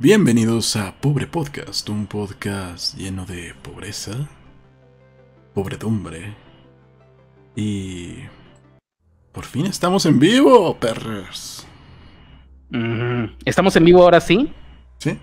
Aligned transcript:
Bienvenidos 0.00 0.74
a 0.74 0.92
Pobre 1.00 1.28
Podcast, 1.28 1.88
un 1.88 2.06
podcast 2.06 2.98
lleno 2.98 3.24
de 3.26 3.54
pobreza, 3.62 4.10
pobredumbre 5.54 6.34
y... 7.54 8.16
Por 9.30 9.44
fin 9.44 9.66
estamos 9.66 10.04
en 10.06 10.18
vivo, 10.18 10.74
perros. 10.74 11.64
¿Estamos 13.44 13.76
en 13.76 13.84
vivo 13.84 14.02
ahora 14.02 14.18
sí? 14.18 14.52
¿Sí? 14.98 15.16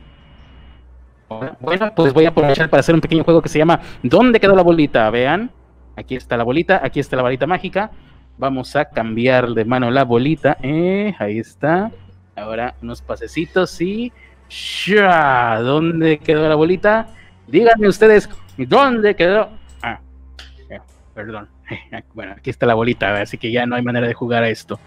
Bueno, 1.60 1.92
pues 1.94 2.14
voy 2.14 2.24
a 2.24 2.30
aprovechar 2.30 2.70
para 2.70 2.80
hacer 2.80 2.96
un 2.96 3.02
pequeño 3.02 3.26
juego 3.26 3.42
que 3.42 3.50
se 3.50 3.60
llama 3.60 3.82
¿Dónde 4.02 4.40
quedó 4.40 4.56
la 4.56 4.64
bolita? 4.64 5.10
Vean, 5.10 5.52
aquí 5.98 6.16
está 6.16 6.38
la 6.38 6.46
bolita, 6.46 6.80
aquí 6.82 7.02
está 7.02 7.18
la 7.18 7.24
varita 7.24 7.46
mágica. 7.46 7.92
Vamos 8.38 8.78
a 8.78 8.86
cambiar 8.86 9.50
de 9.50 9.66
mano 9.66 9.92
la 9.92 10.06
bolita. 10.06 10.58
Eh, 10.64 11.14
ahí 11.20 11.40
está. 11.40 11.92
Ahora 12.38 12.76
unos 12.82 13.02
pasecitos 13.02 13.82
y... 13.82 14.14
¡Sha! 14.52 15.62
¿Dónde 15.62 16.18
quedó 16.18 16.50
la 16.50 16.56
bolita? 16.56 17.08
Díganme 17.48 17.88
ustedes, 17.88 18.30
¿dónde 18.58 19.16
quedó? 19.16 19.50
Ah, 19.82 20.02
eh, 20.70 20.80
perdón. 21.16 21.48
Bueno, 22.14 22.34
aquí 22.34 22.50
está 22.50 22.66
la 22.66 22.74
bolita, 22.74 23.22
así 23.22 23.38
que 23.38 23.50
ya 23.50 23.66
no 23.66 23.78
hay 23.78 23.82
manera 23.82 24.08
de 24.08 24.14
jugar 24.14 24.44
a 24.44 24.50
esto. 24.50 24.78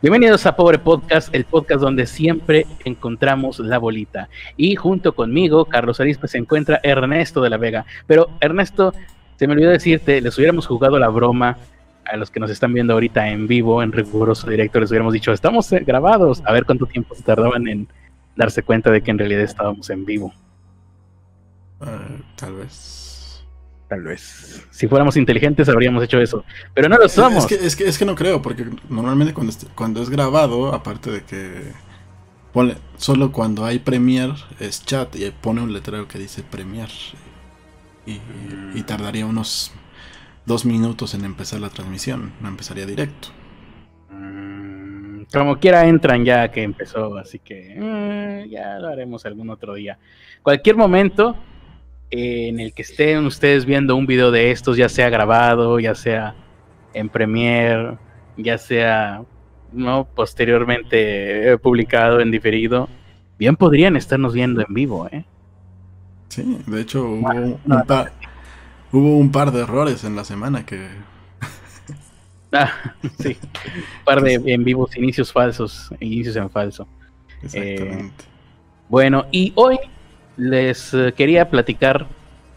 Bienvenidos 0.00 0.46
a 0.46 0.56
Pobre 0.56 0.78
Podcast, 0.78 1.34
el 1.34 1.44
podcast 1.44 1.82
donde 1.82 2.06
siempre 2.06 2.66
encontramos 2.86 3.58
la 3.58 3.76
bolita. 3.76 4.30
Y 4.56 4.74
junto 4.74 5.14
conmigo, 5.14 5.66
Carlos 5.66 6.00
Arispe, 6.00 6.26
se 6.26 6.38
encuentra 6.38 6.80
Ernesto 6.82 7.42
de 7.42 7.50
la 7.50 7.58
Vega. 7.58 7.84
Pero 8.06 8.30
Ernesto, 8.40 8.94
se 9.36 9.46
me 9.46 9.52
olvidó 9.52 9.68
decirte, 9.68 10.22
les 10.22 10.38
hubiéramos 10.38 10.66
jugado 10.66 10.98
la 10.98 11.08
broma 11.08 11.58
a 12.06 12.16
los 12.16 12.30
que 12.30 12.40
nos 12.40 12.50
están 12.50 12.72
viendo 12.72 12.94
ahorita 12.94 13.28
en 13.28 13.46
vivo, 13.46 13.82
en 13.82 13.92
riguroso 13.92 14.48
directo, 14.48 14.80
les 14.80 14.90
hubiéramos 14.90 15.12
dicho, 15.12 15.30
estamos 15.30 15.70
eh, 15.72 15.84
grabados, 15.86 16.42
a 16.46 16.52
ver 16.52 16.64
cuánto 16.64 16.86
tiempo 16.86 17.14
se 17.14 17.22
tardaban 17.22 17.68
en 17.68 17.86
darse 18.36 18.62
cuenta 18.62 18.90
de 18.90 19.02
que 19.02 19.10
en 19.10 19.18
realidad 19.18 19.42
estábamos 19.42 19.90
en 19.90 20.04
vivo. 20.04 20.32
Eh, 21.80 22.22
tal 22.36 22.54
vez. 22.54 23.44
Tal 23.88 24.02
vez. 24.02 24.66
Si 24.70 24.88
fuéramos 24.88 25.16
inteligentes 25.16 25.68
habríamos 25.68 26.02
hecho 26.02 26.20
eso. 26.20 26.44
Pero 26.74 26.88
no 26.88 26.96
lo 26.96 27.08
somos. 27.08 27.44
Es 27.44 27.46
que, 27.46 27.66
es, 27.66 27.76
que, 27.76 27.88
es 27.88 27.98
que 27.98 28.04
no 28.04 28.14
creo, 28.14 28.40
porque 28.40 28.66
normalmente 28.88 29.34
cuando, 29.34 29.52
cuando 29.74 30.02
es 30.02 30.10
grabado, 30.10 30.72
aparte 30.74 31.10
de 31.10 31.22
que... 31.22 31.72
ponle- 32.52 32.78
solo 32.96 33.30
cuando 33.30 33.64
hay 33.64 33.78
Premiere 33.78 34.34
es 34.58 34.84
chat 34.84 35.14
y 35.16 35.30
pone 35.30 35.60
un 35.60 35.72
letrero 35.72 36.08
que 36.08 36.18
dice 36.18 36.42
Premiere. 36.42 36.92
Y, 38.06 38.20
y 38.74 38.82
tardaría 38.82 39.26
unos 39.26 39.72
dos 40.46 40.64
minutos 40.64 41.14
en 41.14 41.24
empezar 41.24 41.60
la 41.60 41.70
transmisión, 41.70 42.32
no 42.40 42.48
empezaría 42.48 42.86
directo. 42.86 43.28
Como 45.32 45.58
quiera 45.58 45.86
entran 45.86 46.24
ya 46.24 46.50
que 46.50 46.62
empezó, 46.62 47.16
así 47.16 47.38
que 47.38 47.76
eh, 47.78 48.46
ya 48.50 48.78
lo 48.78 48.88
haremos 48.88 49.24
algún 49.26 49.50
otro 49.50 49.74
día. 49.74 49.98
Cualquier 50.42 50.76
momento 50.76 51.36
eh, 52.10 52.48
en 52.48 52.60
el 52.60 52.72
que 52.72 52.82
estén 52.82 53.24
ustedes 53.26 53.64
viendo 53.64 53.96
un 53.96 54.06
video 54.06 54.30
de 54.30 54.50
estos, 54.50 54.76
ya 54.76 54.88
sea 54.88 55.10
grabado, 55.10 55.80
ya 55.80 55.94
sea 55.94 56.34
en 56.92 57.08
Premiere, 57.08 57.98
ya 58.36 58.58
sea 58.58 59.22
no 59.72 60.04
posteriormente 60.04 61.52
eh, 61.52 61.58
publicado 61.58 62.20
en 62.20 62.30
diferido, 62.30 62.88
bien 63.38 63.56
podrían 63.56 63.96
estarnos 63.96 64.32
viendo 64.32 64.60
en 64.60 64.72
vivo, 64.72 65.08
¿eh? 65.10 65.24
Sí, 66.28 66.58
de 66.66 66.80
hecho 66.80 67.04
hubo, 67.04 67.20
Bueno, 67.20 67.58
un, 67.64 67.82
par, 67.82 68.12
hubo 68.92 69.18
un 69.18 69.30
par 69.30 69.52
de 69.52 69.62
errores 69.62 70.04
en 70.04 70.16
la 70.16 70.24
semana 70.24 70.64
que... 70.64 70.88
Ah, 72.56 72.72
sí, 73.18 73.36
un 73.44 74.04
par 74.04 74.22
de 74.22 74.34
en 74.34 74.62
vivos 74.64 74.96
inicios 74.96 75.32
falsos, 75.32 75.90
inicios 76.00 76.36
en 76.36 76.48
falso. 76.50 76.86
Exactamente. 77.42 78.24
Bueno, 78.88 79.26
y 79.32 79.52
hoy 79.56 79.76
les 80.36 80.94
eh, 80.94 81.12
quería 81.16 81.50
platicar. 81.50 82.06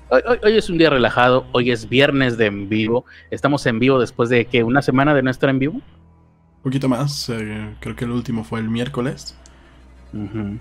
Hoy, 0.09 0.21
hoy- 0.27 0.39
hoy 0.43 0.57
es 0.57 0.69
un 0.69 0.77
día 0.77 0.89
relajado, 0.89 1.45
hoy 1.51 1.71
es 1.71 1.89
viernes 1.89 2.37
de 2.37 2.45
en 2.45 2.69
vivo. 2.69 3.05
Estamos 3.31 3.65
en 3.65 3.79
vivo 3.79 3.99
después 3.99 4.29
de 4.29 4.45
que 4.45 4.63
una 4.63 4.81
semana 4.81 5.15
de 5.15 5.23
no 5.23 5.31
estar 5.31 5.49
en 5.49 5.59
vivo. 5.59 5.73
Un 5.75 6.61
poquito 6.63 6.87
más, 6.89 7.29
eh, 7.29 7.73
creo 7.79 7.95
que 7.95 8.05
el 8.05 8.11
último 8.11 8.43
fue 8.43 8.59
el 8.59 8.69
miércoles. 8.69 9.35
Ujú. 10.13 10.59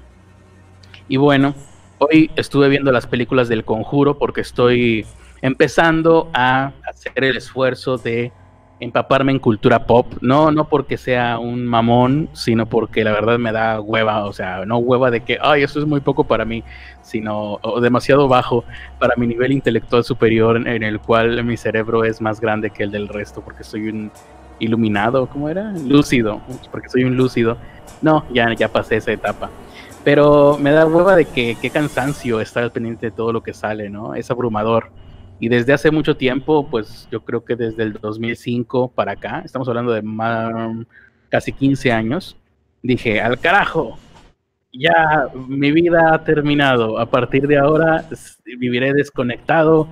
Y 1.09 1.17
bueno, 1.19 1.55
hoy 1.99 2.31
estuve 2.37 2.69
viendo 2.69 2.91
las 2.91 3.07
películas 3.07 3.49
del 3.49 3.65
Conjuro 3.65 4.19
porque 4.19 4.41
estoy 4.41 5.05
empezando 5.43 6.31
a 6.33 6.73
hacer 6.89 7.13
el 7.25 7.37
esfuerzo 7.37 7.99
de 7.99 8.33
empaparme 8.81 9.33
en 9.33 9.39
cultura 9.39 9.87
pop. 9.87 10.07
No, 10.21 10.51
no 10.51 10.69
porque 10.69 10.97
sea 10.97 11.39
un 11.39 11.67
mamón, 11.67 12.29
sino 12.33 12.67
porque 12.67 13.05
la 13.05 13.13
verdad 13.13 13.39
me 13.39 13.53
da 13.53 13.81
hueva. 13.81 14.25
O 14.25 14.33
sea, 14.33 14.65
no 14.65 14.79
hueva 14.79 15.11
de 15.11 15.21
que, 15.21 15.39
ay, 15.41 15.63
eso 15.63 15.79
es 15.79 15.87
muy 15.87 16.01
poco 16.01 16.25
para 16.25 16.45
mí, 16.45 16.63
sino 17.03 17.59
o 17.63 17.81
demasiado 17.81 18.29
bajo 18.29 18.65
para 18.99 19.15
mi 19.17 19.27
nivel 19.27 19.53
intelectual 19.53 20.05
superior 20.05 20.57
en 20.69 20.83
el 20.83 21.01
cual 21.01 21.43
mi 21.45 21.57
cerebro 21.57 22.05
es 22.05 22.21
más 22.21 22.41
grande 22.41 22.71
que 22.71 22.83
el 22.83 22.91
del 22.91 23.09
resto 23.09 23.41
porque 23.41 23.65
soy 23.65 23.89
un 23.89 24.11
iluminado, 24.59 25.27
¿cómo 25.27 25.49
era? 25.49 25.73
Lúcido, 25.73 26.41
porque 26.71 26.89
soy 26.89 27.05
un 27.05 27.17
lúcido. 27.17 27.57
No, 28.03 28.25
ya, 28.33 28.53
ya 28.55 28.69
pasé 28.69 28.97
esa 28.97 29.13
etapa. 29.13 29.51
Pero 30.05 30.57
me 30.61 30.71
da 30.71 30.87
hueva 30.87 31.17
de 31.17 31.25
que 31.25 31.57
qué 31.61 31.71
cansancio 31.71 32.41
estar 32.41 32.63
al 32.63 32.71
pendiente 32.71 33.07
de 33.07 33.13
todo 33.13 33.33
lo 33.33 33.43
que 33.43 33.53
sale, 33.53 33.91
¿no? 33.91 34.15
Es 34.15 34.31
abrumador. 34.31 34.91
Y 35.39 35.49
desde 35.49 35.73
hace 35.73 35.91
mucho 35.91 36.17
tiempo, 36.17 36.67
pues 36.71 37.09
yo 37.11 37.25
creo 37.25 37.45
que 37.45 37.57
desde 37.57 37.83
el 37.83 37.93
2005 37.95 38.89
para 38.89 39.13
acá, 39.13 39.43
estamos 39.45 39.69
hablando 39.69 39.93
de 39.93 40.03
más, 40.03 40.53
casi 41.29 41.53
15 41.53 41.93
años, 41.93 42.37
dije, 42.83 43.21
al 43.21 43.39
carajo, 43.39 43.99
ya 44.73 45.29
mi 45.35 45.73
vida 45.73 46.15
ha 46.15 46.25
terminado. 46.25 46.99
A 46.99 47.07
partir 47.07 47.47
de 47.47 47.59
ahora 47.59 48.07
viviré 48.59 48.95
desconectado 48.95 49.89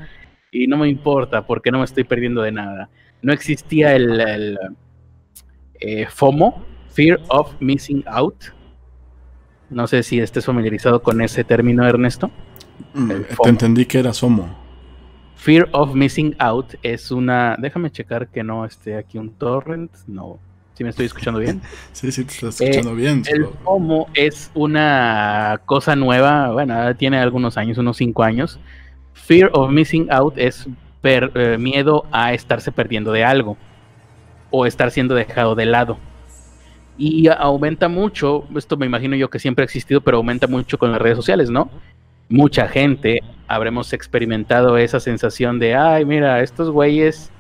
y 0.51 0.67
no 0.67 0.79
me 0.79 0.89
importa 0.89 1.47
porque 1.47 1.71
no 1.71 1.79
me 1.79 1.85
estoy 1.85 2.05
perdiendo 2.05 2.43
de 2.43 2.53
nada. 2.53 2.89
No 3.21 3.33
existía 3.33 3.95
el, 3.95 4.21
el, 4.21 4.59
eh, 5.81 6.07
FOMO, 6.07 6.65
Fear 6.91 7.21
of 7.29 7.55
Missing 7.61 8.05
Out. 8.07 8.45
No 9.71 9.87
sé 9.87 10.03
si 10.03 10.21
estés 10.21 10.45
familiarizado 10.47 11.03
con 11.03 11.21
ese 11.21 11.43
término, 11.45 11.87
Ernesto. 11.87 12.31
Mm, 12.93 13.09
Te 13.09 13.35
FOMO. 13.35 13.51
entendí 13.51 13.87
que 13.87 13.99
era 13.99 14.13
Somo. 14.13 14.64
Fear 15.37 15.69
of 15.73 15.95
Missing 15.95 16.37
Out 16.39 16.75
es 16.83 17.11
una... 17.11 17.57
Déjame 17.59 17.91
checar 17.91 18.29
que 18.29 18.43
no 18.43 18.65
esté 18.65 18.97
aquí 18.97 19.19
un 19.19 19.31
torrent. 19.31 19.91
No. 20.07 20.39
Si 20.75 20.83
me 20.85 20.91
estoy 20.91 21.07
escuchando 21.07 21.39
bien. 21.41 21.61
Sí, 21.93 22.11
sí, 22.11 22.25
te 22.25 22.33
estás 22.33 22.61
escuchando 22.61 22.95
bien. 22.95 23.23
El 23.27 23.47
FOMO 23.63 24.09
es 24.15 24.51
una 24.55 25.61
cosa 25.67 25.95
nueva, 25.97 26.51
bueno, 26.53 26.95
tiene 26.97 27.19
algunos 27.19 27.57
años, 27.57 27.79
unos 27.79 27.97
cinco 27.97 28.23
años. 28.23 28.59
Fear 29.13 29.51
of 29.53 29.71
missing 29.71 30.11
out 30.11 30.35
es 30.37 30.67
per- 31.01 31.31
eh, 31.35 31.59
miedo 31.59 32.05
a 32.11 32.33
estarse 32.33 32.73
perdiendo 32.73 33.13
de 33.13 33.25
algo 33.25 33.57
o 34.51 34.67
estar 34.67 34.91
siendo 34.91 35.15
dejado 35.15 35.55
de 35.55 35.67
lado. 35.67 35.99
Y 36.97 37.29
aumenta 37.29 37.89
mucho, 37.89 38.45
esto 38.57 38.77
me 38.77 38.87
imagino 38.87 39.17
yo 39.17 39.29
que 39.29 39.39
siempre 39.41 39.63
ha 39.63 39.67
existido, 39.67 40.01
pero 40.01 40.17
aumenta 40.19 40.47
mucho 40.47 40.79
con 40.79 40.91
las 40.93 41.01
redes 41.03 41.17
sociales, 41.17 41.51
¿no? 41.51 41.69
Mucha 42.29 42.69
gente 42.69 43.21
habremos 43.47 43.93
experimentado 43.93 44.79
esa 44.79 45.01
sensación 45.01 45.59
de, 45.59 45.75
ay, 45.75 46.05
mira, 46.05 46.43
estos 46.43 46.71
güeyes 46.71 47.31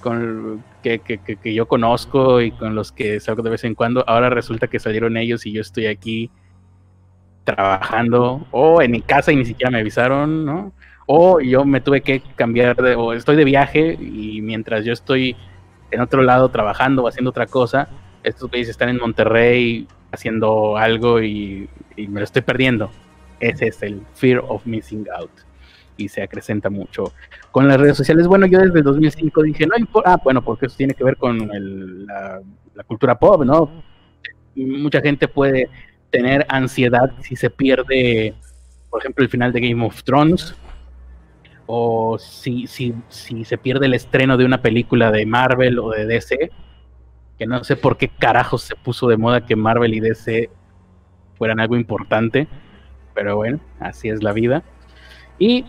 con 0.00 0.64
que, 0.82 1.00
que, 1.00 1.18
que, 1.18 1.54
yo 1.54 1.66
conozco 1.66 2.40
y 2.40 2.52
con 2.52 2.74
los 2.74 2.92
que 2.92 3.20
salgo 3.20 3.42
de 3.42 3.50
vez 3.50 3.64
en 3.64 3.74
cuando, 3.74 4.04
ahora 4.08 4.30
resulta 4.30 4.68
que 4.68 4.78
salieron 4.78 5.16
ellos 5.16 5.44
y 5.44 5.52
yo 5.52 5.60
estoy 5.60 5.86
aquí 5.86 6.30
trabajando 7.44 8.46
o 8.50 8.80
en 8.80 8.90
mi 8.92 9.02
casa 9.02 9.32
y 9.32 9.36
ni 9.36 9.44
siquiera 9.44 9.70
me 9.70 9.80
avisaron, 9.80 10.44
¿no? 10.44 10.72
O 11.06 11.40
yo 11.40 11.64
me 11.64 11.80
tuve 11.80 12.02
que 12.02 12.22
cambiar 12.36 12.76
de, 12.76 12.94
o 12.94 13.12
estoy 13.12 13.36
de 13.36 13.44
viaje 13.44 13.98
y 14.00 14.40
mientras 14.42 14.84
yo 14.84 14.92
estoy 14.92 15.36
en 15.90 16.00
otro 16.00 16.22
lado 16.22 16.48
trabajando 16.50 17.02
o 17.02 17.08
haciendo 17.08 17.30
otra 17.30 17.46
cosa, 17.46 17.88
estos 18.22 18.48
güeyes 18.48 18.68
están 18.68 18.88
en 18.90 18.98
Monterrey 18.98 19.88
haciendo 20.12 20.76
algo 20.76 21.20
y, 21.20 21.68
y 21.96 22.06
me 22.06 22.20
lo 22.20 22.24
estoy 22.24 22.42
perdiendo. 22.42 22.90
Ese 23.40 23.68
es 23.68 23.82
el 23.82 24.02
fear 24.14 24.42
of 24.46 24.64
missing 24.66 25.06
out 25.18 25.30
y 25.96 26.08
se 26.08 26.22
acrecenta 26.22 26.70
mucho 26.70 27.12
con 27.50 27.68
las 27.68 27.78
redes 27.78 27.96
sociales. 27.96 28.26
Bueno, 28.26 28.46
yo 28.46 28.58
desde 28.58 28.78
el 28.78 28.84
2005 28.84 29.42
dije, 29.42 29.66
no 29.66 29.76
importa, 29.76 30.14
ah, 30.14 30.20
bueno, 30.22 30.42
porque 30.42 30.66
eso 30.66 30.76
tiene 30.76 30.94
que 30.94 31.04
ver 31.04 31.16
con 31.16 31.38
la, 32.06 32.40
la 32.74 32.84
cultura 32.84 33.18
pop, 33.18 33.44
¿no? 33.44 33.70
Mucha 34.54 35.00
gente 35.00 35.28
puede 35.28 35.68
tener 36.10 36.44
ansiedad 36.48 37.12
si 37.22 37.36
se 37.36 37.50
pierde, 37.50 38.34
por 38.90 39.00
ejemplo, 39.00 39.24
el 39.24 39.30
final 39.30 39.52
de 39.52 39.60
Game 39.60 39.84
of 39.84 40.02
Thrones, 40.02 40.54
o 41.66 42.18
si, 42.18 42.66
si, 42.66 42.94
si 43.08 43.44
se 43.44 43.56
pierde 43.56 43.86
el 43.86 43.94
estreno 43.94 44.36
de 44.36 44.44
una 44.44 44.60
película 44.60 45.12
de 45.12 45.24
Marvel 45.24 45.78
o 45.78 45.90
de 45.90 46.06
DC, 46.06 46.50
que 47.38 47.46
no 47.46 47.62
sé 47.62 47.76
por 47.76 47.96
qué 47.96 48.08
carajos 48.08 48.62
se 48.62 48.74
puso 48.74 49.06
de 49.08 49.16
moda 49.16 49.46
que 49.46 49.56
Marvel 49.56 49.94
y 49.94 50.00
DC 50.00 50.50
fueran 51.36 51.60
algo 51.60 51.76
importante, 51.76 52.48
pero 53.14 53.36
bueno, 53.36 53.60
así 53.78 54.08
es 54.08 54.22
la 54.22 54.32
vida. 54.32 54.62
Y 55.38 55.64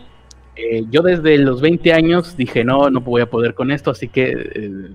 eh, 0.56 0.84
yo 0.90 1.02
desde 1.02 1.38
los 1.38 1.60
20 1.60 1.92
años 1.92 2.36
dije, 2.36 2.64
no, 2.64 2.90
no 2.90 3.00
voy 3.00 3.22
a 3.22 3.30
poder 3.30 3.54
con 3.54 3.70
esto, 3.70 3.90
así 3.90 4.08
que 4.08 4.32
eh, 4.32 4.90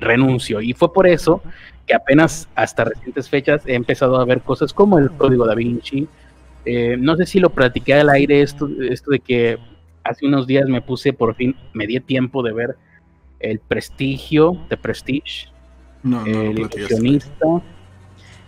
renuncio. 0.00 0.60
Y 0.60 0.72
fue 0.72 0.92
por 0.92 1.06
eso 1.06 1.42
que 1.86 1.94
apenas 1.94 2.48
hasta 2.54 2.84
recientes 2.84 3.28
fechas 3.28 3.62
he 3.66 3.74
empezado 3.74 4.16
a 4.16 4.24
ver 4.24 4.42
cosas 4.42 4.72
como 4.72 4.98
el 4.98 5.10
Código 5.12 5.46
da 5.46 5.54
Vinci. 5.54 6.08
Eh, 6.64 6.96
no 6.98 7.16
sé 7.16 7.26
si 7.26 7.38
lo 7.38 7.50
platiqué 7.50 7.94
al 7.94 8.10
aire 8.10 8.42
esto, 8.42 8.68
esto 8.80 9.12
de 9.12 9.20
que 9.20 9.58
hace 10.02 10.26
unos 10.26 10.46
días 10.46 10.68
me 10.68 10.82
puse 10.82 11.12
por 11.12 11.34
fin, 11.36 11.54
me 11.72 11.86
di 11.86 12.00
tiempo 12.00 12.42
de 12.42 12.52
ver 12.52 12.76
el 13.38 13.60
Prestigio, 13.60 14.56
The 14.68 14.76
Prestige, 14.76 15.48
el 16.26 16.58
ilusionista, 16.58 17.62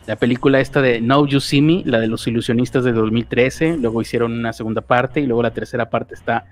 la 0.08 0.16
película 0.16 0.58
esta 0.58 0.80
de 0.80 1.02
Now 1.02 1.26
You 1.26 1.38
See 1.38 1.60
Me, 1.60 1.82
la 1.84 2.00
de 2.00 2.06
los 2.06 2.26
ilusionistas 2.26 2.82
de 2.82 2.92
2013, 2.92 3.76
luego 3.76 4.00
hicieron 4.00 4.32
una 4.32 4.54
segunda 4.54 4.80
parte 4.80 5.20
y 5.20 5.26
luego 5.26 5.42
la 5.42 5.50
tercera 5.50 5.90
parte 5.90 6.14
está 6.14 6.46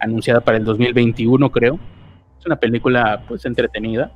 anunciada 0.00 0.40
para 0.40 0.56
el 0.56 0.64
2021 0.64 1.52
creo. 1.52 1.78
Es 2.40 2.46
una 2.46 2.56
película 2.56 3.22
pues 3.28 3.44
entretenida, 3.44 4.12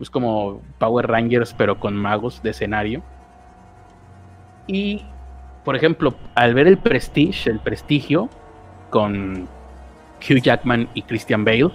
es 0.00 0.08
como 0.08 0.62
Power 0.78 1.08
Rangers 1.08 1.52
pero 1.52 1.78
con 1.78 1.94
magos 1.94 2.42
de 2.42 2.50
escenario. 2.50 3.02
Y 4.66 5.04
por 5.62 5.76
ejemplo, 5.76 6.14
al 6.34 6.54
ver 6.54 6.68
el 6.68 6.78
Prestige, 6.78 7.50
el 7.50 7.60
prestigio 7.60 8.30
con 8.88 9.46
Hugh 10.22 10.40
Jackman 10.40 10.88
y 10.94 11.02
Christian 11.02 11.44
Bale, 11.44 11.70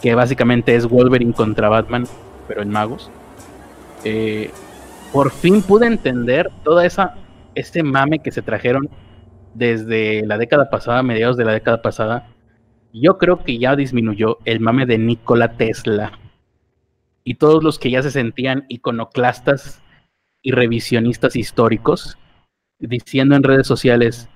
que 0.00 0.14
básicamente 0.14 0.76
es 0.76 0.86
Wolverine 0.86 1.32
contra 1.32 1.68
Batman, 1.68 2.04
pero 2.46 2.62
en 2.62 2.70
magos. 2.70 3.10
Eh, 4.04 4.52
por 5.14 5.30
fin 5.30 5.62
pude 5.62 5.86
entender 5.86 6.50
toda 6.64 6.84
esa 6.84 7.14
este 7.54 7.84
mame 7.84 8.18
que 8.18 8.32
se 8.32 8.42
trajeron 8.42 8.90
desde 9.54 10.26
la 10.26 10.38
década 10.38 10.70
pasada, 10.70 11.04
mediados 11.04 11.36
de 11.36 11.44
la 11.44 11.52
década 11.52 11.82
pasada. 11.82 12.26
Yo 12.92 13.16
creo 13.16 13.44
que 13.44 13.56
ya 13.56 13.76
disminuyó 13.76 14.38
el 14.44 14.58
mame 14.58 14.86
de 14.86 14.98
Nikola 14.98 15.56
Tesla 15.56 16.18
y 17.22 17.36
todos 17.36 17.62
los 17.62 17.78
que 17.78 17.92
ya 17.92 18.02
se 18.02 18.10
sentían 18.10 18.64
iconoclastas 18.68 19.80
y 20.42 20.50
revisionistas 20.50 21.36
históricos 21.36 22.18
diciendo 22.80 23.36
en 23.36 23.44
redes 23.44 23.68
sociales 23.68 24.28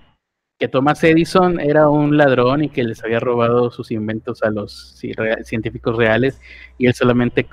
que 0.61 0.69
Thomas 0.69 1.03
Edison 1.03 1.59
era 1.59 1.89
un 1.89 2.17
ladrón 2.17 2.63
y 2.63 2.69
que 2.69 2.85
les 2.85 3.03
había 3.03 3.19
robado 3.19 3.73
sus 3.73 3.91
inventos 3.91 4.45
a 4.45 4.51
los 4.51 4.97
científicos 5.43 5.97
reales 5.97 6.41
y 6.79 6.87
él 6.87 6.95
solamente 6.95 7.45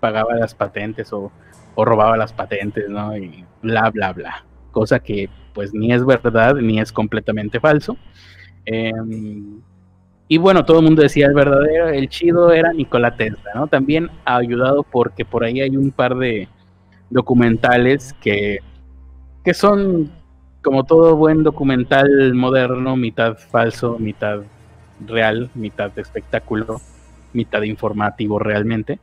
pagaba 0.00 0.34
las 0.34 0.54
patentes 0.54 1.12
o, 1.12 1.30
robaba 1.84 2.16
las 2.16 2.32
patentes, 2.32 2.88
¿no? 2.88 3.16
Y 3.16 3.44
bla, 3.62 3.90
bla, 3.90 4.12
bla. 4.12 4.44
Cosa 4.72 4.98
que 4.98 5.28
pues 5.52 5.72
ni 5.72 5.92
es 5.92 6.04
verdad 6.04 6.56
ni 6.56 6.80
es 6.80 6.92
completamente 6.92 7.60
falso. 7.60 7.96
Em, 8.64 9.60
y 10.28 10.38
bueno, 10.38 10.64
todo 10.64 10.80
el 10.80 10.84
mundo 10.84 11.02
decía 11.02 11.26
el 11.26 11.34
verdadero, 11.34 11.88
el 11.88 12.08
chido 12.08 12.52
era 12.52 12.72
Nikola 12.72 13.16
Tesla, 13.16 13.52
¿no? 13.54 13.66
También 13.68 14.10
ha 14.24 14.36
ayudado 14.36 14.82
porque 14.82 15.24
por 15.24 15.44
ahí 15.44 15.60
hay 15.60 15.76
un 15.76 15.92
par 15.92 16.16
de 16.16 16.48
documentales 17.10 18.12
que, 18.20 18.58
que 19.44 19.54
son 19.54 20.10
como 20.62 20.84
todo 20.84 21.14
buen 21.14 21.44
documental 21.44 22.34
moderno, 22.34 22.96
mitad 22.96 23.36
falso, 23.36 23.98
mitad 24.00 24.40
real, 25.06 25.48
mitad 25.54 25.96
espectáculo, 25.96 26.80
mitad 27.32 27.62
informativo 27.62 28.40
realmente. 28.40 28.98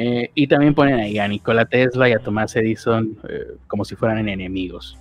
Eh, 0.00 0.30
y 0.32 0.46
también 0.46 0.74
ponen 0.74 1.00
ahí 1.00 1.18
a 1.18 1.26
Nikola 1.26 1.64
Tesla 1.64 2.08
y 2.08 2.12
a 2.12 2.20
Tomás 2.20 2.54
Edison 2.54 3.18
eh, 3.28 3.56
como 3.66 3.84
si 3.84 3.96
fueran 3.96 4.28
enemigos. 4.28 4.96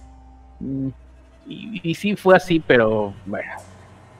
Mm, 0.60 0.88
y, 1.48 1.92
y, 1.92 1.94
sí 1.94 2.16
fue 2.16 2.36
así, 2.36 2.60
pero 2.60 3.14
bueno, 3.28 3.52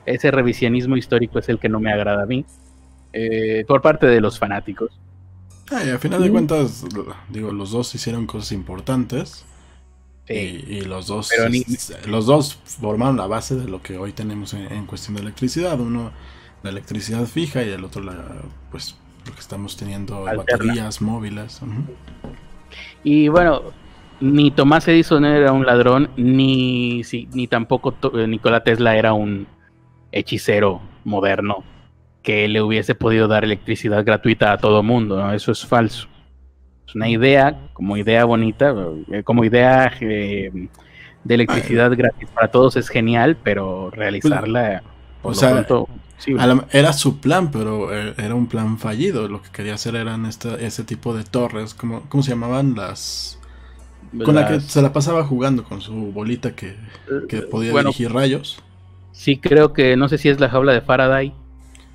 ese 0.06 0.30
revisionismo 0.30 0.96
histórico 0.96 1.40
es 1.40 1.48
el 1.48 1.58
que 1.58 1.68
no 1.68 1.80
me 1.80 1.92
agrada 1.92 2.22
a 2.22 2.26
mí, 2.26 2.46
eh, 3.12 3.64
por 3.66 3.82
parte 3.82 4.06
de 4.06 4.20
los 4.20 4.38
fanáticos. 4.38 4.92
Ah, 5.68 5.82
y 5.84 5.90
a 5.90 5.98
final 5.98 6.22
de 6.22 6.30
cuentas, 6.30 6.84
digo, 7.28 7.50
los 7.50 7.72
dos 7.72 7.92
hicieron 7.96 8.28
cosas 8.28 8.52
importantes. 8.52 9.44
Y, 10.30 10.82
los 10.82 11.06
dos 11.06 11.30
los 12.06 12.26
dos 12.26 12.60
formaron 12.62 13.16
la 13.16 13.26
base 13.26 13.56
de 13.56 13.66
lo 13.66 13.80
que 13.80 13.96
hoy 13.96 14.12
tenemos 14.12 14.54
en, 14.54 14.86
cuestión 14.86 15.16
de 15.16 15.22
electricidad. 15.22 15.80
Uno 15.80 16.12
la 16.62 16.70
electricidad 16.70 17.24
fija 17.24 17.64
y 17.64 17.70
el 17.70 17.82
otro 17.82 18.02
la 18.02 18.14
pues 18.70 18.94
lo 19.28 19.34
que 19.34 19.40
estamos 19.40 19.76
teniendo 19.76 20.24
baterías 20.24 21.00
móviles. 21.02 21.60
Y 23.04 23.28
bueno, 23.28 23.62
ni 24.20 24.50
Tomás 24.50 24.88
Edison 24.88 25.24
era 25.24 25.52
un 25.52 25.66
ladrón, 25.66 26.10
ni, 26.16 27.02
ni 27.32 27.46
tampoco 27.46 27.94
eh, 28.14 28.26
Nikola 28.26 28.64
Tesla 28.64 28.96
era 28.96 29.12
un 29.12 29.46
hechicero 30.10 30.80
moderno 31.04 31.62
que 32.22 32.48
le 32.48 32.60
hubiese 32.60 32.94
podido 32.94 33.28
dar 33.28 33.44
electricidad 33.44 34.04
gratuita 34.04 34.52
a 34.52 34.58
todo 34.58 34.82
mundo. 34.82 35.32
Eso 35.32 35.52
es 35.52 35.64
falso. 35.64 36.08
Es 36.86 36.94
una 36.94 37.08
idea, 37.08 37.58
como 37.74 37.96
idea 37.96 38.24
bonita, 38.24 38.74
eh, 39.12 39.22
como 39.22 39.44
idea 39.44 39.92
eh, 40.00 40.50
de 41.24 41.34
electricidad 41.34 41.94
gratis 41.96 42.28
para 42.30 42.48
todos 42.48 42.76
es 42.76 42.88
genial, 42.88 43.36
pero 43.42 43.90
realizarla... 43.90 44.82
O 45.22 45.34
sea, 45.34 45.66
era 46.72 46.92
su 46.92 47.18
plan, 47.18 47.50
pero 47.50 47.94
eh, 47.94 48.14
era 48.18 48.34
un 48.34 48.46
plan 48.46 48.78
fallido. 48.78 49.28
Lo 49.28 49.42
que 49.42 49.50
quería 49.50 49.74
hacer 49.74 49.96
eran 49.96 50.26
ese 50.26 50.84
tipo 50.84 51.14
de 51.14 51.24
torres, 51.24 51.74
como, 51.74 52.02
¿cómo 52.08 52.22
se 52.22 52.30
llamaban? 52.30 52.74
Las... 52.74 53.38
Con 54.24 54.34
la 54.34 54.48
que 54.48 54.60
se 54.60 54.80
la 54.80 54.92
pasaba 54.92 55.22
jugando 55.24 55.64
con 55.64 55.82
su 55.82 55.92
bolita 56.12 56.54
que, 56.54 56.76
podía 57.50 57.72
dirigir 57.72 58.10
rayos. 58.12 58.62
Sí, 59.12 59.36
creo 59.36 59.72
que, 59.72 59.96
no 59.96 60.08
sé 60.08 60.16
si 60.16 60.28
es 60.28 60.40
la 60.40 60.48
jaula 60.48 60.72
de 60.72 60.80
Faraday. 60.80 61.34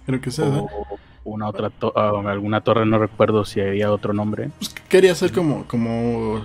Creo 0.06 0.22
que 0.22 0.30
sea 0.30 0.46
una 1.24 1.48
otra 1.48 1.72
ah, 1.96 2.12
alguna 2.28 2.62
torre, 2.62 2.86
no 2.86 3.00
recuerdo 3.00 3.46
si 3.46 3.62
había 3.62 3.92
otro 3.92 4.14
nombre. 4.14 4.50
Pues 4.60 4.74
quería 4.90 5.16
ser 5.16 5.32
como, 5.32 5.66
como 5.66 6.42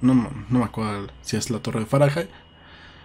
no, 0.00 0.14
no, 0.50 0.58
me 0.58 0.64
acuerdo 0.64 1.08
si 1.22 1.36
es 1.36 1.50
la 1.50 1.60
torre 1.60 1.80
de 1.80 1.86
Faraday, 1.86 2.28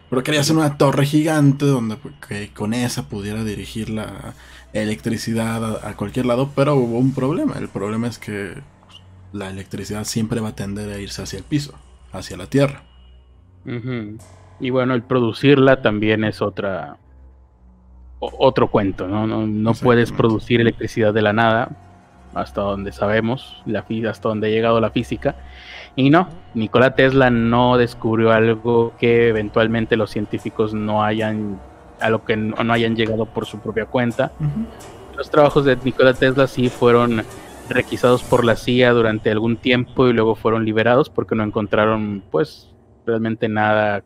pero 0.09 0.23
quería 0.23 0.41
hacer 0.41 0.55
una 0.55 0.77
torre 0.77 1.05
gigante 1.05 1.65
donde 1.65 1.97
pues, 1.97 2.15
que 2.27 2.49
con 2.53 2.73
esa 2.73 3.07
pudiera 3.09 3.43
dirigir 3.43 3.89
la 3.89 4.33
electricidad 4.73 5.85
a, 5.87 5.95
cualquier 5.95 6.25
lado, 6.25 6.51
pero 6.55 6.75
hubo 6.75 6.97
un 6.97 7.13
problema. 7.13 7.55
El 7.57 7.69
problema 7.69 8.07
es 8.07 8.17
que 8.17 8.55
la 9.31 9.49
electricidad 9.49 10.03
siempre 10.05 10.39
va 10.41 10.49
a 10.49 10.55
tender 10.55 10.89
a 10.89 10.99
irse 10.99 11.21
hacia 11.21 11.37
el 11.37 11.45
piso, 11.45 11.73
hacia 12.11 12.37
la 12.37 12.47
tierra. 12.47 12.83
Y 14.59 14.69
bueno, 14.71 14.95
el 14.95 15.03
producirla 15.03 15.81
también 15.81 16.23
es 16.23 16.41
otra 16.41 16.97
otro 18.19 18.69
cuento, 18.69 19.07
¿no? 19.07 19.27
No, 19.27 19.73
puedes 19.73 20.11
producir 20.11 20.59
electricidad 20.59 21.13
de 21.13 21.21
la 21.21 21.33
nada, 21.33 21.69
hasta 22.33 22.61
donde 22.61 22.91
sabemos, 22.91 23.61
la, 23.65 23.85
hasta 24.09 24.29
donde 24.29 24.47
ha 24.47 24.49
llegado 24.51 24.79
la 24.79 24.91
física. 24.91 25.35
Y 25.95 26.09
no, 26.09 26.29
Nikola 26.53 26.95
Tesla 26.95 27.29
no 27.29 27.77
descubrió 27.77 28.31
algo 28.31 28.93
que 28.99 29.29
eventualmente 29.29 29.97
los 29.97 30.11
científicos 30.11 30.73
no 30.73 31.03
hayan, 31.03 31.59
a 31.99 32.09
lo 32.09 32.23
que 32.23 32.37
no, 32.37 32.55
hayan 32.71 32.95
llegado 32.95 33.25
por 33.25 33.45
su 33.45 33.59
propia 33.59 33.85
cuenta. 33.85 34.31
Los 35.17 35.29
trabajos 35.29 35.65
de 35.65 35.77
Nikola 35.83 36.13
Tesla 36.13 36.47
sí 36.47 36.69
fueron 36.69 37.23
requisados 37.67 38.23
por 38.23 38.45
la 38.45 38.55
CIA 38.55 38.93
durante 38.93 39.29
algún 39.29 39.57
tiempo 39.57 40.07
y 40.07 40.13
luego 40.13 40.35
fueron 40.35 40.65
liberados 40.65 41.09
porque 41.09 41.35
no 41.35 41.43
encontraron, 41.43 42.23
pues, 42.31 42.69
realmente 43.05 43.49
nada, 43.49 44.03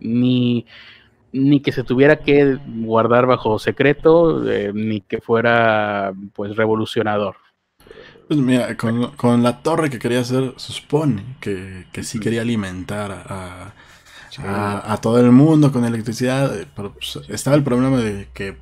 ni 0.00 0.66
ni 1.32 1.60
que 1.60 1.72
se 1.72 1.84
tuviera 1.84 2.16
que 2.16 2.58
guardar 2.66 3.26
bajo 3.26 3.58
secreto, 3.58 4.50
eh, 4.50 4.72
ni 4.74 5.00
que 5.00 5.20
fuera 5.20 6.12
pues 6.34 6.56
revolucionador. 6.56 7.36
Pues 8.30 8.38
mira, 8.38 8.76
con, 8.76 9.42
la 9.42 9.60
torre 9.60 9.90
que 9.90 9.98
quería 9.98 10.20
hacer, 10.20 10.54
se 10.56 10.72
supone 10.72 11.24
que, 11.40 11.86
que 11.90 12.04
sí 12.04 12.20
quería 12.20 12.42
alimentar 12.42 13.10
a, 13.10 13.72
a, 14.92 14.96
todo 14.98 15.18
el 15.18 15.32
mundo 15.32 15.72
con 15.72 15.84
electricidad, 15.84 16.56
eh, 16.60 16.64
pero 16.76 16.92
pues, 16.92 17.18
estaba 17.28 17.56
el 17.56 17.64
problema 17.64 17.98
de 17.98 18.28
que 18.32 18.56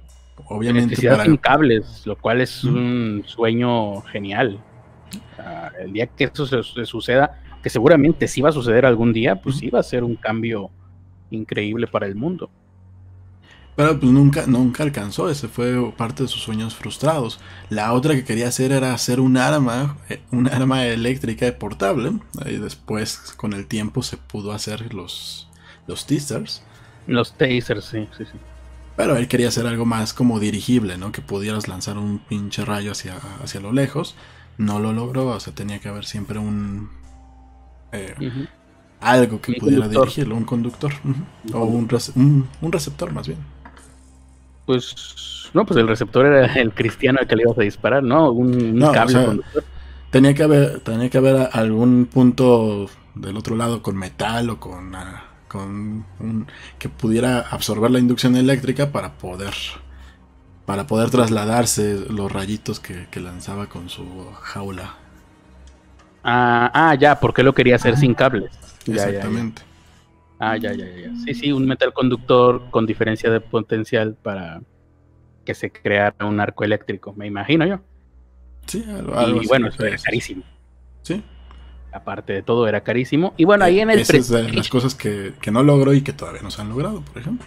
obviamente... 0.47 0.95
Electricidad 0.95 1.23
sin 1.23 1.37
cables, 1.37 2.07
lo 2.07 2.17
cual 2.17 2.41
es 2.41 2.65
un 2.65 3.23
sueño 3.27 4.01
genial. 4.05 4.59
el 5.79 5.93
día 5.93 6.07
que 6.07 6.25
eso 6.25 6.47
se, 6.47 6.87
suceda, 6.87 7.39
que 7.63 7.69
seguramente 7.69 8.27
sí 8.27 8.41
va 8.41 8.49
a 8.49 8.53
suceder 8.53 8.87
algún 8.87 9.13
día, 9.13 9.37
pues 9.37 9.59
sí 9.59 9.69
va 9.69 9.81
a 9.81 9.83
ser 9.83 10.03
un 10.03 10.17
cambio 10.17 10.71
increíble 11.29 11.87
para 11.87 12.07
el 12.07 12.15
mundo. 12.15 12.49
Pero 13.79 14.01
pues 14.01 14.11
nunca, 14.11 14.45
nunca 14.49 14.83
alcanzó, 14.83 15.31
ese 15.31 15.47
fue 15.47 15.93
parte 15.93 16.25
de 16.25 16.29
sus 16.29 16.43
sueños 16.43 16.75
frustrados. 16.75 17.39
La 17.71 17.93
otra 17.93 18.17
que 18.17 18.25
quería 18.25 18.49
hacer 18.49 18.73
era 18.73 18.93
hacer 18.93 19.21
un 19.21 19.37
arma, 19.37 19.97
eh, 20.09 20.21
un 20.33 20.49
arma 20.49 20.85
eléctrica 20.85 21.57
portable. 21.57 22.11
Y 22.45 22.57
después, 22.57 23.35
con 23.37 23.53
el 23.53 23.69
tiempo, 23.69 24.03
se 24.03 24.17
pudo 24.17 24.51
hacer 24.51 24.93
los, 24.93 25.49
los 25.87 26.09
tasers. 26.09 26.65
Los 27.07 27.39
tasers, 27.39 27.85
sí, 27.85 28.09
sí, 28.19 28.25
sí. 28.25 28.39
Pero 28.97 29.17
él 29.17 29.29
quería 29.29 29.47
hacer 29.47 29.65
algo 29.69 29.85
más 29.85 30.13
como 30.13 30.41
dirigible, 30.41 30.99
¿no? 30.99 31.13
Que 31.13 31.23
pudieras 31.23 31.69
lanzar 31.69 31.99
un 31.99 32.19
pinche 32.19 32.65
rayo 32.65 32.91
hacia, 32.91 33.15
hacia 33.45 33.61
lo 33.61 33.71
lejos. 33.71 34.17
No 34.57 34.81
lo 34.81 34.93
logró, 34.93 35.29
o 35.29 35.39
sea, 35.39 35.55
tenía 35.55 35.79
que 35.79 35.89
haber 35.89 36.05
siempre 36.05 36.41
un... 36.41 36.91
Eh, 37.93 38.49
algo 39.01 39.41
que 39.41 39.53
pudiera 39.53 39.87
dirigirlo, 39.87 40.35
un 40.35 40.45
conductor. 40.45 40.93
O 41.53 41.63
un, 41.63 41.89
un, 42.61 42.73
receptor 42.73 43.13
más 43.13 43.29
bien. 43.29 43.39
Pues, 44.69 45.49
no, 45.55 45.65
pues 45.65 45.81
el 45.81 45.89
receptor 45.89 46.27
era 46.27 46.53
el 46.61 46.75
cristiano 46.75 47.21
al 47.23 47.27
que 47.27 47.37
le 47.37 47.45
ibas 47.45 47.57
a 47.57 47.63
disparar, 47.63 48.03
¿no? 48.03 48.31
Un, 48.31 48.79
cable 48.93 49.41
Tenía 50.11 50.35
que 50.35 50.43
haber, 50.43 50.81
tenía 50.81 51.09
que 51.09 51.17
haber 51.17 51.49
algún 51.53 52.05
punto 52.05 52.91
del 53.15 53.39
otro 53.39 53.57
lado 53.57 53.83
con 53.83 53.97
metal 53.97 54.51
o 54.51 54.61
con, 54.61 54.95
ah, 54.95 55.25
con 55.49 56.05
un, 56.21 56.47
que 56.79 56.91
pudiera 56.91 57.41
absorber 57.41 57.91
la 57.91 57.99
inducción 57.99 58.37
eléctrica 58.37 58.93
para 58.93 59.15
poder 59.15 59.55
para 60.67 60.87
poder 60.87 61.09
trasladarse 61.09 62.05
los 62.11 62.31
rayitos 62.31 62.79
que, 62.79 63.07
lanzaba 63.19 63.69
con 63.69 63.89
su 63.89 64.05
jaula. 64.43 64.97
Ah, 66.23 66.71
ah, 66.75 66.95
ya, 66.95 67.19
porque 67.21 67.43
lo 67.43 67.55
quería 67.55 67.77
hacer 67.77 67.97
sin 67.97 68.13
cables. 68.13 68.51
Exactamente. 68.87 69.63
Ah, 70.39 70.57
ya, 70.57 70.73
ya, 70.73 70.87
ya. 70.87 71.11
Sí, 71.25 71.35
sí, 71.35 71.53
un 71.53 71.67
metal 71.67 71.93
conductor 71.93 72.71
con 72.71 72.87
diferencia 72.87 73.31
de 73.31 73.41
potencial 73.41 74.15
para 74.15 74.61
que 75.45 75.55
se 75.55 75.73
creara 75.73 76.27
un 76.27 76.39
arco 76.39 76.63
eléctrico, 76.65 77.13
me 77.15 77.27
imagino 77.27 77.67
yo. 77.67 77.81
Sí, 78.67 78.85
algo, 78.89 79.43
Y 79.43 79.47
bueno, 79.47 79.69
eso 79.69 79.85
era 79.85 79.97
carísimo. 79.97 80.43
Sí. 81.03 81.23
Aparte 81.91 82.35
de 82.35 82.43
todo, 82.43 82.69
era 82.69 82.83
carísimo. 82.83 83.35
Y 83.37 83.45
bueno, 83.45 83.65
ahí 83.65 83.81
en 83.81 83.91
el. 83.91 84.01
Esas 84.01 84.29
de 84.29 84.53
las 84.53 84.69
cosas 84.69 84.95
que, 84.95 85.33
no 85.51 85.63
logró 85.63 85.95
y 85.95 86.03
que 86.03 86.13
todavía 86.13 86.43
no 86.43 86.51
se 86.51 86.61
han 86.61 86.69
logrado, 86.69 87.01
por 87.01 87.19
ejemplo. 87.19 87.47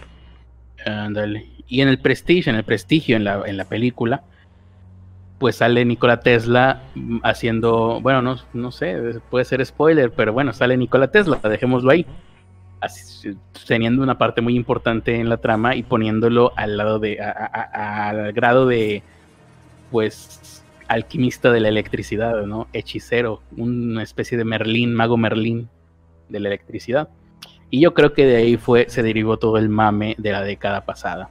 Ándale. 0.84 1.48
Y 1.68 1.80
en 1.80 1.88
el 1.88 1.98
Prestige, 1.98 2.50
en 2.50 2.56
el 2.56 2.64
prestigio, 2.64 3.16
en 3.16 3.24
la, 3.24 3.42
en 3.46 3.56
la 3.56 3.64
película, 3.64 4.24
pues 5.38 5.56
sale 5.56 5.84
Nikola 5.84 6.20
Tesla 6.20 6.82
haciendo, 7.22 8.00
bueno, 8.02 8.20
no, 8.20 8.36
no 8.52 8.72
sé, 8.72 9.20
puede 9.30 9.44
ser 9.44 9.64
spoiler, 9.64 10.10
pero 10.10 10.32
bueno, 10.32 10.52
sale 10.52 10.76
Nikola 10.76 11.10
Tesla, 11.10 11.40
dejémoslo 11.42 11.90
ahí 11.92 12.04
teniendo 13.66 14.02
una 14.02 14.18
parte 14.18 14.40
muy 14.40 14.56
importante 14.56 15.16
en 15.16 15.28
la 15.28 15.36
trama 15.36 15.76
y 15.76 15.82
poniéndolo 15.82 16.52
al 16.56 16.76
lado 16.76 16.98
de, 16.98 17.20
al 17.20 18.32
grado 18.32 18.66
de, 18.66 19.02
pues, 19.90 20.64
alquimista 20.88 21.52
de 21.52 21.60
la 21.60 21.68
electricidad, 21.68 22.42
¿no? 22.46 22.68
Hechicero, 22.72 23.42
una 23.56 24.02
especie 24.02 24.36
de 24.36 24.44
Merlín, 24.44 24.94
mago 24.94 25.16
Merlín 25.16 25.68
de 26.28 26.40
la 26.40 26.48
electricidad. 26.48 27.08
Y 27.70 27.80
yo 27.80 27.94
creo 27.94 28.12
que 28.12 28.26
de 28.26 28.36
ahí 28.36 28.56
fue, 28.56 28.86
se 28.88 29.02
derivó 29.02 29.38
todo 29.38 29.56
el 29.56 29.68
mame 29.68 30.14
de 30.18 30.32
la 30.32 30.42
década 30.42 30.84
pasada. 30.84 31.30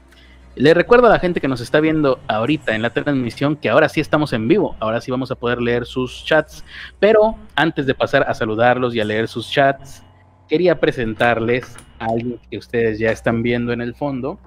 Le 0.56 0.74
recuerdo 0.74 1.08
a 1.08 1.12
la 1.12 1.20
gente 1.20 1.40
que 1.40 1.48
nos 1.48 1.62
está 1.62 1.80
viendo 1.80 2.20
ahorita 2.28 2.76
en 2.76 2.82
la 2.82 2.90
transmisión 2.90 3.56
que 3.56 3.70
ahora 3.70 3.88
sí 3.88 4.02
estamos 4.02 4.34
en 4.34 4.48
vivo, 4.48 4.76
ahora 4.80 5.00
sí 5.00 5.10
vamos 5.10 5.32
a 5.32 5.36
poder 5.36 5.62
leer 5.62 5.86
sus 5.86 6.26
chats, 6.26 6.66
pero 7.00 7.36
antes 7.56 7.86
de 7.86 7.94
pasar 7.94 8.24
a 8.28 8.34
saludarlos 8.34 8.94
y 8.94 9.00
a 9.00 9.06
leer 9.06 9.30
sus 9.30 9.50
chats, 9.50 10.04
quería 10.52 10.82
presentarles 10.82 11.78
a 11.98 12.08
alguien 12.08 12.38
que 12.50 12.58
ustedes 12.58 13.00
ya 13.00 13.10
están 13.10 13.42
viendo 13.42 13.72
en 13.72 13.80
el 13.80 13.96
fondo, 13.96 14.38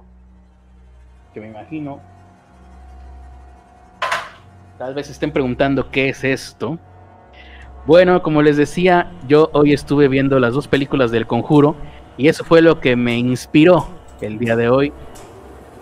que 1.33 1.41
me 1.41 1.49
imagino 1.49 1.99
tal 4.77 4.93
vez 4.93 5.09
estén 5.09 5.33
preguntando 5.33 5.91
qué 5.91 6.11
es 6.11 6.23
esto. 6.23 6.79
Bueno, 7.87 8.23
como 8.23 8.43
les 8.43 8.59
decía, 8.59 9.13
yo 9.27 9.49
hoy 9.55 9.73
estuve 9.73 10.09
viendo 10.09 10.39
las 10.39 10.53
dos 10.53 10.69
películas 10.69 11.11
del 11.11 11.27
Conjuro 11.27 11.75
y 12.19 12.29
eso 12.29 12.45
fue 12.45 12.61
lo 12.61 12.81
que 12.81 12.97
me 12.97 13.17
inspiró 13.17 13.89
el 14.21 14.39
día 14.39 14.57
de 14.57 14.69
hoy 14.69 14.93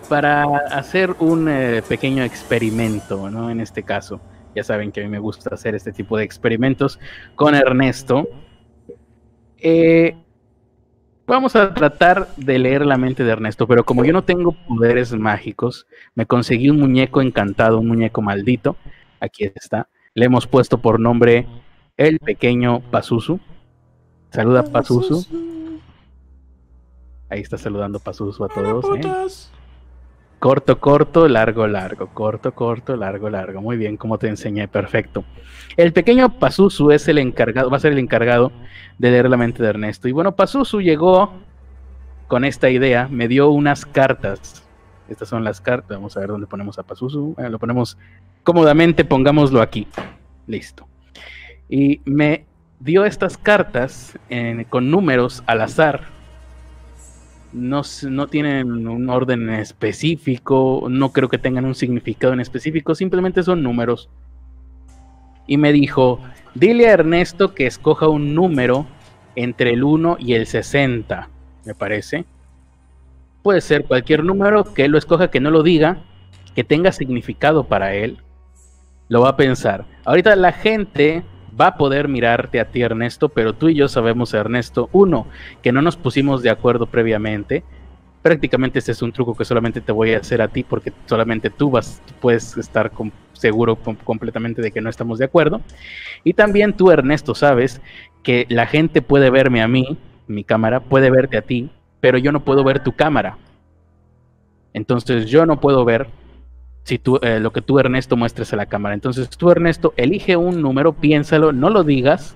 para 0.07 0.43
hacer 0.71 1.17
un 1.19 1.49
eh, 1.49 1.81
pequeño 1.85 2.23
experimento, 2.23 3.29
¿no? 3.29 3.49
En 3.49 3.59
este 3.59 3.83
caso, 3.83 4.21
ya 4.55 4.63
saben 4.63 4.93
que 4.93 5.01
a 5.01 5.03
mí 5.03 5.09
me 5.09 5.19
gusta 5.19 5.53
hacer 5.53 5.75
este 5.75 5.91
tipo 5.91 6.15
de 6.15 6.23
experimentos 6.23 6.97
con 7.35 7.55
Ernesto. 7.55 8.25
Eh, 9.65 10.13
vamos 11.25 11.55
a 11.55 11.73
tratar 11.73 12.27
de 12.35 12.59
leer 12.59 12.85
la 12.85 12.97
mente 12.97 13.23
de 13.23 13.31
Ernesto, 13.31 13.65
pero 13.65 13.85
como 13.85 14.03
yo 14.03 14.11
no 14.11 14.25
tengo 14.25 14.51
poderes 14.51 15.13
mágicos, 15.13 15.87
me 16.15 16.25
conseguí 16.25 16.69
un 16.69 16.81
muñeco 16.81 17.21
encantado, 17.21 17.79
un 17.79 17.87
muñeco 17.87 18.21
maldito. 18.21 18.75
Aquí 19.21 19.45
está. 19.55 19.87
Le 20.13 20.25
hemos 20.25 20.47
puesto 20.47 20.79
por 20.79 20.99
nombre 20.99 21.47
el 21.95 22.19
pequeño 22.19 22.81
Pazuzu. 22.91 23.39
Saluda 24.31 24.63
Pazuzu. 24.63 25.25
Ahí 27.29 27.39
está 27.39 27.57
saludando 27.57 27.99
Pazuzu 27.99 28.43
a 28.43 28.49
todos. 28.49 28.85
¿eh? 28.97 29.53
Corto, 30.43 30.77
corto, 30.77 31.29
largo, 31.29 31.67
largo, 31.67 32.07
corto, 32.07 32.53
corto, 32.53 32.97
largo, 32.97 33.29
largo. 33.29 33.61
Muy 33.61 33.77
bien, 33.77 33.95
como 33.95 34.17
te 34.17 34.27
enseñé, 34.27 34.67
perfecto. 34.67 35.23
El 35.77 35.93
pequeño 35.93 36.37
Pazuzu 36.37 36.91
es 36.91 37.07
el 37.07 37.19
encargado, 37.19 37.69
va 37.69 37.77
a 37.77 37.79
ser 37.79 37.93
el 37.93 37.99
encargado 37.99 38.51
de 38.97 39.11
leer 39.11 39.29
la 39.29 39.37
mente 39.37 39.63
de 39.63 39.69
Ernesto. 39.69 40.09
Y 40.09 40.11
bueno, 40.11 40.35
Pazuzu 40.35 40.81
llegó 40.81 41.31
con 42.27 42.43
esta 42.43 42.69
idea, 42.69 43.07
me 43.09 43.29
dio 43.29 43.51
unas 43.51 43.85
cartas. 43.85 44.67
Estas 45.07 45.29
son 45.29 45.45
las 45.45 45.61
cartas. 45.61 45.95
Vamos 45.95 46.17
a 46.17 46.19
ver 46.19 46.27
dónde 46.27 46.47
ponemos 46.47 46.77
a 46.77 46.83
Pazuzu. 46.83 47.35
lo 47.37 47.57
ponemos 47.57 47.97
cómodamente, 48.43 49.05
pongámoslo 49.05 49.61
aquí. 49.61 49.87
Listo. 50.45 50.89
Y 51.69 52.01
me 52.03 52.43
dio 52.81 53.05
estas 53.05 53.37
cartas 53.37 54.19
con 54.69 54.91
números 54.91 55.41
al 55.47 55.61
azar 55.61 56.01
no, 57.53 57.81
no 58.09 58.27
tienen 58.27 58.87
un 58.87 59.09
orden 59.09 59.49
específico, 59.49 60.87
no 60.89 61.11
creo 61.11 61.29
que 61.29 61.37
tengan 61.37 61.65
un 61.65 61.75
significado 61.75 62.33
en 62.33 62.39
específico, 62.39 62.95
simplemente 62.95 63.43
son 63.43 63.63
números. 63.63 64.09
Y 65.45 65.57
me 65.57 65.71
dijo, 65.71 66.19
dile 66.55 66.87
a 66.87 66.93
Ernesto 66.93 67.53
que 67.53 67.67
escoja 67.67 68.07
un 68.07 68.33
número 68.33 68.87
entre 69.35 69.71
el 69.71 69.83
1 69.83 70.17
y 70.19 70.33
el 70.33 70.47
60, 70.47 71.29
me 71.65 71.75
parece. 71.75 72.25
Puede 73.41 73.61
ser 73.61 73.85
cualquier 73.85 74.23
número 74.23 74.73
que 74.73 74.85
él 74.85 74.91
lo 74.91 74.97
escoja, 74.97 75.29
que 75.29 75.39
no 75.39 75.51
lo 75.51 75.63
diga, 75.63 75.97
que 76.55 76.63
tenga 76.63 76.91
significado 76.91 77.65
para 77.65 77.93
él. 77.93 78.17
Lo 79.09 79.21
va 79.21 79.29
a 79.29 79.37
pensar. 79.37 79.85
Ahorita 80.05 80.35
la 80.35 80.53
gente 80.53 81.23
va 81.59 81.67
a 81.67 81.77
poder 81.77 82.07
mirarte 82.07 82.59
a 82.59 82.65
ti, 82.65 82.81
Ernesto, 82.81 83.29
pero 83.29 83.53
tú 83.53 83.69
y 83.69 83.75
yo 83.75 83.87
sabemos, 83.87 84.33
Ernesto, 84.33 84.89
uno, 84.91 85.27
que 85.61 85.71
no 85.71 85.81
nos 85.81 85.97
pusimos 85.97 86.41
de 86.41 86.49
acuerdo 86.49 86.85
previamente. 86.85 87.63
Prácticamente 88.21 88.79
este 88.79 88.93
es 88.93 89.01
un 89.01 89.11
truco 89.11 89.35
que 89.35 89.43
solamente 89.43 89.81
te 89.81 89.91
voy 89.91 90.13
a 90.13 90.19
hacer 90.19 90.41
a 90.41 90.47
ti 90.47 90.63
porque 90.63 90.93
solamente 91.05 91.49
tú 91.49 91.69
vas, 91.69 92.01
puedes 92.21 92.57
estar 92.57 92.91
seguro 93.33 93.75
completamente 93.75 94.61
de 94.61 94.71
que 94.71 94.81
no 94.81 94.89
estamos 94.89 95.19
de 95.19 95.25
acuerdo. 95.25 95.61
Y 96.23 96.33
también 96.33 96.73
tú, 96.73 96.89
Ernesto, 96.89 97.35
sabes 97.35 97.81
que 98.23 98.45
la 98.49 98.65
gente 98.65 99.01
puede 99.01 99.29
verme 99.29 99.61
a 99.61 99.67
mí, 99.67 99.97
mi 100.27 100.45
cámara, 100.45 100.79
puede 100.79 101.11
verte 101.11 101.37
a 101.37 101.41
ti, 101.41 101.69
pero 101.99 102.17
yo 102.17 102.31
no 102.31 102.45
puedo 102.45 102.63
ver 102.63 102.81
tu 102.81 102.93
cámara. 102.93 103.37
Entonces 104.73 105.25
yo 105.25 105.45
no 105.45 105.59
puedo 105.59 105.83
ver 105.85 106.07
si 106.83 106.99
tú, 106.99 107.19
eh, 107.21 107.39
lo 107.39 107.51
que 107.51 107.61
tú 107.61 107.79
Ernesto 107.79 108.17
muestres 108.17 108.53
a 108.53 108.57
la 108.57 108.65
cámara. 108.65 108.93
Entonces 108.93 109.29
tú 109.29 109.49
Ernesto 109.51 109.93
elige 109.97 110.35
un 110.35 110.61
número, 110.61 110.93
piénsalo, 110.93 111.51
no 111.51 111.69
lo 111.69 111.83
digas, 111.83 112.35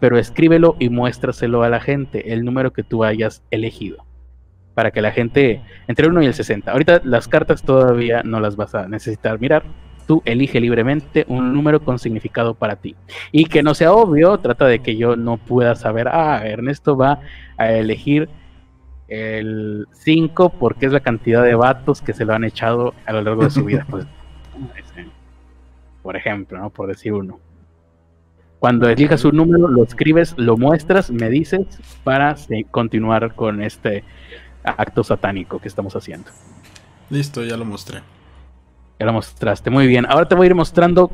pero 0.00 0.18
escríbelo 0.18 0.76
y 0.78 0.90
muéstraselo 0.90 1.62
a 1.62 1.68
la 1.68 1.80
gente, 1.80 2.32
el 2.32 2.44
número 2.44 2.72
que 2.72 2.82
tú 2.82 3.04
hayas 3.04 3.42
elegido. 3.50 4.04
Para 4.74 4.90
que 4.92 5.02
la 5.02 5.10
gente, 5.10 5.62
entre 5.88 6.06
el 6.06 6.12
1 6.12 6.22
y 6.22 6.26
el 6.26 6.34
60. 6.34 6.70
Ahorita 6.70 7.00
las 7.02 7.26
cartas 7.26 7.62
todavía 7.62 8.22
no 8.22 8.38
las 8.38 8.54
vas 8.54 8.74
a 8.74 8.86
necesitar 8.86 9.40
mirar. 9.40 9.64
Tú 10.06 10.22
elige 10.24 10.60
libremente 10.60 11.24
un 11.28 11.52
número 11.52 11.80
con 11.80 11.98
significado 11.98 12.54
para 12.54 12.76
ti. 12.76 12.94
Y 13.32 13.46
que 13.46 13.62
no 13.62 13.74
sea 13.74 13.92
obvio, 13.92 14.38
trata 14.38 14.66
de 14.66 14.78
que 14.78 14.96
yo 14.96 15.16
no 15.16 15.36
pueda 15.36 15.74
saber, 15.74 16.08
ah, 16.08 16.40
Ernesto 16.46 16.96
va 16.96 17.20
a 17.56 17.72
elegir 17.72 18.28
el 19.08 19.86
5 19.92 20.50
porque 20.50 20.86
es 20.86 20.92
la 20.92 21.00
cantidad 21.00 21.42
de 21.42 21.54
vatos 21.54 22.02
que 22.02 22.12
se 22.12 22.24
lo 22.24 22.34
han 22.34 22.44
echado 22.44 22.94
a 23.06 23.12
lo 23.12 23.22
largo 23.22 23.44
de 23.44 23.50
su 23.50 23.64
vida. 23.64 23.86
Pues, 23.88 24.06
por 26.02 26.16
ejemplo, 26.16 26.58
¿no? 26.58 26.70
Por 26.70 26.88
decir 26.88 27.12
uno. 27.12 27.40
Cuando 28.58 28.88
elijas 28.88 29.24
un 29.24 29.36
número, 29.36 29.68
lo 29.68 29.84
escribes, 29.84 30.34
lo 30.36 30.56
muestras, 30.56 31.10
me 31.10 31.30
dices 31.30 31.66
para 32.02 32.34
continuar 32.70 33.34
con 33.34 33.62
este 33.62 34.04
acto 34.64 35.04
satánico 35.04 35.60
que 35.60 35.68
estamos 35.68 35.94
haciendo. 35.94 36.30
Listo, 37.08 37.44
ya 37.44 37.56
lo 37.56 37.64
mostré. 37.64 38.00
Ya 38.98 39.06
lo 39.06 39.12
mostraste, 39.12 39.70
muy 39.70 39.86
bien. 39.86 40.06
Ahora 40.06 40.26
te 40.26 40.34
voy 40.34 40.46
a 40.46 40.50
ir 40.50 40.54
mostrando 40.56 41.10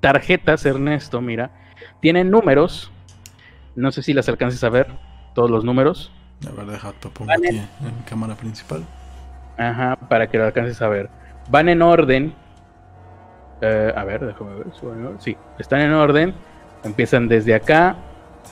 tarjetas, 0.00 0.64
Ernesto, 0.64 1.20
mira. 1.20 1.50
Tienen 2.00 2.30
números. 2.30 2.92
No 3.74 3.90
sé 3.90 4.02
si 4.02 4.12
las 4.12 4.28
alcances 4.28 4.62
a 4.62 4.68
ver, 4.68 4.86
todos 5.34 5.50
los 5.50 5.64
números. 5.64 6.12
A 6.46 6.50
ver, 6.52 6.66
deja, 6.66 6.92
pongo 6.92 7.32
aquí 7.32 7.48
en, 7.48 7.96
mi 7.96 8.02
cámara 8.08 8.34
principal. 8.34 8.84
Ajá, 9.56 9.96
para 10.08 10.28
que 10.28 10.38
lo 10.38 10.44
alcances 10.44 10.80
a 10.82 10.88
ver. 10.88 11.08
Van 11.48 11.68
en 11.68 11.82
orden. 11.82 12.34
Eh, 13.60 13.92
a 13.94 14.04
ver, 14.04 14.26
déjame 14.26 14.54
ver. 14.56 14.66
Sí, 15.18 15.36
están 15.58 15.80
en 15.80 15.92
orden. 15.92 16.34
Empiezan 16.82 17.28
desde 17.28 17.54
acá 17.54 17.96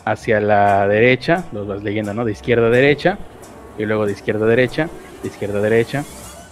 hacia 0.04 0.40
la 0.40 0.86
derecha. 0.88 1.44
Los 1.52 1.66
vas 1.66 1.82
leyendo, 1.82 2.14
¿no? 2.14 2.24
De 2.24 2.32
izquierda 2.32 2.68
a 2.68 2.70
derecha. 2.70 3.18
Y 3.78 3.84
luego 3.84 4.06
de 4.06 4.12
izquierda 4.12 4.46
a 4.46 4.48
derecha. 4.48 4.88
De 5.22 5.28
izquierda 5.28 5.58
a 5.58 5.62
derecha. 5.62 6.04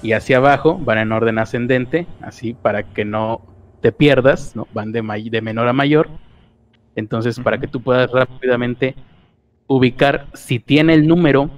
Y 0.02 0.12
hacia 0.12 0.38
abajo 0.38 0.78
van 0.78 0.98
en 0.98 1.12
orden 1.12 1.38
ascendente. 1.38 2.06
Así 2.20 2.54
para 2.54 2.82
que 2.82 3.04
no 3.04 3.40
te 3.80 3.92
pierdas, 3.92 4.54
¿no? 4.56 4.66
Van 4.72 4.92
de, 4.92 5.02
de 5.30 5.40
menor 5.40 5.68
a 5.68 5.72
mayor. 5.72 6.08
Entonces, 6.96 7.38
para 7.40 7.58
que 7.58 7.66
tú 7.66 7.80
puedas 7.80 8.10
rápidamente 8.10 8.94
ubicar 9.70 10.26
si 10.34 10.58
tiene 10.58 10.94
el 10.94 11.06
número 11.06 11.48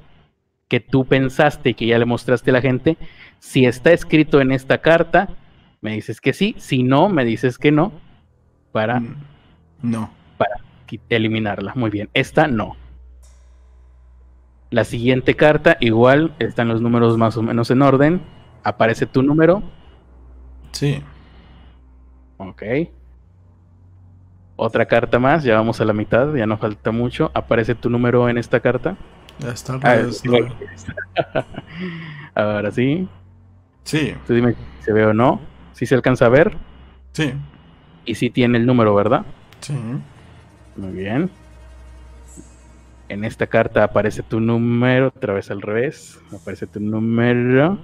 que 0.69 0.81
tú 0.81 1.07
pensaste 1.07 1.71
y 1.71 1.75
que 1.75 1.87
ya 1.87 1.99
le 1.99 2.05
mostraste 2.05 2.51
a 2.51 2.53
la 2.53 2.61
gente, 2.61 2.99
si 3.39 3.65
está 3.65 3.91
escrito 3.93 4.43
en 4.43 4.53
esta 4.53 4.79
carta, 4.79 5.31
me 5.81 5.93
dices 5.95 6.21
que 6.21 6.35
sí, 6.35 6.55
si 6.59 6.83
no, 6.83 7.09
me 7.09 7.25
dices 7.25 7.57
que 7.57 7.73
no, 7.73 7.91
para, 8.71 9.01
Mm, 9.01 9.17
No. 9.83 10.11
para 10.37 10.57
eliminarla. 11.09 11.73
Muy 11.75 11.89
bien, 11.91 12.11
esta 12.13 12.47
no. 12.49 12.77
La 14.69 14.85
siguiente 14.85 15.35
carta, 15.35 15.79
igual, 15.81 16.35
están 16.39 16.69
los 16.69 16.83
números 16.83 17.17
más 17.17 17.37
o 17.39 17.43
menos 17.43 17.71
en 17.71 17.81
orden. 17.81 18.21
Aparece 18.63 19.07
tu 19.07 19.23
número, 19.23 19.63
Sí. 20.73 21.03
ok. 22.37 22.63
Otra 24.65 24.87
carta 24.87 25.19
más, 25.19 25.43
ya 25.43 25.57
vamos 25.57 25.81
a 25.81 25.85
la 25.85 25.93
mitad, 25.93 26.33
ya 26.35 26.47
no 26.47 26.57
falta 26.57 26.93
mucho. 26.93 27.33
Aparece 27.35 27.75
tu 27.75 27.91
número 27.91 28.29
en 28.29 28.39
esta 28.39 28.61
carta. 28.61 28.97
Ya 29.41 29.51
está 29.51 29.81
Ah, 29.83 30.05
sí, 30.13 30.29
¿no? 30.29 30.37
Ahora 32.35 32.71
sí, 32.71 33.09
Sí, 33.83 34.15
tú 34.25 34.35
dime 34.35 34.53
si 34.53 34.85
se 34.85 34.93
ve 34.93 35.05
o 35.05 35.13
no. 35.13 35.41
Si 35.73 35.85
se 35.85 35.97
alcanza 35.97 36.27
a 36.27 36.29
ver 36.29 36.57
sí, 37.13 37.33
y 38.05 38.15
si 38.15 38.31
tiene 38.31 38.57
el 38.59 38.67
número, 38.67 38.95
¿verdad? 38.95 39.25
sí. 39.61 39.75
Muy 40.77 40.93
bien. 40.93 41.29
En 43.09 43.25
esta 43.25 43.49
carta 43.49 43.83
aparece 43.83 44.23
tu 44.23 44.39
número, 44.39 45.09
otra 45.09 45.35
vez 45.35 45.51
al 45.51 45.61
revés. 45.61 46.21
Aparece 46.33 46.69
tu 46.69 46.79
número. 46.79 47.79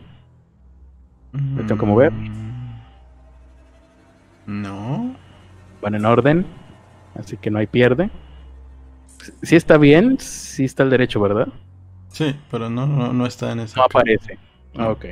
¿Lo 1.32 1.66
tengo 1.66 1.80
que 1.80 1.86
mover? 1.86 2.12
Mm, 2.12 2.78
No. 4.46 5.16
Van 5.82 5.94
en 5.96 6.04
orden. 6.06 6.46
Así 7.18 7.36
que 7.36 7.50
no 7.50 7.58
hay 7.58 7.66
pierde. 7.66 8.10
Si 9.42 9.56
está 9.56 9.76
bien, 9.76 10.18
si 10.20 10.64
está 10.64 10.84
al 10.84 10.90
derecho, 10.90 11.20
¿verdad? 11.20 11.48
Sí, 12.08 12.34
pero 12.50 12.70
no, 12.70 12.86
no, 12.86 13.12
no 13.12 13.26
está 13.26 13.52
en 13.52 13.60
esa. 13.60 13.76
No 13.76 13.84
aparece. 13.84 14.38
No. 14.74 14.90
Ok. 14.90 15.06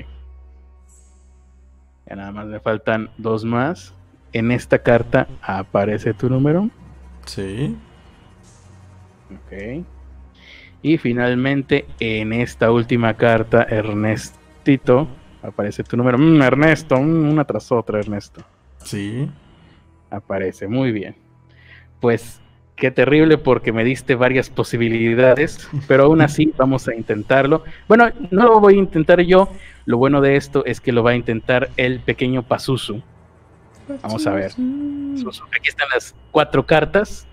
Ya 2.09 2.17
nada 2.17 2.31
más 2.31 2.47
me 2.47 2.61
faltan 2.61 3.11
dos 3.19 3.45
más. 3.45 3.93
En 4.33 4.51
esta 4.53 4.79
carta 4.79 5.27
aparece 5.43 6.15
tu 6.15 6.31
número. 6.31 6.71
Sí. 7.27 7.77
Ok. 9.31 9.85
Y 10.83 10.99
finalmente, 10.99 11.87
en 11.99 12.33
esta 12.33 12.71
última 12.71 13.15
carta, 13.15 13.65
Ernestito, 13.69 15.09
aparece 15.43 15.83
tu 15.83 15.97
número. 15.97 16.19
Mm, 16.19 16.43
Ernesto, 16.43 16.97
mm, 16.97 17.31
una 17.31 17.45
tras 17.45 17.73
otra, 17.73 17.99
Ernesto. 17.99 18.43
Sí. 18.85 19.29
Aparece, 20.11 20.69
muy 20.69 20.93
bien. 20.93 21.26
Pues 22.01 22.41
qué 22.77 22.91
terrible 22.91 23.39
porque 23.39 23.73
me 23.73 23.85
diste 23.85 24.15
varias 24.15 24.51
posibilidades, 24.51 25.69
pero 25.89 26.05
aún 26.05 26.21
así 26.21 26.53
vamos 26.57 26.87
a 26.89 26.95
intentarlo. 26.95 27.65
Bueno, 27.89 28.11
no 28.31 28.45
lo 28.45 28.61
voy 28.61 28.75
a 28.75 28.79
intentar 28.79 29.21
yo. 29.23 29.49
Lo 29.87 29.99
bueno 29.99 30.21
de 30.21 30.37
esto 30.37 30.65
es 30.67 30.81
que 30.81 30.93
lo 30.93 31.03
va 31.03 31.13
a 31.13 31.17
intentar 31.17 31.71
el 31.77 32.01
pequeño 32.01 32.43
Pazuzu. 32.43 33.03
Vamos 34.03 34.27
a 34.27 34.33
ver. 34.33 34.53
Aquí 34.53 35.69
están 35.69 35.89
las 35.95 36.15
cuatro 36.31 36.67
cartas. 36.67 37.27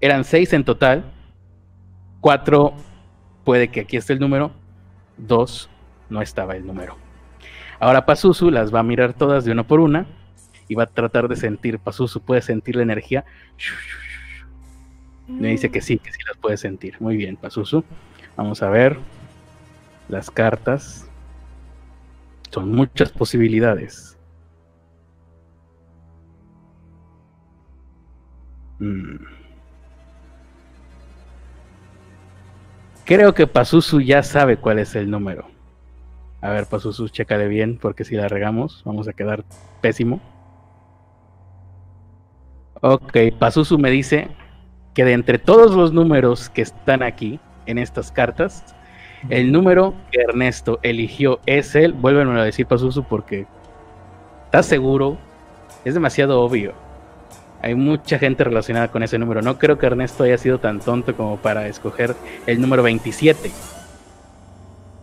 Eran 0.00 0.24
seis 0.24 0.52
en 0.52 0.64
total. 0.64 1.04
Cuatro, 2.20 2.74
puede 3.44 3.68
que 3.68 3.80
aquí 3.80 3.96
esté 3.96 4.12
el 4.12 4.20
número. 4.20 4.52
Dos, 5.16 5.70
no 6.10 6.20
estaba 6.20 6.56
el 6.56 6.66
número. 6.66 6.96
Ahora 7.78 8.04
Pazuzu 8.04 8.50
las 8.50 8.72
va 8.74 8.80
a 8.80 8.82
mirar 8.82 9.14
todas 9.14 9.46
de 9.46 9.52
una 9.52 9.66
por 9.66 9.80
una 9.80 10.06
y 10.70 10.76
va 10.76 10.84
a 10.84 10.86
tratar 10.86 11.26
de 11.26 11.34
sentir. 11.34 11.80
Pazuzu 11.80 12.20
puede 12.20 12.42
sentir 12.42 12.76
la 12.76 12.84
energía. 12.84 13.24
Me 15.26 15.48
dice 15.48 15.68
que 15.68 15.80
sí, 15.80 15.98
que 15.98 16.12
sí 16.12 16.20
las 16.28 16.36
puede 16.36 16.56
sentir. 16.56 16.94
Muy 17.00 17.16
bien, 17.16 17.36
Pazuzu. 17.36 17.82
Vamos 18.36 18.62
a 18.62 18.70
ver 18.70 18.96
las 20.08 20.30
cartas. 20.30 21.10
Son 22.52 22.70
muchas 22.70 23.10
posibilidades. 23.10 24.16
Mm. 28.78 29.16
Creo 33.04 33.34
que 33.34 33.48
Pazuzu 33.48 34.00
ya 34.00 34.22
sabe 34.22 34.56
cuál 34.56 34.78
es 34.78 34.94
el 34.94 35.10
número. 35.10 35.48
A 36.40 36.50
ver, 36.50 36.66
Pazuzu, 36.66 37.08
chécale 37.08 37.48
bien, 37.48 37.76
porque 37.76 38.04
si 38.04 38.14
la 38.14 38.28
regamos, 38.28 38.82
vamos 38.84 39.08
a 39.08 39.12
quedar 39.14 39.44
pésimo. 39.80 40.20
Ok, 42.80 43.16
Pazuzu 43.38 43.78
me 43.78 43.90
dice 43.90 44.28
que 44.94 45.04
de 45.04 45.12
entre 45.12 45.38
todos 45.38 45.72
los 45.72 45.92
números 45.92 46.48
que 46.48 46.62
están 46.62 47.02
aquí 47.02 47.38
en 47.66 47.78
estas 47.78 48.10
cartas, 48.10 48.64
el 49.28 49.52
número 49.52 49.94
que 50.10 50.22
Ernesto 50.22 50.78
eligió 50.82 51.40
es 51.44 51.74
el. 51.74 51.92
Vuélveme 51.92 52.40
a 52.40 52.44
decir, 52.44 52.66
Pazuzu, 52.66 53.04
porque 53.04 53.46
¿estás 54.46 54.66
seguro? 54.66 55.18
Es 55.84 55.94
demasiado 55.94 56.40
obvio. 56.40 56.72
Hay 57.62 57.74
mucha 57.74 58.18
gente 58.18 58.44
relacionada 58.44 58.88
con 58.88 59.02
ese 59.02 59.18
número. 59.18 59.42
No 59.42 59.58
creo 59.58 59.76
que 59.76 59.84
Ernesto 59.84 60.24
haya 60.24 60.38
sido 60.38 60.58
tan 60.58 60.80
tonto 60.80 61.14
como 61.14 61.36
para 61.36 61.66
escoger 61.68 62.16
el 62.46 62.60
número 62.60 62.82
27. 62.82 63.50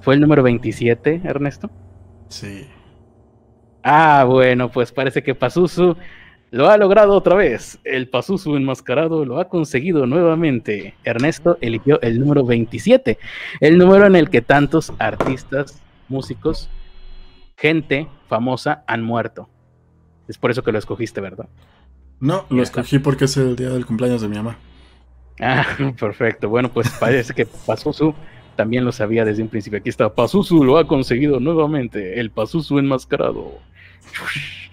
¿Fue 0.02 0.16
el 0.16 0.22
número 0.22 0.42
27, 0.42 1.22
Ernesto? 1.24 1.70
Sí. 2.30 2.68
Ah, 3.84 4.26
bueno, 4.28 4.70
pues 4.70 4.92
parece 4.92 5.22
que 5.22 5.36
Pazuzu 5.36 5.96
lo 6.52 6.70
ha 6.70 6.78
logrado 6.78 7.14
otra 7.14 7.36
vez. 7.36 7.80
El 7.84 8.08
Pazuzu 8.08 8.56
enmascarado 8.56 9.26
lo 9.26 9.40
ha 9.40 9.50
conseguido 9.50 10.06
nuevamente. 10.06 10.96
Ernesto 11.04 11.58
eligió 11.62 12.02
el 12.02 12.20
número 12.20 12.46
27, 12.46 13.18
el 13.60 13.78
número 13.78 14.06
en 14.06 14.16
el 14.16 14.30
que 14.30 14.42
tantos 14.42 14.94
artistas, 15.00 15.82
músicos, 16.08 16.70
gente 17.58 18.08
famosa 18.28 18.84
han 18.88 19.04
muerto. 19.04 19.50
Es 20.28 20.38
por 20.38 20.52
eso 20.52 20.64
que 20.64 20.72
lo 20.72 20.80
escogiste, 20.80 21.22
¿verdad? 21.22 21.48
No, 22.20 22.46
lo 22.50 22.64
escogí 22.64 23.00
porque 23.00 23.26
es 23.26 23.38
el 23.38 23.56
día 23.56 23.70
del 23.70 23.86
cumpleaños 23.86 24.22
de 24.22 24.28
mi 24.28 24.38
mamá. 24.38 24.58
Ah, 25.40 25.66
perfecto. 26.00 26.50
Bueno, 26.50 26.72
pues 26.72 26.90
parece 27.00 27.34
que 27.34 27.46
Pazuzu 27.46 28.14
también 28.56 28.84
lo 28.84 28.92
sabía 28.92 29.24
desde 29.24 29.44
un 29.44 29.50
principio. 29.50 29.80
Aquí 29.80 29.90
está, 29.90 30.14
Pazuzu 30.14 30.64
lo 30.64 30.78
ha 30.78 30.88
conseguido 30.88 31.40
nuevamente, 31.40 32.20
el 32.20 32.32
Pazuzu 32.32 32.80
enmascarado. 32.80 33.60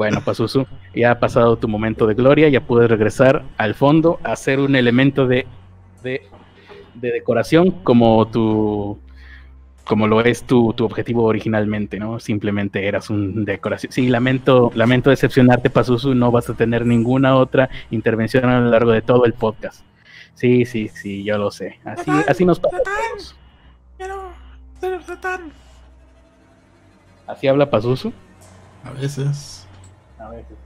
Bueno, 0.00 0.22
Pazuzu, 0.24 0.66
ya 0.94 1.10
ha 1.10 1.20
pasado 1.20 1.58
tu 1.58 1.68
momento 1.68 2.06
de 2.06 2.14
gloria, 2.14 2.48
ya 2.48 2.62
puedes 2.62 2.88
regresar 2.88 3.44
al 3.58 3.74
fondo 3.74 4.18
a 4.22 4.34
ser 4.34 4.58
un 4.58 4.74
elemento 4.74 5.26
de, 5.26 5.46
de, 6.02 6.22
de 6.94 7.12
decoración 7.12 7.70
como 7.70 8.26
tu 8.28 8.98
como 9.84 10.06
lo 10.06 10.22
es 10.22 10.44
tu, 10.44 10.72
tu, 10.72 10.86
objetivo 10.86 11.24
originalmente, 11.24 11.98
¿no? 11.98 12.18
Simplemente 12.18 12.88
eras 12.88 13.10
un 13.10 13.44
decoración. 13.44 13.92
Sí, 13.92 14.08
lamento, 14.08 14.72
lamento 14.74 15.10
decepcionarte, 15.10 15.68
Pazuzu, 15.68 16.14
no 16.14 16.30
vas 16.32 16.48
a 16.48 16.54
tener 16.54 16.86
ninguna 16.86 17.36
otra 17.36 17.68
intervención 17.90 18.46
a 18.46 18.58
lo 18.58 18.70
largo 18.70 18.92
de 18.92 19.02
todo 19.02 19.26
el 19.26 19.34
podcast. 19.34 19.82
Sí, 20.32 20.64
sí, 20.64 20.88
sí, 20.88 21.24
yo 21.24 21.36
lo 21.36 21.50
sé. 21.50 21.78
Así, 21.84 22.10
así 22.26 22.46
nos 22.46 22.58
pasa. 22.58 22.78
Quiero 23.98 24.32
ser. 24.80 24.98
¿Así 27.26 27.48
habla 27.48 27.68
Pazuzu? 27.68 28.14
A 28.82 28.92
veces. 28.92 29.59
A 30.30 30.34
veces. 30.34 30.56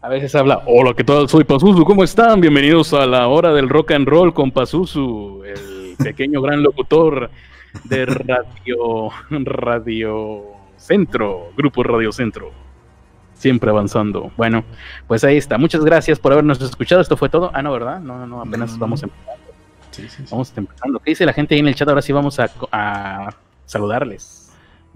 A 0.00 0.08
veces 0.08 0.34
habla, 0.34 0.62
hola, 0.64 0.94
¿qué 0.94 1.04
tal? 1.04 1.28
Soy 1.28 1.44
Pazuzu, 1.44 1.84
¿cómo 1.84 2.02
están? 2.02 2.40
Bienvenidos 2.40 2.94
a 2.94 3.04
la 3.04 3.28
hora 3.28 3.52
del 3.52 3.68
rock 3.68 3.90
and 3.90 4.08
roll 4.08 4.32
con 4.32 4.50
Pazuzu, 4.52 5.42
el 5.44 5.94
pequeño 6.02 6.40
gran 6.40 6.62
locutor 6.62 7.30
de 7.84 8.06
Radio 8.06 9.10
Radio 9.30 10.42
Centro, 10.78 11.50
Grupo 11.58 11.82
Radio 11.82 12.10
Centro. 12.10 12.52
Siempre 13.34 13.68
avanzando. 13.68 14.32
Bueno, 14.36 14.64
pues 15.06 15.22
ahí 15.24 15.36
está. 15.36 15.58
Muchas 15.58 15.84
gracias 15.84 16.18
por 16.18 16.32
habernos 16.32 16.60
escuchado. 16.62 17.02
Esto 17.02 17.18
fue 17.18 17.28
todo. 17.28 17.50
Ah, 17.52 17.60
no, 17.62 17.70
¿verdad? 17.72 18.00
No, 18.00 18.26
no, 18.26 18.40
apenas 18.40 18.72
no, 18.72 18.78
vamos 18.78 19.02
empezando. 19.02 19.42
Sí, 19.90 20.08
sí, 20.08 20.22
sí. 20.24 20.28
Vamos 20.30 20.52
empezando. 20.56 20.98
¿Qué 21.00 21.10
dice 21.10 21.26
la 21.26 21.34
gente 21.34 21.54
ahí 21.54 21.60
en 21.60 21.68
el 21.68 21.74
chat? 21.74 21.88
Ahora 21.88 22.02
sí 22.02 22.12
vamos 22.12 22.40
a, 22.40 22.50
a 22.72 23.30
saludarles. 23.66 24.37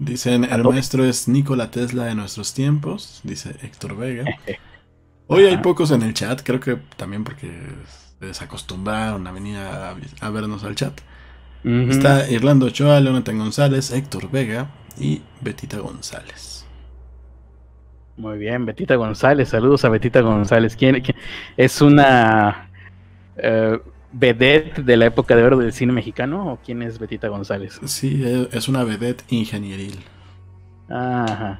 Dicen, 0.03 0.43
el 0.43 0.63
maestro 0.63 1.05
es 1.05 1.29
Nikola 1.29 1.71
Tesla 1.71 2.05
de 2.05 2.15
nuestros 2.15 2.53
tiempos, 2.53 3.21
dice 3.23 3.55
Héctor 3.61 3.95
Vega. 3.95 4.25
Hoy 5.27 5.45
hay 5.45 5.57
pocos 5.57 5.91
en 5.91 6.01
el 6.01 6.13
chat, 6.13 6.41
creo 6.43 6.59
que 6.59 6.77
también 6.97 7.23
porque 7.23 7.49
se 8.19 8.25
desacostumbraron 8.25 9.25
a 9.25 9.31
venir 9.31 9.57
a, 9.57 9.95
a 10.19 10.29
vernos 10.29 10.65
al 10.65 10.75
chat. 10.75 10.99
Uh 11.63 11.69
-huh. 11.69 11.91
Está 11.91 12.29
Irlando 12.29 12.65
Ochoa, 12.65 12.99
Leonatan 12.99 13.37
González, 13.37 13.91
Héctor 13.91 14.29
Vega 14.29 14.67
y 14.99 15.21
Betita 15.39 15.77
González. 15.77 16.65
Muy 18.17 18.37
bien, 18.37 18.65
Betita 18.65 18.95
González, 18.95 19.49
saludos 19.49 19.85
a 19.85 19.89
Betita 19.89 20.19
González. 20.19 20.75
¿Quién, 20.75 20.99
quién? 21.01 21.17
es 21.55 21.81
una 21.81 22.69
uh, 23.37 23.77
vedette 24.13 24.83
de 24.83 24.97
la 24.97 25.07
época 25.07 25.35
de 25.35 25.43
oro 25.43 25.57
del 25.57 25.73
cine 25.73 25.91
mexicano 25.91 26.53
o 26.53 26.59
quién 26.63 26.81
es 26.81 26.99
Betita 26.99 27.27
González? 27.27 27.79
Sí, 27.85 28.23
es 28.51 28.67
una 28.67 28.83
vedette 28.83 29.23
ingenieril. 29.29 29.99
Ajá. 30.89 31.59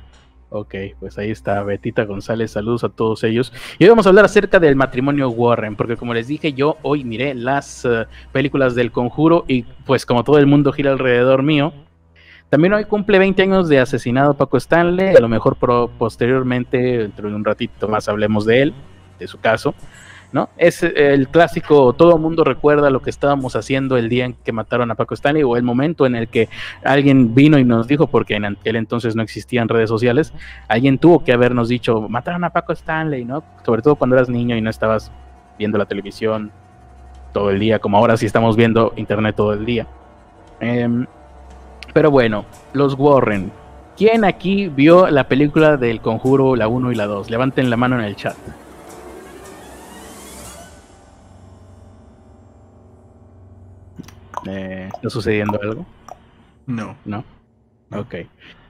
Ok, 0.55 0.75
pues 0.99 1.17
ahí 1.17 1.31
está 1.31 1.63
Betita 1.63 2.05
González, 2.05 2.51
saludos 2.51 2.83
a 2.83 2.89
todos 2.89 3.23
ellos. 3.23 3.51
Y 3.79 3.85
hoy 3.85 3.89
vamos 3.89 4.05
a 4.05 4.09
hablar 4.09 4.25
acerca 4.25 4.59
del 4.59 4.75
matrimonio 4.75 5.31
Warren, 5.31 5.75
porque 5.75 5.97
como 5.97 6.13
les 6.13 6.27
dije, 6.27 6.53
yo 6.53 6.77
hoy 6.83 7.03
miré 7.03 7.33
las 7.33 7.83
uh, 7.85 8.05
películas 8.31 8.75
del 8.75 8.91
conjuro 8.91 9.45
y 9.47 9.63
pues 9.63 10.05
como 10.05 10.23
todo 10.23 10.37
el 10.37 10.45
mundo 10.45 10.71
gira 10.71 10.91
alrededor 10.91 11.41
mío, 11.41 11.73
también 12.51 12.73
hoy 12.73 12.85
cumple 12.85 13.17
20 13.17 13.41
años 13.41 13.67
de 13.67 13.79
asesinado 13.79 14.35
Paco 14.35 14.57
Stanley, 14.57 15.15
a 15.15 15.19
lo 15.19 15.27
mejor 15.27 15.55
pro 15.55 15.89
posteriormente, 15.97 16.99
dentro 16.99 17.27
de 17.27 17.33
un 17.33 17.43
ratito 17.43 17.87
más 17.87 18.07
hablemos 18.07 18.45
de 18.45 18.61
él, 18.61 18.73
de 19.17 19.27
su 19.27 19.39
caso. 19.39 19.73
¿No? 20.33 20.49
Es 20.57 20.81
el 20.83 21.29
clásico, 21.29 21.93
todo 21.93 22.17
mundo 22.17 22.43
recuerda 22.43 22.89
lo 22.89 23.01
que 23.01 23.11
estábamos 23.11 23.55
haciendo 23.55 23.97
el 23.97 24.09
día 24.09 24.25
en 24.25 24.33
que 24.33 24.51
mataron 24.51 24.89
a 24.91 24.95
Paco 24.95 25.13
Stanley 25.13 25.43
o 25.43 25.55
el 25.55 25.63
momento 25.63 26.05
en 26.07 26.15
el 26.15 26.27
que 26.27 26.49
alguien 26.83 27.35
vino 27.35 27.59
y 27.59 27.63
nos 27.63 27.87
dijo, 27.87 28.07
porque 28.07 28.35
en 28.35 28.45
aquel 28.45 28.75
entonces 28.75 29.15
no 29.15 29.21
existían 29.21 29.69
redes 29.69 29.89
sociales, 29.89 30.33
alguien 30.67 30.97
tuvo 30.97 31.23
que 31.23 31.31
habernos 31.31 31.69
dicho, 31.69 32.01
mataron 32.09 32.43
a 32.43 32.49
Paco 32.49 32.73
Stanley, 32.73 33.23
¿no? 33.23 33.43
Sobre 33.63 33.83
todo 33.83 33.95
cuando 33.95 34.15
eras 34.15 34.27
niño 34.27 34.57
y 34.57 34.61
no 34.61 34.71
estabas 34.71 35.11
viendo 35.57 35.77
la 35.77 35.85
televisión 35.85 36.51
todo 37.31 37.51
el 37.51 37.59
día, 37.59 37.77
como 37.79 37.97
ahora 37.97 38.17
sí 38.17 38.25
estamos 38.25 38.55
viendo 38.55 38.91
internet 38.95 39.35
todo 39.35 39.53
el 39.53 39.65
día. 39.65 39.85
Eh, 40.59 41.05
pero 41.93 42.09
bueno, 42.09 42.45
los 42.73 42.95
Warren. 42.97 43.51
¿Quién 43.95 44.25
aquí 44.25 44.67
vio 44.67 45.07
la 45.11 45.27
película 45.27 45.77
del 45.77 46.01
Conjuro, 46.01 46.55
la 46.55 46.67
1 46.67 46.91
y 46.91 46.95
la 46.95 47.05
2? 47.05 47.29
Levanten 47.29 47.69
la 47.69 47.77
mano 47.77 47.99
en 47.99 48.05
el 48.05 48.15
chat. 48.15 48.35
Eh, 54.47 54.89
¿Está 54.93 55.09
sucediendo 55.09 55.59
algo? 55.61 55.85
No. 56.65 56.95
¿No? 57.05 57.23
Ok. 57.91 58.15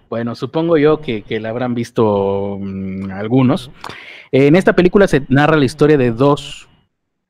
Bueno, 0.09 0.36
supongo 0.36 0.77
yo 0.77 1.01
que, 1.01 1.23
que 1.23 1.39
la 1.39 1.49
habrán 1.49 1.73
visto 1.73 2.57
mmm, 2.59 3.12
algunos. 3.12 3.71
En 4.31 4.55
esta 4.55 4.73
película 4.73 5.07
se 5.07 5.23
narra 5.29 5.57
la 5.57 5.65
historia 5.65 5.97
de 5.97 6.12
dos 6.12 6.67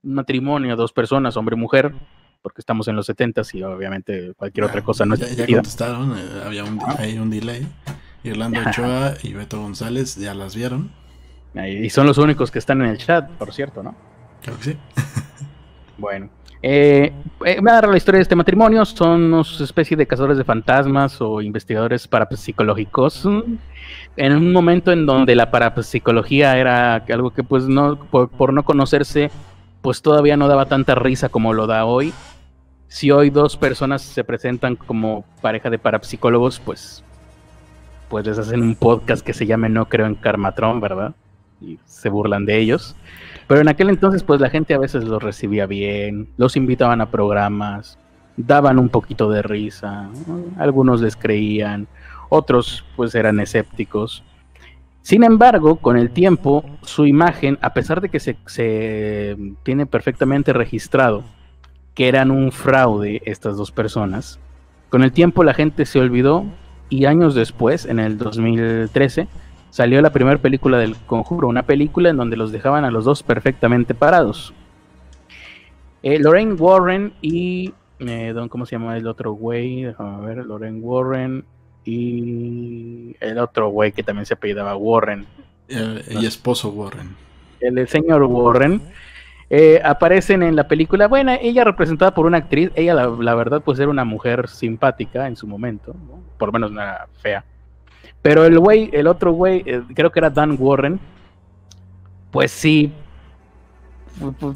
un 0.03 0.15
matrimonio, 0.15 0.75
dos 0.75 0.91
personas, 0.91 1.37
hombre 1.37 1.55
y 1.55 1.59
mujer, 1.59 1.93
porque 2.41 2.59
estamos 2.59 2.87
en 2.87 2.95
los 2.95 3.05
70 3.05 3.41
y 3.53 3.63
obviamente 3.63 4.33
cualquier 4.35 4.65
otra 4.65 4.81
cosa 4.81 5.05
no 5.05 5.15
es 5.15 5.21
Ya, 5.21 5.45
ya 5.45 5.55
contestaron, 5.55 6.17
eh, 6.17 6.41
había 6.45 6.63
un, 6.65 6.79
hay 6.97 7.17
un 7.17 7.29
delay. 7.29 7.67
Irlanda 8.23 8.69
Ochoa 8.69 9.15
y 9.21 9.33
Beto 9.33 9.59
González 9.61 10.15
ya 10.15 10.33
las 10.33 10.55
vieron. 10.55 10.91
Y 11.55 11.89
son 11.89 12.07
los 12.07 12.17
únicos 12.17 12.51
que 12.51 12.59
están 12.59 12.81
en 12.81 12.87
el 12.87 12.97
chat, 12.97 13.29
por 13.31 13.53
cierto, 13.53 13.83
¿no? 13.83 13.95
Creo 14.41 14.57
que 14.57 14.63
sí. 14.63 14.77
bueno. 15.97 16.29
Eh, 16.65 17.11
eh, 17.45 17.59
da 17.61 17.81
la 17.81 17.97
historia 17.97 18.19
de 18.19 18.23
este 18.23 18.37
matrimonio. 18.37 18.85
Son 18.85 19.33
una 19.33 19.41
especie 19.41 19.97
de 19.97 20.07
cazadores 20.07 20.37
de 20.37 20.45
fantasmas 20.45 21.19
o 21.21 21.41
investigadores 21.41 22.07
parapsicológicos. 22.07 23.27
En 24.15 24.33
un 24.33 24.53
momento 24.53 24.93
en 24.93 25.05
donde 25.05 25.35
la 25.35 25.51
parapsicología 25.51 26.57
era 26.57 26.95
algo 26.95 27.31
que, 27.31 27.43
pues, 27.43 27.65
no, 27.65 27.97
por, 27.97 28.29
por 28.29 28.53
no 28.53 28.63
conocerse, 28.63 29.29
pues 29.81 30.01
todavía 30.01 30.37
no 30.37 30.47
daba 30.47 30.65
tanta 30.65 30.95
risa 30.95 31.27
como 31.27 31.51
lo 31.51 31.67
da 31.67 31.83
hoy. 31.83 32.13
Si 32.87 33.11
hoy 33.11 33.29
dos 33.29 33.57
personas 33.57 34.01
se 34.01 34.23
presentan 34.23 34.77
como 34.77 35.25
pareja 35.41 35.69
de 35.69 35.79
parapsicólogos, 35.79 36.61
pues, 36.61 37.03
pues 38.07 38.25
les 38.25 38.37
hacen 38.37 38.61
un 38.61 38.75
podcast 38.75 39.25
que 39.25 39.33
se 39.33 39.45
llame 39.45 39.67
No 39.67 39.89
creo 39.89 40.05
en 40.05 40.15
Karmatron, 40.15 40.79
¿verdad? 40.79 41.13
Y 41.59 41.79
se 41.85 42.07
burlan 42.07 42.45
de 42.45 42.59
ellos. 42.59 42.95
Pero 43.47 43.61
en 43.61 43.67
aquel 43.67 43.89
entonces, 43.89 44.23
pues 44.23 44.39
la 44.39 44.49
gente 44.49 44.73
a 44.73 44.79
veces 44.79 45.03
los 45.03 45.21
recibía 45.21 45.65
bien, 45.65 46.29
los 46.37 46.55
invitaban 46.55 47.01
a 47.01 47.11
programas, 47.11 47.97
daban 48.37 48.79
un 48.79 48.89
poquito 48.89 49.29
de 49.29 49.41
risa, 49.41 50.09
algunos 50.57 51.01
les 51.01 51.15
creían, 51.15 51.87
otros 52.29 52.85
pues 52.95 53.13
eran 53.15 53.39
escépticos. 53.39 54.23
Sin 55.01 55.23
embargo, 55.23 55.75
con 55.75 55.97
el 55.97 56.11
tiempo, 56.11 56.63
su 56.81 57.05
imagen, 57.05 57.59
a 57.61 57.73
pesar 57.73 57.99
de 57.99 58.09
que 58.09 58.19
se, 58.19 58.37
se, 58.45 59.37
tiene 59.63 59.85
perfectamente 59.85 60.53
registrado 60.53 61.23
que 61.93 62.07
eran 62.07 62.31
un 62.31 62.51
fraude 62.51 63.21
estas 63.25 63.57
dos 63.57 63.71
personas, 63.71 64.39
con 64.89 65.03
el 65.03 65.11
tiempo 65.11 65.43
la 65.43 65.53
gente 65.53 65.85
se 65.85 65.99
olvidó 65.99 66.45
y 66.89 67.05
años 67.05 67.35
después, 67.35 67.85
en 67.85 67.99
el 67.99 68.17
2013, 68.17 69.27
salió 69.73 70.03
la 70.03 70.11
primera 70.11 70.37
película 70.37 70.77
del 70.77 70.95
conjuro, 70.95 71.47
una 71.47 71.63
película 71.63 72.11
en 72.11 72.17
donde 72.17 72.37
los 72.37 72.51
dejaban 72.51 72.85
a 72.85 72.91
los 72.91 73.05
dos 73.05 73.23
perfectamente 73.23 73.95
parados. 73.95 74.53
Eh, 76.03 76.19
Lorraine 76.19 76.53
Warren 76.53 77.13
y... 77.23 77.73
Eh, 77.97 78.33
don, 78.35 78.49
¿Cómo 78.49 78.67
se 78.67 78.75
llama 78.75 78.95
el 78.97 79.07
otro 79.07 79.31
güey? 79.31 79.81
Déjame 79.81 80.27
ver, 80.27 80.45
Lorraine 80.45 80.79
Warren 80.79 81.43
y 81.85 83.15
el 83.19 83.39
otro 83.39 83.69
güey 83.69 83.91
que 83.93 84.03
también 84.03 84.27
se 84.27 84.35
apellidaba 84.35 84.75
Warren. 84.75 85.25
El, 85.67 86.03
el 86.07 86.23
esposo 86.23 86.69
Warren. 86.69 87.15
El, 87.59 87.75
el 87.79 87.87
señor 87.87 88.21
Warren. 88.21 88.79
Eh, 89.49 89.81
aparecen 89.83 90.43
en 90.43 90.55
la 90.55 90.67
película. 90.67 91.07
Bueno, 91.07 91.31
ella 91.41 91.63
representada 91.63 92.13
por 92.13 92.27
una 92.27 92.37
actriz. 92.37 92.69
Ella, 92.75 92.93
la, 92.93 93.07
la 93.07 93.33
verdad, 93.33 93.63
pues 93.65 93.79
era 93.79 93.89
una 93.89 94.05
mujer 94.05 94.49
simpática 94.49 95.25
en 95.25 95.35
su 95.35 95.47
momento. 95.47 95.95
¿no? 96.07 96.21
Por 96.37 96.49
lo 96.49 96.53
menos 96.53 96.71
no 96.71 96.79
era 96.79 97.07
fea. 97.23 97.43
Pero 98.23 98.45
el 98.45 98.57
güey, 98.57 98.89
el 98.93 99.05
otro 99.05 99.33
güey, 99.33 99.61
eh, 99.67 99.83
creo 99.93 100.11
que 100.11 100.19
era 100.19 100.31
Dan 100.31 100.57
Warren. 100.59 100.99
Pues 102.31 102.51
sí. 102.51 102.91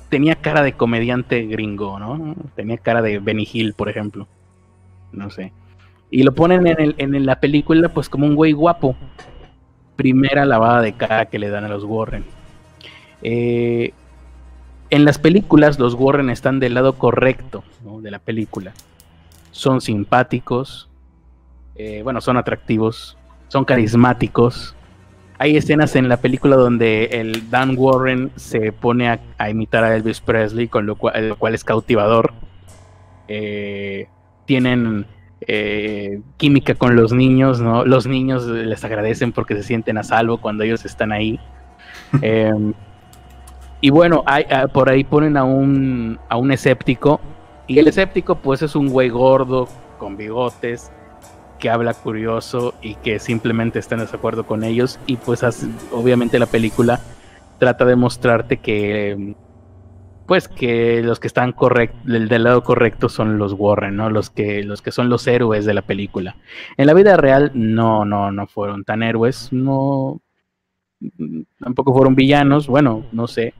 Tenía 0.09 0.35
cara 0.35 0.63
de 0.63 0.73
comediante 0.73 1.43
gringo, 1.43 1.99
¿no? 1.99 2.35
Tenía 2.55 2.77
cara 2.77 3.03
de 3.03 3.19
Benny 3.19 3.47
Hill, 3.51 3.73
por 3.73 3.89
ejemplo. 3.89 4.27
No 5.11 5.29
sé. 5.29 5.53
Y 6.09 6.23
lo 6.23 6.33
ponen 6.33 6.65
en, 6.65 6.79
el, 6.79 6.95
en 6.97 7.25
la 7.25 7.39
película 7.39 7.89
pues 7.89 8.09
como 8.09 8.25
un 8.25 8.33
güey 8.33 8.53
guapo. 8.53 8.95
Primera 9.95 10.45
lavada 10.45 10.81
de 10.81 10.93
cara 10.93 11.25
que 11.25 11.37
le 11.37 11.49
dan 11.49 11.65
a 11.65 11.69
los 11.69 11.83
Warren. 11.83 12.23
Eh, 13.21 13.93
en 14.89 15.03
las 15.05 15.19
películas 15.19 15.79
los 15.79 15.93
Warren 15.95 16.29
están 16.29 16.59
del 16.59 16.75
lado 16.75 16.93
correcto 16.93 17.63
de 18.01 18.11
la 18.11 18.19
película. 18.19 18.73
Son 19.51 19.81
simpáticos, 19.81 20.87
eh, 21.75 22.01
bueno, 22.03 22.21
son 22.21 22.37
atractivos, 22.37 23.17
son 23.47 23.65
carismáticos. 23.65 24.75
Hay 25.39 25.55
escenas 25.55 25.95
en 25.95 26.09
la 26.09 26.17
película 26.17 26.55
donde 26.55 27.05
el 27.05 27.49
Dan 27.49 27.75
Warren 27.77 28.31
se 28.35 28.71
pone 28.71 29.09
a, 29.09 29.19
a 29.37 29.49
imitar 29.49 29.83
a 29.83 29.95
Elvis 29.95 30.19
Presley, 30.19 30.67
con 30.67 30.85
lo 30.85 30.95
cual, 30.95 31.29
lo 31.29 31.37
cual 31.37 31.53
es 31.53 31.63
cautivador. 31.63 32.33
Eh, 33.27 34.07
tienen 34.45 35.05
eh, 35.41 36.21
química 36.37 36.73
con 36.73 36.95
los 36.95 37.13
niños, 37.13 37.61
¿no? 37.61 37.85
Los 37.85 38.07
niños 38.07 38.47
les 38.47 38.83
agradecen 38.83 39.31
porque 39.31 39.55
se 39.55 39.63
sienten 39.63 39.97
a 39.97 40.03
salvo 40.03 40.39
cuando 40.39 40.63
ellos 40.63 40.85
están 40.85 41.11
ahí. 41.11 41.39
eh, 42.21 42.73
y 43.79 43.89
bueno, 43.91 44.23
hay, 44.25 44.45
uh, 44.45 44.67
por 44.69 44.89
ahí 44.89 45.03
ponen 45.03 45.37
a 45.37 45.43
un, 45.43 46.19
a 46.29 46.37
un 46.37 46.51
escéptico. 46.51 47.19
Y 47.67 47.79
el 47.79 47.87
escéptico, 47.87 48.35
pues, 48.35 48.61
es 48.61 48.75
un 48.75 48.89
güey 48.89 49.09
gordo, 49.09 49.67
con 49.99 50.17
bigotes, 50.17 50.91
que 51.57 51.69
habla 51.69 51.93
curioso 51.93 52.73
y 52.81 52.95
que 52.95 53.19
simplemente 53.19 53.79
está 53.79 53.95
en 53.95 54.01
desacuerdo 54.01 54.45
con 54.45 54.63
ellos. 54.63 54.99
Y 55.07 55.17
pues, 55.17 55.43
obviamente, 55.91 56.39
la 56.39 56.45
película 56.45 56.99
trata 57.59 57.85
de 57.85 57.95
mostrarte 57.95 58.57
que 58.57 59.35
pues 60.27 60.49
que 60.49 61.01
los 61.01 61.21
que 61.21 61.27
están 61.27 61.53
correct 61.53 61.95
del, 62.03 62.27
del, 62.27 62.43
lado 62.43 62.61
correcto 62.61 63.07
son 63.07 63.37
los 63.37 63.53
Warren, 63.53 63.95
¿no? 63.95 64.09
Los 64.09 64.29
que, 64.29 64.61
los 64.61 64.81
que 64.81 64.91
son 64.91 65.09
los 65.09 65.25
héroes 65.25 65.65
de 65.65 65.73
la 65.73 65.83
película. 65.83 66.35
En 66.75 66.87
la 66.87 66.93
vida 66.93 67.15
real, 67.15 67.51
no, 67.53 68.03
no, 68.03 68.31
no 68.33 68.45
fueron 68.45 68.83
tan 68.83 69.03
héroes, 69.03 69.53
no, 69.53 70.21
tampoco 71.59 71.93
fueron 71.93 72.15
villanos, 72.15 72.67
bueno, 72.67 73.05
no 73.13 73.27
sé, 73.27 73.53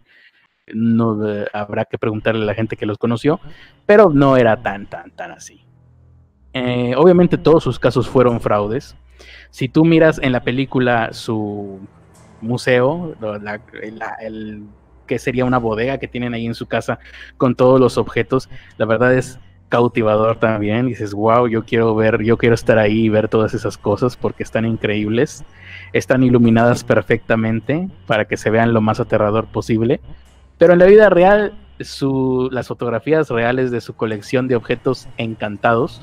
no 0.73 1.25
eh, 1.29 1.47
habrá 1.53 1.85
que 1.85 1.97
preguntarle 1.97 2.43
a 2.43 2.47
la 2.47 2.53
gente 2.53 2.75
que 2.75 2.85
los 2.85 2.97
conoció, 2.97 3.39
pero 3.85 4.09
no 4.09 4.35
era 4.35 4.61
tan, 4.61 4.87
tan, 4.87 5.11
tan 5.11 5.31
así. 5.31 5.66
Eh, 6.57 6.95
obviamente 6.95 7.37
todos 7.37 7.63
sus 7.63 7.79
casos 7.79 8.07
fueron 8.07 8.39
fraudes. 8.41 8.95
Si 9.49 9.69
tú 9.69 9.85
miras 9.85 10.19
en 10.21 10.31
la 10.31 10.41
película 10.41 11.13
su 11.13 11.79
museo, 12.41 13.15
la, 13.19 13.61
la, 13.93 14.13
el 14.21 14.63
que 15.07 15.17
sería 15.17 15.45
una 15.45 15.57
bodega 15.57 15.97
que 15.97 16.07
tienen 16.07 16.33
ahí 16.33 16.45
en 16.45 16.53
su 16.53 16.67
casa 16.67 16.99
con 17.37 17.55
todos 17.55 17.79
los 17.79 17.97
objetos. 17.97 18.49
La 18.77 18.85
verdad 18.85 19.13
es 19.13 19.39
cautivador 19.69 20.37
también. 20.37 20.85
Dices, 20.87 21.13
wow, 21.13 21.47
yo 21.47 21.65
quiero 21.65 21.95
ver, 21.95 22.21
yo 22.23 22.37
quiero 22.37 22.55
estar 22.55 22.77
ahí 22.77 23.05
y 23.05 23.09
ver 23.09 23.29
todas 23.29 23.53
esas 23.53 23.77
cosas 23.77 24.17
porque 24.17 24.43
están 24.43 24.65
increíbles. 24.65 25.43
Están 25.93 26.23
iluminadas 26.23 26.83
perfectamente 26.83 27.89
para 28.05 28.25
que 28.25 28.37
se 28.37 28.49
vean 28.49 28.73
lo 28.73 28.81
más 28.81 28.99
aterrador 28.99 29.47
posible. 29.47 30.01
Pero 30.57 30.73
en 30.73 30.79
la 30.79 30.85
vida 30.85 31.09
real, 31.09 31.53
su, 31.79 32.49
las 32.51 32.67
fotografías 32.67 33.29
reales 33.29 33.71
de 33.71 33.81
su 33.81 33.93
colección 33.95 34.47
de 34.47 34.55
objetos 34.55 35.07
encantados, 35.17 36.01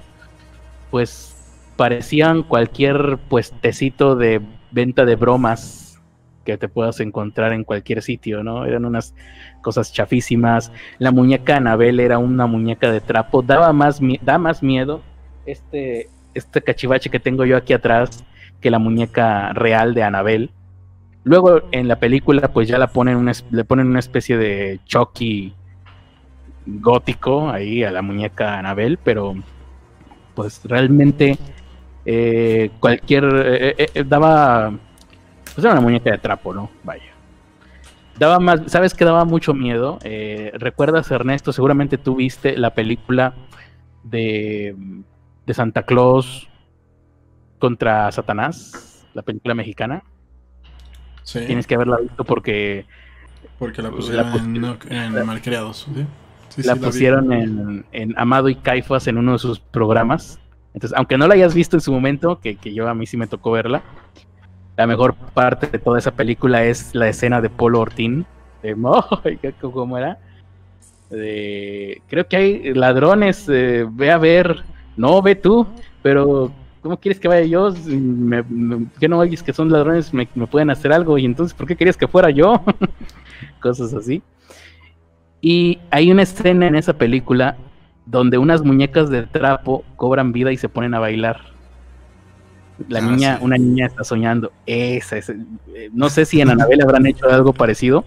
pues 0.94 1.34
parecían 1.76 2.44
cualquier 2.44 3.18
puestecito 3.28 4.14
de 4.14 4.40
venta 4.70 5.04
de 5.04 5.16
bromas 5.16 6.00
que 6.44 6.56
te 6.56 6.68
puedas 6.68 7.00
encontrar 7.00 7.52
en 7.52 7.64
cualquier 7.64 8.00
sitio, 8.00 8.44
¿no? 8.44 8.64
Eran 8.64 8.84
unas 8.84 9.12
cosas 9.60 9.92
chafísimas. 9.92 10.70
La 11.00 11.10
muñeca 11.10 11.56
Anabel 11.56 11.98
era 11.98 12.18
una 12.18 12.46
muñeca 12.46 12.92
de 12.92 13.00
trapo, 13.00 13.42
daba 13.42 13.72
más, 13.72 13.98
da 14.22 14.38
más 14.38 14.62
miedo 14.62 15.02
este, 15.46 16.10
este 16.32 16.62
cachivache 16.62 17.10
que 17.10 17.18
tengo 17.18 17.44
yo 17.44 17.56
aquí 17.56 17.72
atrás 17.72 18.22
que 18.60 18.70
la 18.70 18.78
muñeca 18.78 19.52
real 19.52 19.94
de 19.94 20.04
Annabelle. 20.04 20.50
Luego 21.24 21.62
en 21.72 21.88
la 21.88 21.98
película 21.98 22.52
pues 22.52 22.68
ya 22.68 22.78
la 22.78 22.86
ponen 22.86 23.16
una, 23.16 23.32
le 23.50 23.64
ponen 23.64 23.88
una 23.88 23.98
especie 23.98 24.38
de 24.38 24.78
Chucky 24.84 25.56
gótico 26.66 27.50
ahí 27.50 27.82
a 27.82 27.90
la 27.90 28.00
muñeca 28.00 28.60
Annabelle, 28.60 28.96
pero 29.02 29.34
pues 30.34 30.60
realmente 30.64 31.38
eh, 32.04 32.70
cualquier 32.80 33.24
eh, 33.24 33.90
eh, 33.94 34.04
daba 34.04 34.72
pues 35.54 35.64
era 35.64 35.72
una 35.72 35.80
muñeca 35.80 36.10
de 36.10 36.18
trapo, 36.18 36.52
¿no? 36.52 36.70
Vaya. 36.82 37.12
Daba 38.18 38.38
más, 38.38 38.60
¿sabes 38.66 38.94
que 38.94 39.04
daba 39.04 39.24
mucho 39.24 39.54
miedo? 39.54 39.98
¿Recuerdas, 40.54 41.10
Ernesto? 41.10 41.52
Seguramente 41.52 41.98
tú 41.98 42.16
viste 42.16 42.56
la 42.56 42.74
película 42.74 43.34
de, 44.04 44.76
de 45.46 45.54
Santa 45.54 45.82
Claus 45.82 46.48
contra 47.58 48.10
Satanás, 48.12 49.04
la 49.14 49.22
película 49.22 49.54
mexicana. 49.54 50.04
Sí. 51.22 51.40
Tienes 51.46 51.66
que 51.66 51.74
haberla 51.74 51.98
visto 51.98 52.24
porque. 52.24 52.86
Porque 53.58 53.82
la 53.82 53.90
pusieron, 53.90 54.56
en, 54.88 55.26
Malcriados. 55.26 55.88
La 56.56 56.76
pusieron 56.76 57.32
en, 57.32 58.14
Amado 58.16 58.48
y 58.48 58.54
Caifas 58.54 59.06
en 59.06 59.18
uno 59.18 59.32
de 59.32 59.38
sus 59.38 59.58
programas. 59.60 60.38
Entonces, 60.72 60.96
aunque 60.96 61.18
no 61.18 61.26
la 61.26 61.34
hayas 61.34 61.54
visto 61.54 61.76
en 61.76 61.80
su 61.80 61.92
momento, 61.92 62.40
que, 62.40 62.56
yo 62.72 62.88
a 62.88 62.94
mí 62.94 63.06
sí 63.06 63.16
me 63.16 63.26
tocó 63.26 63.52
verla, 63.52 63.82
la 64.76 64.86
mejor 64.86 65.14
parte 65.14 65.66
de 65.68 65.78
toda 65.78 65.98
esa 65.98 66.10
película 66.10 66.64
es 66.64 66.94
la 66.94 67.08
escena 67.08 67.40
de 67.40 67.48
Polo 67.48 67.80
Ortín. 67.80 68.26
De, 68.62 68.74
¿Cómo 69.60 69.98
era? 69.98 70.18
De, 71.10 72.02
creo 72.08 72.26
que 72.26 72.36
hay 72.36 72.74
ladrones, 72.74 73.48
eh, 73.48 73.86
ve 73.88 74.10
a 74.10 74.18
ver, 74.18 74.64
no 74.96 75.22
ve 75.22 75.36
tú, 75.36 75.66
pero 76.02 76.50
¿cómo 76.84 76.98
quieres 76.98 77.20
que 77.20 77.28
vaya 77.28 77.46
yo? 77.46 77.72
Me, 77.86 78.44
¿Qué 79.00 79.08
no 79.08 79.18
oyes 79.18 79.42
que 79.42 79.52
son 79.52 79.70
ladrones? 79.70 80.12
Me, 80.12 80.26
pueden 80.26 80.70
hacer 80.70 80.92
algo 80.92 81.18
y 81.18 81.24
entonces, 81.24 81.54
¿por 81.54 81.66
qué 81.66 81.76
querías 81.76 81.96
que 81.96 82.08
fuera 82.08 82.30
yo? 82.30 82.62
Cosas 83.60 83.94
así. 83.94 84.22
Y 85.46 85.78
hay 85.90 86.10
una 86.10 86.22
escena 86.22 86.66
en 86.68 86.74
esa 86.74 86.94
película 86.94 87.58
donde 88.06 88.38
unas 88.38 88.62
muñecas 88.62 89.10
de 89.10 89.24
trapo 89.26 89.84
cobran 89.96 90.32
vida 90.32 90.50
y 90.52 90.56
se 90.56 90.70
ponen 90.70 90.94
a 90.94 91.00
bailar. 91.00 91.38
La 92.88 93.00
ah, 93.00 93.02
niña, 93.02 93.38
una 93.42 93.58
niña 93.58 93.84
está 93.84 94.04
soñando. 94.04 94.52
Esa, 94.64 95.18
eh, 95.18 95.90
no 95.92 96.08
sé 96.08 96.24
si 96.24 96.40
en 96.40 96.48
Anabel 96.48 96.80
habrán 96.80 97.04
hecho 97.04 97.28
algo 97.28 97.52
parecido, 97.52 98.06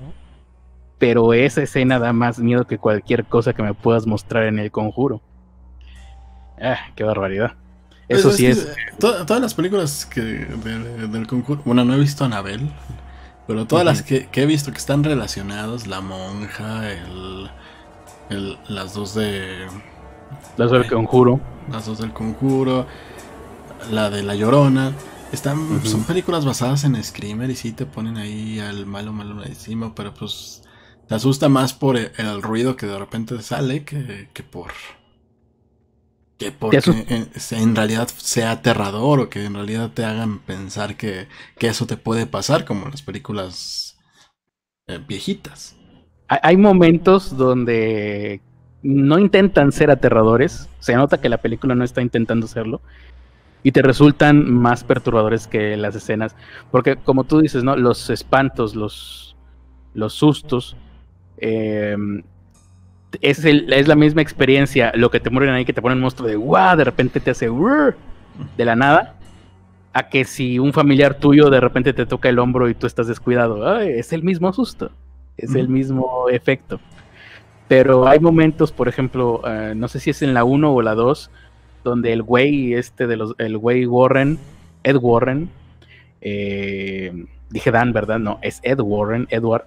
pero 0.98 1.32
esa 1.36 1.62
escena 1.62 2.00
da 2.00 2.12
más 2.12 2.40
miedo 2.40 2.66
que 2.66 2.80
cualquier 2.80 3.24
cosa 3.26 3.54
que 3.54 3.62
me 3.62 3.76
puedas 3.76 4.08
mostrar 4.08 4.46
en 4.46 4.58
el 4.58 4.72
conjuro. 4.72 5.22
Ah, 6.60 6.88
qué 6.96 7.04
barbaridad. 7.04 7.54
Pues 8.08 8.22
Eso 8.22 8.32
sí 8.32 8.48
es. 8.48 8.68
todas 8.98 9.40
las 9.40 9.54
películas 9.54 10.08
que 10.08 10.22
del 10.22 11.28
conjuro. 11.28 11.62
Bueno, 11.66 11.86
no 11.86 11.94
he 11.94 12.00
visto 12.00 12.26
Anabel. 12.26 12.68
Pero 13.48 13.66
todas 13.66 13.86
las 13.86 14.04
que, 14.04 14.28
he 14.32 14.46
visto 14.46 14.72
que 14.72 14.78
están 14.78 15.04
relacionadas, 15.04 15.88
la 15.88 16.02
monja, 16.02 16.92
el, 16.92 17.50
el 18.30 18.58
las 18.68 18.94
dos 18.94 19.16
de... 19.16 19.68
Las 20.58 20.70
del 20.72 20.88
conjuro. 20.88 21.40
Las 21.72 21.86
dos 21.86 22.00
del 22.00 22.12
conjuro, 22.12 22.86
la 23.92 24.10
de 24.10 24.24
la 24.24 24.36
llorona. 24.36 24.92
Están, 25.32 25.82
Son 25.86 26.04
películas 26.04 26.46
basadas 26.46 26.84
en 26.84 27.02
Screamer 27.02 27.50
y 27.50 27.56
sí 27.56 27.72
te 27.72 27.86
ponen 27.86 28.18
ahí 28.18 28.60
al 28.60 28.86
malo 28.86 29.12
malo 29.12 29.44
encima, 29.44 29.94
pero 29.94 30.14
pues 30.14 30.62
te 31.08 31.16
asusta 31.16 31.50
más 31.50 31.74
por 31.74 31.98
el, 31.98 32.42
ruido 32.42 32.76
que 32.76 32.86
de 32.86 32.98
repente 32.98 33.42
sale 33.42 33.84
que, 33.84 34.28
por 34.50 34.72
que 36.38 36.52
porque 36.52 36.80
en, 37.52 37.76
realidad 37.76 38.08
sea 38.08 38.52
aterrador 38.52 39.20
o 39.20 39.30
que 39.30 39.46
en 39.46 39.56
realidad 39.56 39.92
te 39.94 40.06
hagan 40.06 40.40
pensar 40.40 40.96
que, 40.96 41.28
eso 41.60 41.88
te 41.88 41.98
puede 41.98 42.26
pasar 42.26 42.66
como 42.66 42.86
en 42.86 42.92
las 42.92 43.02
películas 43.02 43.98
eh, 44.88 45.00
viejitas. 45.06 45.76
Hay 46.28 46.58
momentos 46.58 47.38
donde 47.38 48.42
no 48.84 49.18
intentan 49.18 49.72
ser 49.72 49.90
aterradores, 49.90 50.70
se 50.80 50.96
nota 50.96 51.20
que 51.20 51.30
la 51.30 51.38
película 51.38 51.74
no 51.74 51.84
está 51.84 52.02
intentando 52.02 52.48
serlo 52.48 52.82
y 53.64 53.72
te 53.72 53.82
resultan 53.82 54.52
más 54.52 54.84
perturbadores 54.84 55.48
que 55.48 55.78
las 55.78 55.96
escenas, 55.96 56.36
porque 56.70 56.98
como 56.98 57.24
tú 57.24 57.40
dices, 57.40 57.64
¿no? 57.64 57.76
Los 57.76 58.10
espantos, 58.10 58.76
los, 58.76 59.36
los 59.94 60.14
sustos 60.14 60.76
Em, 61.38 62.24
es, 63.22 63.44
es, 63.46 63.88
la 63.88 63.96
misma 63.96 64.22
experiencia, 64.22 64.92
lo 64.96 65.10
que 65.12 65.20
te 65.20 65.30
mueren 65.30 65.54
ahí, 65.54 65.66
que 65.66 65.74
te 65.74 65.82
ponen 65.82 66.00
monstruo 66.00 66.28
de 66.28 66.36
guau, 66.36 66.78
de 66.78 66.84
repente 66.84 67.20
te 67.20 67.32
hace 67.32 67.50
de 67.50 68.66
la 68.66 68.76
nada, 68.76 69.16
a 69.94 70.10
que 70.10 70.26
si 70.26 70.60
un 70.60 70.74
familiar 70.74 71.16
tuyo 71.16 71.50
de 71.50 71.60
repente 71.60 71.94
te 71.94 72.06
toca 72.06 72.30
el 72.30 72.40
hombro 72.40 72.70
y 72.70 72.76
tú 72.76 72.86
estás 72.86 73.08
descuidado, 73.08 73.80
es 73.80 74.14
el 74.14 74.24
mismo 74.24 74.52
susto, 74.54 74.92
es 75.38 75.56
el 75.56 75.70
mismo 75.70 76.28
efecto. 76.30 76.80
Pero 77.68 78.08
hay 78.08 78.20
momentos, 78.20 78.72
por 78.72 78.88
ejemplo, 78.88 79.42
eh, 79.46 79.74
no 79.76 79.88
sé 79.88 80.00
si 80.00 80.12
es 80.12 80.22
en 80.22 80.34
la 80.34 80.44
1 80.44 80.74
o 80.74 80.82
la 80.82 80.96
2, 80.96 81.30
donde 81.84 82.14
el 82.14 82.22
güey 82.22 82.74
este 82.74 83.08
de 83.08 83.18
los, 83.18 83.36
el 83.40 83.58
güey 83.58 83.86
Warren, 83.86 84.40
Ed 84.84 84.98
Warren, 85.02 85.50
eh, 86.22 87.26
dije 87.50 87.72
Dan, 87.72 87.92
¿verdad? 87.92 88.20
No, 88.20 88.40
es 88.42 88.60
Ed 88.64 88.80
Warren, 88.80 89.28
Edward 89.30 89.66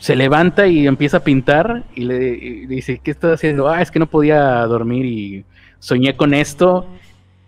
se 0.00 0.16
levanta 0.16 0.66
y 0.66 0.86
empieza 0.86 1.18
a 1.18 1.24
pintar 1.24 1.84
y 1.94 2.04
le, 2.04 2.18
dice, 2.66 3.00
¿qué 3.04 3.10
estás 3.10 3.34
haciendo? 3.34 3.68
Ah, 3.68 3.82
es 3.82 3.90
que 3.90 3.98
no 3.98 4.06
podía 4.06 4.64
dormir 4.66 5.04
y 5.04 5.44
soñé 5.78 6.16
con 6.16 6.32
esto 6.32 6.86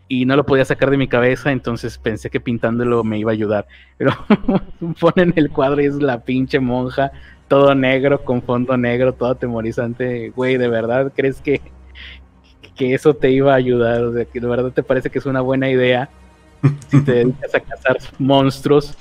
y 0.07 0.27
no 0.27 0.37
lo 0.37 0.45
podía 0.45 0.67
sacar 0.67 0.91
de 0.91 0.99
mi 0.99 1.09
cabeza, 1.09 1.51
entonces 1.51 1.97
pensé 1.97 2.29
que 2.29 2.41
pintándolo 2.41 3.03
me 3.05 3.19
iba 3.19 3.31
a 3.31 3.33
ayudar. 3.33 3.67
Pero 3.97 4.12
ponen 5.01 5.33
el 5.37 5.51
cuadro 5.51 5.81
y 5.81 5.87
es 5.87 5.95
la 5.95 6.21
pinche 6.21 6.61
monja, 6.61 7.11
todo 7.49 7.75
negro, 7.75 8.23
con 8.23 8.43
fondo 8.43 8.77
negro, 8.77 9.15
todo 9.15 9.31
atemorizante. 9.31 10.29
Güey, 10.37 10.59
¿de 10.59 10.69
verdad 10.69 11.11
crees 11.17 11.41
que, 11.41 11.62
que 12.77 12.93
eso 12.93 13.15
te 13.15 13.31
iba 13.31 13.55
a 13.55 13.57
ayudar? 13.57 14.05
O 14.05 14.12
sea, 14.12 14.27
que 14.27 14.41
de 14.41 14.47
verdad 14.47 14.73
te 14.73 14.83
parece 14.83 15.09
que 15.09 15.19
es 15.19 15.27
una 15.27 15.41
buena 15.41 15.71
idea 15.71 16.11
si 16.88 17.03
te 17.03 17.12
dedicas 17.12 17.55
a 17.55 17.61
cazar 17.61 17.97
monstruos 18.19 18.95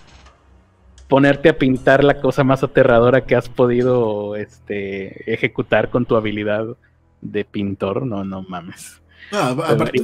ponerte 1.11 1.49
a 1.49 1.57
pintar 1.57 2.05
la 2.05 2.21
cosa 2.21 2.45
más 2.45 2.63
aterradora 2.63 3.25
que 3.25 3.35
has 3.35 3.49
podido 3.49 4.37
este, 4.37 5.33
ejecutar 5.33 5.89
con 5.89 6.05
tu 6.05 6.15
habilidad 6.15 6.77
de 7.19 7.43
pintor, 7.43 8.05
no, 8.05 8.23
no 8.23 8.43
mames. 8.43 9.01
Ah, 9.33 9.49
aparte, 9.49 10.01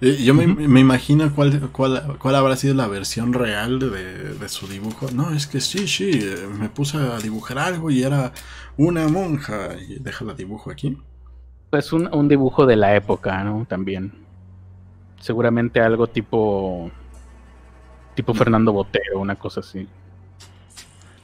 eh, 0.00 0.16
yo 0.24 0.34
me, 0.34 0.80
imagino 0.80 1.32
cuál, 1.32 1.70
cuál, 1.70 2.16
cuál, 2.18 2.34
habrá 2.34 2.56
sido 2.56 2.74
la 2.74 2.88
versión 2.88 3.32
real 3.32 3.78
de, 3.78 4.48
su 4.48 4.66
dibujo. 4.66 5.06
No, 5.14 5.32
es 5.32 5.46
que 5.46 5.60
sí, 5.60 5.86
sí, 5.86 6.10
eh, 6.20 6.48
me 6.58 6.68
puse 6.68 6.96
a 6.96 7.18
dibujar 7.18 7.60
algo 7.60 7.88
y 7.88 8.02
era 8.02 8.32
una 8.76 9.06
monja. 9.06 9.76
Y 9.88 10.00
déjala 10.00 10.34
dibujo 10.34 10.72
aquí. 10.72 10.98
Pues 11.70 11.92
un, 11.92 12.12
un 12.12 12.26
dibujo 12.26 12.66
de 12.66 12.74
la 12.74 12.96
época, 12.96 13.44
¿no? 13.44 13.66
También. 13.68 14.12
Seguramente 15.20 15.78
algo 15.80 16.08
tipo 16.08 16.90
Tipo 18.14 18.34
Fernando 18.34 18.72
Botero, 18.72 19.20
una 19.20 19.36
cosa 19.36 19.60
así. 19.60 19.86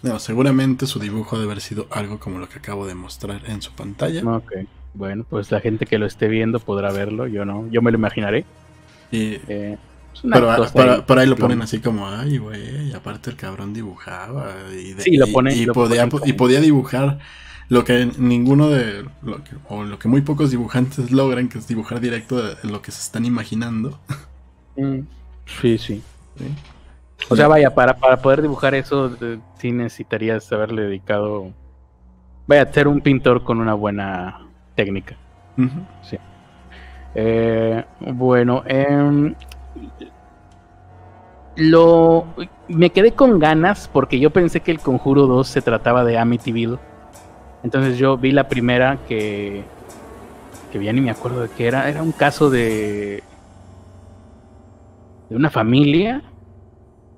No, 0.02 0.18
seguramente 0.18 0.86
su 0.86 1.00
dibujo 1.00 1.36
debe 1.38 1.52
haber 1.52 1.60
sido 1.60 1.86
algo 1.90 2.18
como 2.18 2.38
lo 2.38 2.48
que 2.48 2.58
acabo 2.58 2.86
de 2.86 2.94
mostrar 2.94 3.42
en 3.46 3.62
su 3.62 3.72
pantalla. 3.72 4.22
Ok, 4.24 4.52
bueno, 4.94 5.24
pues 5.28 5.50
la 5.50 5.60
gente 5.60 5.86
que 5.86 5.98
lo 5.98 6.06
esté 6.06 6.28
viendo 6.28 6.60
podrá 6.60 6.92
verlo, 6.92 7.26
yo 7.26 7.44
no, 7.44 7.68
yo 7.70 7.82
me 7.82 7.90
lo 7.90 7.98
imaginaré. 7.98 8.44
Y, 9.10 9.38
eh, 9.48 9.76
pero, 10.22 11.04
por 11.06 11.18
ahí 11.18 11.26
lo 11.26 11.36
ponen 11.36 11.62
así 11.62 11.80
como, 11.80 12.08
ay, 12.08 12.38
güey, 12.38 12.92
aparte 12.92 13.30
el 13.30 13.36
cabrón 13.36 13.72
dibujaba. 13.72 14.54
Y, 14.72 14.94
sí, 15.00 15.16
lo 15.16 15.26
pone, 15.28 15.54
y, 15.54 15.66
podía, 15.66 16.08
y 16.24 16.32
podía 16.32 16.60
dibujar 16.60 17.18
lo 17.68 17.84
que 17.84 18.10
ninguno 18.18 18.70
de, 18.70 19.04
lo 19.22 19.44
que, 19.44 19.50
o 19.68 19.84
lo 19.84 19.98
que 19.98 20.08
muy 20.08 20.22
pocos 20.22 20.50
dibujantes 20.50 21.10
logran, 21.10 21.48
que 21.48 21.58
es 21.58 21.68
dibujar 21.68 22.00
directo 22.00 22.42
de 22.42 22.56
lo 22.68 22.82
que 22.82 22.90
se 22.90 23.00
están 23.00 23.24
imaginando. 23.24 23.98
Mm, 24.76 25.00
sí, 25.60 25.78
sí. 25.78 26.02
¿Sí? 26.38 26.44
O 27.28 27.36
sea, 27.36 27.48
vaya, 27.48 27.74
para, 27.74 27.96
para 27.98 28.16
poder 28.18 28.42
dibujar 28.42 28.74
eso, 28.74 29.10
eh, 29.20 29.38
sí 29.58 29.72
necesitarías 29.72 30.50
haberle 30.52 30.82
dedicado. 30.82 31.52
Vaya, 32.46 32.72
ser 32.72 32.88
un 32.88 33.00
pintor 33.00 33.44
con 33.44 33.60
una 33.60 33.74
buena 33.74 34.46
técnica. 34.74 35.16
Sí. 36.02 36.16
Eh, 37.14 37.84
bueno, 38.00 38.62
em, 38.66 39.34
lo 41.56 42.26
me 42.68 42.90
quedé 42.90 43.12
con 43.12 43.38
ganas 43.38 43.88
porque 43.92 44.20
yo 44.20 44.30
pensé 44.30 44.60
que 44.60 44.70
el 44.70 44.78
Conjuro 44.78 45.26
2 45.26 45.48
se 45.48 45.62
trataba 45.62 46.04
de 46.04 46.18
Amityville. 46.18 46.78
Entonces 47.64 47.98
yo 47.98 48.16
vi 48.16 48.30
la 48.30 48.48
primera 48.48 48.98
que 49.08 49.64
que 50.70 50.84
ya 50.84 50.92
ni 50.92 51.00
me 51.00 51.10
acuerdo 51.10 51.40
de 51.40 51.48
qué 51.48 51.66
era, 51.66 51.88
era 51.88 52.02
un 52.02 52.12
caso 52.12 52.50
de 52.50 53.22
de 55.28 55.36
una 55.36 55.50
familia 55.50 56.22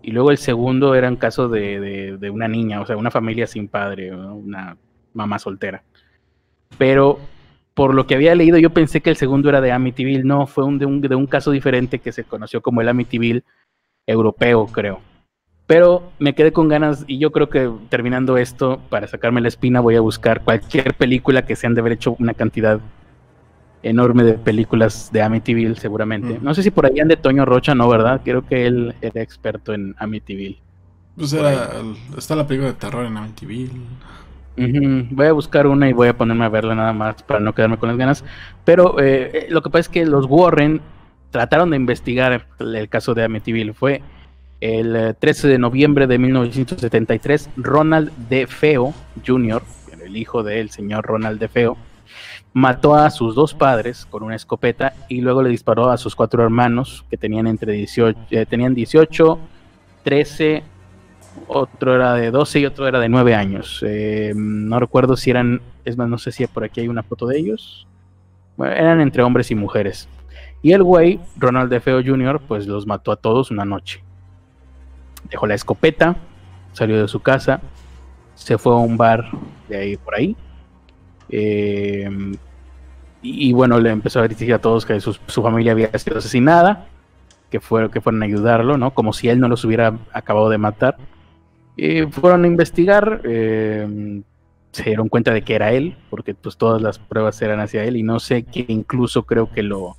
y 0.02 0.12
luego 0.12 0.30
el 0.30 0.38
segundo 0.38 0.94
era 0.94 1.08
un 1.08 1.16
caso 1.16 1.48
de, 1.48 2.16
de, 2.18 2.30
una 2.30 2.48
niña, 2.48 2.80
o 2.80 2.86
sea, 2.86 2.96
una 2.96 3.10
familia 3.10 3.46
sin 3.46 3.68
padre, 3.68 4.14
una 4.14 4.76
mamá 5.14 5.38
soltera. 5.38 5.82
Pero 6.78 7.18
por 7.74 7.94
lo 7.94 8.06
que 8.06 8.14
había 8.14 8.34
leído, 8.34 8.58
yo 8.58 8.70
pensé 8.70 9.00
que 9.00 9.10
el 9.10 9.16
segundo 9.16 9.48
era 9.48 9.60
de 9.60 9.72
Amityville. 9.72 10.24
No, 10.24 10.46
fue 10.46 10.64
un, 10.64 10.78
de, 10.78 10.86
un, 10.86 11.00
de 11.00 11.14
un 11.14 11.26
caso 11.26 11.50
diferente 11.50 11.98
que 11.98 12.12
se 12.12 12.24
conoció 12.24 12.60
como 12.60 12.80
el 12.80 12.88
Amityville 12.88 13.42
europeo, 14.06 14.66
creo. 14.66 15.00
Pero 15.66 16.10
me 16.18 16.34
quedé 16.34 16.52
con 16.52 16.68
ganas 16.68 17.04
y 17.06 17.18
yo 17.18 17.30
creo 17.30 17.48
que 17.48 17.70
terminando 17.88 18.36
esto, 18.36 18.80
para 18.88 19.06
sacarme 19.06 19.40
la 19.40 19.48
espina, 19.48 19.80
voy 19.80 19.96
a 19.96 20.00
buscar 20.00 20.42
cualquier 20.42 20.94
película 20.94 21.46
que 21.46 21.56
se 21.56 21.66
han 21.66 21.74
de 21.74 21.80
haber 21.80 21.92
hecho 21.92 22.16
una 22.18 22.34
cantidad 22.34 22.80
enorme 23.82 24.24
de 24.24 24.34
películas 24.34 25.10
de 25.12 25.22
Amityville, 25.22 25.76
seguramente. 25.76 26.38
No 26.42 26.54
sé 26.54 26.62
si 26.62 26.70
por 26.70 26.86
ahí 26.86 26.94
de 27.04 27.16
Toño 27.16 27.44
Rocha, 27.44 27.74
no, 27.74 27.88
¿verdad? 27.88 28.20
Creo 28.24 28.46
que 28.46 28.66
él 28.66 28.94
era 29.00 29.22
experto 29.22 29.72
en 29.72 29.94
Amityville. 29.98 30.58
Pues 31.16 31.32
era, 31.32 31.70
está 32.16 32.36
la 32.36 32.46
película 32.46 32.72
de 32.72 32.78
terror 32.78 33.04
en 33.04 33.16
Amityville. 33.16 33.72
Voy 35.10 35.26
a 35.26 35.32
buscar 35.32 35.66
una 35.66 35.88
y 35.88 35.92
voy 35.92 36.08
a 36.08 36.16
ponerme 36.16 36.44
a 36.44 36.48
verla 36.48 36.74
nada 36.74 36.92
más 36.92 37.22
para 37.22 37.40
no 37.40 37.54
quedarme 37.54 37.78
con 37.78 37.88
las 37.88 37.98
ganas. 37.98 38.24
Pero 38.64 39.00
eh, 39.00 39.30
eh, 39.32 39.46
lo 39.48 39.62
que 39.62 39.70
pasa 39.70 39.80
es 39.80 39.88
que 39.88 40.04
los 40.04 40.26
Warren 40.26 40.80
trataron 41.30 41.70
de 41.70 41.76
investigar 41.76 42.46
el 42.58 42.88
caso 42.88 43.14
de 43.14 43.24
Amityville. 43.24 43.72
Fue 43.72 44.02
el 44.60 45.16
13 45.18 45.46
eh, 45.46 45.50
de 45.52 45.58
noviembre 45.58 46.06
de 46.06 46.18
1973, 46.18 47.50
Ronald 47.56 48.12
D. 48.28 48.46
Feo 48.46 48.92
Jr., 49.26 49.62
el 50.04 50.16
hijo 50.16 50.42
del 50.42 50.70
señor 50.70 51.06
Ronald 51.06 51.38
D. 51.38 51.48
Feo, 51.48 51.76
mató 52.52 52.94
a 52.94 53.10
sus 53.10 53.34
dos 53.34 53.54
padres 53.54 54.06
con 54.06 54.22
una 54.22 54.34
escopeta 54.34 54.94
y 55.08 55.20
luego 55.20 55.42
le 55.42 55.50
disparó 55.50 55.90
a 55.90 55.96
sus 55.96 56.16
cuatro 56.16 56.42
hermanos 56.42 57.04
que 57.08 57.16
tenían 57.16 57.46
entre 57.46 57.72
18, 57.72 58.18
tenían 58.48 58.74
18, 58.74 59.38
13 60.02 60.64
otro 61.46 61.94
era 61.94 62.14
de 62.14 62.30
12 62.30 62.60
y 62.60 62.66
otro 62.66 62.86
era 62.86 62.98
de 62.98 63.08
9 63.08 63.34
años. 63.34 63.84
Eh, 63.86 64.32
no 64.34 64.78
recuerdo 64.80 65.16
si 65.16 65.30
eran, 65.30 65.60
es 65.84 65.96
más, 65.96 66.08
no 66.08 66.18
sé 66.18 66.32
si 66.32 66.46
por 66.46 66.64
aquí 66.64 66.80
hay 66.80 66.88
una 66.88 67.02
foto 67.02 67.26
de 67.26 67.38
ellos. 67.38 67.86
Bueno, 68.56 68.74
eran 68.74 69.00
entre 69.00 69.22
hombres 69.22 69.50
y 69.50 69.54
mujeres. 69.54 70.08
Y 70.62 70.72
el 70.72 70.82
güey, 70.82 71.20
Ronald 71.36 71.70
De 71.70 71.80
Feo 71.80 72.02
Jr., 72.04 72.40
pues 72.46 72.66
los 72.66 72.86
mató 72.86 73.12
a 73.12 73.16
todos 73.16 73.50
una 73.50 73.64
noche. 73.64 74.02
Dejó 75.30 75.46
la 75.46 75.54
escopeta, 75.54 76.16
salió 76.72 77.00
de 77.00 77.08
su 77.08 77.20
casa, 77.20 77.60
se 78.34 78.58
fue 78.58 78.72
a 78.72 78.76
un 78.76 78.96
bar 78.96 79.30
de 79.68 79.76
ahí 79.76 79.96
por 79.96 80.14
ahí. 80.14 80.36
Eh, 81.30 82.08
y, 83.22 83.52
bueno, 83.52 83.78
le 83.78 83.90
empezó 83.90 84.20
a 84.20 84.28
decir 84.28 84.52
a 84.54 84.60
todos 84.60 84.86
que 84.86 84.98
su, 85.00 85.14
familia 85.14 85.72
había 85.72 85.96
sido 85.98 86.18
asesinada, 86.18 86.86
que, 87.50 87.58
que 87.58 88.00
fueron 88.00 88.22
a 88.22 88.26
ayudarlo, 88.26 88.78
¿no? 88.78 88.92
Como 88.92 89.12
si 89.12 89.28
él 89.28 89.40
no 89.40 89.48
los 89.48 89.64
hubiera 89.64 89.98
acabado 90.12 90.48
de 90.48 90.58
matar 90.58 90.96
fueron 92.10 92.44
a 92.44 92.46
investigar, 92.46 93.22
eh, 93.24 94.22
se 94.72 94.84
dieron 94.84 95.08
cuenta 95.08 95.32
de 95.32 95.42
que 95.42 95.54
era 95.54 95.72
él, 95.72 95.96
porque 96.10 96.34
pues 96.34 96.56
todas 96.56 96.80
las 96.82 96.98
pruebas 96.98 97.40
eran 97.42 97.60
hacia 97.60 97.84
él, 97.84 97.96
y 97.96 98.02
no 98.02 98.20
sé 98.20 98.42
que 98.42 98.64
incluso 98.68 99.24
creo 99.24 99.50
que 99.50 99.62
lo, 99.62 99.96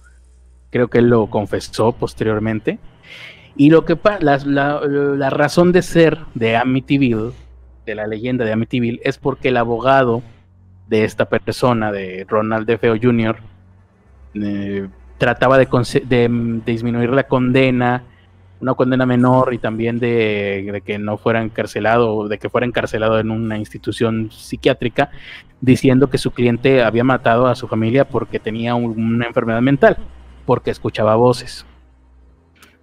creo 0.70 0.90
que 0.90 1.00
él 1.00 1.10
lo 1.10 1.28
confesó 1.28 1.94
posteriormente. 1.94 2.80
Y 3.56 3.70
lo 3.70 3.84
que 3.84 3.98
la, 4.22 4.38
la, 4.46 5.30
razón 5.30 5.72
de 5.72 5.82
ser 5.82 6.20
de 6.36 6.56
Amityville, 6.56 7.34
de 7.86 7.96
la 7.96 8.08
leyenda 8.08 8.46
de 8.46 8.54
Amityville, 8.54 9.02
es 9.04 9.18
porque 9.18 9.50
el 9.50 9.58
abogado 9.58 10.22
de 10.88 11.04
esta 11.04 11.26
persona, 11.26 11.92
de 11.92 12.26
Ronald 12.28 12.68
D. 12.68 12.78
Feo 12.78 12.96
Jr., 13.02 13.38
trataba 15.18 15.58
de, 15.58 15.68
de, 16.06 16.62
disminuir 16.66 17.12
la 17.12 17.24
condena 17.24 18.04
una 18.62 18.76
condena 18.76 19.06
menor 19.06 19.54
y 19.54 19.58
también 19.58 20.00
de, 20.00 20.82
que 20.86 21.00
no 21.00 21.18
fuera 21.18 21.42
encarcelado, 21.42 22.28
de 22.28 22.38
que 22.38 22.50
fuera 22.50 22.68
encarcelado 22.68 23.20
en 23.20 23.32
una 23.32 23.58
institución 23.58 24.30
psiquiátrica, 24.32 25.10
diciendo 25.60 26.10
que 26.10 26.18
su 26.18 26.32
cliente 26.32 26.84
había 26.84 27.04
matado 27.04 27.48
a 27.48 27.56
su 27.56 27.68
familia 27.68 28.06
porque 28.06 28.40
tenía 28.40 28.76
una 28.76 29.26
enfermedad 29.26 29.62
mental, 29.62 29.98
porque 30.46 30.72
escuchaba 30.72 31.16
voces. 31.16 31.66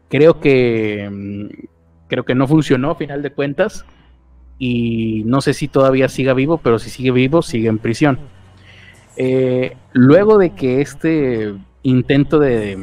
Creo 0.09 0.41
que 0.41 1.09
mm, 1.11 1.67
creo 2.09 2.25
que 2.25 2.35
no 2.35 2.49
funcionó 2.49 2.91
a 2.91 2.95
final 2.97 3.23
de 3.23 3.31
cuentas 3.31 3.85
y 4.59 5.23
no 5.25 5.41
sé 5.41 5.55
si 5.55 5.69
todavía 5.69 6.09
siga 6.09 6.35
vivo, 6.35 6.59
pero 6.59 6.79
si 6.79 6.91
sigue 6.91 7.13
vivo 7.13 7.43
sigue 7.43 7.69
en 7.69 7.79
prisión. 7.79 8.19
Eh, 9.17 9.77
luego 9.93 10.39
de 10.39 10.51
que 10.51 10.81
este 10.81 11.55
intento 11.83 12.39
de, 12.39 12.77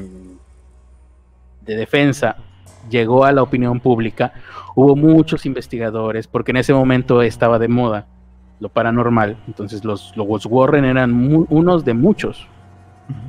de 1.66 1.76
defensa 1.76 2.38
llegó 2.90 3.26
a 3.26 3.32
la 3.32 3.42
opinión 3.42 3.80
pública, 3.80 4.34
hubo 4.76 4.96
muchos 4.96 5.46
investigadores, 5.46 6.28
porque 6.28 6.52
en 6.52 6.58
ese 6.58 6.74
momento 6.74 7.22
estaba 7.22 7.60
de 7.60 7.68
moda 7.68 8.08
lo 8.60 8.70
paranormal, 8.70 9.38
entonces 9.48 9.84
los, 9.84 10.16
los 10.16 10.46
Warren 10.46 10.86
eran 10.86 11.46
unos 11.50 11.84
de 11.84 11.94
muchos 11.94 12.48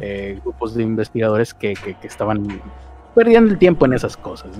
eh, 0.00 0.38
grupos 0.42 0.74
de 0.74 0.84
investigadores 0.84 1.52
que, 1.52 1.74
estaban 2.02 2.60
perdiendo 3.14 3.50
el 3.50 3.58
tiempo 3.58 3.86
en 3.86 3.94
esas 3.94 4.16
cosas, 4.16 4.50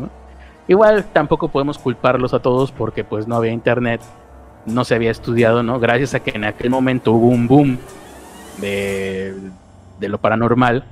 Igual 0.69 1.05
tampoco 1.13 1.49
podemos 1.49 1.79
culparlos 1.79 2.35
a 2.35 2.41
todos 2.41 2.73
porque 2.73 3.05
pues 3.05 3.29
no 3.29 3.37
había 3.37 3.53
internet, 3.53 4.01
no 4.65 4.85
se 4.85 4.95
había 4.95 5.11
estudiado, 5.11 5.63
¿no? 5.63 5.79
Gracias 5.79 6.15
a 6.15 6.21
que 6.21 6.31
en 6.31 6.45
aquel 6.45 6.71
momento 6.71 7.13
hubo 7.13 7.29
un 7.29 7.47
boom 7.47 7.79
de, 8.59 9.35
de 10.01 10.09
lo 10.09 10.19
paranormal, 10.19 10.85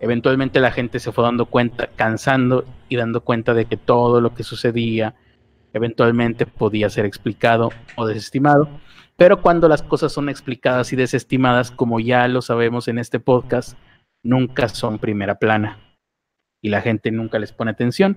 eventualmente 0.00 0.60
la 0.60 0.70
gente 0.70 1.00
se 1.00 1.12
fue 1.12 1.24
dando 1.24 1.46
cuenta, 1.46 1.88
cansando 1.96 2.64
y 2.88 2.96
dando 2.96 3.20
cuenta 3.22 3.52
de 3.52 3.64
que 3.64 3.76
todo 3.76 4.20
lo 4.20 4.34
que 4.34 4.44
sucedía 4.44 5.14
eventualmente 5.72 6.46
podía 6.46 6.90
ser 6.90 7.04
explicado 7.04 7.70
o 7.96 8.06
desestimado. 8.06 8.68
Pero 9.16 9.42
cuando 9.42 9.68
las 9.68 9.82
cosas 9.82 10.12
son 10.12 10.28
explicadas 10.28 10.92
y 10.92 10.96
desestimadas, 10.96 11.70
como 11.70 12.00
ya 12.00 12.26
lo 12.28 12.42
sabemos 12.42 12.88
en 12.88 12.98
este 12.98 13.20
podcast, 13.20 13.76
nunca 14.22 14.68
son 14.68 14.98
primera 14.98 15.38
plana. 15.38 15.78
Y 16.62 16.70
la 16.70 16.80
gente 16.80 17.10
nunca 17.10 17.38
les 17.38 17.52
pone 17.52 17.70
atención. 17.70 18.16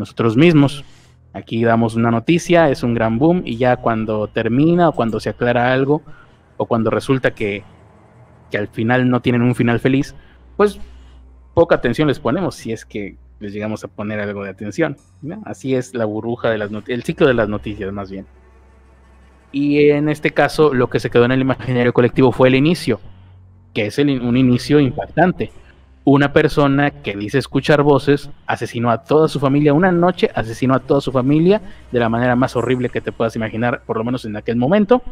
Nosotros 0.00 0.34
mismos. 0.34 0.82
Aquí 1.34 1.62
damos 1.62 1.94
una 1.94 2.10
noticia, 2.10 2.70
es 2.70 2.82
un 2.82 2.94
gran 2.94 3.18
boom, 3.18 3.42
y 3.44 3.56
ya 3.56 3.76
cuando 3.76 4.28
termina 4.28 4.88
o 4.88 4.92
cuando 4.92 5.20
se 5.20 5.28
aclara 5.28 5.72
algo, 5.72 6.02
o 6.56 6.64
cuando 6.64 6.90
resulta 6.90 7.32
que, 7.32 7.62
que 8.50 8.56
al 8.56 8.68
final 8.68 9.10
no 9.10 9.20
tienen 9.20 9.42
un 9.42 9.54
final 9.54 9.78
feliz, 9.78 10.16
pues 10.56 10.80
poca 11.54 11.76
atención 11.76 12.08
les 12.08 12.18
ponemos 12.18 12.54
si 12.54 12.72
es 12.72 12.86
que 12.86 13.16
les 13.40 13.52
llegamos 13.52 13.84
a 13.84 13.88
poner 13.88 14.20
algo 14.20 14.42
de 14.42 14.50
atención. 14.50 14.96
Así 15.44 15.74
es 15.74 15.94
la 15.94 16.06
burbuja 16.06 16.48
de 16.50 16.56
las 16.56 16.70
noticias, 16.70 16.98
el 16.98 17.04
ciclo 17.04 17.26
de 17.26 17.34
las 17.34 17.48
noticias 17.50 17.92
más 17.92 18.10
bien. 18.10 18.26
Y 19.52 19.90
en 19.90 20.08
este 20.08 20.30
caso 20.30 20.72
lo 20.72 20.88
que 20.88 20.98
se 20.98 21.10
quedó 21.10 21.26
en 21.26 21.32
el 21.32 21.42
imaginario 21.42 21.92
colectivo 21.92 22.32
fue 22.32 22.48
el 22.48 22.54
inicio, 22.54 23.00
que 23.74 23.86
es 23.86 23.98
un 23.98 24.36
inicio 24.36 24.80
impactante. 24.80 25.52
Una 26.04 26.32
persona 26.32 26.90
que 26.90 27.14
dice 27.14 27.38
escuchar 27.38 27.82
voces 27.82 28.30
asesinó 28.46 28.90
a 28.90 29.04
toda 29.04 29.28
su 29.28 29.38
familia 29.38 29.74
una 29.74 29.92
noche, 29.92 30.30
asesinó 30.34 30.74
a 30.74 30.80
toda 30.80 31.00
su 31.00 31.12
familia 31.12 31.60
de 31.92 32.00
la 32.00 32.08
manera 32.08 32.34
más 32.36 32.56
horrible 32.56 32.88
que 32.88 33.02
te 33.02 33.12
puedas 33.12 33.36
imaginar, 33.36 33.82
por 33.84 33.98
lo 33.98 34.04
menos 34.04 34.24
en 34.24 34.34
aquel 34.36 34.56
momento, 34.56 35.02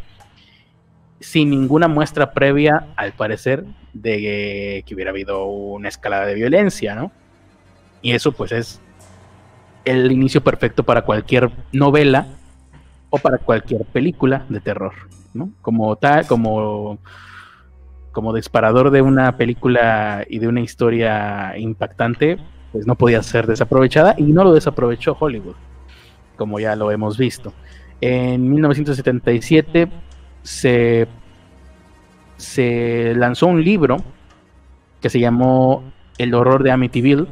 sin 1.20 1.50
ninguna 1.50 1.88
muestra 1.88 2.32
previa, 2.32 2.86
al 2.96 3.12
parecer, 3.12 3.64
de 3.92 4.82
que 4.86 4.94
hubiera 4.94 5.10
habido 5.10 5.44
una 5.44 5.88
escalada 5.88 6.24
de 6.24 6.34
violencia, 6.34 6.94
¿no? 6.94 7.12
Y 8.00 8.12
eso 8.12 8.32
pues 8.32 8.52
es 8.52 8.80
el 9.84 10.10
inicio 10.10 10.42
perfecto 10.42 10.84
para 10.84 11.02
cualquier 11.02 11.50
novela 11.72 12.28
o 13.10 13.18
para 13.18 13.38
cualquier 13.38 13.84
película 13.84 14.46
de 14.48 14.60
terror, 14.60 14.94
¿no? 15.34 15.50
Como 15.60 15.96
tal, 15.96 16.26
como 16.26 16.98
como 18.18 18.34
disparador 18.34 18.90
de 18.90 19.00
una 19.00 19.36
película 19.36 20.26
y 20.28 20.40
de 20.40 20.48
una 20.48 20.60
historia 20.60 21.56
impactante, 21.56 22.36
pues 22.72 22.84
no 22.84 22.96
podía 22.96 23.22
ser 23.22 23.46
desaprovechada 23.46 24.16
y 24.18 24.24
no 24.24 24.42
lo 24.42 24.52
desaprovechó 24.52 25.16
Hollywood, 25.16 25.54
como 26.36 26.58
ya 26.58 26.74
lo 26.74 26.90
hemos 26.90 27.16
visto. 27.16 27.52
En 28.00 28.50
1977 28.50 29.88
se, 30.42 31.06
se 32.38 33.14
lanzó 33.14 33.46
un 33.46 33.62
libro 33.62 33.98
que 35.00 35.10
se 35.10 35.20
llamó 35.20 35.84
El 36.18 36.34
horror 36.34 36.64
de 36.64 36.72
Amityville. 36.72 37.28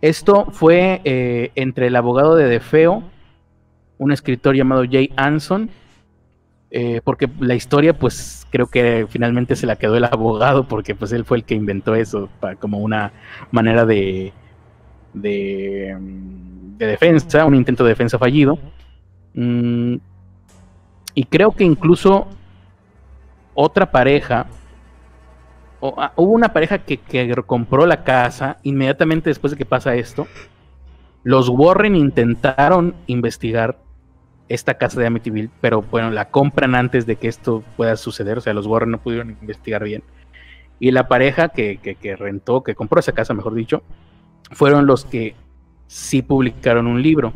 Esto 0.00 0.46
fue 0.50 1.02
eh, 1.04 1.52
entre 1.54 1.86
el 1.86 1.94
abogado 1.94 2.34
de 2.34 2.48
Defeo, 2.48 3.04
un 3.96 4.10
escritor 4.10 4.56
llamado 4.56 4.82
Jay 4.90 5.12
Anson, 5.14 5.70
eh, 6.70 7.00
porque 7.02 7.28
la 7.40 7.54
historia, 7.54 7.98
pues 7.98 8.46
creo 8.50 8.66
que 8.66 9.06
finalmente 9.08 9.56
se 9.56 9.66
la 9.66 9.76
quedó 9.76 9.96
el 9.96 10.04
abogado, 10.04 10.68
porque 10.68 10.94
pues 10.94 11.12
él 11.12 11.24
fue 11.24 11.38
el 11.38 11.44
que 11.44 11.54
inventó 11.54 11.94
eso 11.94 12.28
como 12.60 12.78
una 12.78 13.12
manera 13.50 13.84
de, 13.84 14.32
de, 15.12 15.96
de 16.78 16.86
defensa, 16.86 17.44
un 17.44 17.54
intento 17.54 17.84
de 17.84 17.90
defensa 17.90 18.18
fallido. 18.18 18.58
Mm, 19.34 19.96
y 21.14 21.24
creo 21.24 21.52
que 21.52 21.64
incluso 21.64 22.28
otra 23.54 23.90
pareja, 23.90 24.46
ah, 25.82 26.12
hubo 26.16 26.32
una 26.32 26.52
pareja 26.52 26.78
que, 26.78 26.98
compró 27.46 27.86
la 27.86 28.04
casa 28.04 28.58
inmediatamente 28.62 29.30
después 29.30 29.50
de 29.50 29.56
que 29.56 29.66
pasa 29.66 29.94
esto. 29.94 30.26
Los 31.22 31.48
Warren 31.48 31.96
intentaron 31.96 32.94
investigar 33.06 33.78
esta 34.50 34.74
casa 34.74 35.00
de 35.00 35.06
Amityville, 35.06 35.48
pero 35.60 35.80
bueno, 35.80 36.10
la 36.10 36.28
compran 36.28 36.74
antes 36.74 37.06
de 37.06 37.16
que 37.16 37.28
esto 37.28 37.62
pueda 37.76 37.96
suceder, 37.96 38.36
o 38.36 38.40
sea, 38.40 38.52
los 38.52 38.66
Warren 38.66 38.90
no 38.90 39.00
pudieron 39.00 39.30
investigar 39.30 39.84
bien. 39.84 40.02
Y 40.80 40.90
la 40.90 41.08
pareja 41.08 41.50
que, 41.50 41.78
que 41.78 42.16
rentó, 42.16 42.62
que 42.62 42.74
compró 42.74 43.00
esa 43.00 43.12
casa, 43.12 43.32
mejor 43.32 43.54
dicho, 43.54 43.82
fueron 44.50 44.86
los 44.86 45.04
que 45.04 45.36
sí 45.86 46.22
publicaron 46.22 46.86
un 46.86 47.00
libro. 47.00 47.32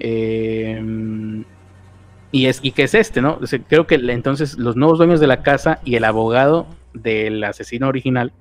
Eh, 0.00 1.44
y, 2.32 2.46
es, 2.46 2.60
y 2.62 2.72
que 2.72 2.82
es 2.84 2.94
este, 2.94 3.22
¿no? 3.22 3.38
creo 3.68 3.86
que 3.86 3.94
entonces 3.94 4.58
los 4.58 4.76
nuevos 4.76 4.98
dueños 4.98 5.20
de 5.20 5.26
la 5.26 5.42
casa 5.42 5.80
y 5.84 5.96
el 5.96 6.04
abogado 6.04 6.66
del 6.94 7.42
asesino 7.44 7.88
original, 7.88 8.32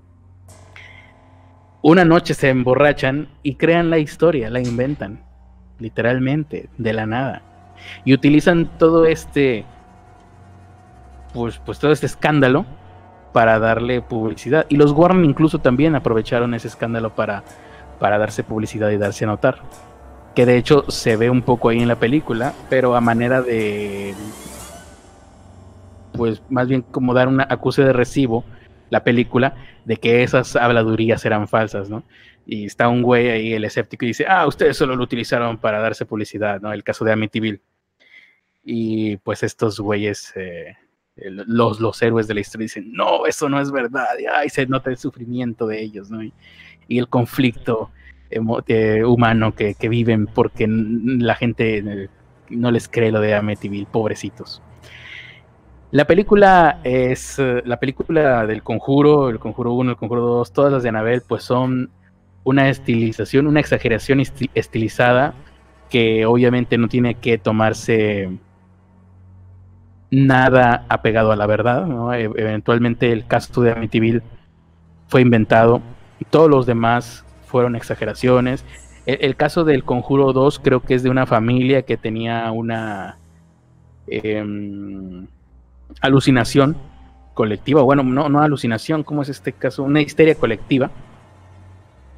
una 1.82 2.06
noche 2.06 2.34
se 2.34 2.50
emborrachan 2.50 3.28
y 3.44 3.56
crean 3.56 3.90
la 3.90 4.00
historia, 4.00 4.50
la 4.50 4.60
inventan, 4.60 5.24
literalmente, 5.80 6.70
de 6.78 6.94
la 6.94 7.06
nada. 7.06 7.57
Y 8.06 8.14
utilizan 8.14 8.70
todo 8.78 9.06
este, 9.06 9.66
pues, 11.34 11.60
pues 11.66 11.80
todo 11.80 11.92
este 11.92 12.06
escándalo 12.06 12.66
para 13.34 13.60
darle 13.60 14.02
publicidad. 14.02 14.66
Y 14.70 14.78
los 14.78 14.92
Warren 14.92 15.26
incluso 15.26 15.60
también 15.60 15.96
aprovecharon 15.96 16.54
ese 16.54 16.68
escándalo 16.68 17.16
para, 17.16 17.44
para 18.00 18.18
darse 18.18 18.44
publicidad 18.44 18.90
y 18.90 18.98
darse 18.98 19.26
a 19.26 19.28
notar 19.28 19.60
que 20.38 20.46
de 20.46 20.56
hecho 20.56 20.86
se 20.88 21.18
ve 21.18 21.32
un 21.32 21.42
poco 21.42 21.70
ahí 21.70 21.80
en 21.80 21.88
la 21.88 21.96
película, 21.96 22.54
pero 22.70 22.96
a 22.96 23.02
manera 23.02 23.42
de, 23.42 24.14
pues 26.14 26.44
más 26.48 26.68
bien 26.68 26.84
como 26.84 27.16
dar 27.16 27.28
una 27.28 27.48
acuse 27.50 27.84
de 27.84 27.92
recibo, 27.92 28.46
la 28.92 29.04
película, 29.04 29.56
de 29.86 29.98
que 29.98 30.22
esas 30.22 30.56
habladurías 30.56 31.26
eran 31.26 31.48
falsas, 31.48 31.90
¿no? 31.90 32.04
Y 32.48 32.66
está 32.66 32.88
un 32.88 33.02
güey 33.04 33.30
ahí, 33.30 33.54
el 33.54 33.66
escéptico, 33.66 34.06
y 34.06 34.10
dice, 34.10 34.26
ah, 34.28 34.48
ustedes 34.48 34.78
solo 34.78 34.96
lo 34.96 35.04
utilizaron 35.04 35.58
para 35.58 35.80
darse 35.80 36.06
publicidad, 36.06 36.62
¿no? 36.62 36.72
El 36.72 36.84
caso 36.84 37.04
de 37.04 37.12
Amityville. 37.12 37.62
Y 38.64 39.18
pues 39.18 39.44
estos 39.44 39.80
güeyes, 39.80 40.32
eh, 40.36 40.76
los, 41.18 41.80
los 41.82 42.02
héroes 42.02 42.28
de 42.28 42.34
la 42.36 42.40
historia 42.40 42.66
dicen, 42.66 42.92
no, 42.94 43.26
eso 43.26 43.50
no 43.50 43.60
es 43.60 43.72
verdad, 43.72 44.18
y 44.20 44.26
ay, 44.26 44.50
se 44.50 44.66
nota 44.66 44.90
el 44.90 44.98
sufrimiento 44.98 45.68
de 45.68 45.82
ellos, 45.82 46.10
¿no? 46.10 46.24
y 46.24 46.98
el 46.98 47.10
conflicto 47.10 47.92
eh, 48.30 49.04
humano 49.06 49.56
que, 49.56 49.76
viven 49.88 50.28
porque 50.28 50.68
la 50.68 51.36
gente 51.36 52.10
no 52.50 52.72
les 52.72 52.90
cree 52.90 53.12
lo 53.12 53.22
de 53.22 53.36
Amityville, 53.36 53.88
pobrecitos. 53.90 54.62
La 55.92 56.06
película 56.06 56.82
es 56.84 57.40
eh, 57.40 57.62
la 57.66 57.80
película 57.80 58.46
del 58.46 58.64
Conjuro, 58.64 59.30
el 59.30 59.40
Conjuro 59.40 59.74
1, 59.74 59.92
el 59.92 59.98
Conjuro 59.98 60.22
2, 60.22 60.52
todas 60.52 60.74
las 60.74 60.84
de 60.84 60.90
Anabel, 60.90 61.24
pues 61.26 61.44
son 61.44 61.90
una 62.48 62.70
estilización, 62.70 63.46
una 63.46 63.60
exageración 63.60 64.22
estilizada 64.54 65.34
que 65.90 66.26
obviamente 66.26 66.78
no 66.78 66.88
tiene 66.88 67.16
que 67.16 67.38
tomarse 67.38 68.30
nada 70.10 70.86
apegado 70.88 71.34
a 71.34 71.36
la 71.36 71.46
verdad. 71.46 71.86
E, 72.16 72.24
eventualmente 72.24 73.12
el 73.12 73.28
caso 73.28 73.62
de 73.62 73.74
Amityville 73.74 74.22
fue 75.10 75.22
inventado 75.22 75.82
todos 76.30 76.50
los 76.50 76.66
demás 76.66 77.26
fueron 77.48 77.76
exageraciones. 77.76 78.64
El, 79.06 79.36
caso 79.36 79.66
del 79.66 79.84
Conjuro 79.84 80.32
2 80.32 80.60
creo 80.60 80.82
que 80.82 80.96
es 80.96 81.04
de 81.04 81.10
una 81.10 81.26
familia 81.26 81.82
que 81.82 81.98
tenía 81.98 82.50
una 82.54 83.18
em, 84.08 85.28
alucinación 86.02 86.78
colectiva, 87.34 87.82
bueno, 87.84 88.04
no, 88.04 88.30
no 88.30 88.42
alucinación, 88.42 89.04
¿cómo 89.04 89.22
es 89.22 89.30
este 89.30 89.52
caso? 89.52 89.84
Una 89.84 90.02
histeria 90.02 90.36
colectiva. 90.36 90.92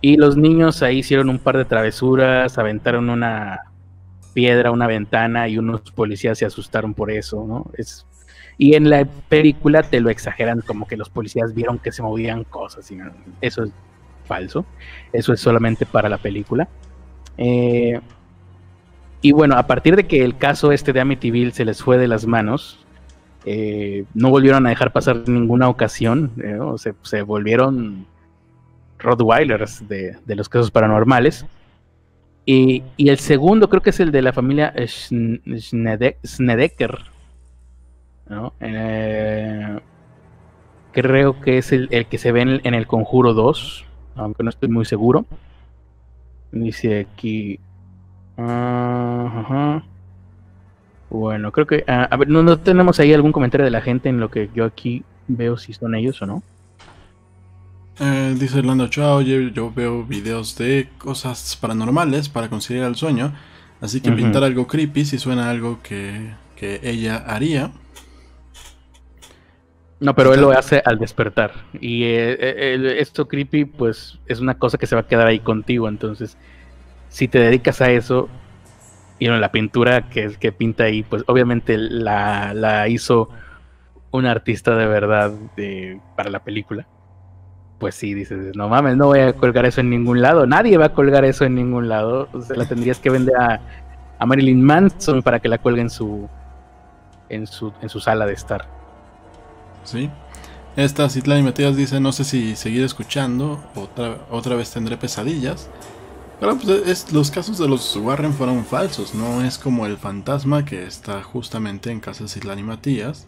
Y 0.02 0.18
los 0.18 0.38
niños 0.38 0.82
ahí 0.82 1.00
hicieron 1.00 1.30
un 1.30 1.40
par 1.40 1.58
de 1.58 1.66
travesuras, 1.66 2.58
aventaron 2.58 3.10
una 3.10 3.60
piedra, 4.34 4.72
una 4.72 4.88
ventana 4.88 5.48
y 5.48 5.58
unos 5.58 5.82
policías 5.92 6.38
se 6.38 6.46
asustaron 6.46 6.94
por 6.94 7.12
eso, 7.12 7.46
¿no? 7.46 7.70
Es, 7.78 8.06
y 8.58 8.76
en 8.76 8.90
la 8.90 9.06
película 9.28 9.84
te 9.84 10.00
lo 10.00 10.10
exageran 10.10 10.62
como 10.62 10.88
que 10.88 10.98
los 10.98 11.10
policías 11.10 11.54
vieron 11.54 11.80
que 11.80 11.92
se 11.92 12.02
movían 12.02 12.44
cosas 12.44 12.90
y 12.92 12.98
eso 13.42 13.64
es 13.64 13.72
falso. 14.30 14.66
Eso 15.12 15.34
es 15.34 15.42
solamente 15.42 15.86
para 15.86 16.08
la 16.08 16.18
película. 16.18 16.70
Eh, 17.38 18.00
y 19.22 19.32
bueno, 19.34 19.56
a 19.56 19.68
partir 19.68 19.96
de 19.96 20.08
que 20.08 20.24
el 20.24 20.38
caso 20.38 20.72
este 20.72 20.94
de 20.94 21.02
Amityville 21.02 21.52
se 21.52 21.66
les 21.66 21.82
fue 21.84 21.98
de 21.98 22.08
las 22.08 22.26
manos, 22.26 22.86
eh, 23.46 24.06
no 24.14 24.30
volvieron 24.30 24.66
a 24.66 24.70
dejar 24.70 24.94
pasar 24.94 25.28
ninguna 25.28 25.68
ocasión, 25.68 26.32
eh, 26.44 26.60
se, 27.04 27.22
volvieron 27.22 28.06
Rottweilers 29.00 29.88
de, 29.88 30.18
de, 30.26 30.36
los 30.36 30.50
casos 30.50 30.72
paranormales. 30.72 31.46
Y, 32.46 32.84
el 32.98 33.20
segundo 33.20 33.70
creo 33.70 33.82
que 33.82 33.92
es 33.92 34.00
el 34.00 34.12
de 34.12 34.22
la 34.22 34.34
familia 34.34 34.74
Schnedecker. 34.76 36.98
creo 40.92 41.42
que 41.42 41.58
es 41.60 41.72
el, 41.72 42.08
que 42.08 42.18
se 42.18 42.32
ve 42.32 42.42
en 42.42 42.74
el, 42.74 42.88
Conjuro 42.88 43.34
2 43.34 43.86
aunque 44.16 44.44
no 44.44 44.50
estoy 44.50 44.70
muy 44.70 44.86
seguro. 44.86 45.26
Dice 46.52 47.02
aquí. 47.02 47.60
Bueno, 51.10 51.52
creo 51.52 51.68
que. 51.68 51.84
Ah, 51.88 52.08
a 52.10 52.18
ver, 52.18 52.30
¿no, 52.30 52.58
tenemos 52.58 53.00
ahí 53.00 53.14
algún 53.14 53.32
comentario 53.32 53.64
de 53.64 53.72
la 53.72 53.82
gente 53.82 54.10
en 54.10 54.20
lo 54.20 54.30
que 54.30 54.50
yo 54.54 54.66
aquí 54.66 55.04
veo 55.28 55.58
si 55.58 55.74
son 55.74 55.96
ellos 55.96 56.22
o 56.22 56.26
no? 56.26 56.44
Eh, 58.02 58.36
dice 58.40 58.60
Orlando 58.60 58.88
Chao, 58.88 59.22
yo, 59.22 59.72
veo 59.74 60.06
videos 60.06 60.58
de 60.58 60.88
cosas 60.98 61.58
paranormales 61.60 62.30
para 62.30 62.50
conseguir 62.50 62.84
el 62.84 62.96
sueño. 62.96 63.34
Así 63.82 64.02
que 64.02 64.12
pintar 64.12 64.44
algo 64.44 64.68
creepy 64.68 65.06
si 65.06 65.18
suena 65.20 65.50
algo 65.50 65.80
que, 65.82 66.34
que 66.56 66.80
ella 66.84 67.18
haría. 67.18 67.72
No, 70.00 70.16
pero 70.16 70.34
él 70.34 70.42
lo 70.42 70.52
hace 70.52 70.82
al 70.86 70.98
despertar. 70.98 71.52
Y 71.80 72.04
eh, 72.04 72.38
eh, 72.40 72.96
esto 73.00 73.28
creepy, 73.28 73.66
pues, 73.66 74.18
es 74.28 74.40
una 74.40 74.58
cosa 74.58 74.78
que 74.78 74.88
se 74.88 74.96
va 74.96 75.02
a 75.02 75.08
quedar 75.08 75.28
ahí 75.28 75.40
contigo. 75.40 75.90
Entonces, 75.90 76.38
si 77.10 77.28
te 77.28 77.40
dedicas 77.40 77.82
a 77.82 77.92
eso, 77.92 78.30
y 79.20 79.28
la 79.28 79.52
pintura 79.52 80.10
que, 80.10 80.36
que 80.40 80.54
pinta 80.54 80.86
ahí, 80.86 81.04
pues 81.04 81.24
obviamente 81.28 81.78
la, 81.78 82.88
hizo 82.88 83.30
un 84.12 84.26
artista 84.26 84.76
de 84.76 84.88
verdad 84.88 85.34
para 86.16 86.30
la 86.30 86.44
película. 86.44 86.88
Pues 87.80 87.96
sí, 87.96 88.14
dices, 88.14 88.56
no 88.56 88.68
mames, 88.68 88.98
no 88.98 89.08
voy 89.08 89.20
a 89.20 89.34
colgar 89.34 89.66
eso 89.66 89.82
en 89.82 89.90
ningún 89.90 90.22
lado. 90.22 90.46
Nadie 90.46 90.78
va 90.78 90.88
a 90.88 90.94
colgar 90.94 91.26
eso 91.26 91.46
en 91.46 91.56
ningún 91.56 91.88
lado. 91.90 92.28
O 92.34 92.42
sea, 92.42 92.58
la 92.58 92.66
tendrías 92.66 93.00
que 93.00 93.10
vender 93.10 93.36
a, 93.38 93.62
a 94.20 94.26
Marilyn 94.26 94.62
Manson 94.62 95.24
para 95.24 95.40
que 95.40 95.48
la 95.48 95.58
cuelgue 95.58 95.82
en 95.82 95.90
su, 95.90 96.28
en 97.30 97.48
su, 97.48 97.74
en 97.82 97.90
su 97.90 98.00
sala 98.00 98.26
de 98.26 98.34
estar. 98.34 98.66
¿sí? 99.84 100.10
Esta 100.76 101.10
Citlani 101.10 101.42
Matías 101.42 101.76
dice, 101.76 102.00
no 102.00 102.12
sé 102.12 102.24
si 102.24 102.56
seguir 102.56 102.84
escuchando, 102.84 103.64
otra, 103.76 104.18
otra 104.30 104.56
vez 104.56 104.72
tendré 104.72 104.98
pesadillas. 104.98 105.70
Pero 106.40 106.58
pues 106.58 106.88
es, 106.88 107.12
los 107.12 107.32
casos 107.32 107.58
de 107.58 107.68
los 107.68 107.96
Warren 107.98 108.34
fueron 108.34 108.64
falsos, 108.66 109.14
no 109.14 109.44
es 109.44 109.58
como 109.58 109.86
el 109.86 109.98
fantasma 109.98 110.64
que 110.64 110.86
está 110.86 111.22
justamente 111.22 111.92
en 111.92 112.00
casa 112.00 112.24
de 112.24 112.30
Citlani 112.30 112.64
Matías, 112.64 113.28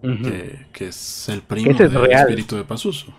que, 0.00 0.86
es 0.86 1.28
el 1.28 1.42
primo 1.42 1.76
del 1.76 2.10
espíritu 2.10 2.56
de 2.56 2.64
Pazuzu. 2.64 3.12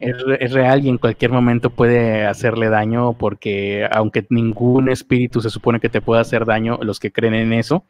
Es, 0.00 0.52
real 0.52 0.84
y 0.84 0.88
en 0.88 0.98
cualquier 0.98 1.32
momento 1.32 1.70
puede 1.70 2.24
hacerle 2.24 2.68
daño 2.68 3.14
porque 3.14 3.88
aunque 3.90 4.24
ningún 4.30 4.88
espíritu 4.88 5.40
se 5.40 5.50
supone 5.50 5.80
que 5.80 5.88
te 5.88 6.00
pueda 6.00 6.20
hacer 6.20 6.44
daño, 6.44 6.78
los 6.82 7.00
que 7.00 7.10
creen 7.10 7.34
en 7.34 7.52
eso, 7.52 7.84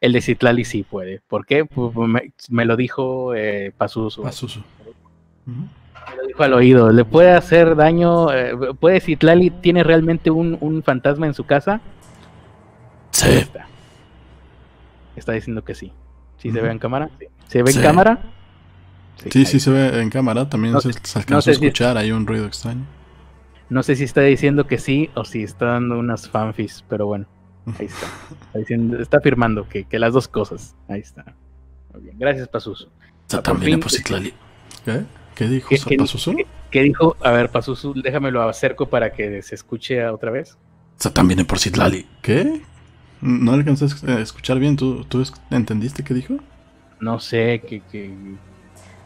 el 0.00 0.12
de 0.12 0.20
Citlali 0.20 0.64
sí 0.64 0.82
puede. 0.82 1.20
¿Por 1.28 1.46
qué? 1.46 1.64
Pues, 1.64 1.94
me, 2.48 2.64
lo 2.64 2.76
dijo 2.76 3.34
eh, 3.34 3.72
Pazuzu. 3.76 4.24
Me 5.44 6.16
lo 6.16 6.26
dijo 6.26 6.42
al 6.42 6.54
oído. 6.54 6.90
¿Le 6.90 7.04
puede 7.04 7.30
hacer 7.30 7.76
daño? 7.76 8.32
Eh, 8.32 8.54
¿Puede 8.80 9.00
Citlali 9.00 9.50
tiene 9.50 9.84
realmente 9.84 10.30
un, 10.30 10.82
fantasma 10.84 11.26
en 11.26 11.34
su 11.34 11.44
casa? 11.44 11.80
Sí. 13.10 13.30
Está. 13.30 13.68
está 15.14 15.32
diciendo 15.32 15.62
que 15.62 15.76
sí. 15.76 15.92
¿Sí 16.38 16.50
se 16.50 16.60
ve 16.60 16.70
en 16.70 16.80
cámara? 16.80 17.10
¿Se 17.46 17.62
ve 17.62 17.70
en 17.70 17.80
cámara? 17.80 18.18
Sí, 19.30 19.44
sí, 19.46 19.60
se 19.60 19.70
ve 19.70 20.00
en 20.00 20.10
cámara. 20.10 20.48
También 20.48 20.80
se, 20.80 20.90
alcanzó 21.18 21.50
a 21.50 21.52
escuchar. 21.52 21.96
Hay 21.96 22.12
un 22.12 22.26
ruido 22.26 22.46
extraño. 22.46 22.84
No 23.70 23.82
sé 23.82 23.96
si 23.96 24.04
está 24.04 24.20
diciendo 24.20 24.66
que 24.66 24.78
sí 24.78 25.10
o 25.14 25.24
si 25.24 25.42
está 25.42 25.66
dando 25.66 25.98
unas 25.98 26.28
fanfis, 26.28 26.84
pero 26.88 27.06
bueno. 27.06 27.26
Ahí 27.78 27.86
está. 27.86 28.06
Está, 29.00 29.18
afirmando 29.18 29.66
que, 29.68 29.86
las 29.98 30.12
dos 30.12 30.28
cosas. 30.28 30.76
Ahí 30.88 31.00
está. 31.00 31.24
Muy 31.92 32.02
bien. 32.02 32.18
Gracias, 32.18 32.46
Pazuzu. 32.48 32.88
también 33.42 33.80
por 33.80 33.90
¿Qué? 33.90 35.04
¿Qué 35.34 35.48
dijo 35.48 35.70
¿Qué? 35.70 36.46
¿qué, 36.70 36.82
dijo? 36.82 37.16
A 37.20 37.30
ver, 37.30 37.50
Pazuzu, 37.50 37.94
déjamelo 37.94 38.42
acerco 38.48 38.88
para 38.88 39.12
que 39.12 39.42
se 39.42 39.54
escuche 39.54 40.06
otra 40.06 40.30
vez. 40.30 40.56
también 41.12 41.44
por 41.46 41.58
Citlali. 41.58 42.06
¿Qué? 42.22 42.60
No 43.20 43.52
alcancé 43.52 43.86
a 44.06 44.20
escuchar 44.20 44.58
bien. 44.58 44.76
¿Tú, 44.76 45.04
¿Tú 45.04 45.24
entendiste 45.50 46.04
qué 46.04 46.12
dijo? 46.12 46.36
No 47.00 47.18
sé, 47.18 47.62
que, 47.66 48.14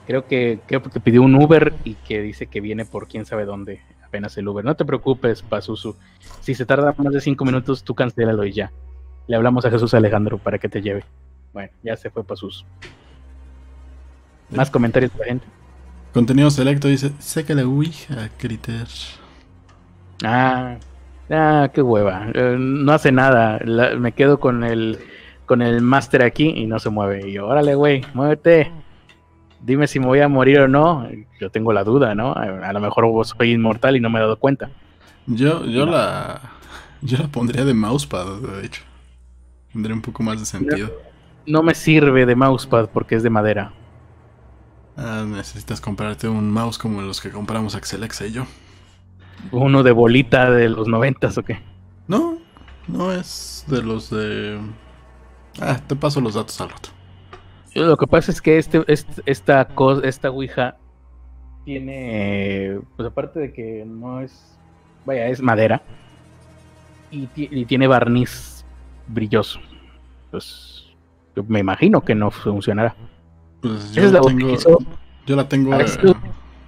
creo 0.09 0.27
que, 0.27 0.59
creo 0.67 0.83
que 0.83 1.01
pidió 1.01 1.21
un 1.23 1.35
Uber 1.35 1.75
y 1.85 1.95
que 1.95 2.23
dice 2.23 2.47
que 2.47 2.63
viene 2.63 2.87
por 2.87 3.09
quién 3.09 3.27
sabe 3.27 3.45
dónde 3.45 3.83
apenas 4.03 4.39
el 4.39 4.49
Uber. 4.49 4.65
No 4.65 4.75
te 4.75 4.87
preocupes, 4.87 5.43
Pazuzu. 5.43 5.97
Si 6.41 6.55
se 6.55 6.65
tarda 6.65 6.95
más 6.97 7.13
de 7.13 7.21
cinco 7.21 7.45
minutos, 7.45 7.85
tú 7.85 7.95
cancélalo 7.95 8.43
y 8.47 8.53
ya. 8.53 8.73
Le 9.27 9.37
hablamos 9.37 9.67
a 9.67 9.71
Jesús 9.71 9.93
Alejandro 9.93 10.39
para 10.39 10.59
que 10.59 10.71
te 10.71 10.81
lleve. 10.81 11.05
Bueno, 11.53 11.71
ya 11.83 11.95
se 11.95 12.09
fue 12.09 12.25
sus. 12.37 12.65
Más 14.51 14.71
comentarios 14.71 15.13
de 15.13 15.19
la 15.19 15.25
gente. 15.27 15.47
Contenido 16.15 16.51
selecto 16.51 16.89
dice, 16.89 17.13
seca 17.19 17.53
la 17.53 17.67
Ouija, 17.67 18.31
Criter. 18.39 18.87
Ah, 20.25 20.79
ah, 21.29 21.69
qué 21.75 21.83
hueva. 21.83 22.29
Eh, 22.33 22.57
no 22.59 22.93
hace 22.93 23.13
nada. 23.13 23.59
La- 23.63 23.95
me 23.97 24.13
quedo 24.13 24.41
con 24.41 24.65
el 24.65 24.99
con 25.45 25.61
el 25.61 25.83
máster 25.83 26.23
aquí 26.23 26.49
y 26.49 26.67
no 26.67 26.79
se 26.79 26.89
mueve. 26.89 27.29
Y 27.29 27.33
yo, 27.35 27.47
órale, 27.47 27.75
güey, 27.75 28.03
muévete. 28.15 28.73
Dime 29.61 29.87
si 29.87 29.99
me 29.99 30.07
voy 30.07 30.21
a 30.21 30.29
morir 30.29 30.61
o 30.61 30.69
no. 30.69 31.09
Yo 31.41 31.51
tengo 31.51 31.73
la 31.73 31.85
duda, 31.85 32.15
¿no? 32.15 32.33
A, 32.33 32.73
lo 32.73 32.81
mejor 32.81 33.07
vos 33.07 33.35
soy 33.37 33.53
inmortal 33.53 33.97
y 33.97 34.01
no 34.01 34.11
me 34.11 34.19
he 34.19 34.23
dado 34.23 34.39
cuenta. 34.39 34.71
Yo, 35.27 35.65
yo 35.67 35.87
No. 35.87 35.93
la. 35.93 36.41
Yo 37.01 37.19
la 37.19 37.29
pondría 37.29 37.65
de 37.65 37.75
mousepad, 37.75 38.41
de 38.41 38.67
hecho. 38.67 38.83
Tendría 39.73 39.95
un 39.95 40.03
poco 40.03 40.23
más 40.23 40.41
de 40.41 40.47
sentido. 40.47 40.91
No 41.47 41.63
me 41.63 41.75
sirve 41.75 42.27
de 42.27 42.35
mousepad 42.35 42.89
porque 42.93 43.15
es 43.15 43.23
de 43.23 43.31
madera. 43.31 43.73
Ah, 44.97 45.25
necesitas 45.27 45.81
comprarte 45.81 46.27
un 46.29 46.51
mouse 46.51 46.77
como 46.77 47.01
los 47.03 47.21
que 47.21 47.31
compramos 47.31 47.77
Axel 47.77 48.03
Exa 48.03 48.27
y 48.27 48.33
yo. 48.33 48.47
Uno 49.53 49.85
de 49.85 49.93
bolita 49.93 50.51
de 50.51 50.69
los 50.69 50.89
noventas 50.89 51.39
o 51.39 51.45
qué. 51.45 51.61
No, 52.09 52.39
no 52.89 53.13
es 53.13 53.65
de 53.69 53.83
los 53.83 54.11
de. 54.11 54.59
Ah, 55.61 55.79
te 55.87 55.95
paso 55.95 56.21
los 56.21 56.35
datos 56.35 56.61
al 56.61 56.71
rato. 56.71 56.89
Lo 57.79 57.97
que 57.97 58.07
pasa 58.07 58.31
es 58.31 58.41
que 58.43 58.59
este, 58.59 58.83
este- 58.89 59.23
esta 59.27 59.65
cosa, 59.67 60.07
esta 60.07 60.31
Ouija 60.31 60.77
tiene, 61.65 62.81
pues 62.97 63.09
aparte 63.09 63.41
de 63.41 63.53
que 63.53 63.85
no 63.87 64.21
es, 64.21 64.59
vaya, 65.05 65.27
es 65.29 65.41
madera 65.43 65.83
y, 67.11 67.27
ti- 67.29 67.49
y 67.51 67.65
tiene 67.67 67.87
barniz 67.87 68.65
brilloso. 69.07 69.61
Pues 70.31 70.87
yo 71.37 71.45
me 71.47 71.61
imagino 71.61 72.01
que 72.03 72.15
no 72.15 72.31
funcionará. 72.31 72.95
Pues 73.61 73.93
yo 73.93 74.03
la 74.11 74.21
tengo. 74.21 74.57
Yo 75.27 75.37
la 75.37 75.49
tengo. 75.49 75.75
Eh, 75.75 76.15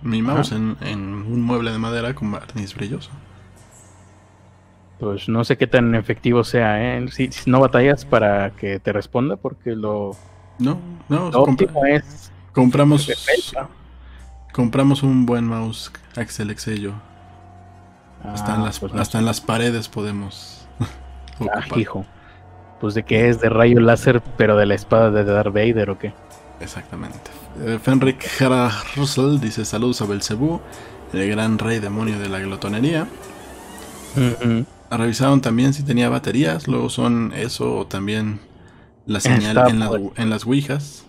mi 0.02 0.22
mouse 0.22 0.52
en, 0.52 0.76
en 0.82 1.00
un 1.00 1.42
mueble 1.42 1.70
de 1.72 1.78
madera 1.78 2.14
con 2.14 2.30
barniz 2.32 2.74
brilloso. 2.74 3.11
Pues 4.98 5.28
no 5.30 5.44
sé 5.44 5.56
qué 5.56 5.66
tan 5.66 5.94
efectivo 5.94 6.44
sea, 6.44 6.98
¿eh? 6.98 7.08
Si, 7.08 7.32
si 7.32 7.50
no 7.50 7.58
batallas 7.61 8.04
para 8.04 8.50
que 8.50 8.80
te 8.80 8.92
responda, 8.92 9.36
porque 9.36 9.74
lo, 9.74 10.14
No, 10.61 10.78
no, 11.08 11.30
lo 11.30 11.42
óptimo 11.42 11.84
es 11.86 12.30
compramos. 12.52 13.08
Compramos 14.52 15.02
un 15.02 15.26
buen 15.26 15.46
mouse 15.46 15.92
Axel 16.16 16.50
y 16.50 16.80
yo. 16.80 16.92
hasta, 18.24 18.54
en 18.56 18.61
Ah, 18.61 18.64
las, 18.64 18.80
pues 18.80 18.92
no 18.92 19.00
hasta 19.00 19.18
en 19.18 19.24
las 19.24 19.40
paredes 19.40 19.88
podemos 19.88 20.66
Ah, 21.40 21.64
hijo. 21.78 22.04
Pues 22.80 22.94
de 22.94 23.02
que 23.02 23.28
es 23.28 23.40
de 23.40 23.48
rayo 23.48 23.80
láser, 23.80 24.22
pero 24.36 24.56
de 24.56 24.66
la 24.66 24.74
espada 24.74 25.11
de 25.11 25.24
Darth 25.24 25.52
Vader 25.52 25.90
o 25.90 25.98
qué. 25.98 26.12
Exactamente. 26.61 27.30
Eh, 27.64 27.78
Fenric 27.82 28.26
Jara 28.38 28.70
Russell 28.96 29.38
dice 29.40 29.64
saludos 29.64 30.02
a 30.02 30.06
Belcebú, 30.06 30.61
el 31.12 31.28
gran 31.30 31.58
rey 31.58 31.78
demonio 31.78 32.18
de 32.18 32.28
la 32.28 32.38
glotonería. 32.40 33.06
Ujú. 34.16 34.66
Revisaron 34.90 35.40
también 35.40 35.72
si 35.72 35.82
tenía 35.82 36.08
baterías, 36.08 36.66
luego 36.68 36.90
son 36.90 37.32
eso 37.34 37.76
o 37.78 37.86
también 37.86 38.40
la 39.07 39.20
señal 39.20 39.57
en, 39.68 39.78
la- 39.78 39.90
en 40.16 40.30
las 40.30 40.44
Ouijas. 40.46 41.07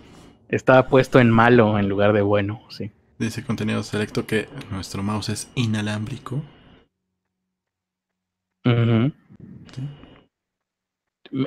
Estaba 0.49 0.87
puesto 0.87 1.19
en 1.19 1.29
malo 1.31 1.77
en 1.79 1.87
lugar 1.87 2.13
de 2.13 2.21
bueno, 2.21 2.61
sí. 2.69 2.91
Dice 3.19 3.43
contenido 3.43 3.83
selecto 3.83 4.25
que 4.25 4.49
nuestro 4.71 5.03
mouse 5.03 5.29
es 5.29 5.51
inalámbrico. 5.55 6.41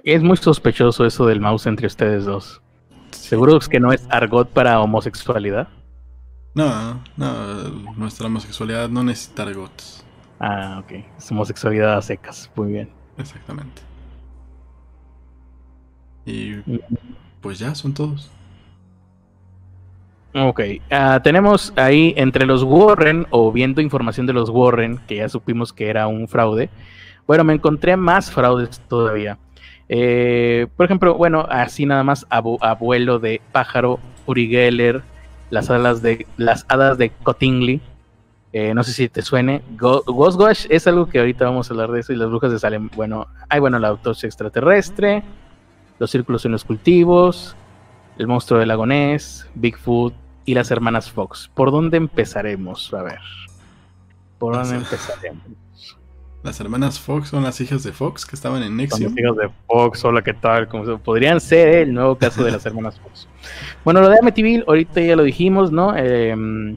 Es 0.02 0.22
muy 0.22 0.36
sospechoso 0.36 1.04
eso 1.04 1.26
del 1.26 1.40
mouse 1.40 1.66
entre 1.66 1.86
ustedes 1.86 2.24
dos. 2.24 2.62
¿Seguro 3.10 3.56
es 3.58 3.68
que 3.68 3.80
no 3.80 3.92
es 3.92 4.06
argot 4.10 4.48
para 4.48 4.80
homosexualidad? 4.80 5.68
No, 6.54 7.02
no, 7.16 7.68
nuestra 7.96 8.26
homosexualidad 8.28 8.88
no 8.88 9.02
necesita 9.04 9.42
argots. 9.42 10.04
Ah, 10.40 10.80
ok. 10.82 10.92
Es 11.18 11.30
homosexualidad 11.30 11.96
a 11.98 12.02
secas. 12.02 12.50
Muy 12.56 12.72
bien. 12.72 12.90
Exactamente. 13.18 13.82
Y 16.26 16.56
pues 17.40 17.58
ya 17.58 17.74
son 17.74 17.92
todos. 17.94 18.30
Ok. 20.36 20.60
ah, 20.90 21.20
tenemos 21.22 21.72
ahí 21.76 22.12
entre 22.16 22.44
los 22.44 22.64
Warren, 22.64 23.26
o 23.30 23.52
viendo 23.52 23.80
información 23.80 24.26
de 24.26 24.32
los 24.32 24.50
Warren, 24.50 24.98
que 25.06 25.16
ya 25.16 25.28
supimos 25.28 25.72
que 25.72 25.88
era 25.88 26.08
un 26.08 26.26
fraude. 26.26 26.70
Bueno, 27.26 27.44
me 27.44 27.52
encontré 27.54 27.96
más 27.96 28.30
fraudes 28.32 28.80
todavía. 28.88 29.38
Eh, 29.88 30.66
por 30.76 30.86
ejemplo, 30.86 31.14
bueno, 31.14 31.46
así 31.48 31.86
nada 31.86 32.02
más, 32.02 32.26
abu- 32.30 32.58
abuelo 32.62 33.18
de 33.20 33.40
pájaro, 33.52 34.00
Uri 34.26 34.48
Geller, 34.48 35.02
las 35.50 35.70
alas 35.70 36.02
de 36.02 36.26
las 36.36 36.66
hadas 36.68 36.98
de 36.98 37.10
Cottingley. 37.10 37.80
Eh, 38.52 38.72
no 38.74 38.82
sé 38.82 38.92
si 38.92 39.08
te 39.08 39.22
suene. 39.22 39.62
Go- 39.78 40.02
Ghost 40.04 40.40
Wash 40.40 40.66
es 40.68 40.86
algo 40.86 41.06
que 41.06 41.18
ahorita 41.20 41.44
vamos 41.44 41.70
a 41.70 41.74
hablar 41.74 41.90
de 41.92 42.00
eso. 42.00 42.12
Y 42.12 42.16
las 42.16 42.28
brujas 42.28 42.50
de 42.50 42.58
Salem. 42.58 42.88
Bueno, 42.96 43.26
hay 43.48 43.60
bueno 43.60 43.78
la 43.78 43.88
autopsia 43.88 44.26
extraterrestre, 44.26 45.22
los 45.98 46.10
círculos 46.10 46.44
en 46.44 46.52
los 46.52 46.64
cultivos, 46.64 47.56
el 48.18 48.26
monstruo 48.26 48.58
del 48.60 48.68
lago 48.68 48.86
Ness, 48.86 49.48
Bigfoot 49.54 50.14
y 50.44 50.54
las 50.54 50.70
hermanas 50.70 51.10
Fox. 51.10 51.50
¿Por 51.54 51.70
dónde 51.70 51.96
empezaremos? 51.96 52.92
A 52.94 53.02
ver. 53.02 53.18
¿Por 54.38 54.54
dónde 54.54 54.74
Las- 54.78 54.82
empezaremos? 54.92 55.42
Las 56.42 56.60
hermanas 56.60 57.00
Fox 57.00 57.28
son 57.30 57.42
las 57.42 57.58
hijas 57.62 57.82
de 57.84 57.92
Fox 57.92 58.26
que 58.26 58.36
estaban 58.36 58.62
en 58.62 58.76
Nexium. 58.76 59.14
los 59.14 59.18
hijos 59.18 59.36
de 59.38 59.48
Fox, 59.66 60.04
hola, 60.04 60.20
¿qué 60.22 60.34
tal? 60.34 60.68
Como 60.68 60.84
se- 60.84 60.96
podrían 60.98 61.40
ser 61.40 61.68
el 61.78 61.94
nuevo 61.94 62.16
caso 62.16 62.44
de 62.44 62.50
las 62.50 62.66
hermanas 62.66 63.00
Fox. 63.00 63.26
Bueno, 63.82 64.02
lo 64.02 64.10
de 64.10 64.18
Amityville, 64.20 64.64
ahorita 64.68 65.00
ya 65.00 65.16
lo 65.16 65.22
dijimos, 65.22 65.72
¿no? 65.72 65.94
Eh, 65.96 66.76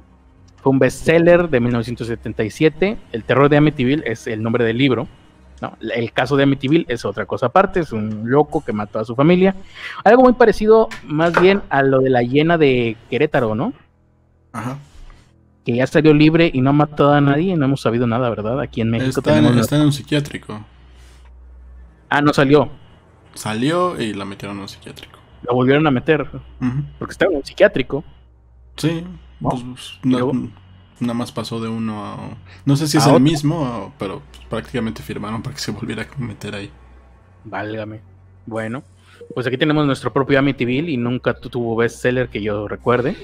fue 0.64 0.72
un 0.72 0.80
bestseller 0.80 1.50
de 1.50 1.60
1977. 1.60 2.98
El 3.12 3.24
terror 3.26 3.50
de 3.50 3.58
Amityville 3.58 4.04
es 4.06 4.28
el 4.28 4.42
nombre 4.42 4.64
del 4.64 4.78
libro. 4.78 5.08
¿No? 5.62 5.78
El 5.82 6.12
caso 6.14 6.36
de 6.38 6.44
Amityville 6.44 6.86
es 6.88 7.04
otra 7.06 7.26
cosa 7.26 7.48
aparte, 7.48 7.80
es 7.80 7.92
un 7.92 8.30
loco 8.30 8.64
que 8.64 8.74
mató 8.74 9.00
a 9.00 9.06
su 9.06 9.16
familia. 9.16 9.56
Algo 10.04 10.24
muy 10.24 10.34
parecido 10.34 10.88
más 11.04 11.40
bien 11.42 11.62
a 11.70 11.82
lo 11.84 12.00
de 12.00 12.10
la 12.10 12.22
hiena 12.24 12.58
de 12.58 12.96
Querétaro, 13.10 13.56
¿no? 13.56 13.74
Ajá. 14.54 14.78
Que 15.66 15.76
ya 15.76 15.88
salió 15.88 16.14
libre 16.14 16.50
y 16.54 16.62
no 16.62 16.70
ha 16.70 16.74
matado 16.74 17.14
a 17.14 17.22
nadie, 17.22 17.56
no 17.58 17.66
hemos 17.66 17.82
sabido 17.82 18.08
nada, 18.08 18.30
¿verdad? 18.30 18.60
Aquí 18.62 18.82
en 18.82 18.90
México 18.92 19.20
Está 19.20 19.38
en, 19.38 19.46
está 19.60 19.76
en 19.76 19.82
un 19.84 19.92
psiquiátrico. 19.94 20.64
Ah, 22.10 22.22
no 22.22 22.34
salió, 22.34 22.70
Salió 23.34 24.00
y 24.02 24.14
la 24.14 24.26
metieron 24.26 24.58
en 24.58 24.62
un 24.64 24.70
psiquiátrico. 24.70 25.20
lo 25.44 25.54
volvieron 25.54 25.86
a 25.88 25.92
meter, 25.92 26.26
porque 26.98 27.12
estaba 27.12 27.32
en 27.32 27.38
un 27.38 27.46
psiquiátrico. 27.46 28.04
Sí. 28.78 29.04
¿No? 29.40 29.50
pues, 29.50 30.00
¿Y 30.04 30.08
no- 30.10 30.18
luego? 30.20 30.34
Nada 31.00 31.14
más 31.14 31.32
pasó 31.32 31.60
de 31.60 31.68
uno 31.70 32.06
a... 32.06 32.18
No 32.66 32.76
sé 32.76 32.88
si 32.88 32.98
es 32.98 33.04
¿A 33.06 33.10
el 33.10 33.16
otro? 33.16 33.24
mismo, 33.24 33.94
pero 34.00 34.22
pues, 34.32 34.46
prácticamente 34.48 35.02
firmaron 35.04 35.42
para 35.42 35.56
que 35.56 35.62
se 35.62 35.72
volviera 35.72 36.04
a 36.04 36.22
meter 36.22 36.56
ahí. 36.56 36.72
Válgame. 37.46 38.02
Bueno, 38.46 38.84
pues 39.34 39.46
aquí 39.48 39.58
tenemos 39.58 39.86
nuestro 39.86 40.12
propio 40.14 40.40
Amityville 40.40 40.90
y 40.92 40.98
nunca 40.98 41.34
tu- 41.34 41.50
tuvo 41.50 41.76
bestseller 41.76 42.30
que 42.30 42.42
yo 42.42 42.68
recuerde. 42.68 43.16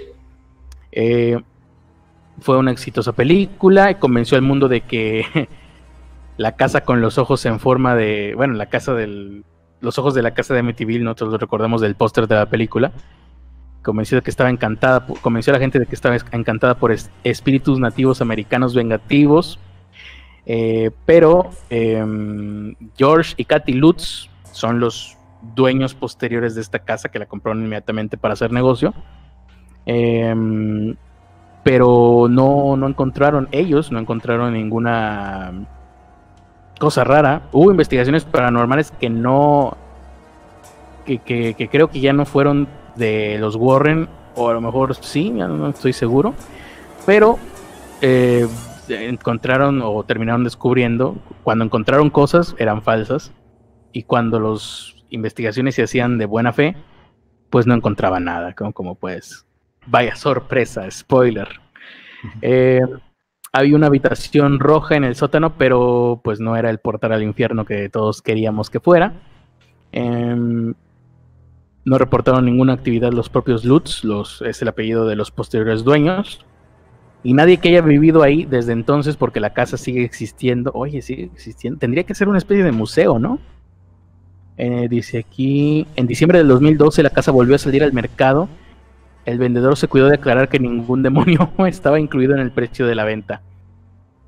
Eh, 0.92 1.40
fue 2.40 2.58
una 2.58 2.72
exitosa 2.72 3.14
película 3.14 3.92
y 3.92 3.96
convenció 3.96 4.36
al 4.38 4.44
mundo 4.44 4.68
de 4.68 4.82
que 4.82 5.48
la 6.38 6.56
casa 6.56 6.82
con 6.82 7.02
los 7.02 7.18
ojos 7.18 7.46
en 7.46 7.60
forma 7.60 7.96
de, 7.96 8.34
bueno, 8.36 8.54
la 8.56 8.68
casa 8.68 8.94
del, 8.94 9.44
los 9.82 9.98
ojos 10.00 10.14
de 10.14 10.22
la 10.24 10.34
casa 10.34 10.54
de 10.54 10.62
Amityville, 10.62 11.04
nosotros 11.04 11.32
lo 11.32 11.38
recordamos 11.38 11.82
del 11.82 11.96
póster 11.96 12.28
de 12.28 12.36
la 12.36 12.46
película. 12.48 12.92
Convenció 13.84 14.18
de 14.18 14.22
que 14.24 14.30
estaba 14.32 14.50
encantada, 14.50 15.06
convenció 15.22 15.52
a 15.52 15.56
la 15.58 15.60
gente 15.60 15.78
de 15.80 15.86
que 15.86 15.94
estaba 15.96 16.16
es- 16.16 16.26
encantada 16.32 16.76
por 16.76 16.92
es- 16.92 17.12
espíritus 17.24 17.80
nativos 17.80 18.22
americanos 18.22 18.74
vengativos. 18.74 19.60
Eh, 20.46 20.92
pero 21.06 21.52
em, 21.70 22.76
George 22.98 23.34
y 23.38 23.46
Kathy 23.46 23.74
Lutz 23.74 24.30
son 24.52 24.80
los 24.80 25.18
dueños 25.56 25.94
posteriores 25.96 26.56
de 26.56 26.62
esta 26.62 26.80
casa 26.80 27.10
que 27.10 27.20
la 27.20 27.26
compraron 27.26 27.62
inmediatamente 27.64 28.18
para 28.18 28.34
hacer 28.34 28.52
negocio. 28.52 28.94
Em, 29.86 30.96
pero 31.64 32.28
no, 32.30 32.76
no 32.78 32.88
encontraron, 32.88 33.48
ellos 33.52 33.92
no 33.92 34.00
encontraron 34.00 34.54
ninguna 34.54 35.52
cosa 36.80 37.04
rara. 37.04 37.44
Hubo 37.52 37.72
investigaciones 37.72 38.26
paranormales 38.26 38.92
que 38.92 39.10
no, 39.10 39.76
que 41.06 41.70
creo 41.72 41.90
que 41.90 42.00
ya 42.02 42.14
no 42.14 42.26
fueron 42.26 42.68
de 42.96 43.38
los 43.40 43.56
Warren, 43.56 44.10
o 44.36 44.50
a 44.50 44.54
lo 44.54 44.62
mejor 44.62 44.96
sí, 44.96 45.34
ya 45.36 45.48
no 45.48 45.70
estoy 45.70 45.94
seguro. 45.94 46.34
Pero 47.06 47.38
eh, 48.02 48.48
encontraron 48.90 49.82
o 49.84 50.04
terminaron 50.04 50.44
descubriendo, 50.44 51.16
cuando 51.44 51.66
encontraron 51.66 52.10
cosas 52.10 52.56
eran 52.58 52.82
falsas 52.82 53.32
y 53.92 54.04
cuando 54.04 54.40
las 54.40 54.96
investigaciones 55.10 55.76
se 55.76 55.84
hacían 55.84 56.18
de 56.18 56.26
buena 56.26 56.54
fe, 56.54 56.76
pues 57.50 57.68
no 57.68 57.76
encontraban 57.76 58.26
nada, 58.26 58.54
como, 58.54 58.74
como 58.74 58.96
pues, 58.96 59.46
vaya 59.86 60.16
sorpresa, 60.16 60.90
spoiler. 60.90 61.48
Eh, 62.42 62.82
había 63.52 63.76
una 63.76 63.88
habitación 63.88 64.60
roja 64.60 64.96
en 64.96 65.04
el 65.04 65.16
sótano, 65.16 65.56
pero 65.58 66.20
pues 66.24 66.40
no 66.40 66.56
era 66.56 66.70
el 66.72 66.80
portal 66.80 67.12
al 67.12 67.22
infierno 67.22 67.66
que 67.66 67.90
todos 67.90 68.22
queríamos 68.22 68.70
que 68.72 68.80
fuera. 68.80 69.14
Em, 69.92 70.74
no 71.86 71.98
reportaron 71.98 72.46
ninguna 72.46 72.74
actividad 72.74 73.12
los 73.12 73.30
propios 73.30 73.66
Lutz, 73.66 74.04
los, 74.04 74.42
es 74.42 74.62
el 74.62 74.70
apellido 74.70 75.06
de 75.06 75.16
los 75.16 75.32
posteriores 75.32 75.84
dueños. 75.84 76.46
Y 77.24 77.34
nadie 77.34 77.58
que 77.58 77.70
haya 77.70 77.82
vivido 77.82 78.22
ahí 78.22 78.46
desde 78.46 78.74
entonces, 78.74 79.16
porque 79.16 79.40
la 79.40 79.54
casa 79.54 79.78
sigue 79.78 80.04
existiendo. 80.04 80.72
Oye, 80.74 81.02
sigue 81.02 81.24
existiendo. 81.24 81.80
Tendría 81.80 82.04
que 82.04 82.16
ser 82.16 82.28
una 82.28 82.38
especie 82.38 82.64
de 82.64 82.72
museo, 82.72 83.18
¿no? 83.18 83.40
Eh, 84.58 84.88
dice 84.90 85.20
aquí, 85.20 85.88
en 85.96 86.06
diciembre 86.06 86.38
del 86.38 86.48
2012 86.48 87.02
la 87.02 87.10
casa 87.10 87.32
volvió 87.32 87.56
a 87.56 87.60
salir 87.60 87.84
al 87.84 87.94
mercado. 87.94 88.50
El 89.26 89.40
vendedor 89.40 89.78
se 89.78 89.88
cuidó 89.88 90.08
de 90.08 90.16
aclarar 90.16 90.50
que 90.50 90.60
ningún 90.60 91.02
demonio 91.04 91.52
estaba 91.66 92.00
incluido 92.00 92.34
en 92.34 92.42
el 92.42 92.52
precio 92.52 92.86
de 92.86 92.96
la 92.96 93.06
venta. 93.06 93.42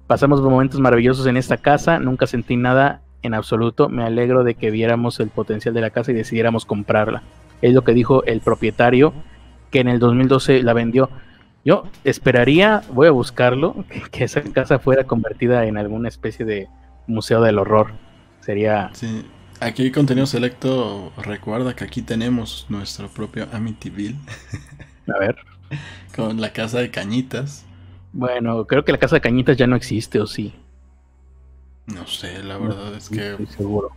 Pasamos 0.08 0.42
momentos 0.42 0.80
maravillosos 0.80 1.26
en 1.28 1.36
esta 1.36 1.58
casa, 1.58 2.00
nunca 2.00 2.28
sentí 2.28 2.58
nada 2.58 3.02
en 3.24 3.34
absoluto. 3.34 3.90
Me 3.90 4.04
alegro 4.04 4.44
de 4.44 4.56
que 4.56 4.72
viéramos 4.72 5.20
el 5.20 5.30
potencial 5.30 5.74
de 5.74 5.82
la 5.82 5.90
casa 5.90 6.12
y 6.12 6.16
decidiéramos 6.16 6.66
comprarla. 6.66 7.24
Es 7.62 7.74
lo 7.74 7.84
que 7.84 7.94
dijo 7.94 8.24
el 8.26 8.42
propietario, 8.42 9.14
que 9.72 9.80
en 9.80 9.88
el 9.88 10.00
2012 10.00 10.64
la 10.64 10.74
vendió. 10.74 11.10
Yo 11.64 11.84
esperaría, 12.04 12.84
voy 12.94 13.08
a 13.08 13.12
buscarlo, 13.12 13.86
que, 14.12 14.24
esa 14.24 14.42
casa 14.42 14.80
fuera 14.80 15.06
convertida 15.06 15.66
en 15.66 15.78
alguna 15.78 16.10
especie 16.10 16.46
de 16.46 16.68
museo 17.08 17.42
del 17.42 17.60
horror. 17.60 17.94
Sería... 18.42 18.90
Sí. 18.94 19.26
Aquí 19.62 19.84
hay 19.84 19.92
contenido 19.92 20.28
selecto. 20.28 21.14
Recuerda 21.18 21.76
que 21.76 21.86
aquí 21.86 22.02
tenemos 22.02 22.66
nuestro 22.68 23.08
propio 23.08 23.48
Amityville. 23.54 24.18
A 25.16 25.18
ver. 25.18 25.38
Con 26.16 26.42
la 26.42 26.52
casa 26.52 26.80
de 26.80 26.92
cañitas. 26.92 27.66
Bueno, 28.12 28.66
creo 28.66 28.84
que 28.84 28.92
la 28.92 28.98
casa 28.98 29.16
de 29.16 29.22
cañitas 29.22 29.58
ya 29.58 29.66
no 29.66 29.76
existe, 29.76 30.20
¿o 30.20 30.28
sí? 30.28 30.54
No 31.88 32.06
sé, 32.08 32.44
la 32.44 32.58
verdad 32.58 32.94
es 32.96 33.10
que. 33.10 33.32
Estoy 33.32 33.48
seguro. 33.48 33.92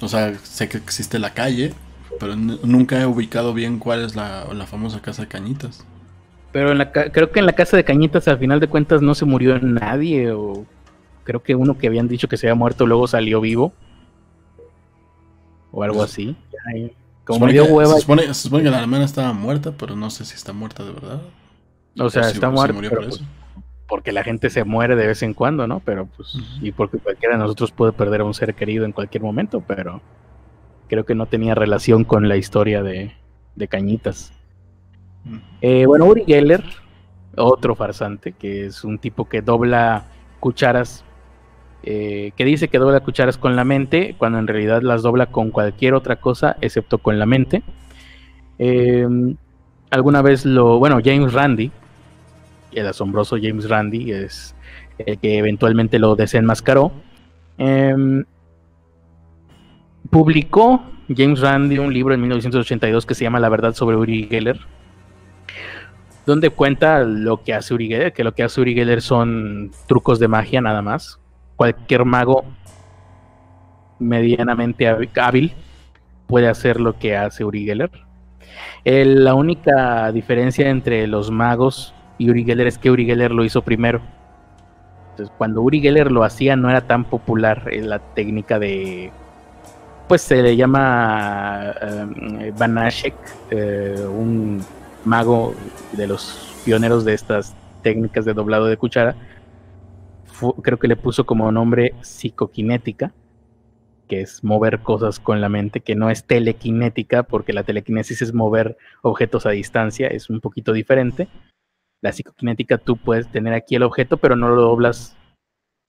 O 0.00 0.08
sea, 0.08 0.34
sé 0.42 0.68
que 0.68 0.78
existe 0.78 1.18
la 1.18 1.34
calle, 1.34 1.72
pero 2.18 2.36
nunca 2.36 3.00
he 3.00 3.06
ubicado 3.06 3.54
bien 3.54 3.78
cuál 3.78 4.04
es 4.04 4.16
la, 4.16 4.46
famosa 4.66 5.00
casa 5.00 5.22
de 5.22 5.28
cañitas. 5.28 5.84
Pero 6.52 6.70
en 6.72 6.78
la, 6.78 6.92
creo 6.92 7.30
que 7.32 7.40
en 7.40 7.46
la 7.46 7.52
casa 7.52 7.76
de 7.76 7.84
cañitas, 7.84 8.28
al 8.28 8.38
final 8.38 8.60
de 8.60 8.68
cuentas, 8.68 9.02
no 9.02 9.14
se 9.14 9.24
murió 9.24 9.58
nadie, 9.58 10.30
o 10.30 10.64
creo 11.24 11.42
que 11.42 11.54
uno 11.54 11.76
que 11.76 11.88
habían 11.88 12.08
dicho 12.08 12.28
que 12.28 12.36
se 12.36 12.46
había 12.46 12.54
muerto 12.54 12.86
luego 12.86 13.06
salió 13.08 13.40
vivo. 13.40 13.72
O 15.72 15.82
algo 15.82 15.98
pues, 15.98 16.12
así. 16.12 16.36
Como 17.24 17.48
se 17.48 17.56
supone, 18.00 18.22
que, 18.22 18.34
se, 18.34 18.42
supone, 18.42 18.62
que 18.62 18.70
la 18.70 18.80
hermana 18.80 19.04
estaba 19.04 19.32
muerta, 19.32 19.72
pero 19.72 19.96
no 19.96 20.10
sé 20.10 20.24
si 20.24 20.34
está 20.34 20.52
muerta 20.52 20.84
de 20.84 20.92
verdad. 20.92 21.22
O 21.98 22.10
sea, 22.10 22.28
está 22.28 22.50
muerta. 22.50 22.78
Pues, 22.78 23.22
porque 23.88 24.12
la 24.12 24.24
gente 24.24 24.50
se 24.50 24.64
muere 24.64 24.96
de 24.96 25.06
vez 25.06 25.22
en 25.22 25.34
cuando, 25.34 25.66
¿no? 25.66 25.80
Pero 25.80 26.06
pues, 26.06 26.36
y 26.60 26.72
porque 26.72 26.98
cualquiera 26.98 27.36
de 27.36 27.42
nosotros 27.42 27.72
puede 27.72 27.92
perder 27.92 28.22
a 28.22 28.24
un 28.24 28.34
ser 28.34 28.54
querido 28.54 28.84
en 28.84 28.92
cualquier 28.92 29.22
momento, 29.22 29.62
pero 29.66 30.00
creo 30.88 31.04
que 31.04 31.14
no 31.14 31.26
tenía 31.26 31.54
relación 31.54 32.04
con 32.04 32.28
la 32.28 32.36
historia 32.36 32.82
de, 32.82 33.12
de 33.56 33.68
Cañitas. 33.68 34.32
Eh, 35.60 35.86
bueno, 35.86 36.06
Uri 36.06 36.24
Geller, 36.26 36.62
otro 37.36 37.74
farsante, 37.74 38.32
que 38.32 38.66
es 38.66 38.84
un 38.84 38.98
tipo 38.98 39.28
que 39.28 39.42
dobla 39.42 40.04
cucharas, 40.40 41.04
eh, 41.82 42.32
que 42.36 42.44
dice 42.44 42.68
que 42.68 42.78
dobla 42.78 43.00
cucharas 43.00 43.38
con 43.38 43.56
la 43.56 43.64
mente, 43.64 44.14
cuando 44.18 44.38
en 44.38 44.46
realidad 44.46 44.82
las 44.82 45.02
dobla 45.02 45.26
con 45.26 45.50
cualquier 45.50 45.94
otra 45.94 46.16
cosa 46.16 46.56
excepto 46.60 46.98
con 46.98 47.18
la 47.18 47.26
mente. 47.26 47.62
Eh, 48.58 49.06
alguna 49.90 50.22
vez 50.22 50.44
lo, 50.44 50.78
bueno, 50.78 51.00
James 51.02 51.32
Randi, 51.32 51.70
el 52.72 52.86
asombroso 52.86 53.36
James 53.40 53.68
Randi 53.68 54.12
es 54.12 54.54
el 54.98 55.18
que 55.18 55.38
eventualmente 55.38 55.98
lo 55.98 56.16
desenmascaró. 56.16 56.92
Em, 57.56 58.24
publicó 60.10 60.82
James 61.14 61.40
Randi 61.40 61.78
un 61.78 61.92
libro 61.92 62.14
en 62.14 62.20
1982 62.20 63.06
que 63.06 63.14
se 63.14 63.24
llama 63.24 63.40
La 63.40 63.48
verdad 63.48 63.74
sobre 63.74 63.96
Uri 63.96 64.26
Geller, 64.30 64.60
donde 66.26 66.50
cuenta 66.50 67.04
lo 67.04 67.42
que 67.42 67.54
hace 67.54 67.74
Uri 67.74 67.88
Geller, 67.88 68.12
que 68.12 68.24
lo 68.24 68.34
que 68.34 68.42
hace 68.42 68.60
Uri 68.60 68.74
Geller 68.74 69.02
son 69.02 69.70
trucos 69.86 70.18
de 70.18 70.28
magia 70.28 70.60
nada 70.60 70.82
más. 70.82 71.20
Cualquier 71.56 72.04
mago 72.04 72.44
medianamente 73.98 74.88
hábil 74.88 75.52
puede 76.26 76.48
hacer 76.48 76.80
lo 76.80 76.98
que 76.98 77.16
hace 77.16 77.44
Uri 77.44 77.64
Geller. 77.64 77.90
la 78.84 79.34
única 79.34 80.10
diferencia 80.12 80.68
entre 80.68 81.06
los 81.06 81.30
magos 81.30 81.94
y 82.18 82.30
Uri 82.30 82.44
Geller 82.44 82.66
es 82.66 82.78
que 82.78 82.90
Uri 82.90 83.06
Geller 83.06 83.30
lo 83.30 83.44
hizo 83.44 83.62
primero. 83.62 84.00
Entonces, 85.10 85.34
cuando 85.38 85.62
Uri 85.62 85.80
Geller 85.80 86.10
lo 86.10 86.24
hacía, 86.24 86.56
no 86.56 86.70
era 86.70 86.80
tan 86.82 87.04
popular 87.04 87.68
en 87.70 87.88
la 87.88 88.00
técnica 88.00 88.58
de. 88.58 89.12
Pues 90.08 90.22
se 90.22 90.42
le 90.42 90.56
llama 90.56 91.74
uh, 91.82 92.58
Banashek, 92.58 93.14
eh, 93.50 94.06
un 94.06 94.62
mago 95.04 95.54
de 95.92 96.06
los 96.06 96.54
pioneros 96.64 97.04
de 97.04 97.14
estas 97.14 97.54
técnicas 97.82 98.24
de 98.24 98.34
doblado 98.34 98.66
de 98.66 98.76
cuchara. 98.76 99.16
creo 100.62 100.78
que 100.78 100.88
le 100.88 100.96
puso 100.96 101.24
como 101.24 101.50
nombre 101.50 101.94
psicoquinética, 102.02 103.12
que 104.08 104.20
es 104.20 104.44
mover 104.44 104.80
cosas 104.80 105.18
con 105.18 105.40
la 105.40 105.48
mente, 105.48 105.80
que 105.80 105.94
no 105.94 106.10
es 106.10 106.24
telequinética, 106.24 107.22
porque 107.22 107.54
la 107.54 107.62
telequinesis 107.62 108.20
es 108.20 108.34
mover 108.34 108.76
objetos 109.02 109.46
a 109.46 109.50
distancia, 109.50 110.08
es 110.08 110.28
un 110.28 110.40
poquito 110.40 110.72
diferente 110.72 111.28
la 112.04 112.12
psicoquinética 112.12 112.76
tú 112.76 112.98
puedes 112.98 113.26
tener 113.28 113.54
aquí 113.54 113.76
el 113.76 113.82
objeto, 113.82 114.18
pero 114.18 114.36
no 114.36 114.50
lo 114.50 114.60
doblas 114.60 115.16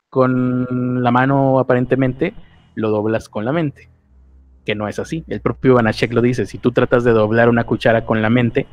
con 0.09 1.03
la 1.03 1.11
mano 1.11 1.59
aparentemente, 1.59 2.34
lo 2.74 2.89
doblas 2.89 3.28
con 3.28 3.43
la 3.43 3.51
mente, 3.51 3.89
que 4.66 4.76
no 4.76 4.88
es 4.88 4.99
así. 4.99 5.24
El 5.28 5.41
propio 5.41 5.76
Banachek 5.76 6.13
lo 6.13 6.22
dice, 6.22 6.45
si 6.45 6.57
tú 6.57 6.72
tratas 6.72 7.03
de 7.03 7.11
doblar 7.11 7.49
una 7.49 7.63
cuchara 7.63 8.05
con 8.05 8.22
la 8.22 8.30
mente, 8.30 8.68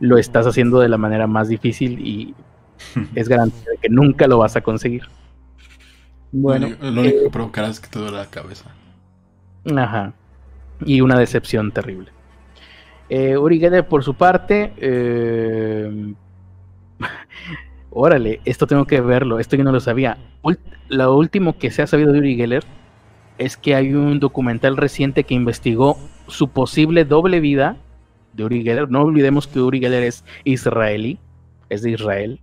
lo 0.00 0.18
estás 0.18 0.46
haciendo 0.46 0.80
de 0.80 0.88
la 0.88 0.98
manera 0.98 1.26
más 1.26 1.48
difícil 1.48 1.98
y 2.00 2.34
es 3.14 3.28
garantía 3.28 3.70
de 3.70 3.78
que 3.78 3.88
nunca 3.88 4.26
lo 4.26 4.38
vas 4.38 4.56
a 4.56 4.60
conseguir. 4.60 5.04
Bueno, 6.32 6.68
lo 6.80 7.00
único 7.00 7.20
que 7.20 7.26
eh, 7.26 7.30
provocará 7.30 7.68
es 7.68 7.80
que 7.80 7.88
te 7.88 7.98
duele 7.98 8.16
la 8.16 8.26
cabeza. 8.26 8.70
Ajá. 9.74 10.12
Y 10.84 11.00
una 11.00 11.18
decepción 11.18 11.72
terrible. 11.72 12.10
Eh, 13.08 13.36
Uri 13.38 13.58
Geller, 13.58 13.86
por 13.86 14.02
su 14.02 14.14
parte, 14.14 14.72
eh, 14.76 16.14
Órale, 17.90 18.40
esto 18.44 18.66
tengo 18.66 18.84
que 18.84 19.00
verlo, 19.00 19.38
esto 19.38 19.56
yo 19.56 19.64
no 19.64 19.72
lo 19.72 19.80
sabía. 19.80 20.18
lo 20.88 21.16
último 21.16 21.56
que 21.58 21.70
se 21.70 21.82
ha 21.82 21.86
sabido 21.86 22.12
de 22.12 22.18
Uri 22.18 22.36
Geller 22.36 22.64
es 23.38 23.56
que 23.56 23.74
hay 23.74 23.94
un 23.94 24.20
documental 24.20 24.76
reciente 24.76 25.24
que 25.24 25.34
investigó 25.34 25.98
su 26.28 26.48
posible 26.48 27.04
doble 27.04 27.40
vida 27.40 27.76
de 28.32 28.44
Uri 28.44 28.62
Geller. 28.62 28.90
No 28.90 29.02
olvidemos 29.02 29.46
que 29.46 29.60
Uri 29.60 29.80
Geller 29.80 30.02
es 30.02 30.24
israelí, 30.44 31.18
es 31.68 31.82
de 31.82 31.92
Israel. 31.92 32.40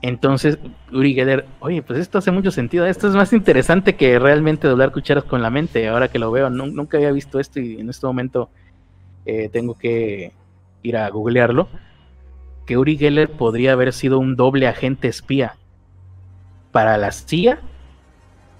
Entonces, 0.00 0.58
Uri 0.92 1.14
Geller, 1.14 1.46
oye, 1.60 1.82
pues 1.82 1.98
esto 2.00 2.18
hace 2.18 2.32
mucho 2.32 2.50
sentido. 2.50 2.86
Esto 2.86 3.08
es 3.08 3.14
más 3.14 3.32
interesante 3.32 3.94
que 3.94 4.18
realmente 4.18 4.66
doblar 4.66 4.90
cucharas 4.90 5.24
con 5.24 5.42
la 5.42 5.50
mente. 5.50 5.88
Ahora 5.88 6.08
que 6.08 6.18
lo 6.18 6.30
veo, 6.30 6.50
nunca 6.50 6.96
había 6.96 7.12
visto 7.12 7.38
esto 7.38 7.60
y 7.60 7.80
en 7.80 7.88
este 7.88 8.06
momento 8.06 8.50
eh, 9.24 9.48
tengo 9.48 9.78
que 9.78 10.32
ir 10.82 10.96
a 10.96 11.08
googlearlo 11.08 11.68
que 12.66 12.76
Uri 12.76 12.96
Geller 12.96 13.30
podría 13.30 13.72
haber 13.72 13.92
sido 13.92 14.18
un 14.18 14.36
doble 14.36 14.66
agente 14.66 15.08
espía 15.08 15.56
para 16.70 16.96
la 16.96 17.12
CIA 17.12 17.60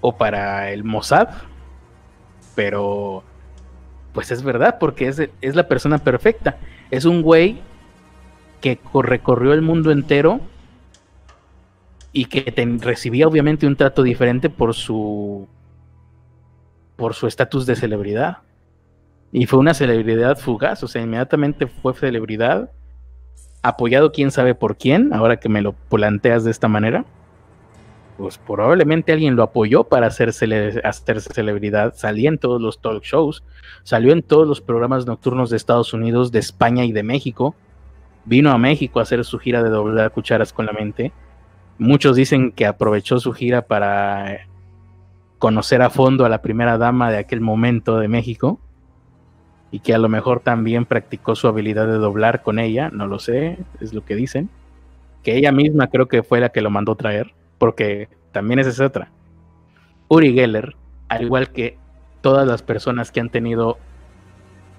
o 0.05 0.17
para 0.17 0.69
el 0.71 0.83
Mossad, 0.83 1.29
pero 2.55 3.23
pues 4.11 4.31
es 4.31 4.43
verdad, 4.43 4.77
porque 4.77 5.07
es, 5.07 5.29
es 5.39 5.55
la 5.55 5.69
persona 5.69 5.97
perfecta. 5.97 6.57
Es 6.91 7.05
un 7.05 7.21
güey 7.21 7.61
que 8.59 8.77
recorrió 8.93 9.53
el 9.53 9.61
mundo 9.61 9.91
entero 9.91 10.41
y 12.11 12.25
que 12.25 12.53
recibía 12.81 13.27
obviamente 13.27 13.65
un 13.65 13.77
trato 13.77 14.03
diferente 14.03 14.49
por 14.49 14.73
su 14.73 15.47
por 16.97 17.13
su 17.13 17.25
estatus 17.25 17.65
de 17.65 17.77
celebridad. 17.77 18.39
Y 19.31 19.45
fue 19.45 19.59
una 19.59 19.73
celebridad 19.73 20.37
fugaz, 20.37 20.83
o 20.83 20.87
sea, 20.89 21.01
inmediatamente 21.01 21.65
fue 21.67 21.93
celebridad 21.93 22.71
apoyado 23.61 24.11
quién 24.11 24.31
sabe 24.31 24.53
por 24.53 24.75
quién, 24.75 25.13
ahora 25.13 25.37
que 25.37 25.47
me 25.47 25.61
lo 25.61 25.71
planteas 25.71 26.43
de 26.43 26.51
esta 26.51 26.67
manera, 26.67 27.05
pues 28.23 28.37
probablemente 28.37 29.11
alguien 29.11 29.35
lo 29.35 29.43
apoyó 29.43 29.83
para 29.83 30.07
hacerse, 30.07 30.47
celebridad, 31.19 31.93
salía 31.93 32.29
en 32.29 32.37
todos 32.37 32.61
los 32.61 32.79
talk 32.79 33.03
shows, 33.03 33.43
salió 33.83 34.13
en 34.13 34.23
todos 34.23 34.47
los 34.47 34.61
programas 34.61 35.05
nocturnos 35.05 35.49
de 35.49 35.57
Estados 35.57 35.93
Unidos, 35.93 36.31
de 36.31 36.39
España 36.39 36.85
y 36.85 36.93
de 36.93 37.03
México, 37.03 37.53
vino 38.23 38.51
a 38.51 38.57
México 38.57 38.99
a 38.99 39.03
hacer 39.03 39.25
su 39.25 39.39
gira 39.39 39.61
de 39.61 39.69
doblar 39.69 40.13
cucharas 40.13 40.53
con 40.53 40.65
la 40.65 40.71
mente. 40.71 41.11
Muchos 41.77 42.15
dicen 42.15 42.53
que 42.53 42.65
aprovechó 42.65 43.19
su 43.19 43.33
gira 43.33 43.63
para 43.63 44.47
conocer 45.37 45.81
a 45.81 45.89
fondo 45.89 46.23
a 46.23 46.29
la 46.29 46.41
primera 46.41 46.77
dama 46.77 47.11
de 47.11 47.17
aquel 47.17 47.41
momento 47.41 47.99
de 47.99 48.07
México 48.07 48.57
y 49.69 49.81
que 49.81 49.93
a 49.93 49.97
lo 49.97 50.07
mejor 50.07 50.39
también 50.39 50.85
practicó 50.85 51.35
su 51.35 51.49
habilidad 51.49 51.87
de 51.87 51.97
doblar 51.97 52.41
con 52.41 52.57
ella, 52.57 52.89
no 52.89 53.05
lo 53.05 53.19
sé, 53.19 53.57
es 53.81 53.93
lo 53.93 54.05
que 54.05 54.15
dicen. 54.15 54.49
Que 55.23 55.35
ella 55.35 55.51
misma 55.51 55.87
creo 55.87 56.07
que 56.07 56.23
fue 56.23 56.39
la 56.39 56.53
que 56.53 56.61
lo 56.61 56.69
mandó 56.69 56.95
traer, 56.95 57.33
porque 57.63 58.09
también 58.33 58.59
esa 58.59 58.71
es 58.71 58.81
otra. 58.81 59.09
Uri 60.09 60.33
Geller, 60.33 60.75
al 61.07 61.21
igual 61.21 61.49
que 61.53 61.77
todas 62.19 62.45
las 62.45 62.61
personas 62.61 63.09
que 63.09 63.21
han 63.21 63.29
tenido, 63.29 63.77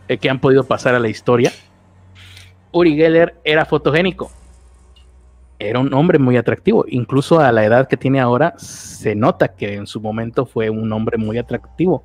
eh, 0.07 0.19
que 0.19 0.29
han 0.29 0.39
podido 0.39 0.65
pasar 0.65 0.95
a 0.95 0.99
la 0.99 1.09
historia, 1.09 1.51
Uri 2.73 2.95
Geller 2.95 3.41
era 3.43 3.65
fotogénico. 3.65 4.31
Era 5.59 5.79
un 5.79 5.95
hombre 5.95 6.19
muy 6.19 6.37
atractivo. 6.37 6.85
Incluso 6.87 7.41
a 7.41 7.51
la 7.53 7.65
edad 7.65 7.89
que 7.89 7.97
tiene 7.97 8.21
ahora, 8.21 8.53
se 8.59 9.15
nota 9.15 9.49
que 9.49 9.77
en 9.77 9.87
su 9.87 10.03
momento 10.03 10.45
fue 10.45 10.69
un 10.69 10.93
hombre 10.93 11.17
muy 11.17 11.39
atractivo 11.39 12.05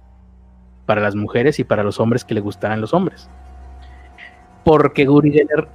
para 0.86 1.01
las 1.01 1.13
mujeres 1.13 1.59
y 1.59 1.65
para 1.65 1.84
los 1.84 1.99
hombres 1.99 2.23
que 2.23 2.36
le 2.36 2.39
gustaran 2.39 2.80
los 2.80 2.93
hombres. 2.93 3.30
Porque 4.63 5.09
Uri 5.09 5.34
Geller 5.34 5.67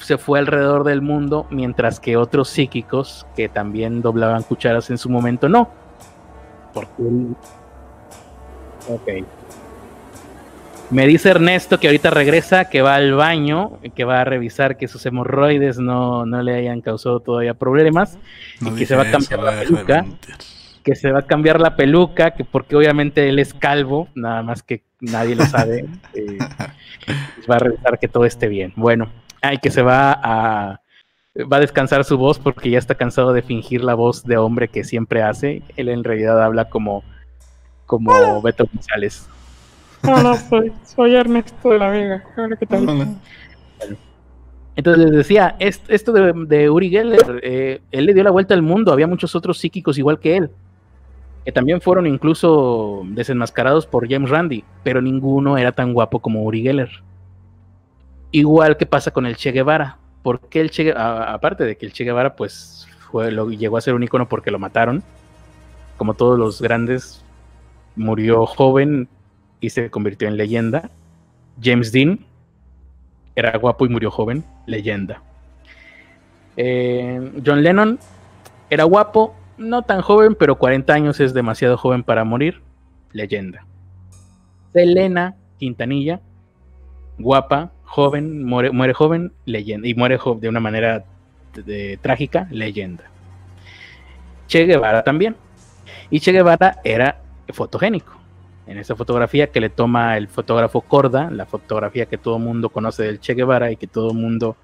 se 0.00 0.18
fue 0.18 0.38
alrededor 0.38 0.84
del 0.84 1.02
mundo, 1.02 1.46
mientras 1.50 2.00
que 2.00 2.16
otros 2.16 2.48
psíquicos 2.48 3.26
que 3.36 3.48
también 3.48 4.02
doblaban 4.02 4.42
cucharas 4.42 4.90
en 4.90 4.98
su 4.98 5.08
momento 5.08 5.48
no. 5.48 5.68
Porque 6.72 7.02
Ok. 8.88 9.08
Me 10.90 11.06
dice 11.06 11.28
Ernesto 11.28 11.78
que 11.78 11.88
ahorita 11.88 12.08
regresa, 12.10 12.70
que 12.70 12.80
va 12.80 12.94
al 12.94 13.12
baño, 13.12 13.78
que 13.94 14.04
va 14.04 14.22
a 14.22 14.24
revisar 14.24 14.78
que 14.78 14.88
sus 14.88 15.04
hemorroides 15.04 15.78
no, 15.78 16.24
le 16.24 16.54
hayan 16.54 16.80
causado 16.80 17.20
todavía 17.20 17.52
problemas 17.52 18.18
y 18.62 18.70
que 18.70 18.86
se 18.86 18.96
va 18.96 19.02
a 19.02 19.10
cambiar 19.10 19.40
la 19.40 19.60
peluca. 19.60 20.06
Que 20.82 20.94
se 20.94 21.12
va 21.12 21.18
a 21.18 21.26
cambiar 21.26 21.60
la 21.60 21.76
peluca, 21.76 22.30
que 22.30 22.44
porque 22.44 22.74
obviamente 22.74 23.28
él 23.28 23.38
es 23.38 23.52
calvo, 23.52 24.08
nada 24.14 24.42
más 24.42 24.62
que 24.62 24.82
nadie 25.00 25.36
lo 25.36 25.44
sabe. 25.46 25.86
Eh, 26.14 26.38
va 27.50 27.56
a 27.56 27.58
revisar 27.58 27.98
que 27.98 28.08
todo 28.08 28.26
esté 28.26 28.48
bien. 28.48 28.72
Bueno, 28.76 29.08
ay, 29.42 29.58
que 29.58 29.70
se 29.70 29.82
va 29.82 30.12
a 30.22 30.80
va 31.40 31.58
a 31.58 31.60
descansar 31.60 32.04
su 32.04 32.18
voz 32.18 32.38
porque 32.38 32.70
ya 32.70 32.78
está 32.78 32.96
cansado 32.96 33.32
de 33.32 33.42
fingir 33.42 33.84
la 33.84 33.94
voz 33.94 34.24
de 34.24 34.36
hombre 34.36 34.68
que 34.68 34.84
siempre 34.84 35.22
hace. 35.22 35.62
Él 35.76 35.88
en 35.88 36.04
realidad 36.04 36.42
habla 36.42 36.68
como 36.68 37.04
como 37.86 38.42
Beto 38.42 38.68
González. 38.72 39.28
Hola, 40.04 40.36
soy, 40.36 40.72
soy 40.84 41.14
Ernesto 41.14 41.70
de 41.70 41.78
la 41.78 41.88
Vega. 41.88 42.24
¿qué 42.58 42.66
tal? 42.66 43.18
Entonces 44.76 45.04
les 45.04 45.12
decía, 45.12 45.56
esto 45.58 46.12
de, 46.12 46.70
Uri 46.70 46.90
Geller, 46.90 47.40
eh, 47.42 47.80
él 47.90 48.06
le 48.06 48.14
dio 48.14 48.22
la 48.22 48.30
vuelta 48.30 48.54
al 48.54 48.62
mundo, 48.62 48.92
había 48.92 49.08
muchos 49.08 49.34
otros 49.34 49.58
psíquicos 49.58 49.98
igual 49.98 50.20
que 50.20 50.36
él, 50.36 50.50
que 51.44 51.50
también 51.50 51.80
fueron 51.80 52.06
incluso 52.06 53.02
desenmascarados 53.06 53.86
por 53.86 54.08
James 54.08 54.30
Randi, 54.30 54.62
pero 54.84 55.02
ninguno 55.02 55.58
era 55.58 55.72
tan 55.72 55.92
guapo 55.94 56.20
como 56.20 56.44
Uri 56.44 56.62
Geller. 56.62 56.90
Igual 58.30 58.76
que 58.76 58.86
pasa 58.86 59.10
con 59.10 59.26
el 59.26 59.36
Che 59.36 59.52
Guevara, 59.52 59.98
porque 60.22 60.60
el 60.60 60.70
Che 60.70 60.92
aparte 60.96 61.64
de 61.64 61.76
que 61.76 61.86
el 61.86 61.92
Che 61.92 62.04
Guevara 62.04 62.36
pues 62.36 62.86
fue, 63.10 63.30
lo, 63.30 63.50
llegó 63.50 63.76
a 63.76 63.80
ser 63.80 63.94
un 63.94 64.02
icono 64.02 64.28
porque 64.28 64.50
lo 64.50 64.58
mataron, 64.58 65.02
como 65.96 66.14
todos 66.14 66.38
los 66.38 66.60
grandes 66.60 67.24
murió 67.96 68.46
joven 68.46 69.08
y 69.60 69.70
se 69.70 69.90
convirtió 69.90 70.28
en 70.28 70.36
leyenda. 70.36 70.90
James 71.60 71.90
Dean 71.90 72.20
era 73.34 73.56
guapo 73.58 73.86
y 73.86 73.88
murió 73.88 74.10
joven, 74.10 74.44
leyenda. 74.66 75.22
Eh, 76.56 77.40
John 77.44 77.62
Lennon 77.62 77.98
era 78.68 78.84
guapo, 78.84 79.34
no 79.58 79.82
tan 79.82 80.02
joven, 80.02 80.34
pero 80.34 80.58
40 80.58 80.92
años 80.92 81.20
es 81.20 81.34
demasiado 81.34 81.76
joven 81.76 82.02
para 82.02 82.24
morir, 82.24 82.60
leyenda. 83.12 83.64
Selena 84.72 85.36
Quintanilla, 85.58 86.20
guapa, 87.18 87.72
joven, 87.88 88.44
muere, 88.44 88.94
joven, 88.94 89.32
leyenda. 89.46 89.88
Y 89.88 89.94
muere 89.94 90.18
de 90.40 90.48
una 90.48 90.60
manera 90.60 91.04
trágica, 92.02 92.46
leyenda. 92.50 93.04
Che 94.46 94.64
Guevara 94.66 95.02
también. 95.02 95.36
Y 96.10 96.20
Che 96.20 96.32
Guevara 96.32 96.80
era 96.84 97.20
fotogénico. 97.48 98.12
En 98.66 98.78
esa 98.78 98.94
fotografía 98.94 99.50
que 99.50 99.60
le 99.60 99.70
toma 99.70 100.18
el 100.18 100.28
fotógrafo 100.28 100.82
Corda, 100.82 101.30
la 101.30 101.46
fotografía 101.46 102.06
que 102.06 102.18
todo 102.18 102.36
el 102.36 102.42
mundo 102.42 102.68
conoce 102.68 103.04
del 103.04 103.20
Che 103.20 103.34
Guevara 103.34 103.70
y 103.72 103.76
que 103.76 103.86
todo 103.86 104.10
el 104.10 104.18
mundo 104.18 104.56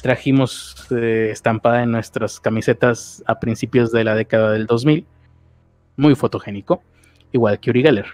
trajimos 0.00 0.86
eh, 0.90 1.28
estampada 1.30 1.82
en 1.82 1.92
nuestras 1.92 2.40
camisetas 2.40 3.22
a 3.26 3.38
principios 3.38 3.92
de 3.92 4.04
la 4.04 4.14
década 4.14 4.52
del 4.52 4.66
2000. 4.66 5.06
Muy 5.96 6.14
fotogénico, 6.14 6.82
igual 7.32 7.60
que 7.60 7.70
Uri 7.70 7.82
Geller. 7.82 8.06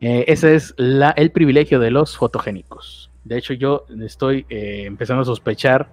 Eh, 0.00 0.24
ese 0.26 0.54
es 0.54 0.74
el 0.78 1.30
privilegio 1.30 1.78
de 1.78 1.90
los 1.90 2.16
fotogénicos. 2.16 3.11
De 3.24 3.38
hecho, 3.38 3.54
yo 3.54 3.86
estoy 4.00 4.46
eh, 4.48 4.84
empezando 4.86 5.22
a 5.22 5.26
sospechar 5.26 5.88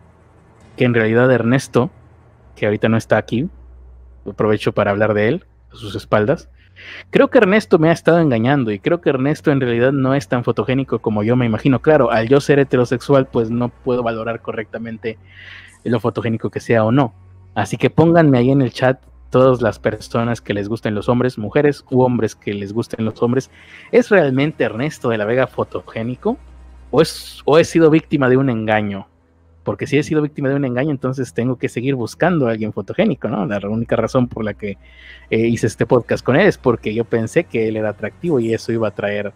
que 0.76 0.86
en 0.86 0.94
realidad 0.94 1.32
Ernesto, 1.32 1.92
que 2.56 2.66
ahorita 2.66 2.90
no 2.90 2.98
está 2.98 3.18
aquí, 3.18 3.50
aprovecho 4.30 4.74
para 4.74 4.92
hablar 4.92 5.14
de 5.14 5.28
él, 5.28 5.46
a 5.72 5.76
sus 5.76 5.96
espaldas, 5.96 6.50
Creo 7.10 7.30
que 7.30 7.40
Ernesto 7.40 7.80
me 7.80 7.90
ha 7.90 7.94
estado 7.94 8.20
engañando 8.20 8.72
y 8.72 8.80
creo 8.80 9.02
que 9.02 9.10
Ernesto 9.10 9.52
en 9.52 9.62
realidad 9.62 9.92
no 9.92 10.14
es 10.14 10.28
tan 10.28 10.44
fotogénico 10.44 11.00
como 11.00 11.24
yo 11.24 11.36
me 11.36 11.46
imagino. 11.46 11.82
Claro, 11.82 12.12
al 12.12 12.28
yo 12.28 12.40
ser 12.40 12.60
heterosexual, 12.60 13.28
pues 13.28 13.50
no 13.50 13.70
puedo 13.70 14.04
valorar 14.04 14.42
correctamente 14.42 15.18
lo 15.84 16.00
fotogénico 16.00 16.50
que 16.50 16.60
sea 16.60 16.84
o 16.84 16.92
no. 16.92 17.14
Así 17.56 17.78
que 17.78 17.90
pónganme 17.90 18.38
ahí 18.38 18.52
en 18.52 18.62
el 18.62 18.72
chat 18.72 19.02
todas 19.30 19.62
las 19.62 19.80
personas 19.80 20.42
que 20.42 20.54
les 20.54 20.70
gusten 20.70 20.96
los 20.96 21.08
hombres, 21.10 21.38
mujeres 21.38 21.86
u 21.92 22.02
hombres 22.02 22.36
que 22.36 22.54
les 22.54 22.74
gusten 22.74 23.06
los 23.06 23.22
hombres. 23.22 23.52
¿Es 23.92 24.10
realmente 24.10 24.64
Ernesto 24.64 25.10
de 25.10 25.18
la 25.18 25.26
Vega 25.26 25.48
fotogénico? 25.48 26.38
¿O, 26.92 27.02
es, 27.02 27.42
o 27.46 27.58
he 27.58 27.64
sido 27.64 27.90
víctima 27.90 28.30
de 28.30 28.38
un 28.38 28.50
engaño? 28.50 29.08
porque 29.70 29.86
si 29.86 30.00
he 30.00 30.04
sido 30.04 30.24
víctima 30.24 30.50
de 30.50 30.56
un 30.56 30.66
engaño, 30.66 30.90
entonces 30.90 31.32
tengo 31.32 31.58
que 31.60 31.70
seguir 31.70 31.94
buscando 31.94 32.48
a 32.48 32.52
alguien 32.54 32.74
fotogénico, 32.74 33.28
¿no? 33.28 33.46
La 33.46 33.60
única 33.70 33.96
razón 33.96 34.28
por 34.28 34.44
la 34.44 34.56
que 34.56 34.80
eh, 35.30 35.48
hice 35.48 35.68
este 35.68 35.86
podcast 35.86 36.26
con 36.26 36.36
él 36.36 36.48
es 36.48 36.58
porque 36.58 36.96
yo 36.96 37.06
pensé 37.06 37.44
que 37.44 37.68
él 37.68 37.78
era 37.78 37.90
atractivo 37.90 38.40
y 38.40 38.52
eso 38.52 38.72
iba 38.72 38.88
a 38.88 38.96
traer 38.96 39.32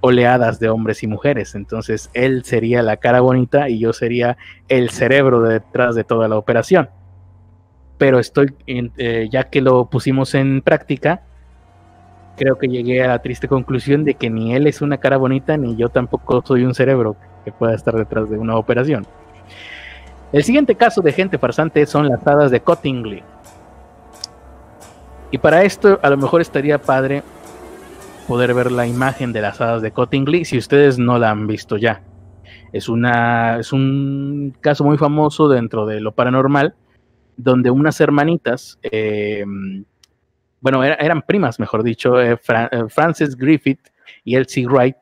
oleadas 0.00 0.58
de 0.58 0.68
hombres 0.68 1.04
y 1.04 1.06
mujeres. 1.06 1.54
Entonces 1.54 2.10
él 2.12 2.42
sería 2.44 2.82
la 2.82 2.96
cara 2.96 3.20
bonita 3.20 3.68
y 3.68 3.78
yo 3.78 3.92
sería 3.92 4.36
el 4.66 4.90
cerebro 4.90 5.42
detrás 5.42 5.94
de 5.94 6.02
toda 6.02 6.26
la 6.26 6.36
operación. 6.36 6.90
Pero 7.98 8.18
estoy, 8.18 8.56
eh, 8.66 9.28
ya 9.30 9.44
que 9.44 9.60
lo 9.60 9.90
pusimos 9.90 10.34
en 10.34 10.60
práctica, 10.60 11.22
creo 12.38 12.56
que 12.56 12.68
llegué 12.68 13.02
a 13.02 13.08
la 13.08 13.18
triste 13.18 13.48
conclusión 13.48 14.04
de 14.04 14.14
que 14.14 14.30
ni 14.30 14.54
él 14.54 14.66
es 14.66 14.80
una 14.80 14.98
cara 14.98 15.16
bonita, 15.16 15.56
ni 15.56 15.76
yo 15.76 15.88
tampoco 15.88 16.42
soy 16.46 16.64
un 16.64 16.74
cerebro 16.74 17.16
que 17.44 17.52
pueda 17.52 17.74
estar 17.74 17.94
detrás 17.94 18.30
de 18.30 18.38
una 18.38 18.56
operación. 18.56 19.06
El 20.32 20.44
siguiente 20.44 20.74
caso 20.74 21.00
de 21.00 21.12
gente 21.12 21.38
farsante 21.38 21.84
son 21.86 22.08
las 22.08 22.26
hadas 22.26 22.50
de 22.50 22.60
Cottingley. 22.60 23.22
Y 25.30 25.38
para 25.38 25.62
esto 25.62 25.98
a 26.02 26.10
lo 26.10 26.16
mejor 26.16 26.40
estaría 26.40 26.78
padre 26.78 27.22
poder 28.26 28.54
ver 28.54 28.70
la 28.70 28.86
imagen 28.86 29.32
de 29.32 29.40
las 29.40 29.60
hadas 29.60 29.82
de 29.82 29.90
Cottingley 29.90 30.44
si 30.44 30.58
ustedes 30.58 30.98
no 30.98 31.18
la 31.18 31.30
han 31.30 31.46
visto 31.46 31.76
ya. 31.76 32.02
Es, 32.72 32.88
una, 32.88 33.58
es 33.58 33.72
un 33.72 34.54
caso 34.60 34.84
muy 34.84 34.98
famoso 34.98 35.48
dentro 35.48 35.86
de 35.86 36.00
lo 36.00 36.12
paranormal, 36.12 36.74
donde 37.38 37.70
unas 37.70 38.00
hermanitas, 38.00 38.78
em, 38.82 39.84
bueno, 40.60 40.82
eran 40.82 41.22
primas, 41.22 41.60
mejor 41.60 41.82
dicho, 41.82 42.20
eh, 42.20 42.38
eh, 42.48 42.84
Frances 42.88 43.36
Griffith 43.36 43.88
y 44.24 44.36
Elsie 44.36 44.66
Wright, 44.66 44.96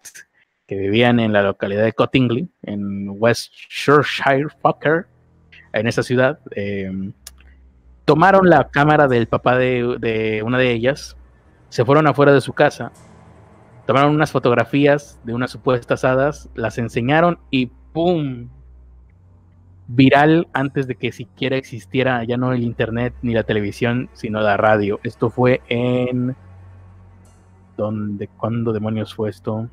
que 0.67 0.77
vivían 0.77 1.21
en 1.21 1.33
la 1.33 1.43
localidad 1.43 1.85
de 1.85 1.93
Cottingley, 1.93 2.49
en 2.63 3.09
West 3.11 3.53
Shropshire, 3.71 4.49
Fucker, 4.61 5.07
en 5.73 5.87
esa 5.87 6.03
ciudad, 6.03 6.41
eh, 6.51 6.91
tomaron 8.05 8.51
la 8.51 8.69
cámara 8.69 9.09
del 9.09 9.29
papá 9.29 9.57
de, 9.57 10.43
una 10.45 10.59
de 10.59 10.73
ellas, 10.73 11.17
se 11.69 11.85
fueron 11.85 12.07
afuera 12.07 12.33
de 12.33 12.41
su 12.41 12.53
casa, 12.53 12.93
tomaron 13.87 14.15
unas 14.15 14.33
fotografías 14.33 15.21
de 15.25 15.35
unas 15.35 15.51
supuestas 15.51 16.05
hadas, 16.05 16.49
las 16.55 16.79
enseñaron 16.79 17.39
y 17.51 17.67
¡pum! 17.93 18.49
Viral 19.89 20.49
antes 20.53 20.87
de 20.89 20.97
que 20.97 21.13
siquiera 21.13 21.57
existiera 21.57 22.25
ya 22.25 22.37
no 22.37 22.53
el 22.53 22.63
internet 22.63 23.15
ni 23.23 23.35
la 23.35 23.45
televisión, 23.45 24.09
sino 24.15 24.41
la 24.41 24.57
radio. 24.57 25.01
Esto 25.03 25.31
fue 25.31 25.61
en... 25.69 26.35
¿Dónde? 27.77 28.29
¿Cuándo 28.29 28.73
demonios 28.73 29.15
fue 29.15 29.31
esto? 29.31 29.69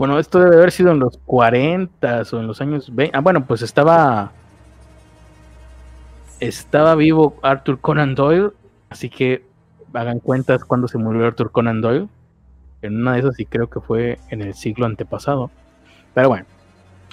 Bueno, 0.00 0.18
esto 0.18 0.40
debe 0.40 0.56
haber 0.56 0.72
sido 0.72 0.92
en 0.92 0.98
los 0.98 1.18
40 1.26 2.22
o 2.32 2.36
en 2.38 2.46
los 2.46 2.58
años 2.62 2.94
20. 2.94 3.14
Ah, 3.14 3.20
bueno, 3.20 3.44
pues 3.44 3.60
estaba. 3.60 4.32
Estaba 6.40 6.94
vivo 6.94 7.36
Arthur 7.42 7.78
Conan 7.80 8.14
Doyle, 8.14 8.52
así 8.88 9.10
que 9.10 9.44
hagan 9.92 10.20
cuentas 10.20 10.64
cuando 10.64 10.88
se 10.88 10.96
murió 10.96 11.26
Arthur 11.26 11.52
Conan 11.52 11.82
Doyle. 11.82 12.08
En 12.80 12.96
una 12.96 13.12
de 13.12 13.18
esas 13.18 13.36
sí 13.36 13.44
creo 13.44 13.68
que 13.68 13.80
fue 13.80 14.18
en 14.30 14.40
el 14.40 14.54
siglo 14.54 14.86
antepasado. 14.86 15.50
Pero 16.14 16.30
bueno, 16.30 16.46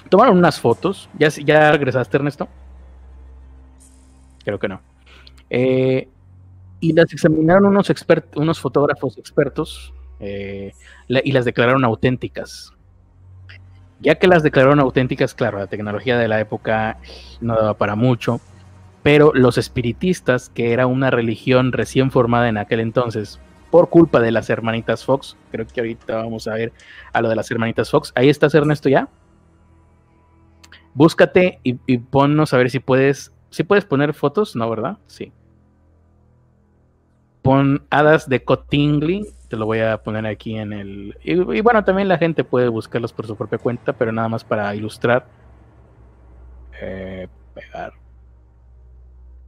tomaron 0.08 0.38
unas 0.38 0.60
fotos. 0.60 1.08
¿Ya, 1.18 1.28
ya 1.28 1.72
regresaste, 1.72 2.16
Ernesto? 2.16 2.48
Creo 4.44 4.58
que 4.58 4.68
no. 4.68 4.80
Eh, 5.50 6.08
y 6.80 6.92
las 6.92 7.12
examinaron 7.12 7.66
unos, 7.66 7.92
unos 8.36 8.60
fotógrafos 8.60 9.18
expertos 9.18 9.92
eh, 10.20 10.72
y 11.08 11.32
las 11.32 11.44
declararon 11.44 11.84
auténticas. 11.84 12.72
Ya 14.00 14.14
que 14.14 14.28
las 14.28 14.42
declararon 14.42 14.78
auténticas, 14.78 15.34
claro, 15.34 15.58
la 15.58 15.66
tecnología 15.66 16.16
de 16.18 16.28
la 16.28 16.38
época 16.38 16.98
no 17.40 17.56
daba 17.56 17.74
para 17.74 17.96
mucho, 17.96 18.40
pero 19.02 19.32
los 19.34 19.58
espiritistas, 19.58 20.50
que 20.50 20.72
era 20.72 20.86
una 20.86 21.10
religión 21.10 21.72
recién 21.72 22.12
formada 22.12 22.48
en 22.48 22.58
aquel 22.58 22.78
entonces, 22.78 23.40
por 23.70 23.90
culpa 23.90 24.20
de 24.20 24.30
las 24.30 24.50
hermanitas 24.50 25.04
Fox. 25.04 25.36
Creo 25.50 25.66
que 25.66 25.80
ahorita 25.80 26.16
vamos 26.16 26.46
a 26.46 26.54
ver 26.54 26.72
a 27.12 27.20
lo 27.20 27.28
de 27.28 27.36
las 27.36 27.50
hermanitas 27.50 27.90
Fox. 27.90 28.12
Ahí 28.14 28.28
estás, 28.28 28.54
Ernesto, 28.54 28.88
ya. 28.88 29.08
Búscate 30.98 31.60
y, 31.62 31.74
ponnos 31.98 32.52
a 32.52 32.56
ver 32.56 32.70
si 32.70 32.80
puedes. 32.80 33.32
Si 33.50 33.62
puedes 33.62 33.84
poner 33.84 34.14
fotos, 34.14 34.56
¿no, 34.56 34.68
verdad? 34.68 34.98
Sí. 35.06 35.32
Pon 37.40 37.86
hadas 37.88 38.28
de 38.28 38.42
Cottingley. 38.42 39.24
Te 39.46 39.56
lo 39.56 39.66
voy 39.66 39.78
a 39.78 40.02
poner 40.02 40.26
aquí 40.26 40.56
en 40.56 40.72
el. 40.72 41.16
Y, 41.22 41.34
y 41.34 41.60
bueno, 41.60 41.84
también 41.84 42.08
la 42.08 42.18
gente 42.18 42.42
puede 42.42 42.66
buscarlos 42.66 43.12
por 43.12 43.28
su 43.28 43.36
propia 43.36 43.58
cuenta, 43.58 43.92
pero 43.92 44.10
nada 44.10 44.28
más 44.28 44.42
para 44.42 44.74
ilustrar. 44.74 45.28
Eh, 46.82 47.28
pegar. 47.54 47.92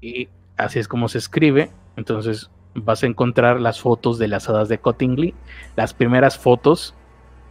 Y 0.00 0.28
así 0.56 0.78
es 0.78 0.86
como 0.86 1.08
se 1.08 1.18
escribe. 1.18 1.72
Entonces 1.96 2.48
vas 2.74 3.02
a 3.02 3.06
encontrar 3.08 3.60
las 3.60 3.80
fotos 3.80 4.20
de 4.20 4.28
las 4.28 4.48
hadas 4.48 4.68
de 4.68 4.78
Cottingley, 4.78 5.34
las 5.74 5.94
primeras 5.94 6.38
fotos 6.38 6.94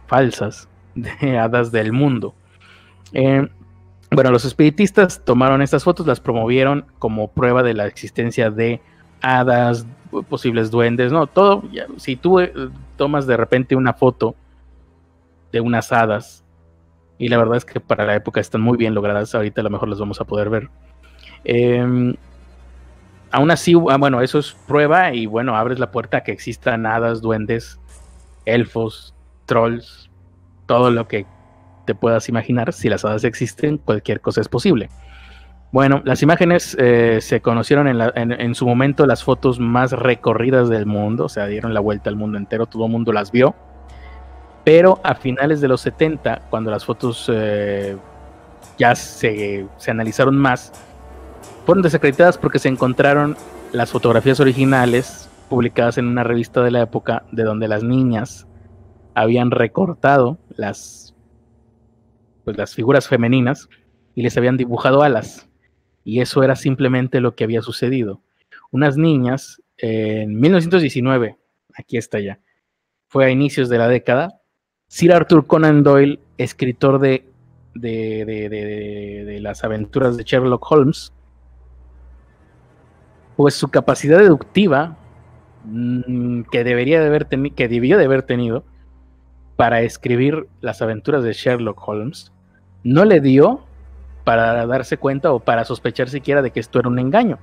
falsas 0.06 0.70
de 0.94 1.38
hadas 1.38 1.70
del 1.70 1.92
mundo. 1.92 2.34
Eh, 3.12 3.46
bueno, 4.10 4.30
los 4.30 4.44
espiritistas 4.44 5.24
tomaron 5.24 5.62
estas 5.62 5.84
fotos, 5.84 6.06
las 6.06 6.20
promovieron 6.20 6.84
como 6.98 7.28
prueba 7.28 7.62
de 7.62 7.74
la 7.74 7.86
existencia 7.86 8.50
de 8.50 8.80
hadas, 9.22 9.86
posibles 10.28 10.70
duendes, 10.70 11.12
no, 11.12 11.26
todo. 11.26 11.62
Si 11.96 12.16
tú 12.16 12.40
eh, 12.40 12.52
tomas 12.96 13.26
de 13.26 13.36
repente 13.36 13.76
una 13.76 13.94
foto 13.94 14.34
de 15.52 15.60
unas 15.60 15.92
hadas, 15.92 16.44
y 17.18 17.28
la 17.28 17.38
verdad 17.38 17.58
es 17.58 17.64
que 17.64 17.80
para 17.80 18.04
la 18.04 18.16
época 18.16 18.40
están 18.40 18.62
muy 18.62 18.76
bien 18.76 18.94
logradas, 18.94 19.34
ahorita 19.34 19.60
a 19.60 19.64
lo 19.64 19.70
mejor 19.70 19.88
las 19.88 20.00
vamos 20.00 20.20
a 20.20 20.24
poder 20.24 20.50
ver. 20.50 20.70
Eh, 21.44 22.14
aún 23.30 23.50
así, 23.50 23.74
ah, 23.88 23.96
bueno, 23.96 24.20
eso 24.22 24.38
es 24.38 24.56
prueba 24.66 25.12
y 25.14 25.26
bueno, 25.26 25.56
abres 25.56 25.78
la 25.78 25.90
puerta 25.90 26.18
a 26.18 26.22
que 26.22 26.32
existan 26.32 26.86
hadas, 26.86 27.20
duendes, 27.20 27.78
elfos, 28.44 29.14
trolls, 29.46 30.10
todo 30.66 30.90
lo 30.90 31.06
que 31.06 31.26
te 31.84 31.94
puedas 31.94 32.28
imaginar. 32.28 32.72
Si 32.72 32.88
las 32.88 33.04
hadas 33.04 33.24
existen, 33.24 33.78
cualquier 33.78 34.20
cosa 34.20 34.40
es 34.40 34.48
posible. 34.48 34.88
Bueno, 35.72 36.02
las 36.04 36.22
imágenes 36.22 36.76
eh, 36.80 37.18
se 37.20 37.40
conocieron 37.40 37.86
en, 37.86 38.54
su 38.56 38.66
momento 38.66 39.06
las 39.06 39.22
fotos 39.22 39.60
más 39.60 39.92
recorridas 39.92 40.68
del 40.68 40.84
mundo, 40.84 41.26
o 41.26 41.28
sea, 41.28 41.46
dieron 41.46 41.74
la 41.74 41.80
vuelta 41.80 42.10
al 42.10 42.16
mundo 42.16 42.38
entero, 42.38 42.66
todo 42.66 42.86
el 42.86 42.92
mundo 42.92 43.12
las 43.12 43.30
vio. 43.30 43.54
Pero 44.64 45.00
a 45.04 45.14
finales 45.14 45.60
de 45.60 45.68
los 45.68 45.80
70, 45.82 46.42
cuando 46.50 46.72
las 46.72 46.84
fotos 46.84 47.30
eh, 47.32 47.96
ya 48.78 48.96
se, 48.96 49.66
se 49.76 49.90
analizaron 49.92 50.36
más, 50.36 50.72
fueron 51.64 51.82
desacreditadas 51.82 52.36
porque 52.36 52.58
se 52.58 52.68
encontraron 52.68 53.36
las 53.72 53.90
fotografías 53.92 54.40
originales 54.40 55.30
publicadas 55.48 55.98
en 55.98 56.06
una 56.06 56.24
revista 56.24 56.62
de 56.62 56.72
la 56.72 56.82
época 56.82 57.22
de 57.30 57.44
donde 57.44 57.68
las 57.68 57.84
niñas 57.84 58.48
habían 59.14 59.52
recortado 59.52 60.38
las 60.56 61.09
pues 62.44 62.56
las 62.56 62.74
figuras 62.74 63.08
femeninas 63.08 63.68
y 64.14 64.22
les 64.22 64.36
habían 64.36 64.56
dibujado 64.56 65.02
alas 65.02 65.48
y 66.04 66.20
eso 66.20 66.42
era 66.42 66.56
simplemente 66.56 67.20
lo 67.20 67.34
que 67.34 67.44
había 67.44 67.62
sucedido. 67.62 68.22
Unas 68.70 68.96
niñas 68.96 69.62
en 69.76 70.38
1919, 70.38 71.36
aquí 71.76 71.96
está 71.96 72.20
ya, 72.20 72.40
fue 73.08 73.26
a 73.26 73.30
inicios 73.30 73.68
de 73.68 73.78
la 73.78 73.88
década, 73.88 74.40
Sir 74.88 75.12
Arthur 75.12 75.46
Conan 75.46 75.82
Doyle, 75.82 76.20
escritor 76.38 76.98
de, 76.98 77.28
de, 77.74 78.24
de, 78.24 79.24
de 79.24 79.40
las 79.40 79.62
aventuras 79.62 80.16
de 80.16 80.24
Sherlock 80.24 80.70
Holmes, 80.70 81.12
pues 83.36 83.54
su 83.54 83.68
capacidad 83.68 84.18
deductiva 84.18 84.98
mmm, 85.64 86.42
que 86.50 86.64
debería 86.64 87.00
de 87.00 87.06
haber 87.06 87.26
que 87.26 87.68
debió 87.68 87.98
de 87.98 88.04
haber 88.04 88.22
tenido 88.22 88.64
para 89.60 89.82
escribir 89.82 90.48
las 90.62 90.80
aventuras 90.80 91.22
de 91.22 91.34
Sherlock 91.34 91.86
Holmes, 91.86 92.32
no 92.82 93.04
le 93.04 93.20
dio 93.20 93.60
para 94.24 94.64
darse 94.64 94.96
cuenta 94.96 95.32
o 95.34 95.40
para 95.40 95.66
sospechar 95.66 96.08
siquiera 96.08 96.40
de 96.40 96.50
que 96.50 96.60
esto 96.60 96.78
era 96.78 96.88
un 96.88 96.98
engaño. 96.98 97.38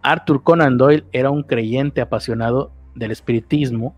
Arthur 0.00 0.42
Conan 0.42 0.78
Doyle 0.78 1.04
era 1.12 1.28
un 1.28 1.42
creyente 1.42 2.00
apasionado 2.00 2.72
del 2.94 3.10
espiritismo 3.10 3.94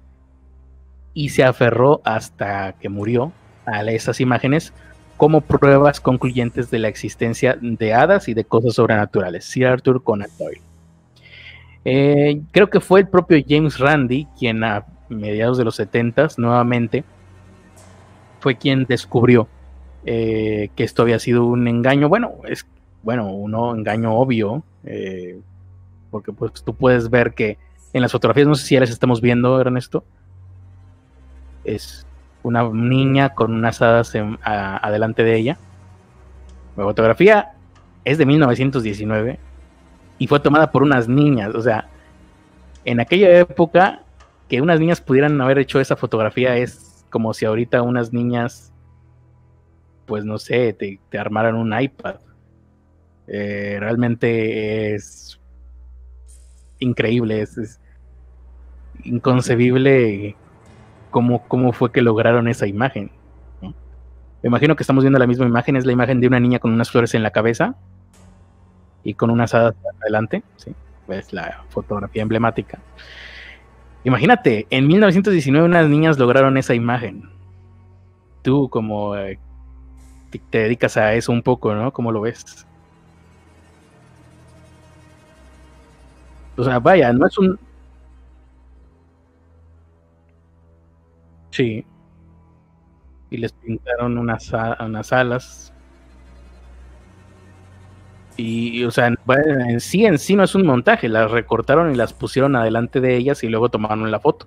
y 1.13 1.29
se 1.29 1.45
aferró 1.45 2.01
hasta 2.05 2.73
que 2.73 2.89
murió 2.89 3.31
a 3.67 3.85
esas 3.85 4.21
imágenes 4.21 4.73
como 5.17 5.43
pruebas 5.43 6.01
concluyentes 6.01 6.73
de 6.73 6.81
la 6.81 6.89
existencia 6.89 7.57
de 7.61 7.95
hadas 7.95 8.27
y 8.27 8.35
de 8.35 8.47
cosas 8.47 8.75
sobrenaturales. 8.75 9.45
Sir 9.45 9.69
Arthur 9.69 10.03
Conan 10.03 10.31
Doyle. 10.41 10.61
Eh, 11.85 12.41
creo 12.51 12.69
que 12.69 12.81
fue 12.81 12.99
el 12.99 13.09
propio 13.09 13.41
James 13.49 13.79
Randi 13.79 14.27
quien 14.37 14.65
mediados 15.15 15.59
de 15.59 15.65
los 15.65 15.77
70 15.77 16.29
nuevamente 16.37 17.05
fue 18.41 18.57
quien 18.57 18.85
descubrió 18.85 19.49
eh, 20.05 20.69
que 20.77 20.85
esto 20.85 21.03
había 21.03 21.19
sido 21.19 21.47
un 21.47 21.67
engaño. 21.67 22.09
Bueno, 22.09 22.33
es 22.47 22.67
bueno, 23.03 23.31
un 23.31 23.55
engaño 23.79 24.15
obvio, 24.15 24.63
eh, 24.85 25.41
porque 26.11 26.33
pues 26.33 26.53
tú 26.65 26.75
puedes 26.75 27.11
ver 27.11 27.35
que 27.35 27.59
en 27.93 28.03
las 28.03 28.13
fotografías, 28.13 28.47
no 28.47 28.55
sé 28.55 28.67
si 28.67 28.75
ya 28.75 28.81
las 28.81 28.91
estamos 28.91 29.21
viendo, 29.21 29.61
Ernesto, 29.61 30.05
es 31.65 32.07
una 32.43 32.63
niña 32.69 33.31
con 33.31 33.53
unas 33.53 33.81
hadas 33.83 34.15
en, 34.15 34.39
adelante 34.43 35.25
de 35.25 35.37
ella. 35.37 35.59
La 36.77 36.85
fotografía 36.85 37.53
es 38.05 38.19
de 38.19 38.27
1919 38.27 39.39
y 40.19 40.27
fue 40.27 40.41
tomada 40.41 40.71
por 40.71 40.83
unas 40.83 41.09
niñas. 41.09 41.55
O 41.55 41.63
sea, 41.63 41.89
en 42.85 43.01
aquella 43.01 43.39
época 43.39 44.04
que 44.49 44.61
unas 44.61 44.81
niñas 44.81 45.01
pudieran 45.01 45.41
haber 45.41 45.59
hecho 45.59 45.81
esa 45.81 45.97
fotografía 45.97 46.57
es 46.57 47.05
como 47.11 47.33
si 47.33 47.45
ahorita 47.45 47.83
unas 47.83 48.13
niñas, 48.13 48.73
pues 50.07 50.25
no 50.25 50.39
sé, 50.39 50.73
te, 50.73 51.19
armaran 51.19 51.55
un 51.55 51.79
iPad. 51.79 52.17
Eh, 53.27 53.77
realmente 53.81 54.95
es 54.95 55.41
increíble, 56.79 57.41
es, 57.41 57.57
es 57.57 57.81
inconcebible 59.05 60.37
cómo, 61.11 61.47
cómo 61.49 61.73
fue 61.73 61.93
que 61.93 62.03
lograron 62.03 62.49
esa 62.49 62.67
imagen. 62.67 63.11
Me 63.63 64.49
imagino 64.49 64.77
que 64.77 64.83
estamos 64.83 65.03
viendo 65.05 65.19
la 65.19 65.27
misma 65.27 65.47
imagen, 65.47 65.77
es 65.77 65.87
la 65.87 65.93
imagen 65.93 66.21
de 66.21 66.27
una 66.27 66.39
niña 66.39 66.59
con 66.59 66.71
unas 66.71 66.91
flores 66.91 67.15
en 67.15 67.23
la 67.23 67.31
cabeza 67.31 67.77
y 69.03 69.15
con 69.15 69.31
unas 69.31 69.55
hadas 69.55 69.75
adelante, 70.03 70.43
¿sí? 70.57 70.75
es 71.09 71.33
la 71.33 71.65
fotografía 71.71 72.23
emblemática. 72.23 72.79
Imagínate, 74.05 74.67
en 74.71 74.87
1919 74.87 75.67
unas 75.67 75.89
niñas 75.89 76.19
lograron 76.19 76.57
esa 76.57 76.75
imagen. 76.75 77.31
Tú 78.43 78.69
como 78.69 79.17
eh, 79.17 79.39
te, 80.51 80.59
dedicas 80.59 80.97
a 80.97 81.15
eso 81.15 81.33
un 81.33 81.43
poco, 81.43 81.75
¿no? 81.75 81.93
¿Cómo 81.93 82.13
lo 82.13 82.21
ves? 82.21 82.67
O 86.57 86.65
sea, 86.65 86.79
vaya, 86.79 87.13
no 87.13 87.27
es 87.27 87.39
un, 87.39 87.59
Sí. 91.55 91.87
Y 93.31 93.37
les 93.37 93.53
pintaron 93.53 94.19
unas, 94.19 94.53
unas 94.81 95.13
alas. 95.13 95.74
Y, 98.37 98.83
o 98.85 98.91
sea, 98.91 99.07
en 99.07 99.81
sí, 99.81 100.05
en 100.05 100.19
sí 100.19 100.35
no 100.35 100.43
es 100.43 100.55
un 100.55 100.67
montaje, 100.67 101.09
las 101.09 101.31
recortaron 101.31 101.93
y 101.93 101.95
las 101.95 102.13
pusieron 102.13 102.57
adelante 102.57 103.01
de 103.01 103.17
ellas 103.17 103.45
y 103.45 103.49
luego 103.49 103.69
tomaron 103.69 104.11
la 104.11 104.19
foto. 104.19 104.47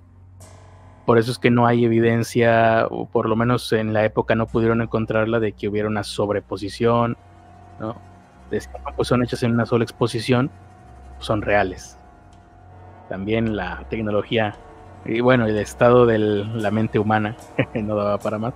Por 1.06 1.16
eso 1.16 1.30
es 1.30 1.38
que 1.38 1.50
no 1.50 1.66
hay 1.66 1.86
evidencia, 1.86 2.86
o 2.90 3.06
por 3.06 3.28
lo 3.28 3.36
menos 3.36 3.72
en 3.72 3.94
la 3.94 4.04
época 4.04 4.34
no 4.34 4.46
pudieron 4.46 4.82
encontrarla 4.82 5.40
de 5.40 5.52
que 5.52 5.68
hubiera 5.68 5.88
una 5.88 6.04
sobreposición, 6.04 7.16
¿no? 7.80 7.96
pues 8.96 9.08
son 9.08 9.22
hechas 9.22 9.42
en 9.42 9.52
una 9.52 9.64
sola 9.64 9.84
exposición, 9.84 10.50
son 11.18 11.40
reales. 11.40 11.98
También 13.08 13.56
la 13.56 13.84
tecnología 13.88 14.54
y 15.04 15.20
bueno, 15.20 15.46
el 15.46 15.56
estado 15.58 16.06
de 16.06 16.18
la 16.18 16.70
mente 16.70 16.98
humana 16.98 17.36
no 17.74 17.96
daba 17.96 18.18
para 18.18 18.38
más. 18.38 18.54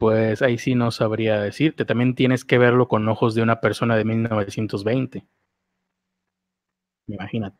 Pues 0.00 0.40
ahí 0.40 0.56
sí 0.56 0.74
no 0.74 0.90
sabría 0.92 1.42
decirte. 1.42 1.84
También 1.84 2.14
tienes 2.14 2.46
que 2.46 2.56
verlo 2.56 2.88
con 2.88 3.06
ojos 3.06 3.34
de 3.34 3.42
una 3.42 3.60
persona 3.60 3.98
de 3.98 4.06
1920. 4.06 5.26
Imagínate. 7.06 7.58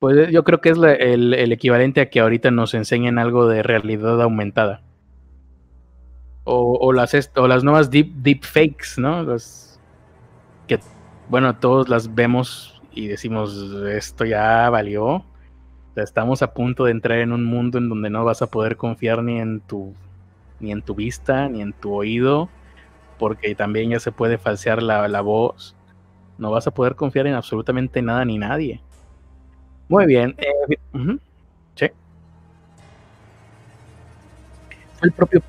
Pues 0.00 0.32
yo 0.32 0.42
creo 0.42 0.60
que 0.60 0.70
es 0.70 0.78
el, 0.78 1.52
equivalente 1.52 2.00
a 2.00 2.10
que 2.10 2.18
ahorita 2.18 2.50
nos 2.50 2.74
enseñen 2.74 3.20
algo 3.20 3.46
de 3.46 3.62
realidad 3.62 4.20
aumentada. 4.20 4.82
O, 6.42 6.92
las, 6.92 7.14
nuevas 7.62 7.92
deep, 7.92 8.08
deep 8.08 8.42
fakes, 8.42 8.98
¿no? 9.00 9.24
Que, 10.66 10.80
bueno, 11.28 11.56
todos 11.60 11.88
las 11.88 12.12
vemos 12.12 12.82
y 12.90 13.06
decimos, 13.06 13.56
esto 13.88 14.24
ya 14.24 14.68
valió. 14.68 15.24
estamos 15.94 16.42
a 16.42 16.54
punto 16.54 16.86
de 16.86 16.90
entrar 16.90 17.20
en 17.20 17.30
un 17.30 17.44
mundo 17.44 17.78
en 17.78 17.88
donde 17.88 18.10
no 18.10 18.24
vas 18.24 18.42
a 18.42 18.48
poder 18.48 18.76
confiar 18.76 19.22
ni 19.22 19.38
en 19.38 19.60
tu 19.60 19.94
ni 20.62 20.72
en 20.72 20.82
tu 20.82 20.94
vista, 20.94 21.48
ni 21.48 21.60
en 21.60 21.72
tu 21.72 21.92
oído, 21.94 22.48
porque 23.18 23.54
también 23.54 23.90
ya 23.90 24.00
se 24.00 24.12
puede 24.12 24.38
falsear 24.38 24.82
la, 24.82 25.06
la 25.08 25.20
voz. 25.20 25.74
No 26.38 26.50
vas 26.50 26.66
a 26.66 26.70
poder 26.70 26.94
confiar 26.96 27.26
en 27.26 27.34
absolutamente 27.34 28.00
nada 28.02 28.24
ni 28.24 28.38
nadie. 28.38 28.80
Muy 29.88 30.06
bien. 30.06 30.34
eh, 30.38 30.76
sí. 31.74 31.86
Fue 34.98 35.08
el 35.08 35.12
propio 35.12 35.42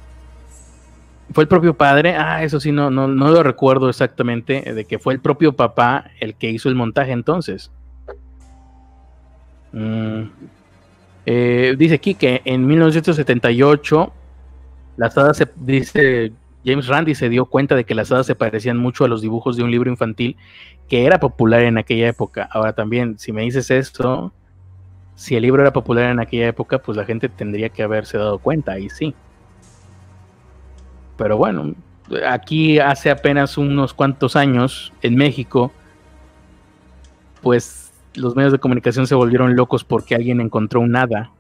fue 1.34 1.44
el 1.44 1.48
propio 1.48 1.74
padre. 1.74 2.16
Ah, 2.16 2.44
eso 2.44 2.60
sí, 2.60 2.72
no, 2.72 2.92
no, 2.92 3.08
no 3.08 3.30
lo 3.30 3.42
recuerdo 3.42 3.90
exactamente. 3.90 4.70
eh, 4.70 4.74
De 4.74 4.86
que 4.86 5.00
fue 5.00 5.14
el 5.14 5.20
propio 5.20 5.54
papá 5.56 6.06
el 6.20 6.36
que 6.36 6.50
hizo 6.52 6.70
el 6.70 6.76
montaje 6.76 7.12
entonces. 7.12 7.72
Mm. 9.72 10.24
Eh, 11.26 11.76
dice 11.78 11.96
aquí 11.96 12.14
que 12.16 12.42
en 12.46 12.68
1978 12.68 14.14
las 14.98 15.18
hadas 15.18 15.38
se 15.38 15.48
dice 15.56 16.32
James 16.66 16.88
Randi 16.88 17.16
se 17.16 17.30
dio 17.30 17.46
cuenta 17.46 17.76
de 17.76 17.84
que 17.84 17.96
las 17.96 18.12
hadas 18.12 18.26
se 18.26 18.36
parecían 18.36 18.78
mucho 18.78 19.04
a 19.04 19.08
los 19.08 19.22
dibujos 19.22 19.58
de 19.58 19.64
un 19.64 19.72
libro 19.72 19.90
infantil 19.90 20.38
que 20.88 21.06
era 21.06 21.20
popular 21.20 21.62
en 21.62 21.78
aquella 21.78 22.08
época. 22.08 22.48
Ahora 22.52 22.74
también, 22.74 23.18
si 23.18 23.32
me 23.32 23.42
dices 23.42 23.70
esto, 23.72 24.32
si 25.16 25.36
el 25.36 25.44
libro 25.44 25.62
era 25.62 25.74
popular 25.74 26.12
en 26.12 26.20
aquella 26.20 26.48
época, 26.48 26.80
pues 26.80 26.98
la 26.98 27.06
gente 27.06 27.30
tendría 27.30 27.70
que 27.70 27.84
haberse 27.84 28.18
dado 28.18 28.40
cuenta, 28.40 28.80
y 28.80 28.90
sí. 28.90 29.14
Pero 31.18 31.38
bueno, 31.38 31.74
aquí 32.28 32.80
hace 32.80 33.10
apenas 33.12 33.58
unos 33.58 33.94
cuantos 33.94 34.36
años, 34.36 34.94
en 35.02 35.16
México, 35.16 35.72
pues 37.42 37.92
los 38.16 38.36
medios 38.36 38.52
de 38.52 38.60
comunicación 38.60 39.08
se 39.08 39.16
volvieron 39.16 39.56
locos 39.56 39.84
porque 39.84 40.16
alguien 40.16 40.40
encontró 40.42 40.80
un 40.80 40.96
hada 40.96 41.32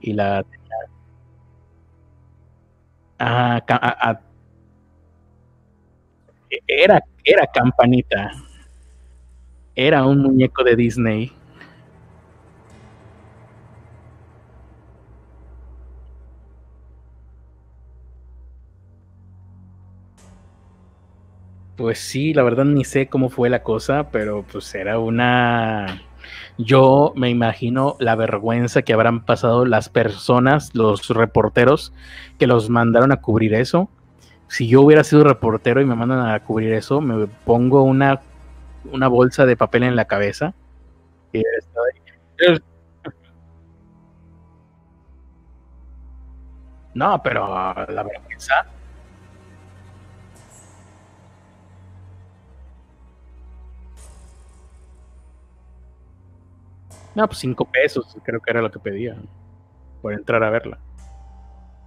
y 0.00 0.12
la 0.12 0.44
Ah, 3.18 3.60
era, 6.66 7.02
era 7.24 7.46
campanita. 7.46 8.30
Era 9.74 10.04
un 10.04 10.22
muñeco 10.22 10.64
de 10.64 10.76
Disney. 10.76 11.32
Pues 21.76 22.00
sí, 22.00 22.34
la 22.34 22.42
verdad 22.42 22.64
ni 22.64 22.84
sé 22.84 23.08
cómo 23.08 23.28
fue 23.28 23.48
la 23.48 23.62
cosa, 23.62 24.10
pero 24.10 24.42
pues 24.42 24.74
era 24.74 24.98
una... 24.98 26.02
Yo 26.58 27.12
me 27.14 27.30
imagino 27.30 27.96
la 28.00 28.16
vergüenza 28.16 28.82
que 28.82 28.92
habrán 28.92 29.24
pasado 29.24 29.64
las 29.64 29.88
personas, 29.88 30.74
los 30.74 31.08
reporteros 31.08 31.92
que 32.38 32.48
los 32.48 32.68
mandaron 32.68 33.12
a 33.12 33.20
cubrir 33.20 33.54
eso. 33.54 33.88
Si 34.48 34.66
yo 34.66 34.82
hubiera 34.82 35.04
sido 35.04 35.22
reportero 35.24 35.80
y 35.80 35.84
me 35.84 35.94
mandan 35.94 36.26
a 36.28 36.40
cubrir 36.40 36.72
eso, 36.72 37.00
me 37.00 37.26
pongo 37.44 37.82
una, 37.82 38.20
una 38.90 39.06
bolsa 39.06 39.46
de 39.46 39.56
papel 39.56 39.84
en 39.84 39.94
la 39.94 40.06
cabeza. 40.06 40.52
Y 41.32 41.42
estoy- 41.58 42.62
No, 46.94 47.22
pero 47.22 47.46
la 47.48 48.02
vergüenza. 48.02 48.66
No, 57.18 57.26
pues 57.26 57.38
cinco 57.40 57.64
pesos, 57.64 58.16
creo 58.22 58.38
que 58.40 58.48
era 58.52 58.62
lo 58.62 58.70
que 58.70 58.78
pedía 58.78 59.16
por 60.00 60.12
entrar 60.12 60.44
a 60.44 60.50
verla. 60.50 60.78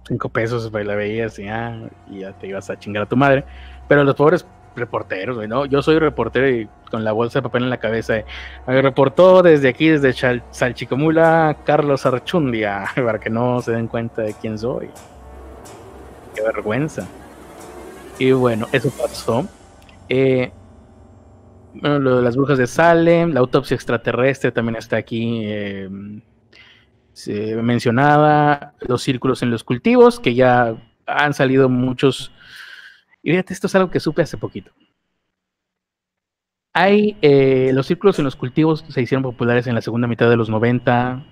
Cinco 0.06 0.28
pesos, 0.28 0.68
pues 0.70 0.84
la 0.86 0.94
veías 0.94 1.38
y, 1.38 1.48
ah, 1.48 1.88
y 2.10 2.18
ya 2.20 2.32
te 2.32 2.48
ibas 2.48 2.68
a 2.68 2.78
chingar 2.78 3.04
a 3.04 3.06
tu 3.08 3.16
madre. 3.16 3.42
Pero 3.88 4.04
los 4.04 4.14
pobres 4.14 4.44
reporteros, 4.76 5.36
güey, 5.36 5.48
¿no? 5.48 5.64
Yo 5.64 5.80
soy 5.80 5.98
reportero 5.98 6.50
y 6.50 6.68
con 6.90 7.02
la 7.02 7.12
bolsa 7.12 7.38
de 7.38 7.44
papel 7.44 7.62
en 7.62 7.70
la 7.70 7.78
cabeza. 7.78 8.18
eh, 8.18 8.24
reportó 8.66 9.42
desde 9.42 9.70
aquí, 9.70 9.88
desde 9.88 10.10
Chal- 10.12 10.42
Salchicomula, 10.50 11.56
Carlos 11.64 12.04
Archundia, 12.04 12.84
para 12.94 13.18
que 13.18 13.30
no 13.30 13.62
se 13.62 13.72
den 13.72 13.86
cuenta 13.88 14.20
de 14.20 14.34
quién 14.34 14.58
soy. 14.58 14.90
Qué 16.34 16.42
vergüenza. 16.42 17.06
Y 18.18 18.32
bueno, 18.32 18.66
eso 18.72 18.90
pasó. 18.90 19.46
Eh, 20.10 20.52
bueno, 21.74 21.98
lo 21.98 22.16
de 22.16 22.22
las 22.22 22.36
brujas 22.36 22.58
de 22.58 22.66
Salem, 22.66 23.32
la 23.32 23.40
autopsia 23.40 23.74
extraterrestre 23.74 24.52
también 24.52 24.76
está 24.76 24.96
aquí 24.96 25.42
eh, 25.44 25.88
se 27.12 27.56
mencionaba, 27.56 28.74
los 28.80 29.02
círculos 29.02 29.42
en 29.42 29.50
los 29.50 29.64
cultivos, 29.64 30.18
que 30.18 30.34
ya 30.34 30.74
han 31.06 31.34
salido 31.34 31.68
muchos. 31.68 32.32
Y 33.22 33.30
fíjate, 33.30 33.52
esto 33.52 33.66
es 33.66 33.74
algo 33.74 33.90
que 33.90 34.00
supe 34.00 34.22
hace 34.22 34.38
poquito. 34.38 34.72
Hay 36.74 37.18
eh, 37.20 37.70
los 37.74 37.86
círculos 37.86 38.18
en 38.18 38.24
los 38.24 38.34
cultivos 38.36 38.84
se 38.88 39.02
hicieron 39.02 39.22
populares 39.22 39.66
en 39.66 39.74
la 39.74 39.82
segunda 39.82 40.08
mitad 40.08 40.30
de 40.30 40.36
los 40.36 40.48
90. 40.48 41.26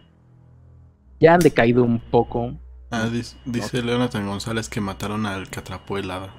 Ya 1.18 1.34
han 1.34 1.41
decaído 1.41 1.82
un 1.82 1.99
poco. 1.99 2.53
Ah, 2.91 3.07
dis- 3.11 3.36
dice 3.47 3.82
Leonathan 3.82 4.26
González 4.26 4.68
que 4.68 4.80
mataron 4.80 5.24
al 5.24 5.49
que 5.49 5.61
atrapó 5.61 5.97
el 5.97 6.11
hada. 6.11 6.34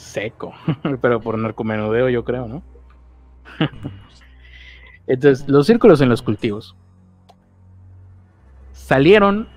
Seco. 0.00 0.54
Pero 1.00 1.20
por 1.20 1.38
narcomenudeo, 1.38 2.08
yo 2.08 2.24
creo, 2.24 2.48
¿no? 2.48 2.62
Entonces, 5.06 5.48
los 5.48 5.66
círculos 5.66 6.00
en 6.00 6.08
los 6.08 6.22
cultivos 6.22 6.74
salieron 8.72 9.48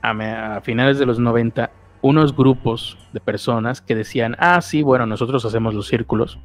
a, 0.00 0.60
finales 0.62 0.98
de 0.98 1.06
los 1.06 1.18
90 1.18 1.70
unos 2.02 2.34
grupos 2.34 2.96
de 3.12 3.20
personas 3.20 3.82
que 3.82 3.94
decían, 3.94 4.36
ah, 4.38 4.62
sí, 4.62 4.82
bueno, 4.82 5.06
nosotros 5.06 5.44
hacemos 5.44 5.74
los 5.74 5.86
círculos, 5.88 6.38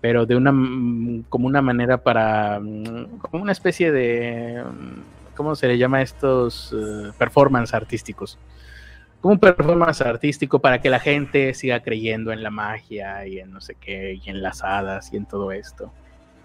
pero 0.00 0.26
de 0.26 0.36
una, 0.36 0.52
mm, 0.52 1.24
como 1.28 1.46
una 1.46 1.62
manera 1.62 1.98
para, 1.98 2.60
mm, 2.60 3.18
como 3.18 3.42
una 3.42 3.52
especie 3.52 3.90
de, 3.90 4.62
mm, 4.62 5.34
¿cómo 5.34 5.56
se 5.56 5.66
le 5.66 5.78
llama 5.78 6.02
estos 6.02 6.72
eh, 6.72 7.10
performance 7.18 7.74
artísticos? 7.74 8.38
Como 9.24 9.32
un 9.32 9.40
performance 9.40 10.02
artístico 10.02 10.58
para 10.58 10.82
que 10.82 10.90
la 10.90 11.00
gente 11.00 11.54
siga 11.54 11.80
creyendo 11.80 12.30
en 12.30 12.42
la 12.42 12.50
magia 12.50 13.26
y 13.26 13.38
en 13.38 13.52
no 13.52 13.62
sé 13.62 13.74
qué, 13.74 14.20
y 14.22 14.28
en 14.28 14.42
las 14.42 14.62
hadas 14.62 15.14
y 15.14 15.16
en 15.16 15.24
todo 15.24 15.50
esto. 15.50 15.90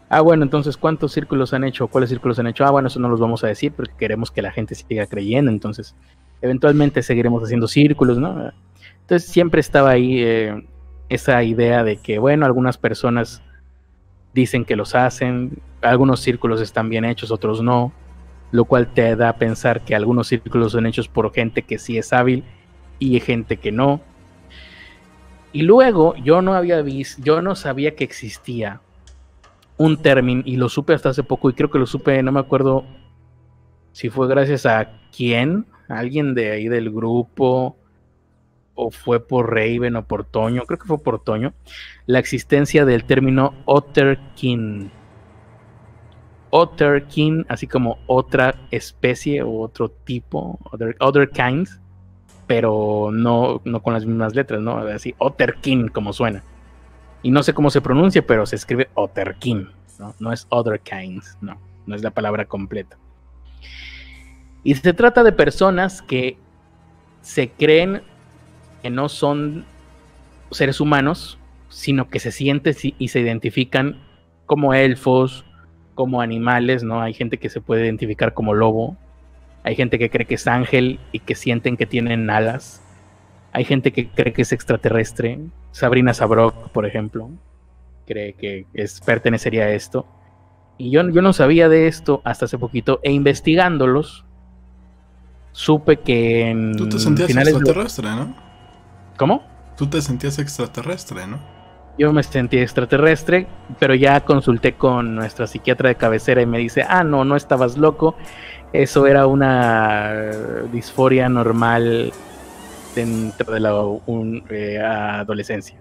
Ah, 0.07 0.21
bueno, 0.21 0.43
entonces, 0.43 0.77
¿cuántos 0.77 1.11
círculos 1.11 1.53
han 1.53 1.65
hecho? 1.65 1.89
¿Cuáles 1.89 2.09
círculos 2.09 2.39
han 2.39 2.47
hecho? 2.47 2.63
Ah, 2.63 2.71
bueno, 2.71 2.87
eso 2.87 3.01
no 3.01 3.09
los 3.09 3.19
vamos 3.19 3.43
a 3.43 3.47
decir 3.47 3.73
porque 3.73 3.91
queremos 3.99 4.31
que 4.31 4.41
la 4.41 4.53
gente 4.53 4.75
siga 4.75 5.07
creyendo. 5.07 5.51
Entonces, 5.51 5.93
eventualmente 6.41 7.03
seguiremos 7.03 7.43
haciendo 7.43 7.67
círculos, 7.67 8.17
¿no? 8.17 8.49
Entonces, 9.01 9.29
siempre 9.29 9.59
estaba 9.59 9.89
ahí 9.89 10.23
eh, 10.23 10.65
esa 11.09 11.43
idea 11.43 11.83
de 11.83 11.97
que, 11.97 12.17
bueno, 12.17 12.45
algunas 12.45 12.77
personas 12.77 13.43
dicen 14.33 14.63
que 14.63 14.77
los 14.77 14.95
hacen, 14.95 15.61
algunos 15.81 16.21
círculos 16.21 16.61
están 16.61 16.87
bien 16.87 17.03
hechos, 17.03 17.29
otros 17.29 17.61
no, 17.61 17.91
lo 18.53 18.63
cual 18.63 18.93
te 18.93 19.17
da 19.17 19.27
a 19.27 19.35
pensar 19.35 19.81
que 19.81 19.95
algunos 19.95 20.29
círculos 20.29 20.71
son 20.71 20.85
hechos 20.85 21.09
por 21.09 21.33
gente 21.33 21.63
que 21.63 21.77
sí 21.77 21.97
es 21.97 22.13
hábil 22.13 22.45
y 22.99 23.19
gente 23.19 23.57
que 23.57 23.71
no. 23.71 24.01
Y 25.51 25.63
luego 25.63 26.15
yo 26.17 26.41
no 26.41 26.53
había 26.53 26.81
visto, 26.81 27.21
yo 27.23 27.41
no 27.41 27.55
sabía 27.55 27.95
que 27.95 28.03
existía 28.03 28.81
un 29.77 29.97
término 29.97 30.43
y 30.45 30.57
lo 30.57 30.69
supe 30.69 30.93
hasta 30.93 31.09
hace 31.09 31.23
poco 31.23 31.49
y 31.49 31.53
creo 31.53 31.71
que 31.71 31.79
lo 31.79 31.87
supe, 31.87 32.21
no 32.21 32.31
me 32.31 32.39
acuerdo 32.39 32.83
si 33.93 34.09
fue 34.09 34.27
gracias 34.27 34.65
a 34.65 34.91
quién, 35.15 35.65
alguien 35.87 36.35
de 36.35 36.51
ahí 36.51 36.67
del 36.67 36.91
grupo 36.91 37.75
o 38.75 38.91
fue 38.91 39.19
por 39.25 39.53
Raven 39.53 39.95
o 39.95 40.05
por 40.05 40.23
Toño, 40.23 40.63
creo 40.63 40.79
que 40.79 40.87
fue 40.87 40.99
por 40.99 41.21
Toño, 41.23 41.53
la 42.05 42.19
existencia 42.19 42.85
del 42.85 43.03
término 43.03 43.53
Otterkin. 43.65 44.91
Otterkin, 46.51 47.45
así 47.49 47.67
como 47.67 47.99
otra 48.07 48.55
especie 48.71 49.43
o 49.43 49.59
otro 49.59 49.89
tipo, 49.89 50.59
other, 50.71 50.95
other 50.99 51.29
kinds, 51.29 51.79
pero 52.49 53.11
no, 53.13 53.61
no 53.63 53.83
con 53.83 53.93
las 53.93 54.07
mismas 54.07 54.33
letras, 54.33 54.59
¿no? 54.59 54.79
Así, 54.79 55.13
Otterkin, 55.19 55.87
como 55.87 56.13
suena. 56.13 56.41
Y 57.21 57.29
no 57.29 57.43
sé 57.43 57.53
cómo 57.53 57.69
se 57.69 57.79
pronuncia, 57.79 58.25
pero 58.25 58.47
se 58.47 58.55
escribe 58.55 58.89
Otterkin, 58.95 59.69
¿no? 59.99 60.15
No 60.17 60.33
es 60.33 60.47
other 60.49 60.79
kinds, 60.79 61.37
no, 61.41 61.61
no 61.85 61.95
es 61.95 62.01
la 62.01 62.09
palabra 62.09 62.45
completa. 62.45 62.97
Y 64.63 64.73
se 64.73 64.93
trata 64.93 65.21
de 65.21 65.31
personas 65.31 66.01
que 66.01 66.39
se 67.21 67.51
creen 67.51 68.01
que 68.81 68.89
no 68.89 69.09
son 69.09 69.63
seres 70.49 70.81
humanos, 70.81 71.37
sino 71.69 72.09
que 72.09 72.19
se 72.19 72.31
sienten 72.31 72.75
y 72.97 73.09
se 73.09 73.19
identifican 73.19 74.01
como 74.47 74.73
elfos, 74.73 75.45
como 75.93 76.19
animales, 76.19 76.81
¿no? 76.81 76.99
Hay 76.99 77.13
gente 77.13 77.37
que 77.37 77.49
se 77.49 77.61
puede 77.61 77.85
identificar 77.85 78.33
como 78.33 78.55
lobo, 78.55 78.97
hay 79.63 79.75
gente 79.75 79.99
que 79.99 80.09
cree 80.09 80.25
que 80.25 80.35
es 80.35 80.47
ángel 80.47 80.99
y 81.11 81.19
que 81.19 81.35
sienten 81.35 81.77
que 81.77 81.85
tienen 81.85 82.29
alas, 82.29 82.81
hay 83.51 83.65
gente 83.65 83.91
que 83.91 84.09
cree 84.09 84.33
que 84.33 84.43
es 84.43 84.51
extraterrestre, 84.51 85.39
Sabrina 85.71 86.13
Sabrok, 86.13 86.69
por 86.69 86.85
ejemplo, 86.85 87.29
cree 88.07 88.33
que 88.33 88.65
es, 88.73 89.01
pertenecería 89.01 89.65
a 89.65 89.71
esto. 89.71 90.05
Y 90.77 90.91
yo, 90.91 91.07
yo 91.09 91.21
no 91.21 91.33
sabía 91.33 91.67
de 91.67 91.87
esto 91.87 92.21
hasta 92.23 92.45
hace 92.45 92.57
poquito, 92.57 92.99
e 93.03 93.11
investigándolos, 93.11 94.25
supe 95.51 95.97
que 95.97 96.49
en 96.49 96.75
Tú 96.75 96.87
te 96.87 96.99
sentías 96.99 97.27
de- 97.27 97.41
extraterrestre, 97.41 98.09
¿no? 98.09 98.35
¿Cómo? 99.17 99.43
Tú 99.77 99.87
te 99.87 100.01
sentías 100.01 100.39
extraterrestre, 100.39 101.27
¿no? 101.27 101.39
Yo 101.97 102.13
me 102.13 102.23
sentí 102.23 102.57
extraterrestre, 102.57 103.47
pero 103.77 103.93
ya 103.93 104.21
consulté 104.21 104.75
con 104.75 105.15
nuestra 105.15 105.47
psiquiatra 105.47 105.89
de 105.89 105.95
cabecera 105.95 106.41
y 106.41 106.45
me 106.45 106.57
dice, 106.57 106.85
ah, 106.87 107.03
no, 107.03 107.25
no 107.25 107.35
estabas 107.35 107.77
loco, 107.77 108.15
eso 108.73 109.07
era 109.07 109.27
una 109.27 110.13
disforia 110.71 111.27
normal 111.29 112.11
dentro 112.95 113.53
de 113.53 113.59
la 113.59 113.75
un- 113.83 114.43
eh, 114.49 114.77
adolescencia. 114.79 115.79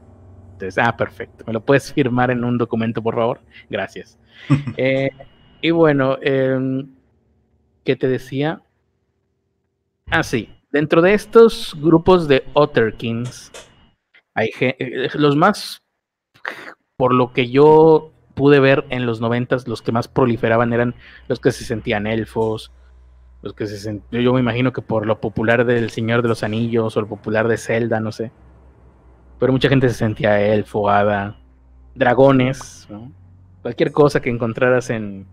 Entonces, 0.53 0.79
ah, 0.85 0.97
perfecto, 0.97 1.45
¿me 1.47 1.53
lo 1.53 1.61
puedes 1.61 1.93
firmar 1.93 2.31
en 2.31 2.45
un 2.45 2.59
documento, 2.59 3.03
por 3.03 3.15
favor? 3.15 3.41
Gracias. 3.69 4.19
Eh, 4.77 5.11
y 5.61 5.71
bueno, 5.73 6.19
em, 6.23 6.89
¿qué 7.85 7.97
te 7.97 8.07
decía? 8.09 8.63
Ah, 10.11 10.23
sí, 10.23 10.49
dentro 10.71 11.03
de 11.03 11.15
estos 11.15 11.77
grupos 11.81 12.29
de 12.29 12.45
Otterkins, 12.55 13.51
hay 14.35 14.51
eh, 14.61 15.09
los 15.15 15.37
más 15.37 15.83
por 16.97 17.15
lo 17.15 17.33
que 17.33 17.49
yo 17.51 18.11
pude 18.35 18.61
ver 18.61 18.85
en 18.91 19.07
los 19.07 19.21
noventas, 19.21 19.67
los 19.69 19.83
que 19.83 19.93
más 19.93 20.09
proliferaban 20.09 20.73
eran 20.73 20.95
los 21.29 21.41
que 21.41 21.53
se 21.53 21.65
sentían 21.65 22.07
elfos, 22.07 22.73
los 23.43 23.53
que 23.55 23.67
se 23.67 24.01
yo 24.11 24.33
me 24.33 24.41
imagino 24.41 24.73
que 24.73 24.83
por 24.83 25.07
lo 25.07 25.21
popular 25.21 25.65
del 25.65 25.91
Señor 25.91 26.23
de 26.23 26.29
los 26.29 26.43
Anillos 26.43 26.97
o 26.97 27.01
lo 27.01 27.07
popular 27.07 27.47
de 27.49 27.57
Zelda, 27.57 28.01
no 28.01 28.11
sé. 28.13 28.33
Pero 29.39 29.53
mucha 29.53 29.69
gente 29.69 29.89
se 29.89 29.95
sentía 29.95 30.41
elfo, 30.41 30.91
hada, 30.91 31.37
dragones, 31.95 32.87
¿no? 32.91 33.13
cualquier 33.63 33.93
cosa 33.93 34.21
que 34.21 34.31
encontraras 34.31 34.91
en, 34.91 35.27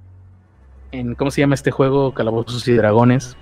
en 0.91 1.15
¿cómo 1.15 1.31
se 1.31 1.41
llama 1.41 1.55
este 1.55 1.71
juego? 1.71 2.13
Calabozos 2.13 2.67
y 2.67 2.73
Dragones. 2.73 3.35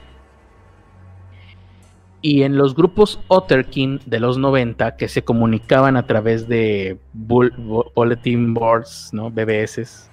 Y 2.21 2.43
en 2.43 2.55
los 2.57 2.73
grupos 2.73 3.19
Otterkin 3.27 3.99
de 4.05 4.21
los 4.21 4.37
90 4.37 4.95
que 4.95 5.09
se 5.09 5.23
comunicaban 5.25 5.97
a 5.97 6.07
través 6.07 6.47
de 6.47 6.97
bull- 7.13 7.53
bu- 7.57 7.91
bulletin 7.93 8.53
boards, 8.53 9.09
¿no? 9.11 9.29
BBS. 9.29 10.09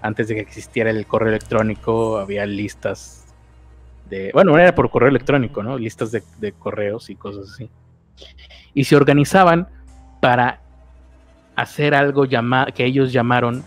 Antes 0.00 0.28
de 0.28 0.36
que 0.36 0.40
existiera 0.42 0.90
el 0.90 1.06
correo 1.06 1.30
electrónico, 1.30 2.18
había 2.18 2.46
listas 2.46 3.19
de. 4.10 4.30
Bueno, 4.34 4.58
era 4.58 4.74
por 4.74 4.90
correo 4.90 5.08
electrónico, 5.08 5.62
¿no? 5.62 5.78
Listas 5.78 6.10
de, 6.12 6.52
correos 6.52 7.08
y 7.10 7.14
cosas 7.16 7.50
así. 7.52 7.70
Y 8.74 8.84
se 8.84 8.96
organizaban 8.96 9.68
para 10.20 10.60
hacer 11.56 11.94
algo 11.94 12.24
llama- 12.26 12.66
que 12.74 12.84
ellos 12.84 13.12
llamaron 13.12 13.62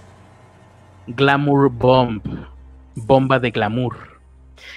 Glamour 1.08 1.70
Bomb, 1.72 2.22
bomba 2.96 3.40
de 3.40 3.52
glamour. 3.52 3.96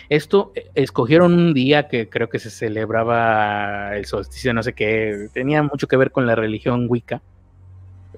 Esto 0.09 0.53
eh, 0.55 0.71
escogieron 0.75 1.33
un 1.35 1.55
día 1.55 1.89
que 1.89 2.09
creo 2.09 2.29
que 2.29 2.39
se 2.39 2.51
celebraba 2.51 3.95
el 3.97 4.07
solsticio 4.07 4.51
de 4.51 4.55
no 4.55 4.63
sé 4.63 4.73
qué, 4.73 5.29
tenía 5.33 5.63
mucho 5.63 5.87
que 5.87 5.97
ver 5.97 6.11
con 6.11 6.27
la 6.27 6.35
religión 6.35 6.87
Wicca. 6.89 7.23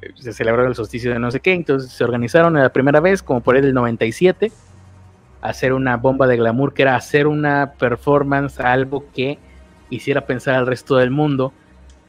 Eh, 0.00 0.10
Se 0.16 0.32
celebraba 0.32 0.68
el 0.68 0.74
solsticio 0.74 1.12
de 1.12 1.18
no 1.18 1.30
sé 1.30 1.40
qué, 1.40 1.52
entonces 1.52 1.90
se 1.92 2.04
organizaron 2.04 2.54
la 2.54 2.72
primera 2.72 3.00
vez, 3.00 3.22
como 3.22 3.40
por 3.40 3.60
del 3.60 3.74
97, 3.74 4.46
a 4.46 4.50
hacer 5.40 5.72
una 5.72 5.96
bomba 5.96 6.26
de 6.26 6.36
glamour, 6.36 6.74
que 6.74 6.82
era 6.82 6.96
hacer 6.96 7.26
una 7.26 7.72
performance, 7.78 8.60
algo 8.60 9.06
que 9.14 9.38
hiciera 9.90 10.26
pensar 10.26 10.54
al 10.54 10.66
resto 10.66 10.96
del 10.96 11.10
mundo 11.10 11.52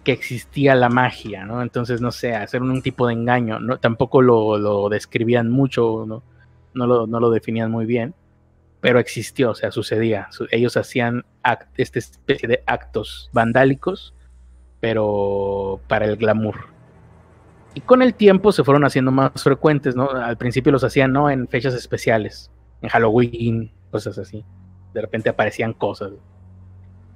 que 0.03 0.11
existía 0.11 0.75
la 0.75 0.89
magia, 0.89 1.45
¿no? 1.45 1.61
Entonces, 1.61 2.01
no 2.01 2.11
sé, 2.11 2.36
hacer 2.36 2.61
un, 2.61 2.82
tipo 2.82 3.07
de 3.07 3.13
engaño, 3.13 3.59
¿no? 3.59 3.77
Tampoco 3.77 4.21
lo, 4.21 4.57
lo 4.57 4.89
describían 4.89 5.49
mucho, 5.49 6.05
¿no? 6.07 6.23
No, 6.73 6.88
lo, 6.88 7.07
no 7.07 7.19
lo 7.19 7.30
definían 7.30 7.71
muy 7.71 7.86
bien 7.86 8.13
pero 8.82 8.99
existió, 8.99 9.51
o 9.51 9.55
sea, 9.55 9.71
sucedía. 9.71 10.27
Su- 10.32 10.47
ellos 10.51 10.77
hacían 10.77 11.25
act- 11.43 11.67
esta 11.77 11.99
especie 11.99 12.47
de 12.47 12.63
actos 12.65 13.30
vandálicos, 13.34 14.13
pero 14.80 15.82
para 15.88 16.05
el 16.05 16.15
glamour. 16.15 16.67
Y 17.73 17.82
con 17.82 18.01
el 18.01 18.13
tiempo 18.13 18.51
se 18.51 18.63
fueron 18.63 18.86
haciendo 18.86 19.11
más 19.11 19.32
frecuentes, 19.43 19.95
¿no? 19.95 20.09
Al 20.09 20.38
principio 20.38 20.71
los 20.71 20.84
hacían, 20.84 21.11
¿no? 21.13 21.30
En 21.30 21.47
fechas 21.47 21.73
especiales, 21.73 22.49
en 22.82 22.89
Halloween, 22.89 23.71
cosas 23.91 24.17
así. 24.17 24.43
De 24.93 25.01
repente 25.01 25.30
aparecían 25.30 25.73
cosas. 25.73 26.11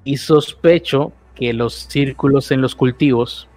Y 0.03 0.17
sospecho 0.17 1.11
que 1.35 1.53
los 1.53 1.73
círculos 1.73 2.51
en 2.51 2.61
los 2.61 2.75
cultivos 2.75 3.47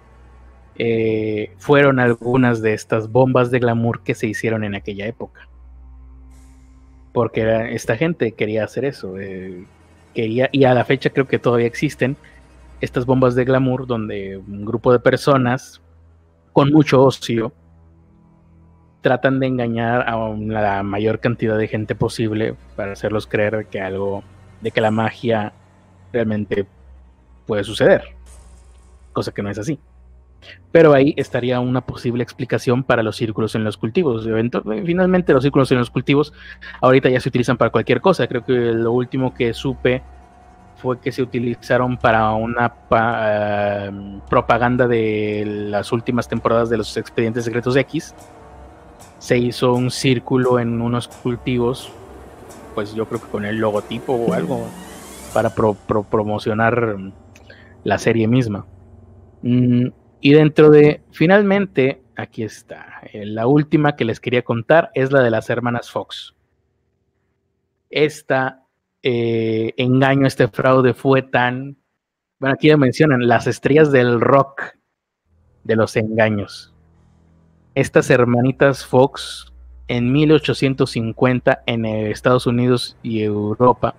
eh, 0.75 1.51
fueron 1.57 1.99
algunas 1.99 2.61
de 2.61 2.73
estas 2.73 3.11
bombas 3.11 3.51
de 3.51 3.59
glamour 3.59 4.03
que 4.03 4.15
se 4.15 4.27
hicieron 4.27 4.63
en 4.63 4.75
aquella 4.75 5.05
época 5.07 5.47
porque 7.17 7.73
esta 7.73 7.97
gente 7.97 8.33
quería 8.33 8.63
hacer 8.63 8.85
eso. 8.85 9.17
eh, 9.17 9.65
quería, 10.13 10.49
y 10.51 10.65
a 10.65 10.75
la 10.75 10.85
fecha 10.85 11.09
creo 11.09 11.27
que 11.27 11.39
todavía 11.39 11.65
existen 11.65 12.15
estas 12.79 13.07
bombas 13.07 13.33
de 13.33 13.43
glamour 13.43 13.87
donde 13.87 14.37
un 14.37 14.65
grupo 14.65 14.91
de 14.91 14.99
personas 14.99 15.81
con 16.53 16.71
mucho 16.71 17.01
ocio 17.03 17.51
tratan 19.01 19.39
de 19.39 19.47
engañar 19.47 20.07
a 20.07 20.17
la 20.37 20.83
mayor 20.83 21.19
cantidad 21.19 21.57
de 21.57 21.67
gente 21.67 21.95
posible 21.95 22.55
para 22.75 22.93
hacerlos 22.93 23.27
creer 23.27 23.67
que 23.69 23.79
algo, 23.79 24.23
de 24.61 24.71
que 24.71 24.81
la 24.81 24.91
magia 24.91 25.53
realmente 26.11 26.65
puede 27.45 27.63
suceder. 27.63 28.03
Cosa 29.13 29.31
que 29.31 29.41
no 29.43 29.49
es 29.49 29.57
así. 29.59 29.79
Pero 30.71 30.93
ahí 30.93 31.13
estaría 31.17 31.59
una 31.59 31.81
posible 31.81 32.23
explicación 32.23 32.83
para 32.83 33.01
los 33.03 33.15
círculos 33.15 33.55
en 33.55 33.63
los 33.63 33.77
cultivos. 33.77 34.27
Finalmente 34.85 35.33
los 35.33 35.43
círculos 35.43 35.71
en 35.71 35.79
los 35.79 35.89
cultivos 35.89 36.33
ahorita 36.81 37.09
ya 37.09 37.19
se 37.19 37.29
utilizan 37.29 37.57
para 37.57 37.71
cualquier 37.71 38.01
cosa. 38.01 38.27
Creo 38.27 38.45
que 38.45 38.53
lo 38.53 38.91
último 38.91 39.33
que 39.33 39.53
supe 39.53 40.01
fue 40.77 40.99
que 40.99 41.11
se 41.11 41.23
utilizaron 41.23 41.97
para 41.97 42.31
una 42.33 42.71
pa- 42.71 43.87
eh, 43.87 43.91
propaganda 44.29 44.87
de 44.87 45.43
las 45.69 45.91
últimas 45.91 46.27
temporadas 46.27 46.69
de 46.69 46.77
los 46.77 46.95
expedientes 46.97 47.43
secretos 47.45 47.75
X. 47.75 48.13
Se 49.19 49.37
hizo 49.37 49.73
un 49.73 49.89
círculo 49.91 50.59
en 50.59 50.81
unos 50.81 51.07
cultivos, 51.07 51.91
pues 52.75 52.93
yo 52.93 53.05
creo 53.07 53.21
que 53.21 53.27
con 53.27 53.45
el 53.45 53.57
logotipo 53.57 54.13
o 54.13 54.33
algo, 54.33 54.67
para 55.33 55.49
pro- 55.49 55.73
pro- 55.73 56.03
promocionar 56.03 56.97
la 57.83 57.97
serie 57.97 58.27
misma. 58.27 58.65
Mm, 59.41 59.87
y 60.21 60.33
dentro 60.33 60.69
de, 60.69 61.01
finalmente, 61.11 62.01
aquí 62.15 62.43
está, 62.43 63.01
eh, 63.11 63.25
la 63.25 63.47
última 63.47 63.95
que 63.95 64.05
les 64.05 64.19
quería 64.19 64.43
contar 64.43 64.91
es 64.93 65.11
la 65.11 65.21
de 65.21 65.31
las 65.31 65.49
hermanas 65.49 65.89
Fox. 65.91 66.35
Esta 67.89 68.63
eh, 69.03 69.73
engaño, 69.77 70.27
este 70.27 70.47
fraude 70.47 70.93
fue 70.93 71.21
tan, 71.21 71.77
bueno, 72.39 72.53
aquí 72.55 72.67
ya 72.67 72.77
mencionan 72.77 73.27
las 73.27 73.47
estrellas 73.47 73.91
del 73.91 74.19
rock 74.21 74.63
de 75.63 75.75
los 75.75 75.95
engaños. 75.95 76.73
Estas 77.77 78.09
hermanitas 78.09 78.85
Fox 78.85 79.53
en 79.87 80.11
1850 80.11 81.61
en 81.67 81.85
eh, 81.85 82.09
Estados 82.09 82.47
Unidos 82.47 82.97
y 83.03 83.21
Europa. 83.21 83.93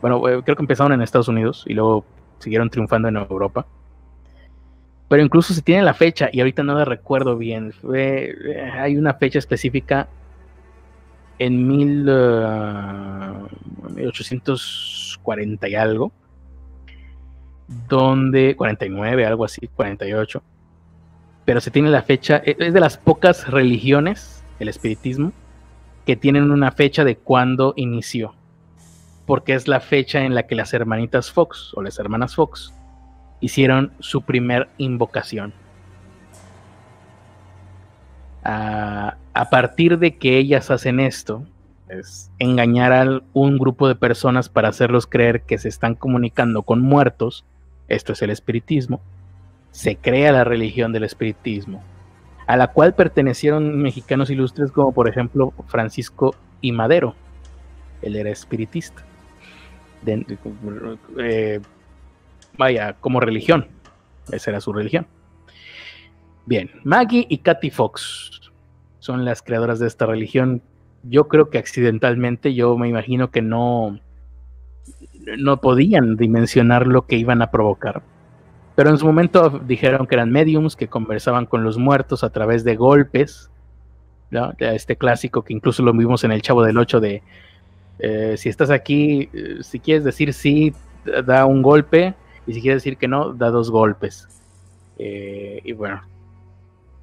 Bueno, 0.00 0.16
eh, 0.28 0.42
creo 0.44 0.54
que 0.54 0.62
empezaron 0.62 0.92
en 0.92 1.02
Estados 1.02 1.26
Unidos 1.26 1.64
y 1.66 1.74
luego 1.74 2.04
siguieron 2.38 2.70
triunfando 2.70 3.08
en 3.08 3.16
Europa 3.16 3.66
pero 5.10 5.24
incluso 5.24 5.52
se 5.52 5.62
tiene 5.62 5.82
la 5.82 5.92
fecha 5.92 6.30
y 6.32 6.38
ahorita 6.38 6.62
no 6.62 6.72
la 6.74 6.84
recuerdo 6.84 7.36
bien. 7.36 7.74
Eh, 7.92 8.32
hay 8.72 8.96
una 8.96 9.14
fecha 9.14 9.40
específica 9.40 10.08
en 11.40 11.66
mil, 11.66 12.08
uh, 12.08 13.48
1840 13.92 15.68
y 15.68 15.74
algo, 15.74 16.12
donde 17.88 18.54
49, 18.54 19.26
algo 19.26 19.44
así, 19.44 19.66
48. 19.66 20.40
Pero 21.44 21.60
se 21.60 21.70
tiene 21.70 21.90
la 21.90 22.02
fecha, 22.02 22.42
e- 22.44 22.56
es 22.58 22.72
de 22.72 22.80
las 22.80 22.96
pocas 22.96 23.48
religiones, 23.48 24.44
el 24.58 24.68
espiritismo, 24.68 25.32
que 26.06 26.16
tienen 26.16 26.50
una 26.50 26.72
fecha 26.72 27.04
de 27.04 27.16
cuándo 27.16 27.72
inició. 27.76 28.34
Porque 29.26 29.54
es 29.54 29.68
la 29.68 29.80
fecha 29.80 30.20
en 30.24 30.34
la 30.34 30.46
que 30.46 30.54
las 30.54 30.74
hermanitas 30.74 31.30
Fox 31.30 31.72
o 31.74 31.82
las 31.82 31.98
hermanas 31.98 32.34
Fox 32.34 32.72
hicieron 33.40 33.92
su 34.00 34.22
primer 34.22 34.68
invocación. 34.76 35.52
A, 38.42 39.16
a 39.34 39.50
partir 39.50 39.98
de 39.98 40.16
que 40.16 40.38
ellas 40.38 40.70
hacen 40.70 41.00
esto, 41.00 41.46
es 41.88 42.30
engañar 42.38 42.92
a 42.92 43.20
un 43.32 43.58
grupo 43.58 43.88
de 43.88 43.94
personas 43.94 44.48
para 44.48 44.68
hacerlos 44.68 45.06
creer 45.06 45.42
que 45.42 45.58
se 45.58 45.68
están 45.68 45.94
comunicando 45.94 46.62
con 46.62 46.80
muertos, 46.80 47.44
esto 47.88 48.12
es 48.12 48.22
el 48.22 48.30
espiritismo, 48.30 49.00
se 49.70 49.96
crea 49.96 50.32
la 50.32 50.44
religión 50.44 50.92
del 50.92 51.04
espiritismo, 51.04 51.82
a 52.46 52.56
la 52.56 52.68
cual 52.68 52.94
pertenecieron 52.94 53.80
mexicanos 53.80 54.30
ilustres 54.30 54.72
como 54.72 54.92
por 54.92 55.08
ejemplo 55.08 55.52
Francisco 55.66 56.34
y 56.60 56.72
Madero, 56.72 57.14
él 58.02 58.16
era 58.16 58.30
espiritista. 58.30 59.04
Eh, 61.18 61.60
vaya, 62.56 62.94
como 63.00 63.20
religión. 63.20 63.66
Esa 64.32 64.50
era 64.50 64.60
su 64.60 64.72
religión. 64.72 65.06
Bien, 66.46 66.70
Maggie 66.84 67.26
y 67.28 67.38
Katy 67.38 67.70
Fox 67.70 68.52
son 68.98 69.24
las 69.24 69.42
creadoras 69.42 69.78
de 69.78 69.86
esta 69.86 70.06
religión 70.06 70.62
yo 71.02 71.28
creo 71.28 71.50
que 71.50 71.58
accidentalmente, 71.58 72.54
yo 72.54 72.76
me 72.76 72.88
imagino 72.88 73.30
que 73.30 73.42
no, 73.42 73.98
no 75.38 75.60
podían 75.60 76.16
dimensionar 76.16 76.86
lo 76.86 77.06
que 77.06 77.16
iban 77.16 77.42
a 77.42 77.50
provocar. 77.50 78.02
Pero 78.80 78.88
en 78.88 78.96
su 78.96 79.04
momento 79.04 79.60
dijeron 79.66 80.06
que 80.06 80.14
eran 80.14 80.32
mediums 80.32 80.74
que 80.74 80.88
conversaban 80.88 81.44
con 81.44 81.62
los 81.62 81.76
muertos 81.76 82.24
a 82.24 82.30
través 82.30 82.64
de 82.64 82.76
golpes. 82.76 83.50
Este 84.58 84.96
clásico 84.96 85.42
que 85.42 85.52
incluso 85.52 85.82
lo 85.82 85.92
vimos 85.92 86.24
en 86.24 86.32
el 86.32 86.40
Chavo 86.40 86.62
del 86.62 86.78
8 86.78 86.98
de 86.98 87.22
eh, 87.98 88.36
si 88.38 88.48
estás 88.48 88.70
aquí, 88.70 89.28
eh, 89.34 89.58
si 89.60 89.80
quieres 89.80 90.02
decir 90.02 90.32
sí, 90.32 90.72
da 91.26 91.44
un 91.44 91.60
golpe. 91.60 92.14
Y 92.46 92.54
si 92.54 92.62
quieres 92.62 92.82
decir 92.82 92.96
que 92.96 93.06
no, 93.06 93.34
da 93.34 93.50
dos 93.50 93.70
golpes. 93.70 94.26
Eh, 94.96 95.60
y 95.62 95.72
bueno, 95.72 96.00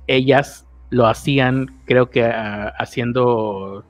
ellas 0.08 0.66
lo 0.90 1.06
hacían, 1.06 1.76
creo 1.86 2.10
que 2.10 2.24
ah, 2.24 2.74
haciendo, 2.80 3.86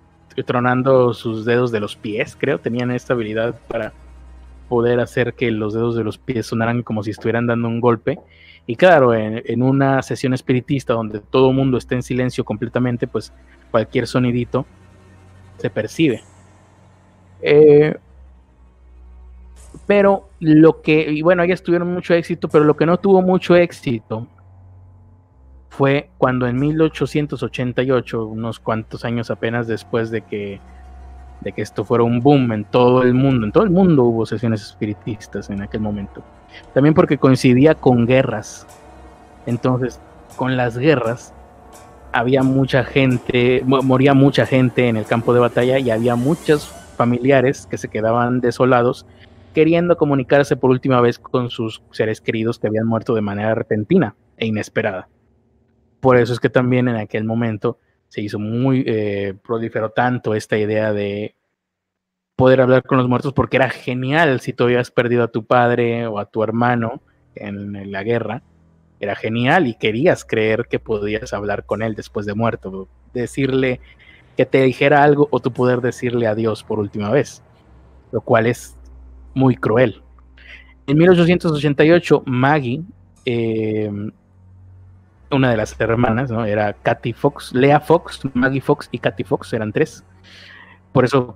tronando 0.46 1.14
sus 1.14 1.46
dedos 1.46 1.72
de 1.72 1.80
los 1.80 1.96
pies, 1.96 2.36
creo, 2.38 2.60
tenían 2.60 2.92
esta 2.92 3.14
habilidad 3.14 3.58
para 3.70 3.94
poder 4.68 4.99
hacer 4.99 5.34
que 5.34 5.52
los 5.52 5.73
dedos 5.73 5.95
de 5.95 6.03
los 6.03 6.18
pies 6.18 6.45
sonaran 6.48 6.84
como 6.84 7.03
si 7.03 7.11
estuvieran 7.11 7.48
dando 7.48 7.68
un 7.68 7.81
golpe. 7.81 8.19
Y 8.65 8.76
claro, 8.76 9.14
en, 9.14 9.64
una 9.64 10.02
sesión 10.02 10.34
espiritista 10.34 10.94
donde 10.94 11.19
todo 11.19 11.49
el 11.49 11.56
mundo 11.56 11.77
está 11.77 11.95
en 11.95 12.03
silencio 12.03 12.44
completamente, 12.44 13.07
pues 13.07 13.31
cualquier 13.72 14.07
sonidito 14.07 14.65
se 15.57 15.69
percibe. 15.69 16.22
Eh, 17.41 17.95
pero 19.85 20.30
lo 20.39 20.81
que, 20.81 21.11
y 21.11 21.22
bueno, 21.22 21.44
ellas 21.44 21.64
tuvieron 21.64 21.94
mucho 21.94 22.14
éxito, 22.14 22.49
pero 22.49 22.65
lo 22.65 22.76
que 22.76 22.85
no 22.85 22.98
tuvo 22.98 23.22
mucho 23.22 23.56
éxito 23.56 24.27
fue 25.69 26.10
cuando 26.18 26.48
en 26.48 26.60
1888, 26.60 28.26
unos 28.26 28.60
cuantos 28.60 29.06
años 29.06 29.30
apenas 29.30 29.68
después 29.68 30.11
de 30.11 30.23
que, 30.23 30.60
de 31.42 31.52
que 31.52 31.62
esto 31.62 31.86
fuera 31.86 32.04
un 32.04 32.20
boom 32.20 32.52
en 32.52 32.66
todo 32.66 33.04
el 33.04 33.14
mundo, 33.14 33.46
en 33.46 33.52
todo 33.52 33.64
el 33.64 33.70
mundo 33.70 34.04
hubo 34.04 34.26
sesiones 34.26 34.62
espiritistas 34.62 35.50
en 35.50 35.62
aquel 35.62 35.82
momento. 35.82 36.24
También 36.74 36.94
porque 36.94 37.18
coincidía 37.18 37.76
con 37.76 38.06
guerras. 38.06 38.66
Entonces, 39.46 40.00
con 40.36 40.58
las 40.58 40.78
guerras, 40.78 41.34
había 42.12 42.44
mucha 42.44 42.84
gente, 42.84 43.64
moría 43.66 44.14
mucha 44.14 44.46
gente 44.46 44.88
en 44.88 44.98
el 44.98 45.06
campo 45.06 45.34
de 45.34 45.40
batalla 45.40 45.80
y 45.80 45.92
había 45.92 46.16
muchos 46.16 46.68
familiares 46.96 47.68
que 47.68 47.78
se 47.78 47.90
quedaban 47.90 48.42
desolados 48.42 49.06
queriendo 49.54 49.98
comunicarse 49.98 50.56
por 50.56 50.70
última 50.70 51.02
vez 51.02 51.18
con 51.20 51.50
sus 51.50 51.82
seres 51.92 52.22
queridos 52.22 52.60
que 52.60 52.68
habían 52.68 52.88
muerto 52.88 53.16
de 53.16 53.22
manera 53.22 53.56
repentina 53.56 54.16
e 54.38 54.46
inesperada. 54.46 55.10
Por 56.00 56.18
eso 56.18 56.34
es 56.34 56.40
que 56.40 56.50
también 56.50 56.88
en 56.88 56.96
aquel 56.96 57.24
momento 57.24 57.80
se 58.18 58.23
hizo 58.23 58.39
muy, 58.39 58.84
eh, 58.88 59.35
proliferó 59.45 59.91
tanto 59.91 60.34
esta 60.34 60.57
idea 60.57 60.91
de 60.91 61.35
poder 62.35 62.61
hablar 62.61 62.81
con 62.81 62.98
los 62.98 63.07
muertos 63.07 63.31
porque 63.31 63.57
era 63.57 63.69
genial 63.69 64.39
si 64.39 64.53
tú 64.53 64.64
habías 64.64 64.89
perdido 64.89 65.22
a 65.22 65.27
tu 65.27 65.45
padre 65.45 66.07
o 66.07 66.18
a 66.18 66.26
tu 66.26 66.41
hermano 66.41 67.03
en, 67.35 67.91
la 67.91 68.02
guerra. 68.02 68.41
Era 68.99 69.15
genial 69.15 69.68
y 69.68 69.76
querías 69.76 70.26
creer 70.26 70.65
que 70.68 70.80
podías 70.80 71.31
hablar 71.31 71.64
con 71.68 71.84
él 71.84 71.94
después 71.94 72.26
de 72.26 72.34
muerto, 72.34 72.88
decirle 73.14 73.81
que 74.35 74.48
te 74.48 74.64
dijera 74.64 75.03
algo 75.03 75.27
o 75.30 75.39
tú 75.39 75.53
poder 75.53 75.81
decirle 75.81 76.26
adiós 76.26 76.64
por 76.64 76.80
última 76.80 77.11
vez, 77.11 77.44
lo 78.11 78.22
cual 78.22 78.48
es 78.48 78.76
muy 79.35 79.56
cruel. 79.56 80.02
En 80.88 80.98
1888, 80.98 82.23
Maggie 82.26 82.81
eh, 83.26 83.91
una 85.32 85.52
de 85.52 85.58
las 85.58 85.80
hermanas, 85.80 86.32
¿no? 86.32 86.45
Era 86.45 86.74
Katy 86.74 87.14
Fox, 87.14 87.54
Lea 87.54 87.80
Fox, 87.80 88.22
Maggie 88.34 88.62
Fox 88.62 88.90
y 88.91 88.99
Katy 88.99 89.24
Fox, 89.24 89.54
eran 89.54 89.72
tres. 89.72 90.04
Por 90.91 91.06
eso, 91.06 91.36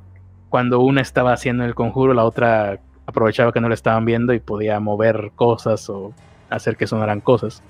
cuando 0.49 0.79
una 0.79 1.01
estaba 1.01 1.33
haciendo 1.33 1.63
el 1.65 1.75
conjuro, 1.75 2.13
la 2.13 2.23
otra 2.23 2.79
aprovechaba 3.05 3.51
que 3.51 3.61
no 3.61 3.67
la 3.67 3.75
estaban 3.75 4.05
viendo 4.05 4.33
y 4.33 4.39
podía 4.39 4.79
mover 4.79 5.31
cosas 5.35 5.89
o 5.89 6.13
hacer 6.49 6.77
que 6.77 6.87
sonaran 6.87 7.21
cosas. 7.21 7.61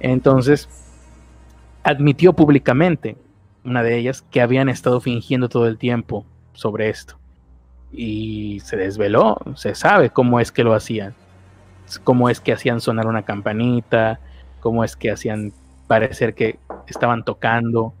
Entonces, 0.00 0.68
admitió 1.84 2.32
públicamente, 2.32 3.16
una 3.64 3.82
de 3.82 3.96
ellas, 3.98 4.22
que 4.30 4.40
habían 4.40 4.68
estado 4.68 5.00
fingiendo 5.00 5.48
todo 5.48 5.66
el 5.66 5.78
tiempo 5.78 6.24
sobre 6.52 6.88
esto. 6.88 7.18
Y 7.92 8.60
se 8.60 8.76
desveló, 8.76 9.38
se 9.54 9.74
sabe 9.74 10.10
cómo 10.10 10.40
es 10.40 10.50
que 10.50 10.64
lo 10.64 10.74
hacían, 10.74 11.14
cómo 12.04 12.28
es 12.28 12.40
que 12.40 12.52
hacían 12.52 12.80
sonar 12.80 13.06
una 13.06 13.22
campanita, 13.22 14.18
cómo 14.62 14.84
es 14.84 14.96
que 14.96 15.10
hacían 15.10 15.52
parecer 15.86 16.34
que 16.34 16.58
estaban 16.86 17.24
tocando. 17.24 17.92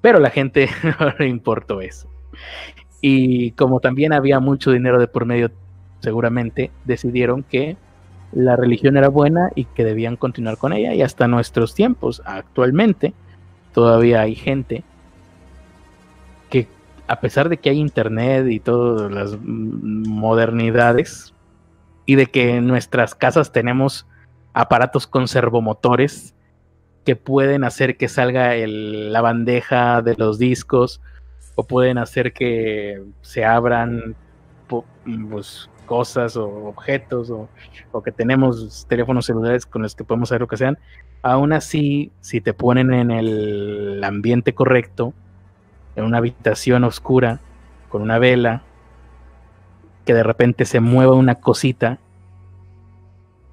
Pero 0.00 0.20
la 0.20 0.30
gente 0.30 0.70
no 1.00 1.12
le 1.18 1.28
importó 1.28 1.82
eso. 1.82 2.08
Y 3.02 3.50
como 3.52 3.80
también 3.80 4.12
había 4.14 4.40
mucho 4.40 4.70
dinero 4.70 4.98
de 4.98 5.08
por 5.08 5.26
medio, 5.26 5.50
seguramente 6.00 6.70
decidieron 6.84 7.42
que 7.42 7.76
la 8.32 8.56
religión 8.56 8.96
era 8.96 9.08
buena 9.08 9.50
y 9.54 9.64
que 9.64 9.84
debían 9.84 10.16
continuar 10.16 10.56
con 10.56 10.72
ella. 10.72 10.94
Y 10.94 11.02
hasta 11.02 11.28
nuestros 11.28 11.74
tiempos, 11.74 12.22
actualmente, 12.24 13.12
todavía 13.74 14.22
hay 14.22 14.34
gente 14.34 14.84
que, 16.48 16.68
a 17.06 17.20
pesar 17.20 17.48
de 17.48 17.58
que 17.58 17.70
hay 17.70 17.78
internet 17.78 18.46
y 18.48 18.60
todas 18.60 19.10
las 19.12 19.36
modernidades, 19.42 21.34
y 22.06 22.14
de 22.14 22.26
que 22.26 22.56
en 22.56 22.66
nuestras 22.68 23.14
casas 23.14 23.52
tenemos 23.52 24.06
aparatos 24.56 25.06
conservomotores 25.06 26.34
que 27.04 27.14
pueden 27.14 27.62
hacer 27.62 27.98
que 27.98 28.08
salga 28.08 28.54
la 28.56 29.20
bandeja 29.20 30.00
de 30.00 30.14
los 30.16 30.38
discos 30.38 31.02
o 31.56 31.64
pueden 31.64 31.98
hacer 31.98 32.32
que 32.32 33.04
se 33.20 33.44
abran 33.44 34.16
pues, 34.66 35.68
cosas 35.84 36.38
o 36.38 36.68
objetos 36.68 37.30
o, 37.30 37.50
que 38.02 38.12
tenemos 38.12 38.86
teléfonos 38.88 39.26
celulares 39.26 39.66
con 39.66 39.82
los 39.82 39.94
que 39.94 40.04
podemos 40.04 40.32
hacer 40.32 40.40
lo 40.40 40.48
que 40.48 40.56
sean. 40.56 40.78
Aún 41.20 41.52
así, 41.52 42.10
si 42.22 42.40
te 42.40 42.54
ponen 42.54 42.94
en 42.94 43.10
el 43.10 44.02
ambiente 44.02 44.54
correcto, 44.54 45.12
en 45.96 46.04
una 46.04 46.16
habitación 46.16 46.82
oscura, 46.84 47.40
con 47.90 48.00
una 48.00 48.18
vela, 48.18 48.62
que 50.06 50.14
de 50.14 50.22
repente 50.22 50.64
se 50.64 50.80
mueva 50.80 51.14
una 51.14 51.34
cosita, 51.34 51.98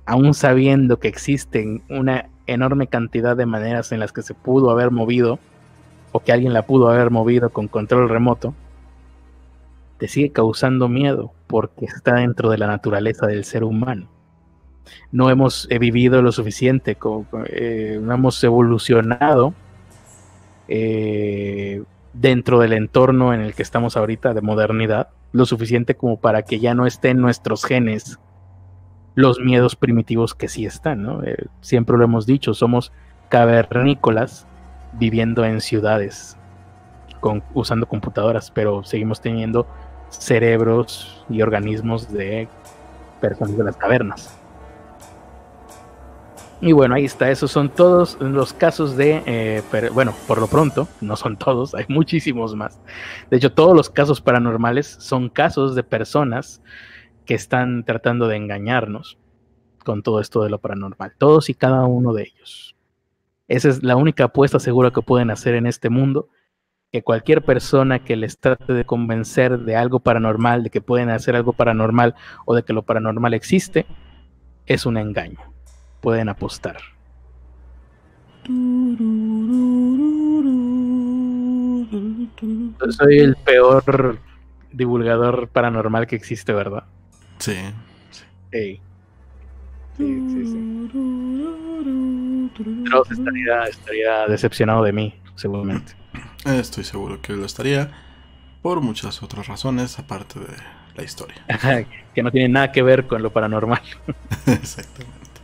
aún 0.06 0.34
sabiendo 0.34 1.00
que 1.00 1.08
existen 1.08 1.84
una 1.90 2.30
enorme 2.48 2.88
cantidad 2.88 3.38
de 3.38 3.46
maneras 3.46 3.92
en 3.92 4.00
las 4.00 4.12
que 4.12 4.22
se 4.22 4.34
pudo 4.34 4.70
haber 4.70 4.92
movido, 4.92 5.40
o 6.12 6.20
que 6.20 6.32
alguien 6.32 6.54
la 6.54 6.64
pudo 6.64 6.90
haber 6.90 7.10
movido 7.10 7.50
con 7.50 7.68
control 7.68 8.10
remoto, 8.10 8.54
te 9.98 10.08
sigue 10.08 10.32
causando 10.32 10.88
miedo 10.88 11.32
porque 11.48 11.86
está 11.86 12.16
dentro 12.16 12.50
de 12.50 12.58
la 12.58 12.68
naturaleza 12.68 13.26
del 13.26 13.46
ser 13.46 13.64
humano. 13.64 14.10
No 15.12 15.30
hemos 15.30 15.68
vivido 15.68 16.22
lo 16.22 16.32
suficiente, 16.32 16.98
eh, 17.48 18.00
no 18.02 18.14
hemos 18.14 18.44
evolucionado 18.44 19.54
eh, 20.68 21.84
dentro 22.14 22.60
del 22.60 22.74
entorno 22.74 23.34
en 23.34 23.42
el 23.42 23.54
que 23.54 23.64
estamos 23.64 23.96
ahorita 23.96 24.34
de 24.34 24.42
modernidad, 24.42 25.10
lo 25.32 25.46
suficiente 25.46 25.96
como 25.96 26.20
para 26.20 26.44
que 26.44 26.60
ya 26.60 26.76
no 26.76 26.86
estén 26.86 27.20
nuestros 27.20 27.64
genes 27.66 28.20
los 29.16 29.40
miedos 29.40 29.76
primitivos 29.76 30.34
que 30.34 30.48
sí 30.48 30.66
están, 30.66 31.04
¿no? 31.04 31.24
Eh, 31.24 31.46
siempre 31.62 31.98
lo 31.98 32.04
hemos 32.04 32.26
dicho, 32.26 32.54
somos 32.54 32.92
cavernícolas 33.30 34.48
viviendo 34.94 35.46
en 35.46 35.62
ciudades, 35.62 36.38
con, 37.20 37.44
usando 37.54 37.88
computadoras, 37.88 38.52
pero 38.52 38.84
seguimos 38.84 39.22
teniendo 39.22 39.68
cerebros 40.10 41.26
y 41.30 41.42
organismos 41.42 42.12
de 42.12 42.48
personas 43.22 43.58
de 43.58 43.64
las 43.64 43.78
cavernas. 43.78 44.40
Y 46.62 46.72
bueno, 46.72 46.96
ahí 46.96 47.04
está, 47.04 47.30
esos 47.30 47.52
son 47.52 47.68
todos 47.68 48.18
los 48.22 48.54
casos 48.54 48.96
de, 48.96 49.22
eh, 49.26 49.62
bueno, 49.94 50.14
por 50.28 50.40
lo 50.40 50.48
pronto, 50.48 50.88
no 51.02 51.18
son 51.18 51.36
todos, 51.36 51.76
hay 51.76 51.84
muchísimos 51.90 52.56
más. 52.56 52.80
De 53.30 53.36
hecho, 53.36 53.52
todos 53.52 53.76
los 53.76 53.90
casos 53.90 54.22
paranormales 54.22 54.96
son 55.00 55.28
casos 55.28 55.76
de 55.76 55.84
personas 55.84 56.62
que 57.26 57.36
están 57.36 57.84
tratando 57.86 58.28
de 58.28 58.38
engañarnos 58.38 59.18
con 59.84 60.02
todo 60.04 60.20
esto 60.20 60.44
de 60.44 60.50
lo 60.50 60.60
paranormal. 60.60 61.14
Todos 61.18 61.50
y 61.50 61.54
cada 61.54 61.86
uno 61.86 62.14
de 62.14 62.24
ellos. 62.24 62.76
Esa 63.48 63.70
es 63.70 63.84
la 63.84 63.96
única 63.96 64.26
apuesta 64.26 64.60
segura 64.60 64.92
que 64.92 65.02
pueden 65.02 65.30
hacer 65.30 65.56
en 65.56 65.68
este 65.68 65.90
mundo. 65.90 66.30
Que 66.92 67.04
cualquier 67.04 67.44
persona 67.44 68.04
que 68.04 68.16
les 68.16 68.38
trate 68.38 68.74
de 68.74 68.86
convencer 68.86 69.60
de 69.60 69.76
algo 69.76 70.00
paranormal, 70.00 70.64
de 70.64 70.70
que 70.70 70.82
pueden 70.82 71.10
hacer 71.10 71.36
algo 71.36 71.54
paranormal 71.54 72.16
o 72.46 72.56
de 72.56 72.64
que 72.64 72.74
lo 72.74 72.84
paranormal 72.84 73.34
existe, 73.34 73.86
es 74.66 74.86
un 74.86 74.98
engaño. 74.98 75.40
Pueden 76.02 76.30
apostar. 76.30 76.78
Soy 82.90 83.20
el 83.20 83.36
peor 83.38 84.20
divulgador 84.72 85.48
paranormal 85.48 86.08
que 86.08 86.16
existe, 86.16 86.54
¿verdad? 86.54 86.84
Sí. 87.44 87.58
Sí. 88.54 88.80
Sí, 89.98 90.24
sí, 90.30 90.46
sí. 90.46 90.90
estaría, 93.12 93.64
estaría 93.66 94.28
decepcionado 94.30 94.82
de 94.82 94.94
mí, 94.94 95.14
seguramente. 95.36 95.92
Estoy 96.46 96.86
seguro 96.86 97.22
que 97.22 97.34
lo 97.34 97.46
estaría 97.46 97.92
por 98.62 98.80
muchas 98.80 99.22
otras 99.22 99.48
razones 99.48 100.00
aparte 100.00 100.40
de 100.40 100.56
la 100.96 101.04
historia. 101.04 101.46
que 102.16 102.24
no 102.24 102.32
tiene 102.32 102.48
nada 102.48 102.72
que 102.72 102.82
ver 102.82 103.08
con 103.08 103.22
lo 103.22 103.34
paranormal. 103.34 103.82
Exactamente. 104.46 105.42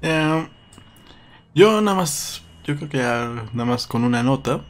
Eh, 0.00 0.48
yo 1.56 1.80
nada 1.80 1.96
más, 1.96 2.44
yo 2.62 2.76
creo 2.76 2.88
que 2.88 2.98
nada 2.98 3.64
más 3.64 3.88
con 3.88 4.04
una 4.04 4.22
nota 4.22 4.60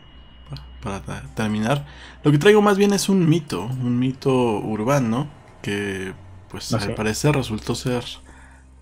para 0.82 1.02
terminar. 1.34 1.84
Lo 2.24 2.32
que 2.32 2.38
traigo 2.38 2.62
más 2.62 2.78
bien 2.78 2.94
es 2.94 3.10
un 3.10 3.28
mito, 3.28 3.64
un 3.66 3.98
mito 3.98 4.32
urbano 4.32 5.36
que 5.68 6.14
pues 6.50 6.72
al 6.72 6.94
parecer 6.94 7.34
resultó 7.34 7.74
ser 7.74 8.02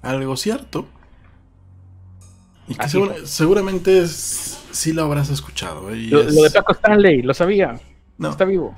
algo 0.03 0.37
cierto. 0.37 0.87
Y 2.69 2.75
que 2.75 2.89
seguramente 3.25 4.07
sí 4.07 4.93
lo 4.93 5.03
habrás 5.05 5.31
escuchado. 5.31 5.91
¿eh? 5.91 5.97
Lo, 5.97 6.23
de 6.25 6.51
Paco 6.51 6.73
Stanley, 6.73 7.23
lo 7.23 7.35
sabía. 7.35 7.81
No. 8.19 8.31
Está 8.31 8.45
vivo. 8.45 8.77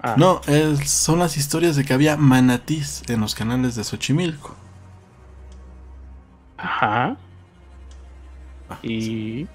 Ah. 0.00 0.14
No, 0.18 0.40
son 0.84 1.18
las 1.18 1.36
historias 1.36 1.76
de 1.76 1.84
que 1.84 1.94
había 1.94 2.16
manatís 2.16 3.02
en 3.08 3.20
los 3.20 3.34
canales 3.34 3.74
de 3.74 3.84
Xochimilco. 3.84 4.54
Ajá. 6.58 7.16
Ah, 8.68 8.78
y. 8.82 9.46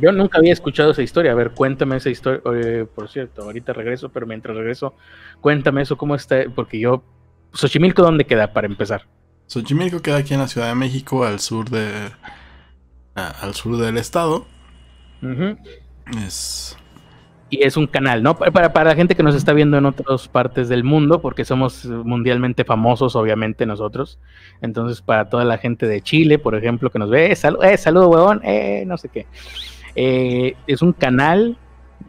Yo 0.00 0.12
nunca 0.12 0.38
había 0.38 0.52
escuchado 0.52 0.90
esa 0.90 1.02
historia. 1.02 1.32
A 1.32 1.34
ver, 1.34 1.50
cuéntame 1.52 1.96
esa 1.96 2.10
historia. 2.10 2.40
por 2.94 3.08
cierto, 3.08 3.42
ahorita 3.42 3.72
regreso, 3.72 4.08
pero 4.08 4.26
mientras 4.26 4.56
regreso, 4.56 4.94
cuéntame 5.40 5.82
eso, 5.82 5.96
cómo 5.96 6.14
está. 6.14 6.44
Porque 6.54 6.78
yo. 6.78 7.02
Xochimilco, 7.52 8.02
¿dónde 8.02 8.24
queda 8.24 8.52
para 8.52 8.66
empezar? 8.66 9.06
Xochimilco 9.46 10.00
queda 10.02 10.16
aquí 10.16 10.34
en 10.34 10.40
la 10.40 10.48
Ciudad 10.48 10.68
de 10.68 10.74
México, 10.74 11.24
al 11.24 11.40
sur 11.40 11.70
de. 11.70 12.10
al 13.14 13.54
sur 13.54 13.76
del 13.76 13.96
estado. 13.98 14.46
Es 16.26 16.76
y 17.54 17.62
es 17.62 17.76
un 17.76 17.86
canal, 17.86 18.22
¿no? 18.22 18.36
Para, 18.36 18.72
para 18.72 18.90
la 18.90 18.96
gente 18.96 19.14
que 19.14 19.22
nos 19.22 19.34
está 19.34 19.52
viendo 19.52 19.76
en 19.76 19.86
otras 19.86 20.28
partes 20.28 20.68
del 20.68 20.84
mundo, 20.84 21.20
porque 21.20 21.44
somos 21.44 21.84
mundialmente 21.86 22.64
famosos, 22.64 23.16
obviamente, 23.16 23.66
nosotros. 23.66 24.18
Entonces, 24.60 25.02
para 25.02 25.28
toda 25.28 25.44
la 25.44 25.58
gente 25.58 25.86
de 25.86 26.00
Chile, 26.00 26.38
por 26.38 26.54
ejemplo, 26.54 26.90
que 26.90 26.98
nos 26.98 27.10
ve, 27.10 27.32
eh, 27.32 27.36
eh 27.62 27.76
saludo, 27.76 28.08
huevón, 28.08 28.40
eh, 28.44 28.84
no 28.86 28.96
sé 28.96 29.08
qué. 29.08 29.26
Eh, 29.96 30.56
es 30.66 30.82
un 30.82 30.92
canal 30.92 31.56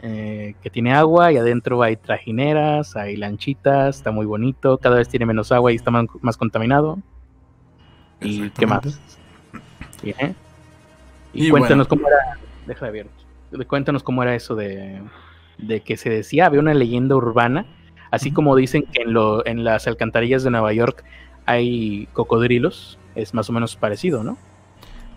eh, 0.01 0.55
que 0.61 0.69
tiene 0.69 0.93
agua 0.93 1.31
y 1.31 1.37
adentro 1.37 1.81
hay 1.83 1.95
trajineras, 1.95 2.95
hay 2.95 3.15
lanchitas, 3.15 3.97
está 3.97 4.11
muy 4.11 4.25
bonito, 4.25 4.77
cada 4.77 4.97
vez 4.97 5.07
tiene 5.07 5.25
menos 5.25 5.51
agua 5.51 5.71
y 5.71 5.75
está 5.75 5.91
más, 5.91 6.37
contaminado. 6.37 6.99
¿Y 8.21 8.49
qué 8.51 8.65
más? 8.65 8.99
Y, 11.33 11.49
cuéntanos 11.49 11.87
cómo 11.87 12.07
era. 12.07 12.39
Deja 12.65 12.85
de 12.85 12.91
ver. 12.91 13.07
Cuéntanos 13.67 14.03
cómo 14.03 14.23
era 14.23 14.35
eso 14.35 14.55
de 14.55 15.01
de 15.57 15.81
que 15.81 15.97
se 15.97 16.09
decía, 16.09 16.45
había 16.45 16.59
una 16.59 16.73
leyenda 16.73 17.15
urbana, 17.15 17.65
así 18.11 18.31
como 18.31 18.55
dicen 18.55 18.83
que 18.91 19.03
en, 19.03 19.13
lo, 19.13 19.45
en 19.45 19.63
las 19.63 19.87
alcantarillas 19.87 20.43
de 20.43 20.51
Nueva 20.51 20.73
York 20.73 21.03
hay 21.45 22.07
cocodrilos, 22.13 22.97
es 23.15 23.33
más 23.33 23.49
o 23.49 23.53
menos 23.53 23.75
parecido, 23.75 24.23
¿no? 24.23 24.37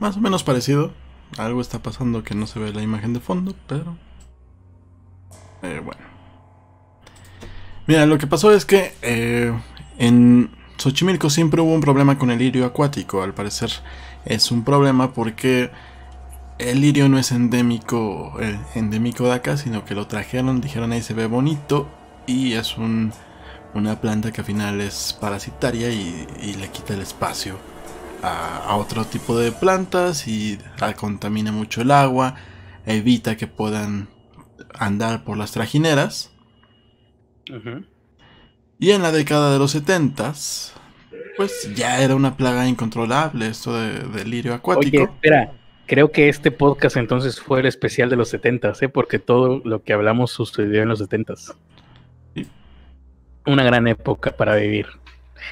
Más 0.01 0.17
o 0.17 0.21
menos 0.21 0.45
parecido. 0.45 0.93
Algo 1.37 1.61
está 1.61 1.81
pasando 1.81 2.23
que 2.23 2.35
no 2.35 2.47
se 2.47 2.59
ve 2.59 2.73
la 2.73 2.83
imagen 2.83 3.13
de 3.13 3.21
fondo, 3.21 3.55
pero... 3.67 3.97
Eh, 5.63 5.81
bueno. 5.85 6.01
Mira, 7.87 8.07
lo 8.07 8.19
que 8.19 8.27
pasó 8.27 8.53
es 8.53 8.65
que 8.65 8.93
eh, 9.03 9.53
en 9.99 10.51
Xochimilco 10.77 11.29
siempre 11.31 11.61
hubo 11.61 11.75
un 11.75 11.81
problema 11.81 12.19
con 12.19 12.31
el 12.31 12.39
lirio 12.39 12.65
acuático. 12.65 13.23
Al 13.23 13.35
parecer 13.35 13.71
es 14.25 14.51
un 14.51 14.65
problema 14.65 15.13
porque 15.13 15.71
el 16.59 16.81
lirio 16.81 17.09
no 17.09 17.19
es 17.19 17.33
endémico, 17.33 18.35
el 18.41 18.59
endémico 18.75 19.25
de 19.25 19.35
acá, 19.35 19.57
sino 19.57 19.85
que 19.85 19.95
lo 19.95 20.07
trajeron, 20.07 20.61
dijeron 20.61 20.93
ahí 20.93 21.03
se 21.03 21.15
ve 21.15 21.27
bonito 21.27 21.89
y 22.27 22.55
es 22.55 22.77
una 22.77 24.01
planta 24.01 24.33
que 24.33 24.41
al 24.41 24.47
final 24.47 24.81
es 24.81 25.17
parasitaria 25.21 25.91
y, 25.91 26.55
le 26.59 26.69
quita 26.69 26.95
el 26.95 27.01
espacio 27.01 27.59
a, 28.23 28.77
otro 28.77 29.05
tipo 29.05 29.39
de 29.39 29.53
plantas 29.53 30.27
y 30.27 30.59
contamina 30.97 31.53
mucho 31.53 31.83
el 31.83 31.91
agua, 31.91 32.35
evita 32.87 33.37
que 33.37 33.47
puedan 33.47 34.09
andar 34.75 35.25
por 35.25 35.37
las 35.37 35.53
trajineras. 35.53 36.33
Y 38.81 38.91
en 38.91 39.03
la 39.03 39.13
década 39.13 39.53
de 39.53 39.59
los 39.59 39.71
70 39.71 40.35
pues 41.37 41.73
ya 41.75 42.03
era 42.03 42.17
una 42.17 42.37
plaga 42.37 42.67
incontrolable 42.67 43.47
esto 43.47 43.73
de, 43.73 44.01
del 44.01 44.29
lirio 44.29 44.55
acuático. 44.55 44.97
Oye, 44.97 45.05
espera, 45.05 45.53
Creo 45.89 46.13
que 46.13 46.29
este 46.29 46.51
podcast 46.51 46.99
entonces 46.99 47.41
fue 47.41 47.61
el 47.61 47.67
especial 47.67 48.11
de 48.11 48.17
los 48.17 48.29
70, 48.29 48.75
¿eh? 48.83 48.89
porque 48.91 49.19
todo 49.19 49.63
lo 49.65 49.83
que 49.83 49.95
hablamos 49.95 50.31
sucedió 50.31 50.83
en 50.83 50.91
los 50.91 50.99
70. 50.99 51.33
Una 53.47 53.65
gran 53.65 53.89
época 53.89 54.33
para 54.33 54.55
vivir. 54.57 54.87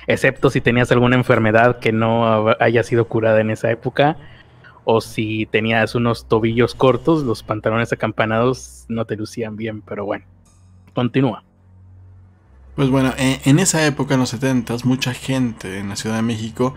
Excepto 0.06 0.50
si 0.50 0.60
tenías 0.60 0.92
alguna 0.92 1.16
enfermedad 1.16 1.78
que 1.78 1.90
no 1.90 2.54
haya 2.60 2.82
sido 2.82 3.08
curada 3.08 3.40
en 3.40 3.50
esa 3.50 3.70
época, 3.70 4.18
o 4.84 5.00
si 5.00 5.46
tenías 5.46 5.94
unos 5.94 6.28
tobillos 6.28 6.74
cortos, 6.74 7.22
los 7.22 7.42
pantalones 7.42 7.94
acampanados 7.94 8.84
no 8.88 9.06
te 9.06 9.16
lucían 9.16 9.56
bien, 9.56 9.80
pero 9.80 10.04
bueno, 10.04 10.26
continúa. 10.92 11.44
Pues 12.74 12.90
bueno, 12.90 13.14
en, 13.16 13.58
esa 13.58 13.86
época, 13.86 14.12
en 14.14 14.20
los 14.20 14.28
70, 14.28 14.76
mucha 14.84 15.14
gente 15.14 15.78
en 15.78 15.88
la 15.88 15.96
Ciudad 15.96 16.16
de 16.16 16.22
México 16.22 16.74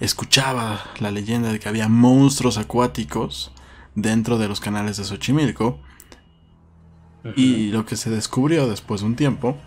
escuchaba 0.00 0.80
la 0.98 1.10
leyenda 1.10 1.52
de 1.52 1.60
que 1.60 1.68
había 1.68 1.88
monstruos 1.88 2.58
acuáticos 2.58 3.52
dentro 3.94 4.38
de 4.38 4.48
los 4.48 4.60
canales 4.60 4.96
de 4.96 5.04
Xochimilco. 5.04 5.78
Y 7.36 7.68
lo 7.68 7.84
que 7.84 7.96
se 7.96 8.08
descubrió 8.08 8.66
después 8.66 9.02
de 9.02 9.06
un 9.08 9.14
tiempo 9.14 9.58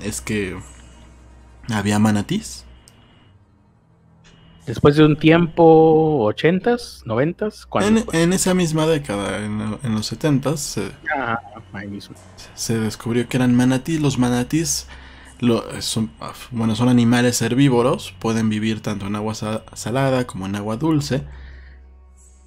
es 0.00 0.22
que 0.22 0.58
había 1.70 1.98
manatís. 1.98 2.64
Después 4.66 4.96
de 4.96 5.04
un 5.04 5.18
tiempo, 5.18 6.32
¿80s? 6.32 7.04
¿90s? 7.04 7.66
En, 7.82 8.04
en, 8.18 8.32
esa 8.32 8.54
misma 8.54 8.86
década, 8.86 9.44
en, 9.44 9.94
los 9.94 10.12
70s, 10.12 10.56
se, 10.56 10.92
ah, 11.14 11.38
se 12.54 12.78
descubrió 12.78 13.28
que 13.28 13.36
eran 13.36 13.54
manatís. 13.54 14.00
Los 14.00 14.18
manatís 14.18 14.86
son, 15.80 16.10
bueno, 16.52 16.76
son 16.76 16.88
animales 16.88 17.42
herbívoros, 17.42 18.14
pueden 18.20 18.48
vivir 18.48 18.80
tanto 18.80 19.06
en 19.06 19.16
agua 19.16 19.34
salada 19.34 20.26
como 20.26 20.46
en 20.46 20.56
agua 20.56 20.76
dulce. 20.76 21.24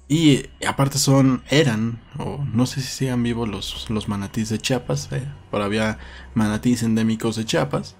Y 0.08 0.46
aparte 0.66 0.98
son, 0.98 1.42
eran, 1.50 2.00
o 2.18 2.44
no 2.52 2.66
sé 2.66 2.80
si 2.80 2.88
sigan 2.88 3.22
vivos 3.22 3.48
los, 3.48 3.90
los 3.90 4.08
manatís 4.08 4.48
de 4.48 4.58
Chiapas, 4.58 5.10
eh, 5.12 5.26
pero 5.50 5.64
había 5.64 5.98
manatís 6.34 6.82
endémicos 6.82 7.36
de 7.36 7.44
Chiapas. 7.44 7.96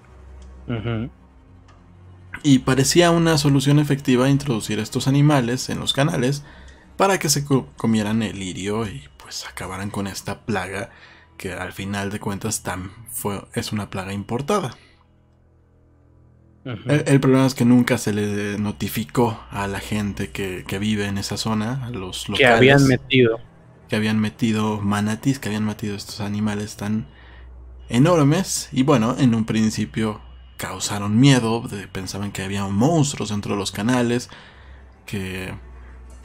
Y 2.43 2.61
parecía 2.61 3.11
una 3.11 3.39
solución 3.39 3.79
efectiva 3.79 4.31
introducir 4.31 4.79
estos 4.79 5.09
animales 5.09 5.69
en 5.69 5.81
los 5.81 5.93
canales 5.93 6.45
para 6.97 7.19
que 7.19 7.29
se 7.29 7.45
comieran 7.45 8.23
el 8.23 8.39
lirio 8.39 8.87
y 8.87 9.03
pues 9.19 9.47
acabaran 9.47 9.91
con 9.91 10.07
esta 10.07 10.47
plaga 10.47 10.91
que 11.37 11.53
al 11.53 11.73
final 11.73 12.11
de 12.11 12.21
cuentas 12.21 12.63
tan 12.63 12.93
fue, 13.11 13.45
es 13.55 13.73
una 13.73 13.91
plaga 13.91 14.13
importada 14.13 14.77
el, 16.67 17.21
problema 17.21 17.47
es 17.47 17.55
que 17.55 17.65
nunca 17.65 17.97
se 17.97 18.13
le 18.13 18.59
notificó 18.59 19.41
a 19.51 19.69
la 19.69 19.79
gente 19.79 20.31
que, 20.31 20.79
vive 20.81 21.07
en 21.07 21.17
esa 21.17 21.37
zona, 21.37 21.87
a 21.87 21.91
los 21.91 22.29
locales. 22.29 22.39
Que 22.39 22.47
habían 22.47 22.87
metido. 22.89 23.39
Que 23.89 23.95
habían 23.95 24.19
metido 24.19 24.81
manatís, 24.81 25.39
que 25.39 25.49
habían 25.49 25.65
metido 25.65 25.95
estos 25.95 26.21
animales 26.21 26.77
tan 26.77 27.07
enormes. 27.89 28.69
Y 28.73 28.83
bueno, 28.83 29.15
en 29.17 29.37
un 29.37 29.45
principio 29.45 30.21
causaron 30.57 31.21
miedo, 31.21 31.63
pensaban 31.93 32.33
que 32.33 32.43
había 32.43 32.65
monstruos 32.65 33.29
dentro 33.29 33.55
de 33.55 33.61
los 33.61 33.71
canales, 33.71 34.29
que... 35.05 35.55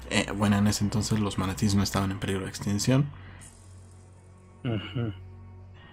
Eh, 0.10 0.26
bueno, 0.36 0.58
en 0.58 0.68
ese 0.68 0.84
entonces 0.84 1.20
los 1.20 1.38
manatís 1.38 1.76
no 1.76 1.84
estaban 1.84 2.12
en 2.12 2.20
peligro 2.20 2.44
de 2.46 2.50
extinción. 2.50 3.06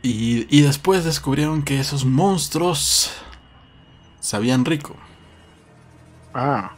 y, 0.03 0.47
y 0.57 0.63
después 0.63 1.05
descubrieron 1.05 1.63
que 1.63 1.79
esos 1.79 2.07
monstruos 2.07 3.13
sabían 4.29 4.65
rico. 4.65 4.95
Ah. 6.35 6.73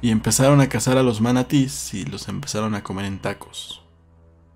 Y 0.00 0.10
empezaron 0.10 0.60
a 0.60 0.68
cazar 0.68 0.96
a 0.96 1.02
los 1.02 1.20
manatís 1.20 1.92
y 1.92 2.04
los 2.04 2.28
empezaron 2.28 2.74
a 2.74 2.82
comer 2.82 3.04
en 3.04 3.18
tacos. 3.18 3.82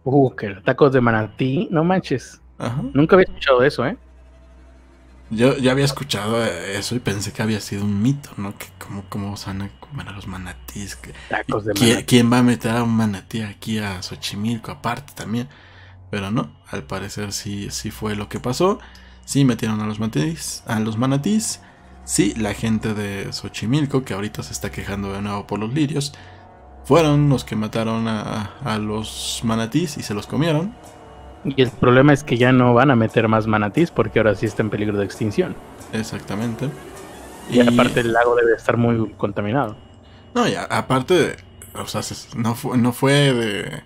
Uh, 0.05 0.35
que 0.35 0.55
tacos 0.65 0.93
de 0.93 1.01
manatí, 1.01 1.69
no 1.71 1.85
manches. 1.85 2.41
Nunca 2.95 3.17
había 3.17 3.25
escuchado 3.25 3.63
eso, 3.63 3.85
¿eh? 3.87 3.97
Yo 5.31 5.57
ya 5.57 5.73
había 5.73 5.85
escuchado 5.85 6.45
eso 6.45 6.95
y 6.95 7.01
pensé 7.01 7.33
que 7.33 7.43
había 7.43 7.61
sido 7.61 7.85
un 7.85 8.01
mito, 8.01 8.31
¿no? 8.37 8.57
Que 8.57 8.67
cómo, 8.79 9.05
cómo 9.09 9.35
van 9.47 9.63
a 9.63 9.69
comer 9.81 10.09
a 10.09 10.13
los 10.13 10.27
manatís. 10.27 10.99
Tacos 11.29 11.65
de 11.65 11.73
¿quién, 11.75 12.05
¿Quién 12.05 12.33
va 12.33 12.39
a 12.39 12.43
meter 12.43 12.71
a 12.71 12.83
un 12.83 12.97
manatí 12.97 13.43
aquí 13.43 13.79
a 13.79 14.01
Xochimilco 14.03 14.71
aparte 14.71 15.13
también? 15.15 15.49
Pero 16.11 16.31
no, 16.31 16.53
al 16.69 16.85
parecer 16.85 17.33
sí, 17.33 17.69
sí 17.71 17.91
fue 17.91 18.15
lo 18.15 18.29
que 18.29 18.41
pasó. 18.41 18.79
Sí 19.25 19.45
metieron 19.45 19.81
a 19.81 19.87
los 19.87 19.99
manatís, 20.01 20.63
a 20.67 20.81
los 20.81 20.97
Sí, 22.05 22.35
la 22.37 22.55
gente 22.55 22.95
de 22.95 23.33
Xochimilco, 23.33 24.05
que 24.05 24.15
ahorita 24.15 24.43
se 24.43 24.53
está 24.53 24.71
quejando 24.71 25.13
de 25.13 25.23
nuevo 25.23 25.47
por 25.47 25.61
los 25.61 25.73
lirios, 25.73 26.13
fueron 26.85 27.29
los 27.29 27.45
que 27.45 27.55
mataron 27.55 28.09
a, 28.09 28.51
a 28.65 28.79
los 28.79 29.41
manatís 29.45 29.97
y 29.99 30.03
se 30.03 30.15
los 30.15 30.27
comieron. 30.27 30.75
Y 31.45 31.63
el 31.63 31.71
problema 31.71 32.13
es 32.13 32.25
que 32.25 32.37
ya 32.37 32.53
no 32.53 32.75
van 32.75 32.91
a 32.91 32.97
meter 32.97 33.29
más 33.29 33.47
manatís 33.47 33.91
porque 33.91 34.19
ahora 34.19 34.35
sí 34.35 34.47
está 34.47 34.63
en 34.63 34.71
peligro 34.71 34.99
de 34.99 35.05
extinción. 35.05 35.55
Exactamente. 35.93 36.69
Y, 37.51 37.61
aparte 37.61 38.01
el 38.01 38.13
lago 38.13 38.35
debe 38.37 38.55
estar 38.55 38.77
muy 38.77 39.13
contaminado. 39.17 39.77
No, 40.35 40.49
y 40.49 40.55
a- 40.55 40.65
aparte, 40.65 41.15
de- 41.15 41.37
o 41.75 41.87
sea, 41.87 42.03
se- 42.03 42.37
no 42.37 42.55
fue, 42.55 42.79
no 42.79 42.93
fue 42.93 43.13
de... 43.33 43.83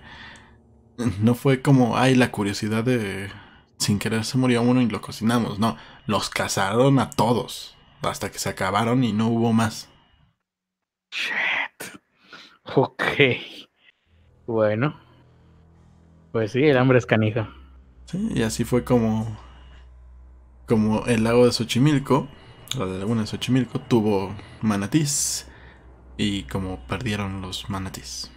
No 1.21 1.35
fue 1.35 1.61
como, 1.61 1.97
ay, 1.97 2.15
la 2.15 2.31
curiosidad 2.31 2.83
de... 2.83 3.29
Sin 3.77 3.99
querer 3.99 4.25
se 4.25 4.37
murió 4.37 4.61
uno 4.61 4.81
y 4.81 4.87
lo 4.87 5.01
cocinamos. 5.01 5.59
No, 5.59 5.77
los 6.05 6.29
cazaron 6.29 6.99
a 6.99 7.09
todos. 7.09 7.75
Hasta 8.01 8.31
que 8.31 8.39
se 8.39 8.49
acabaron 8.49 9.03
y 9.03 9.13
no 9.13 9.27
hubo 9.27 9.53
más. 9.53 9.89
Shit. 11.11 11.99
Ok. 12.75 13.03
Bueno. 14.45 14.99
Pues 16.31 16.51
sí, 16.51 16.63
el 16.63 16.77
hambre 16.77 16.97
es 16.97 17.05
canija. 17.05 17.53
Sí, 18.05 18.29
y 18.33 18.43
así 18.43 18.63
fue 18.63 18.83
como... 18.83 19.37
Como 20.67 21.05
el 21.05 21.23
lago 21.23 21.45
de 21.45 21.53
Xochimilco, 21.53 22.27
la 22.77 22.85
laguna 22.85 23.21
de 23.21 23.27
Xochimilco, 23.27 23.79
tuvo 23.79 24.35
manatís. 24.61 25.47
Y 26.17 26.43
como 26.43 26.79
perdieron 26.87 27.41
los 27.41 27.69
manatís. 27.69 28.31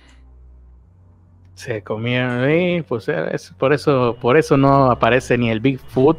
Se 1.60 1.82
comieron, 1.82 2.48
sí, 2.48 2.82
pues 2.88 3.06
eh, 3.10 3.32
es 3.32 3.50
por 3.50 3.74
eso, 3.74 4.16
por 4.18 4.38
eso 4.38 4.56
no 4.56 4.90
aparece 4.90 5.36
ni 5.36 5.50
el 5.50 5.60
Bigfoot, 5.60 6.16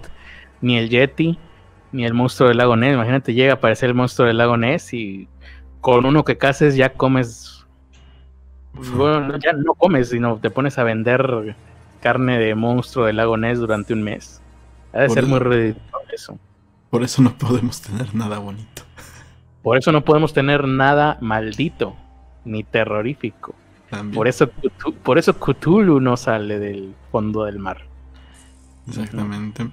ni 0.61 0.77
el 0.77 0.87
Yeti, 0.87 1.35
ni 1.91 2.05
el 2.05 2.13
monstruo 2.13 2.47
del 2.47 2.59
lago 2.59 2.75
Ness. 2.75 2.93
Imagínate, 2.93 3.33
llega 3.33 3.53
a 3.53 3.55
aparecer 3.55 3.89
el 3.89 3.95
monstruo 3.95 4.27
del 4.27 4.37
lago 4.37 4.55
Ness 4.55 4.93
y 4.93 5.27
con 5.79 6.05
uno 6.05 6.23
que 6.23 6.37
cases 6.37 6.75
ya 6.75 6.93
comes. 6.93 7.65
Bueno, 8.73 9.21
no, 9.21 9.39
ya 9.39 9.53
no 9.53 9.73
comes, 9.73 10.09
sino 10.09 10.37
te 10.37 10.51
pones 10.51 10.77
a 10.77 10.83
vender 10.83 11.55
carne 12.01 12.37
de 12.37 12.53
monstruo 12.53 13.07
del 13.07 13.15
lago 13.15 13.35
Ness 13.35 13.57
durante 13.57 13.93
un 13.93 14.03
mes. 14.03 14.43
Ha 14.93 14.99
de 14.99 15.07
Por 15.07 15.15
ser 15.15 15.25
muy 15.25 15.39
ridículo 15.39 16.01
eso. 16.13 16.37
Por 16.91 17.01
eso 17.01 17.23
no 17.23 17.35
podemos 17.35 17.81
tener 17.81 18.13
nada 18.13 18.37
bonito. 18.37 18.83
Por 19.63 19.75
eso 19.75 19.91
no 19.91 20.01
podemos 20.01 20.33
tener 20.33 20.67
nada 20.67 21.17
maldito 21.19 21.95
ni 22.45 22.63
terrorífico. 22.63 23.55
También. 23.91 24.13
Por 24.13 24.27
eso, 24.27 24.47
Cthulhu- 24.51 24.95
por 25.03 25.17
eso 25.19 25.39
Cthulhu 25.39 25.99
no 25.99 26.17
sale 26.17 26.59
del 26.59 26.95
fondo 27.11 27.45
del 27.45 27.59
mar. 27.59 27.89
Exactamente. 28.87 29.69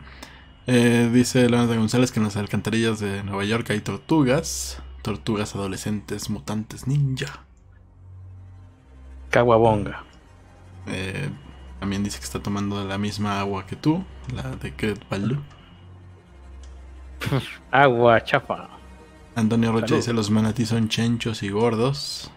Eh, 0.66 1.10
dice 1.12 1.48
Leonardo 1.48 1.74
González 1.76 2.12
que 2.12 2.20
en 2.20 2.24
las 2.24 2.36
alcantarillas 2.36 3.00
de 3.00 3.22
Nueva 3.24 3.44
York 3.44 3.70
hay 3.70 3.80
tortugas. 3.80 4.82
Tortugas 5.02 5.54
adolescentes 5.54 6.30
mutantes 6.30 6.86
ninja. 6.86 7.46
Caguabonga. 9.30 10.04
Eh, 10.86 11.30
también 11.78 12.02
dice 12.02 12.18
que 12.18 12.24
está 12.24 12.42
tomando 12.42 12.84
la 12.84 12.98
misma 12.98 13.38
agua 13.40 13.66
que 13.66 13.76
tú, 13.76 14.04
la 14.34 14.56
de 14.56 14.74
Cret 14.74 15.08
Balú. 15.08 15.44
Agua 17.70 18.20
chafa. 18.24 18.68
Antonio 19.34 19.72
Rocha 19.72 19.96
Salud. 19.96 19.96
dice 19.96 20.12
los 20.12 20.30
manatí 20.30 20.66
son 20.66 20.88
chenchos 20.88 21.42
y 21.42 21.48
gordos. 21.50 22.30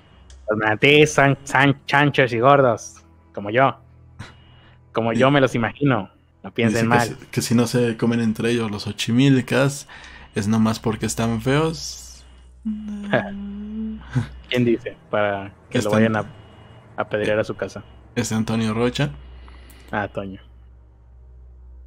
Los 0.52 0.60
manatíes 0.60 1.14
son, 1.14 1.38
son 1.46 1.80
chanchos 1.86 2.34
y 2.34 2.40
gordos. 2.40 2.96
Como 3.34 3.50
yo. 3.52 3.78
Como 4.92 5.14
yo 5.14 5.32
me 5.32 5.40
los 5.40 5.56
imagino. 5.56 6.10
No 6.44 6.52
piensen 6.54 6.82
que, 6.82 6.88
mal. 6.90 7.08
si- 7.08 7.16
que 7.32 7.42
si 7.42 7.56
no 7.56 7.68
se 7.68 7.96
comen 7.96 8.20
entre 8.20 8.52
ellos 8.52 8.70
los 8.70 8.86
ochimilcas, 8.86 9.88
es 10.36 10.50
nomás 10.50 10.80
porque 10.82 11.06
están 11.06 11.40
feos. 11.42 12.26
¿Quién 14.50 14.66
dice? 14.66 14.98
Para 15.10 15.54
que 15.70 15.78
Están- 15.78 15.92
lo 15.92 15.98
vayan 15.98 16.16
a, 16.18 16.26
a 16.98 17.08
pedrear 17.08 17.40
a 17.40 17.46
su 17.46 17.56
casa. 17.56 17.82
Es 18.16 18.34
Antonio 18.34 18.74
Rocha. 18.74 19.12
Ah, 19.90 20.10
Toño. 20.10 20.42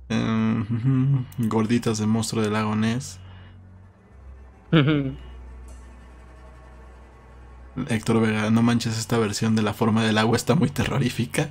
Ujú, 0.09 1.24
gorditas 1.49 1.99
de 1.99 2.07
monstruo 2.07 2.43
del 2.43 2.55
lago 2.55 2.74
Ness. 2.77 3.20
Héctor 7.88 8.20
Vega, 8.20 8.51
no 8.51 8.62
manches, 8.62 8.98
esta 8.98 9.18
versión 9.18 9.56
de 9.56 9.62
la 9.62 9.74
forma 9.74 10.05
del 10.05 10.18
agua 10.18 10.36
está 10.36 10.55
muy 10.55 10.70
terrorífica. 10.70 11.51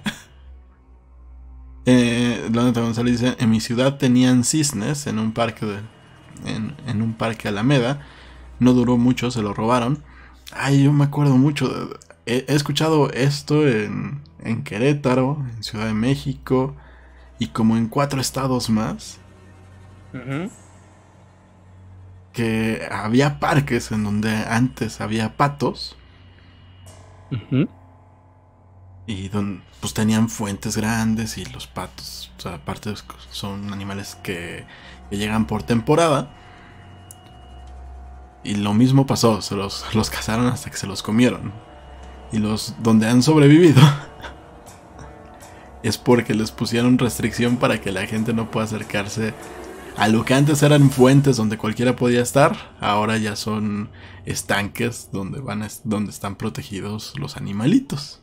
eh, 1.86 2.50
González 2.52 3.20
dice, 3.20 3.36
en 3.40 3.50
mi 3.50 3.60
ciudad 3.60 3.98
tenían 3.98 4.44
cisnes 4.44 5.08
en 5.08 5.20
un 5.20 5.34
parque 5.34 5.66
de, 5.66 5.80
en, 6.46 6.76
en 6.88 7.02
un 7.02 7.14
parque 7.14 7.48
Alameda. 7.48 8.02
No 8.60 8.74
duró 8.74 8.98
mucho, 8.98 9.32
se 9.32 9.42
lo 9.42 9.54
robaron. 9.54 10.04
Ay, 10.54 10.84
yo 10.84 10.94
me 10.94 11.06
acuerdo 11.06 11.38
mucho. 11.38 11.90
he, 12.26 12.46
he 12.48 12.56
escuchado 12.56 13.10
esto 13.12 13.68
en, 13.68 14.22
en 14.40 14.64
Querétaro, 14.64 15.46
en 15.56 15.64
Ciudad 15.64 15.88
de 15.88 15.94
México 15.94 16.76
y 17.40 17.48
como 17.48 17.78
en 17.78 17.88
cuatro 17.88 18.22
estados 18.22 18.70
más. 18.70 19.20
Que 22.34 22.88
había 22.92 23.40
parques 23.40 23.92
en 23.92 24.04
donde 24.04 24.32
antes 24.36 25.02
había 25.02 25.38
patos. 25.38 25.96
Y 29.06 29.30
donde 29.30 29.62
pues 29.82 29.94
tenían 29.94 30.30
fuentes 30.30 30.78
grandes 30.78 31.38
y 31.38 31.46
los 31.46 31.68
patos, 31.68 32.32
o 32.38 32.42
sea, 32.42 32.56
aparte 32.56 32.94
son 33.32 33.74
animales 33.74 34.18
que, 34.24 34.66
que 35.10 35.18
llegan 35.18 35.46
por 35.46 35.64
temporada. 35.64 36.30
Y 38.44 38.56
lo 38.56 38.74
mismo 38.74 39.06
pasó, 39.06 39.42
se 39.42 39.56
los, 39.56 39.86
los 39.96 40.10
cazaron 40.10 40.48
hasta 40.48 40.70
que 40.70 40.78
se 40.78 40.88
los 40.88 41.04
comieron. 41.04 41.52
Y 42.32 42.40
los 42.40 42.76
donde 42.82 43.08
han 43.08 43.22
sobrevivido 43.22 43.82
es 45.84 45.98
porque 45.98 46.34
les 46.34 46.52
pusieron 46.52 46.98
restricción 46.98 47.58
para 47.58 47.82
que 47.82 47.92
la 47.92 48.08
gente 48.08 48.34
no 48.34 48.50
pueda 48.50 48.66
acercarse 48.66 49.34
a 49.98 50.08
lo 50.08 50.26
que 50.26 50.34
antes 50.34 50.64
eran 50.64 50.90
fuentes 50.90 51.38
donde 51.38 51.58
cualquiera 51.58 51.96
podía 51.96 52.22
estar, 52.22 52.56
ahora 52.80 53.18
ya 53.18 53.36
son 53.36 53.90
estanques 54.26 55.10
donde 55.12 55.40
van 55.40 55.64
a- 55.64 55.68
donde 55.84 56.12
están 56.12 56.36
protegidos 56.36 57.14
los 57.20 57.38
animalitos. 57.38 58.22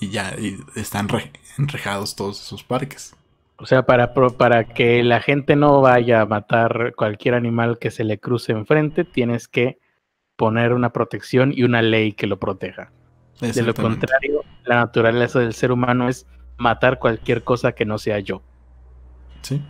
Y 0.00 0.10
ya 0.10 0.34
y 0.38 0.58
están 0.74 1.08
re- 1.08 1.32
enrejados 1.56 2.16
todos 2.16 2.40
esos 2.42 2.64
parques. 2.64 3.14
O 3.56 3.66
sea, 3.66 3.86
para, 3.86 4.12
para 4.12 4.64
que 4.64 5.02
la 5.04 5.20
gente 5.20 5.54
no 5.54 5.80
vaya 5.80 6.22
a 6.22 6.26
matar 6.26 6.94
cualquier 6.96 7.34
animal 7.34 7.78
que 7.78 7.92
se 7.92 8.02
le 8.02 8.18
cruce 8.18 8.50
enfrente, 8.52 9.04
tienes 9.04 9.46
que 9.46 9.78
poner 10.36 10.72
una 10.72 10.92
protección 10.92 11.52
y 11.54 11.62
una 11.62 11.80
ley 11.80 12.12
que 12.12 12.26
lo 12.26 12.40
proteja. 12.40 12.90
De 13.40 13.62
lo 13.62 13.72
contrario, 13.74 14.42
la 14.64 14.76
naturaleza 14.76 15.38
del 15.38 15.54
ser 15.54 15.70
humano 15.70 16.08
es 16.08 16.26
matar 16.58 16.98
cualquier 16.98 17.44
cosa 17.44 17.72
que 17.72 17.84
no 17.84 17.98
sea 17.98 18.18
yo. 18.18 18.42
Sí. 19.42 19.62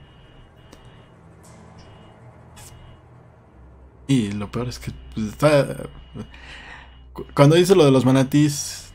Y 4.06 4.32
lo 4.32 4.50
peor 4.50 4.68
es 4.68 4.78
que 4.78 4.92
pues, 5.14 5.28
está. 5.28 5.88
cu- 7.12 7.26
Cuando 7.34 7.56
dice 7.56 7.74
lo 7.74 7.84
de 7.84 7.90
los 7.90 8.04
manatís, 8.04 8.92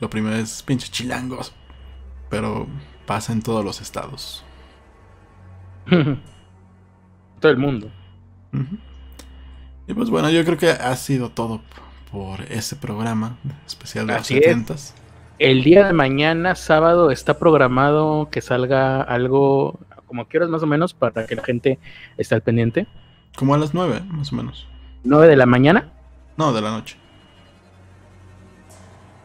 lo 0.00 0.10
primero 0.10 0.36
es 0.36 0.62
pinche 0.62 0.88
chilangos. 0.90 1.52
Pero 2.30 2.66
pasa 3.06 3.32
en 3.32 3.42
todos 3.42 3.64
los 3.64 3.80
estados. 3.80 4.44
Todo 7.40 7.52
el 7.52 7.58
mundo. 7.58 7.90
Y 9.86 9.94
pues 9.94 10.10
bueno, 10.10 10.30
yo 10.30 10.44
creo 10.44 10.56
que 10.58 10.70
ha 10.70 10.96
sido 10.96 11.30
todo 11.30 11.60
por 12.10 12.40
ese 12.50 12.76
programa 12.76 13.38
especial 13.66 14.06
de 14.06 14.14
los 14.14 14.22
Así 14.22 14.38
es. 14.38 14.44
70 14.44 14.74
El 15.38 15.62
día 15.62 15.86
de 15.86 15.92
mañana, 15.92 16.54
sábado, 16.54 17.10
está 17.10 17.38
programado 17.38 18.28
que 18.30 18.40
salga 18.40 19.02
algo 19.02 19.78
como 20.06 20.26
quieras 20.26 20.48
más 20.48 20.62
o 20.62 20.66
menos 20.66 20.94
para 20.94 21.26
que 21.26 21.36
la 21.36 21.42
gente 21.44 21.78
esté 22.16 22.34
al 22.34 22.42
pendiente. 22.42 22.86
Como 23.36 23.54
a 23.54 23.58
las 23.58 23.74
9, 23.74 24.02
más 24.08 24.32
o 24.32 24.36
menos. 24.36 24.66
9 25.04 25.28
de 25.28 25.36
la 25.36 25.46
mañana. 25.46 25.92
No, 26.36 26.52
de 26.52 26.60
la 26.60 26.70
noche. 26.70 26.96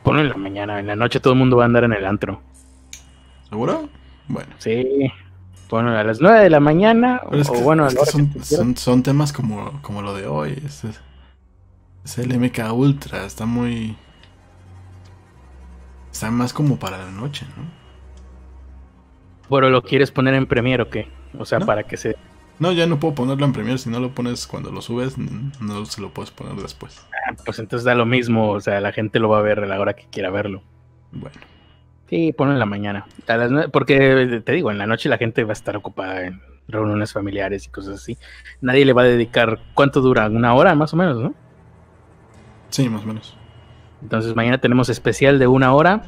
Ponlo 0.04 0.22
en 0.22 0.30
la 0.30 0.36
mañana, 0.38 0.80
en 0.80 0.88
la 0.88 0.96
noche 0.96 1.20
todo 1.20 1.34
el 1.34 1.40
mundo 1.40 1.58
va 1.58 1.64
a 1.64 1.66
andar 1.66 1.84
en 1.84 1.94
el 1.94 2.06
antro. 2.06 2.42
¿Seguro? 3.50 3.90
Bueno. 4.28 4.50
Sí. 4.60 5.12
Ponlo 5.70 5.98
a 5.98 6.04
las 6.04 6.20
9 6.22 6.40
de 6.42 6.50
la 6.50 6.60
mañana 6.60 7.22
Pero 7.30 7.42
es 7.42 7.50
o 7.50 7.54
que, 7.54 7.62
bueno, 7.62 7.86
a 7.86 7.88
es 7.88 7.94
que 7.94 8.00
hora 8.02 8.12
que 8.12 8.12
son, 8.12 8.44
son, 8.44 8.78
son 8.78 9.04
temas 9.04 9.32
como, 9.32 9.82
como 9.82 10.02
lo 10.02 10.14
de 10.14 10.28
hoy. 10.28 10.62
Es, 10.66 10.84
es 12.04 12.18
el 12.18 12.38
MK 12.38 12.74
Ultra. 12.74 13.26
Está 13.26 13.46
muy. 13.46 13.96
Está 16.12 16.30
más 16.32 16.52
como 16.52 16.78
para 16.78 16.98
la 16.98 17.10
noche, 17.12 17.46
¿no? 17.56 17.64
Bueno, 19.50 19.70
¿lo 19.70 19.82
quieres 19.82 20.12
poner 20.12 20.34
en 20.34 20.46
Premiere 20.46 20.84
o 20.84 20.90
qué? 20.90 21.10
O 21.38 21.46
sea, 21.46 21.60
No. 21.60 21.66
para 21.66 21.84
que 21.84 21.98
se... 21.98 22.16
No, 22.60 22.72
ya 22.72 22.86
no 22.86 22.99
puedo 22.99 23.15
ponerlo 23.15 23.45
en 23.45 23.53
Premiere. 23.53 23.78
Si 23.80 23.90
no 23.90 23.99
lo 23.99 24.11
pones 24.14 24.45
cuando 24.45 24.72
lo 24.72 24.82
subes, 24.82 25.15
no 25.18 25.86
se 25.86 25.99
lo 26.02 26.10
puedes 26.11 26.30
poner 26.32 26.56
después. 26.56 27.06
ah, 27.28 27.36
Pues 27.45 27.57
entonces 27.60 27.84
da 27.86 27.95
lo 27.95 28.06
mismo, 28.06 28.52
o 28.52 28.60
sea, 28.61 28.80
la 28.82 28.91
gente 28.91 29.19
lo 29.19 29.30
va 29.30 29.40
a 29.40 29.41
ver 29.41 29.60
a 29.61 29.65
la 29.65 29.80
hora 29.80 29.94
que 29.95 30.06
quiera 30.11 30.30
verlo. 30.30 30.61
Bueno, 31.11 31.36
Sí, 32.10 32.34
ponlo 32.34 32.53
en 32.53 32.60
la 32.60 32.65
mañana. 32.65 33.06
A 33.28 33.38
las 33.38 33.52
nue- 33.52 33.69
porque 33.72 34.41
te 34.45 34.52
digo, 34.52 34.69
en 34.69 34.78
la 34.78 34.86
noche 34.86 35.07
la 35.07 35.18
gente 35.18 35.44
va 35.45 35.52
a 35.52 35.53
estar 35.53 35.78
ocupada 35.78 36.26
en 36.26 36.41
reuniones 36.68 37.14
familiares 37.14 37.65
y 37.65 37.69
cosas 37.69 37.95
así. 38.02 38.18
Nadie 38.60 38.84
le 38.86 38.91
va 38.94 39.03
a 39.03 39.06
dedicar, 39.06 39.60
¿cuánto 39.73 40.02
dura? 40.02 40.28
Una 40.28 40.53
hora 40.53 40.76
más 40.76 40.94
o 40.94 40.98
menos, 40.98 41.18
¿no? 41.22 41.34
sí, 42.69 42.88
más 42.90 43.03
o 43.03 43.07
menos. 43.07 43.36
Entonces 44.02 44.36
mañana 44.36 44.57
tenemos 44.60 44.90
especial 44.90 45.40
de 45.40 45.48
una 45.48 45.73
hora 45.73 46.03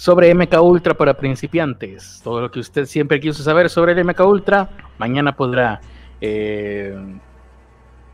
sobre 0.00 0.34
MK 0.34 0.62
Ultra 0.62 0.94
para 0.94 1.12
principiantes. 1.12 2.22
Todo 2.24 2.40
lo 2.40 2.50
que 2.50 2.58
usted 2.58 2.86
siempre 2.86 3.20
quiso 3.20 3.42
saber 3.42 3.68
sobre 3.68 3.92
el 3.92 4.02
MK 4.02 4.20
Ultra, 4.20 4.70
mañana 4.96 5.36
podrá, 5.36 5.82
eh, 6.22 6.96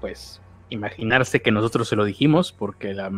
pues, 0.00 0.42
imaginarse 0.68 1.40
que 1.40 1.52
nosotros 1.52 1.88
se 1.88 1.94
lo 1.94 2.04
dijimos, 2.04 2.50
porque 2.50 2.92
la 2.92 3.08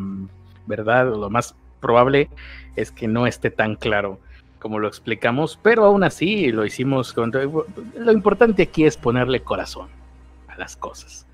verdad, 0.67 1.07
lo 1.07 1.31
más 1.31 1.55
probable 1.81 2.29
es 2.77 2.93
que 2.93 3.09
no 3.09 3.27
esté 3.27 3.51
tan 3.51 3.75
claro 3.75 4.21
como 4.59 4.79
lo 4.79 4.87
explicamos, 4.87 5.59
pero 5.63 5.87
aún 5.87 6.05
así 6.05 6.53
lo 6.53 6.67
hicimos. 6.67 7.15
Con... 7.15 7.33
Lo 7.97 8.13
importante 8.13 8.65
aquí 8.65 8.85
es 8.85 8.99
ponerle 8.99 9.41
corazón 9.41 9.89
a 10.47 10.59
las 10.59 10.77
cosas, 10.77 11.27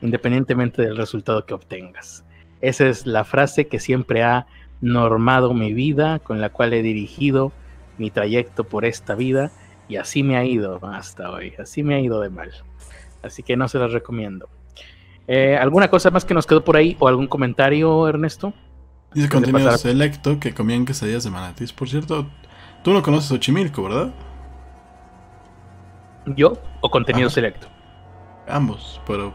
independientemente 0.00 0.80
del 0.80 0.96
resultado 0.96 1.44
que 1.44 1.52
obtengas. 1.52 2.24
Esa 2.62 2.88
es 2.88 3.04
la 3.04 3.24
frase 3.24 3.68
que 3.68 3.78
siempre 3.78 4.22
ha 4.22 4.46
normado 4.80 5.54
mi 5.54 5.72
vida, 5.72 6.18
con 6.18 6.40
la 6.40 6.50
cual 6.50 6.72
he 6.72 6.82
dirigido 6.82 7.52
mi 7.98 8.10
trayecto 8.10 8.64
por 8.64 8.84
esta 8.84 9.14
vida 9.14 9.50
y 9.88 9.96
así 9.96 10.22
me 10.22 10.36
ha 10.36 10.44
ido 10.44 10.80
hasta 10.86 11.30
hoy, 11.30 11.54
así 11.58 11.82
me 11.82 11.94
ha 11.94 12.00
ido 12.00 12.20
de 12.20 12.30
mal. 12.30 12.50
Así 13.22 13.42
que 13.42 13.56
no 13.56 13.68
se 13.68 13.78
las 13.78 13.92
recomiendo. 13.92 14.48
Eh, 15.26 15.56
¿Alguna 15.56 15.88
cosa 15.90 16.10
más 16.10 16.24
que 16.24 16.32
nos 16.32 16.46
quedó 16.46 16.64
por 16.64 16.76
ahí 16.76 16.96
o 16.98 17.08
algún 17.08 17.26
comentario, 17.26 18.08
Ernesto? 18.08 18.54
Dice 19.12 19.28
contenido 19.28 19.76
selecto 19.76 20.38
que 20.38 20.54
comían 20.54 20.84
quesadillas 20.84 21.24
de 21.24 21.30
manatis. 21.30 21.72
Por 21.72 21.88
cierto, 21.88 22.26
tú 22.82 22.92
no 22.92 23.02
conoces 23.02 23.30
Ochimilco, 23.32 23.82
¿verdad? 23.82 24.14
¿Yo 26.36 26.54
o 26.80 26.90
contenido 26.90 27.28
selecto? 27.28 27.66
Ambos, 28.46 29.00
pero 29.06 29.32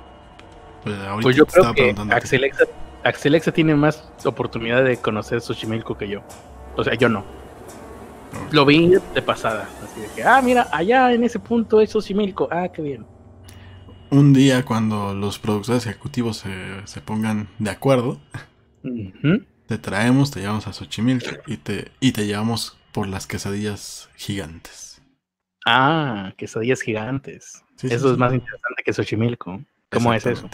pues, 0.84 0.96
pues 1.22 1.36
yo 1.36 1.46
creo 1.46 1.74
que 1.74 1.96
Axelexa, 2.12 2.66
Axelexa 3.06 3.52
tiene 3.52 3.76
más 3.76 4.04
oportunidad 4.26 4.84
de 4.84 4.98
conocer 4.98 5.40
Xochimilco 5.40 5.96
que 5.96 6.10
yo. 6.10 6.24
O 6.76 6.84
sea, 6.84 6.96
yo 6.96 7.08
no. 7.08 7.24
Lo 8.52 8.66
vi 8.66 8.94
de 9.14 9.22
pasada. 9.22 9.70
Así 9.84 10.02
de 10.02 10.08
que, 10.16 10.24
ah, 10.24 10.42
mira, 10.42 10.68
allá 10.72 11.14
en 11.14 11.24
ese 11.24 11.40
punto 11.40 11.80
es 11.82 11.92
Xochimilco. 11.92 12.50
Ah, 12.52 12.68
qué 12.74 12.82
bien. 12.82 13.06
Un 14.10 14.34
día 14.34 14.66
cuando 14.66 15.14
los 15.14 15.38
productores 15.38 15.86
ejecutivos 15.86 16.44
se, 16.86 17.02
pongan 17.02 17.48
de 17.60 17.70
acuerdo, 17.70 18.20
te 19.68 19.78
traemos, 19.78 20.32
te 20.32 20.40
llevamos 20.40 20.66
a 20.66 20.74
Xochimilco 20.74 21.30
y 21.46 21.58
te, 21.58 21.92
y 22.00 22.12
te 22.12 22.26
llevamos 22.26 22.76
por 22.92 23.08
las 23.08 23.28
quesadillas 23.28 24.10
gigantes. 24.16 25.00
Ah, 25.64 26.34
quesadillas 26.38 26.82
gigantes. 26.82 27.64
eso 27.84 28.12
es 28.12 28.18
más 28.18 28.34
interesante 28.34 28.82
que 28.84 28.94
Xochimilco. 28.94 29.62
¿Cómo 29.92 30.12
es 30.12 30.26
eso? 30.26 30.50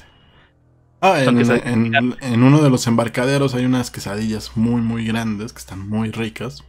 Ah, 1.04 1.24
en, 1.24 2.44
uno 2.44 2.62
de 2.62 2.70
los 2.70 2.86
embarcaderos 2.86 3.56
hay 3.56 3.66
unas 3.66 3.90
quesadillas 3.90 4.56
muy, 4.56 4.82
muy 4.82 5.04
grandes 5.04 5.52
que 5.52 5.58
están 5.58 5.90
muy 5.90 6.12
ricas. 6.12 6.64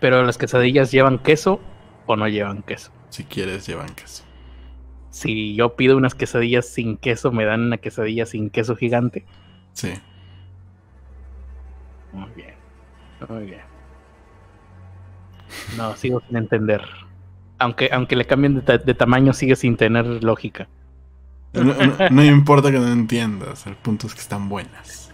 Pero 0.00 0.24
las 0.24 0.36
quesadillas 0.38 0.90
llevan 0.90 1.20
queso 1.20 1.60
o 2.06 2.16
no 2.16 2.26
llevan 2.26 2.62
queso. 2.62 2.90
Si 3.10 3.22
quieres, 3.22 3.64
llevan 3.64 3.94
queso. 3.94 4.24
Si 5.10 5.54
yo 5.54 5.76
pido 5.76 5.96
unas 5.96 6.16
quesadillas 6.16 6.68
sin 6.68 6.96
queso, 6.96 7.30
¿me 7.30 7.44
dan 7.44 7.60
una 7.60 7.78
quesadilla 7.78 8.26
sin 8.26 8.50
queso 8.50 8.74
gigante? 8.74 9.24
Sí. 9.72 9.92
Muy 12.12 12.30
bien. 12.34 12.54
Muy 13.28 13.44
bien. 13.44 13.62
No, 15.76 15.94
sigo 15.94 16.20
sin 16.26 16.38
entender. 16.38 16.82
Aunque, 17.60 17.88
aunque 17.92 18.16
le 18.16 18.24
cambien 18.24 18.64
de 18.64 18.94
tamaño, 18.94 19.32
sigue 19.32 19.54
sin 19.54 19.76
tener 19.76 20.24
lógica. 20.24 20.68
No, 21.52 22.24
importa 22.24 22.70
que 22.70 22.78
no 22.78 22.88
entiendas, 22.88 23.66
el 23.66 23.74
punto 23.76 24.06
es 24.06 24.14
que 24.14 24.20
están 24.20 24.48
buenas. 24.48 25.10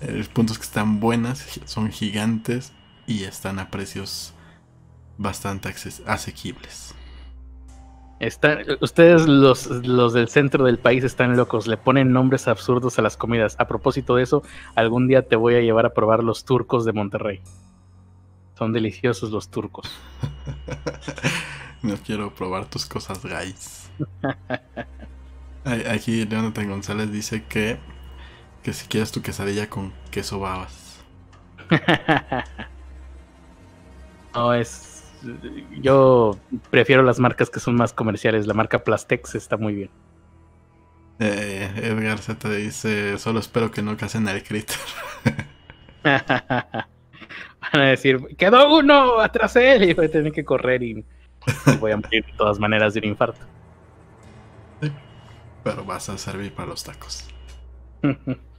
El 0.00 0.24
punto 0.26 0.52
es 0.52 0.58
que 0.58 0.64
están 0.64 1.00
buenas, 1.00 1.60
son 1.64 1.90
gigantes 1.90 2.72
y 3.06 3.24
están 3.24 3.58
a 3.58 3.70
precios 3.70 4.34
bastante 5.18 5.74
asequibles. 6.06 6.94
ustedes 8.80 9.26
los, 9.26 9.66
los 9.66 10.12
del 10.12 10.28
centro 10.28 10.64
del 10.64 10.78
país 10.78 11.04
están 11.04 11.36
locos, 11.36 11.66
le 11.66 11.76
ponen 11.76 12.12
nombres 12.12 12.48
absurdos 12.48 12.98
a 12.98 13.02
las 13.02 13.16
comidas. 13.16 13.56
A 13.58 13.66
propósito 13.66 14.16
de 14.16 14.22
eso, 14.22 14.42
algún 14.74 15.08
día 15.08 15.22
te 15.22 15.36
voy 15.36 15.56
a 15.56 15.60
llevar 15.60 15.86
a 15.86 15.92
probar 15.92 16.22
los 16.24 16.44
turcos 16.44 16.84
de 16.84 16.92
Monterrey. 16.92 17.42
Son 18.56 18.72
deliciosos 18.72 19.30
los 19.30 19.48
turcos. 19.50 19.90
no 21.82 21.96
quiero 21.96 22.34
probar 22.34 22.66
tus 22.66 22.86
cosas, 22.86 23.22
guys. 23.22 23.79
Aquí 25.64 26.24
Leonathan 26.24 26.68
González 26.68 27.12
dice 27.12 27.44
que, 27.44 27.78
que 28.62 28.72
si 28.72 28.88
quieres 28.88 29.12
tu 29.12 29.22
quesadilla 29.22 29.68
con 29.68 29.92
queso 30.10 30.40
babas. 30.40 31.04
no, 34.34 34.54
es. 34.54 35.04
Yo 35.82 36.38
prefiero 36.70 37.02
las 37.02 37.18
marcas 37.18 37.50
que 37.50 37.60
son 37.60 37.76
más 37.76 37.92
comerciales. 37.92 38.46
La 38.46 38.54
marca 38.54 38.82
Plastex 38.82 39.34
está 39.34 39.58
muy 39.58 39.74
bien. 39.74 39.90
Eh, 41.18 41.70
Edgar 41.76 42.18
Z 42.18 42.48
dice: 42.50 43.18
Solo 43.18 43.40
espero 43.40 43.70
que 43.70 43.82
no 43.82 43.96
casen 43.98 44.26
al 44.28 44.42
Critter. 44.42 44.78
Van 46.02 46.86
a 47.74 47.90
decir: 47.90 48.18
Quedó 48.38 48.78
uno 48.78 49.20
atrás 49.20 49.52
de 49.54 49.72
él 49.72 49.90
y 49.90 49.92
voy 49.92 50.06
a 50.06 50.10
tener 50.10 50.32
que 50.32 50.44
correr 50.44 50.82
y, 50.82 51.04
y 51.66 51.76
voy 51.78 51.92
a 51.92 51.98
morir 51.98 52.24
de 52.24 52.32
todas 52.32 52.58
maneras 52.58 52.94
de 52.94 53.00
un 53.00 53.06
infarto 53.06 53.49
pero 55.62 55.84
vas 55.84 56.08
a 56.08 56.18
servir 56.18 56.54
para 56.54 56.68
los 56.68 56.84
tacos. 56.84 57.24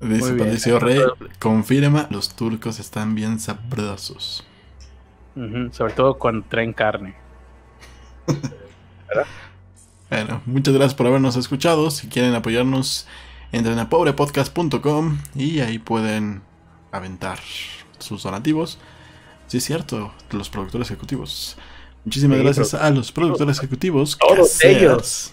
Dice 0.00 0.34
Patricio 0.34 0.78
Rey, 0.78 1.00
confirma, 1.38 2.06
los 2.10 2.34
turcos 2.34 2.78
están 2.78 3.14
bien 3.14 3.40
sabrosos. 3.40 4.44
Sobre 5.72 5.92
todo 5.94 6.18
cuando 6.18 6.46
traen 6.48 6.72
carne. 6.72 7.14
bueno, 10.10 10.42
muchas 10.46 10.74
gracias 10.74 10.94
por 10.94 11.06
habernos 11.06 11.36
escuchado. 11.36 11.90
Si 11.90 12.08
quieren 12.08 12.34
apoyarnos, 12.34 13.06
entren 13.52 13.78
a 13.78 13.88
pobrepodcast.com 13.88 15.18
y 15.34 15.60
ahí 15.60 15.78
pueden 15.78 16.42
aventar 16.92 17.38
sus 17.98 18.22
donativos. 18.22 18.78
Sí, 19.46 19.58
es 19.58 19.64
cierto, 19.64 20.12
los 20.30 20.50
productores 20.50 20.90
ejecutivos. 20.90 21.56
Muchísimas 22.04 22.38
gracias 22.38 22.74
a 22.74 22.90
los 22.90 23.12
productores 23.12 23.58
ejecutivos. 23.58 24.18
Todos 24.18 24.62
ellos. 24.64 25.32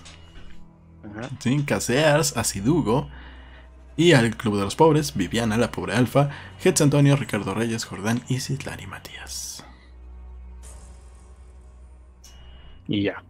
¿Sí? 1.40 1.64
Casears, 1.64 2.38
Asidugo 2.38 3.10
y 3.96 4.14
al 4.14 4.36
Club 4.36 4.58
de 4.58 4.64
los 4.64 4.76
Pobres, 4.76 5.16
Viviana, 5.16 5.58
la 5.58 5.72
pobre 5.72 5.94
Alfa, 5.94 6.30
Hetz 6.64 6.82
Antonio, 6.82 7.16
Ricardo 7.16 7.54
Reyes, 7.54 7.86
Jordán, 7.86 8.22
y 8.28 8.38
y 8.38 8.88
Matías. 8.88 9.66
Y 12.88 13.04
ya. 13.04 13.24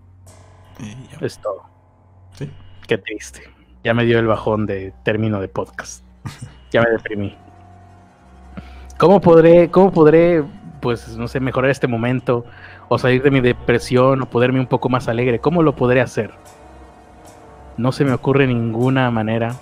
Es 1.22 1.40
todo. 1.40 1.64
¿Sí? 2.34 2.50
Qué 2.88 2.98
triste. 2.98 3.42
Ya 3.84 3.94
me 3.94 4.06
dio 4.06 4.20
el 4.20 4.28
bajón 4.28 4.66
de 4.66 4.94
término 5.04 5.40
de 5.40 5.48
podcast. 5.48 6.04
ya 6.72 6.82
me 6.82 6.90
deprimí. 6.92 7.38
¿Cómo 8.98 9.20
podré, 9.20 9.70
cómo 9.70 9.92
podré, 9.92 10.44
pues, 10.82 11.18
no 11.18 11.28
sé, 11.28 11.40
mejorar 11.40 11.70
este 11.72 11.88
momento 11.88 12.46
o 12.88 12.98
salir 12.98 13.22
de 13.22 13.32
mi 13.32 13.42
depresión 13.42 14.22
o 14.22 14.30
poderme 14.30 14.60
un 14.60 14.68
poco 14.68 14.88
más 14.90 15.08
alegre? 15.08 15.40
¿Cómo 15.40 15.62
lo 15.62 15.76
podré 15.76 16.02
hacer? 16.02 16.32
No 17.78 17.92
se 17.92 18.06
me 18.06 18.14
ocurre 18.14 18.48
ninguna 18.48 19.10
manera 19.12 19.56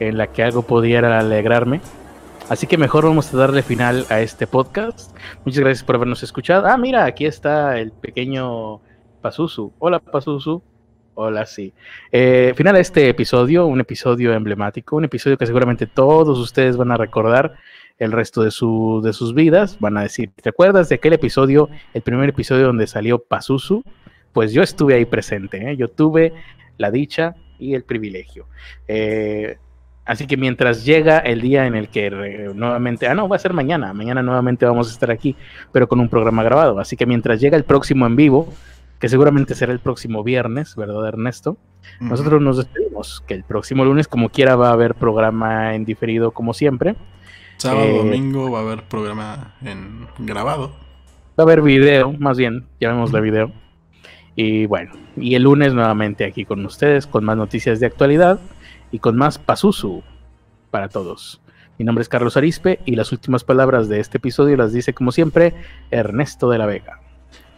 en 0.00 0.18
la 0.18 0.28
que 0.28 0.42
algo 0.42 0.62
pudiera 0.62 1.18
alegrarme. 1.18 1.80
Así 2.48 2.66
que 2.66 2.78
mejor 2.78 3.04
vamos 3.04 3.32
a 3.34 3.36
darle 3.36 3.62
final 3.62 4.06
a 4.08 4.20
este 4.20 4.46
podcast. 4.46 5.16
Muchas 5.44 5.60
gracias 5.60 5.84
por 5.84 5.96
habernos 5.96 6.22
escuchado. 6.22 6.66
Ah, 6.66 6.76
mira, 6.76 7.04
aquí 7.04 7.26
está 7.26 7.78
el 7.78 7.90
pequeño 7.90 8.80
Pazuzu. 9.20 9.72
Hola, 9.78 9.98
Pazuzu. 9.98 10.62
Hola, 11.14 11.46
sí. 11.46 11.72
Eh, 12.12 12.52
final 12.56 12.76
a 12.76 12.78
este 12.78 13.08
episodio, 13.08 13.66
un 13.66 13.80
episodio 13.80 14.32
emblemático, 14.32 14.96
un 14.96 15.04
episodio 15.04 15.36
que 15.36 15.46
seguramente 15.46 15.86
todos 15.86 16.38
ustedes 16.38 16.76
van 16.76 16.92
a 16.92 16.96
recordar 16.96 17.54
el 17.98 18.12
resto 18.12 18.42
de, 18.42 18.50
su, 18.50 19.00
de 19.02 19.12
sus 19.12 19.34
vidas. 19.34 19.78
Van 19.80 19.96
a 19.96 20.02
decir, 20.02 20.30
¿te 20.40 20.50
acuerdas 20.50 20.88
de 20.88 20.96
aquel 20.96 21.14
episodio, 21.14 21.68
el 21.94 22.02
primer 22.02 22.28
episodio 22.28 22.66
donde 22.66 22.86
salió 22.86 23.18
Pazuzu? 23.18 23.82
Pues 24.32 24.52
yo 24.52 24.62
estuve 24.62 24.94
ahí 24.94 25.06
presente. 25.06 25.70
¿eh? 25.70 25.76
Yo 25.76 25.88
tuve 25.88 26.34
la 26.78 26.90
dicha 26.90 27.34
y 27.58 27.74
el 27.74 27.84
privilegio. 27.84 28.46
Eh, 28.88 29.56
así 30.04 30.26
que 30.26 30.36
mientras 30.36 30.84
llega 30.84 31.18
el 31.18 31.40
día 31.40 31.66
en 31.66 31.74
el 31.74 31.88
que 31.88 32.10
nuevamente, 32.54 33.06
ah, 33.08 33.14
no, 33.14 33.28
va 33.28 33.36
a 33.36 33.40
ser 33.40 33.52
mañana, 33.52 33.92
mañana 33.92 34.22
nuevamente 34.22 34.66
vamos 34.66 34.88
a 34.88 34.92
estar 34.92 35.10
aquí, 35.10 35.36
pero 35.72 35.88
con 35.88 36.00
un 36.00 36.08
programa 36.08 36.42
grabado. 36.42 36.78
Así 36.78 36.96
que 36.96 37.06
mientras 37.06 37.40
llega 37.40 37.56
el 37.56 37.64
próximo 37.64 38.06
en 38.06 38.16
vivo, 38.16 38.52
que 38.98 39.08
seguramente 39.08 39.54
será 39.54 39.72
el 39.72 39.80
próximo 39.80 40.22
viernes, 40.22 40.74
¿verdad, 40.76 41.06
Ernesto? 41.06 41.58
Nosotros 42.00 42.40
nos 42.40 42.56
despedimos, 42.56 43.22
que 43.26 43.34
el 43.34 43.44
próximo 43.44 43.84
lunes, 43.84 44.08
como 44.08 44.30
quiera, 44.30 44.56
va 44.56 44.70
a 44.70 44.72
haber 44.72 44.94
programa 44.94 45.74
en 45.74 45.84
diferido, 45.84 46.30
como 46.30 46.54
siempre. 46.54 46.96
Sábado, 47.58 47.86
eh, 47.86 47.96
domingo 47.96 48.50
va 48.50 48.60
a 48.60 48.62
haber 48.62 48.82
programa 48.84 49.54
en 49.62 50.06
grabado. 50.18 50.70
Va 51.38 51.42
a 51.42 51.42
haber 51.42 51.62
video, 51.62 52.12
más 52.12 52.38
bien, 52.38 52.66
llamémosle 52.80 53.20
video. 53.20 53.65
Y 54.36 54.66
bueno, 54.66 54.92
y 55.16 55.34
el 55.34 55.44
lunes 55.44 55.72
nuevamente 55.72 56.24
aquí 56.26 56.44
con 56.44 56.64
ustedes, 56.64 57.06
con 57.06 57.24
más 57.24 57.38
noticias 57.38 57.80
de 57.80 57.86
actualidad 57.86 58.38
y 58.92 58.98
con 58.98 59.16
más 59.16 59.38
Pazuzu. 59.38 60.02
para 60.70 60.88
todos. 60.88 61.40
Mi 61.78 61.84
nombre 61.84 62.02
es 62.02 62.08
Carlos 62.08 62.36
Arispe 62.36 62.80
y 62.84 62.96
las 62.96 63.12
últimas 63.12 63.44
palabras 63.44 63.88
de 63.88 63.98
este 63.98 64.18
episodio 64.18 64.56
las 64.56 64.72
dice 64.72 64.92
como 64.92 65.10
siempre 65.10 65.54
Ernesto 65.90 66.50
de 66.50 66.58
la 66.58 66.66
Vega. 66.66 67.00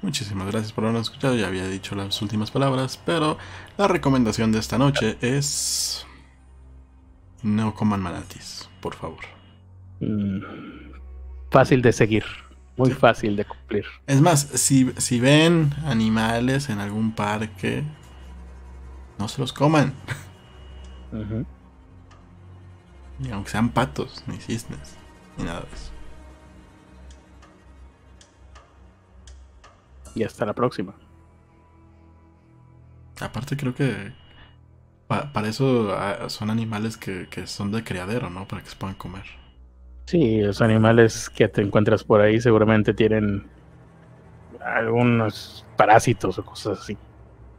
Muchísimas 0.03 0.47
gracias 0.47 0.73
por 0.73 0.85
habernos 0.85 1.09
escuchado. 1.09 1.35
Ya 1.35 1.49
había 1.49 1.67
dicho 1.67 1.97
las 1.97 2.23
últimas 2.23 2.53
palabras, 2.53 3.01
pero 3.05 3.39
la 3.77 3.89
recomendación 3.89 4.53
de 4.53 4.61
esta 4.61 4.79
noche 4.79 5.17
es 5.21 6.07
no 7.43 7.75
coman 7.75 8.01
manatis, 8.01 8.69
por 8.81 8.95
favor. 8.95 9.25
Mm, 10.01 10.43
fácil 11.51 11.83
de 11.83 11.93
seguir, 11.93 12.25
muy 12.79 12.93
fácil 12.93 13.37
de 13.37 13.45
cumplir. 13.45 13.85
Es 14.07 14.21
más, 14.21 14.41
si, 14.41 14.93
si 14.97 15.21
ven 15.21 15.75
animales 15.85 16.71
en 16.71 16.79
algún 16.79 17.13
parque, 17.13 17.85
no 19.19 19.29
se 19.29 19.41
los 19.41 19.53
coman. 19.53 19.95
Ujú. 21.13 21.47
Ni 23.19 23.31
aunque 23.31 23.51
sean 23.51 23.71
patos, 23.71 24.23
ni 24.27 24.39
cisnes, 24.39 24.97
ni 25.37 25.45
nada 25.45 25.61
de 25.61 25.67
eso. 25.75 25.93
Y 30.15 30.23
hasta 30.25 30.45
la 30.47 30.55
próxima. 30.55 30.95
Aparte 33.21 33.57
creo 33.57 33.75
que 33.75 34.13
pa- 35.09 35.33
para 35.33 35.49
eso 35.49 35.93
ah, 35.97 36.29
son 36.31 36.51
animales 36.51 36.97
que, 36.97 37.29
que 37.31 37.47
son 37.47 37.73
de 37.73 37.85
criadero, 37.85 38.31
¿no? 38.31 38.49
Para 38.49 38.63
que 38.63 38.71
se 38.71 38.77
puedan 38.77 38.97
comer. 38.97 39.25
Sí, 40.09 40.40
los 40.40 40.62
animales 40.62 41.28
que 41.28 41.48
te 41.48 41.60
encuentras 41.60 42.02
por 42.02 42.22
ahí 42.22 42.40
seguramente 42.40 42.94
tienen 42.94 43.44
algunos 44.59 45.66
parásitos 45.76 46.39
o 46.39 46.47
cosas 46.47 46.78
así. 46.80 46.97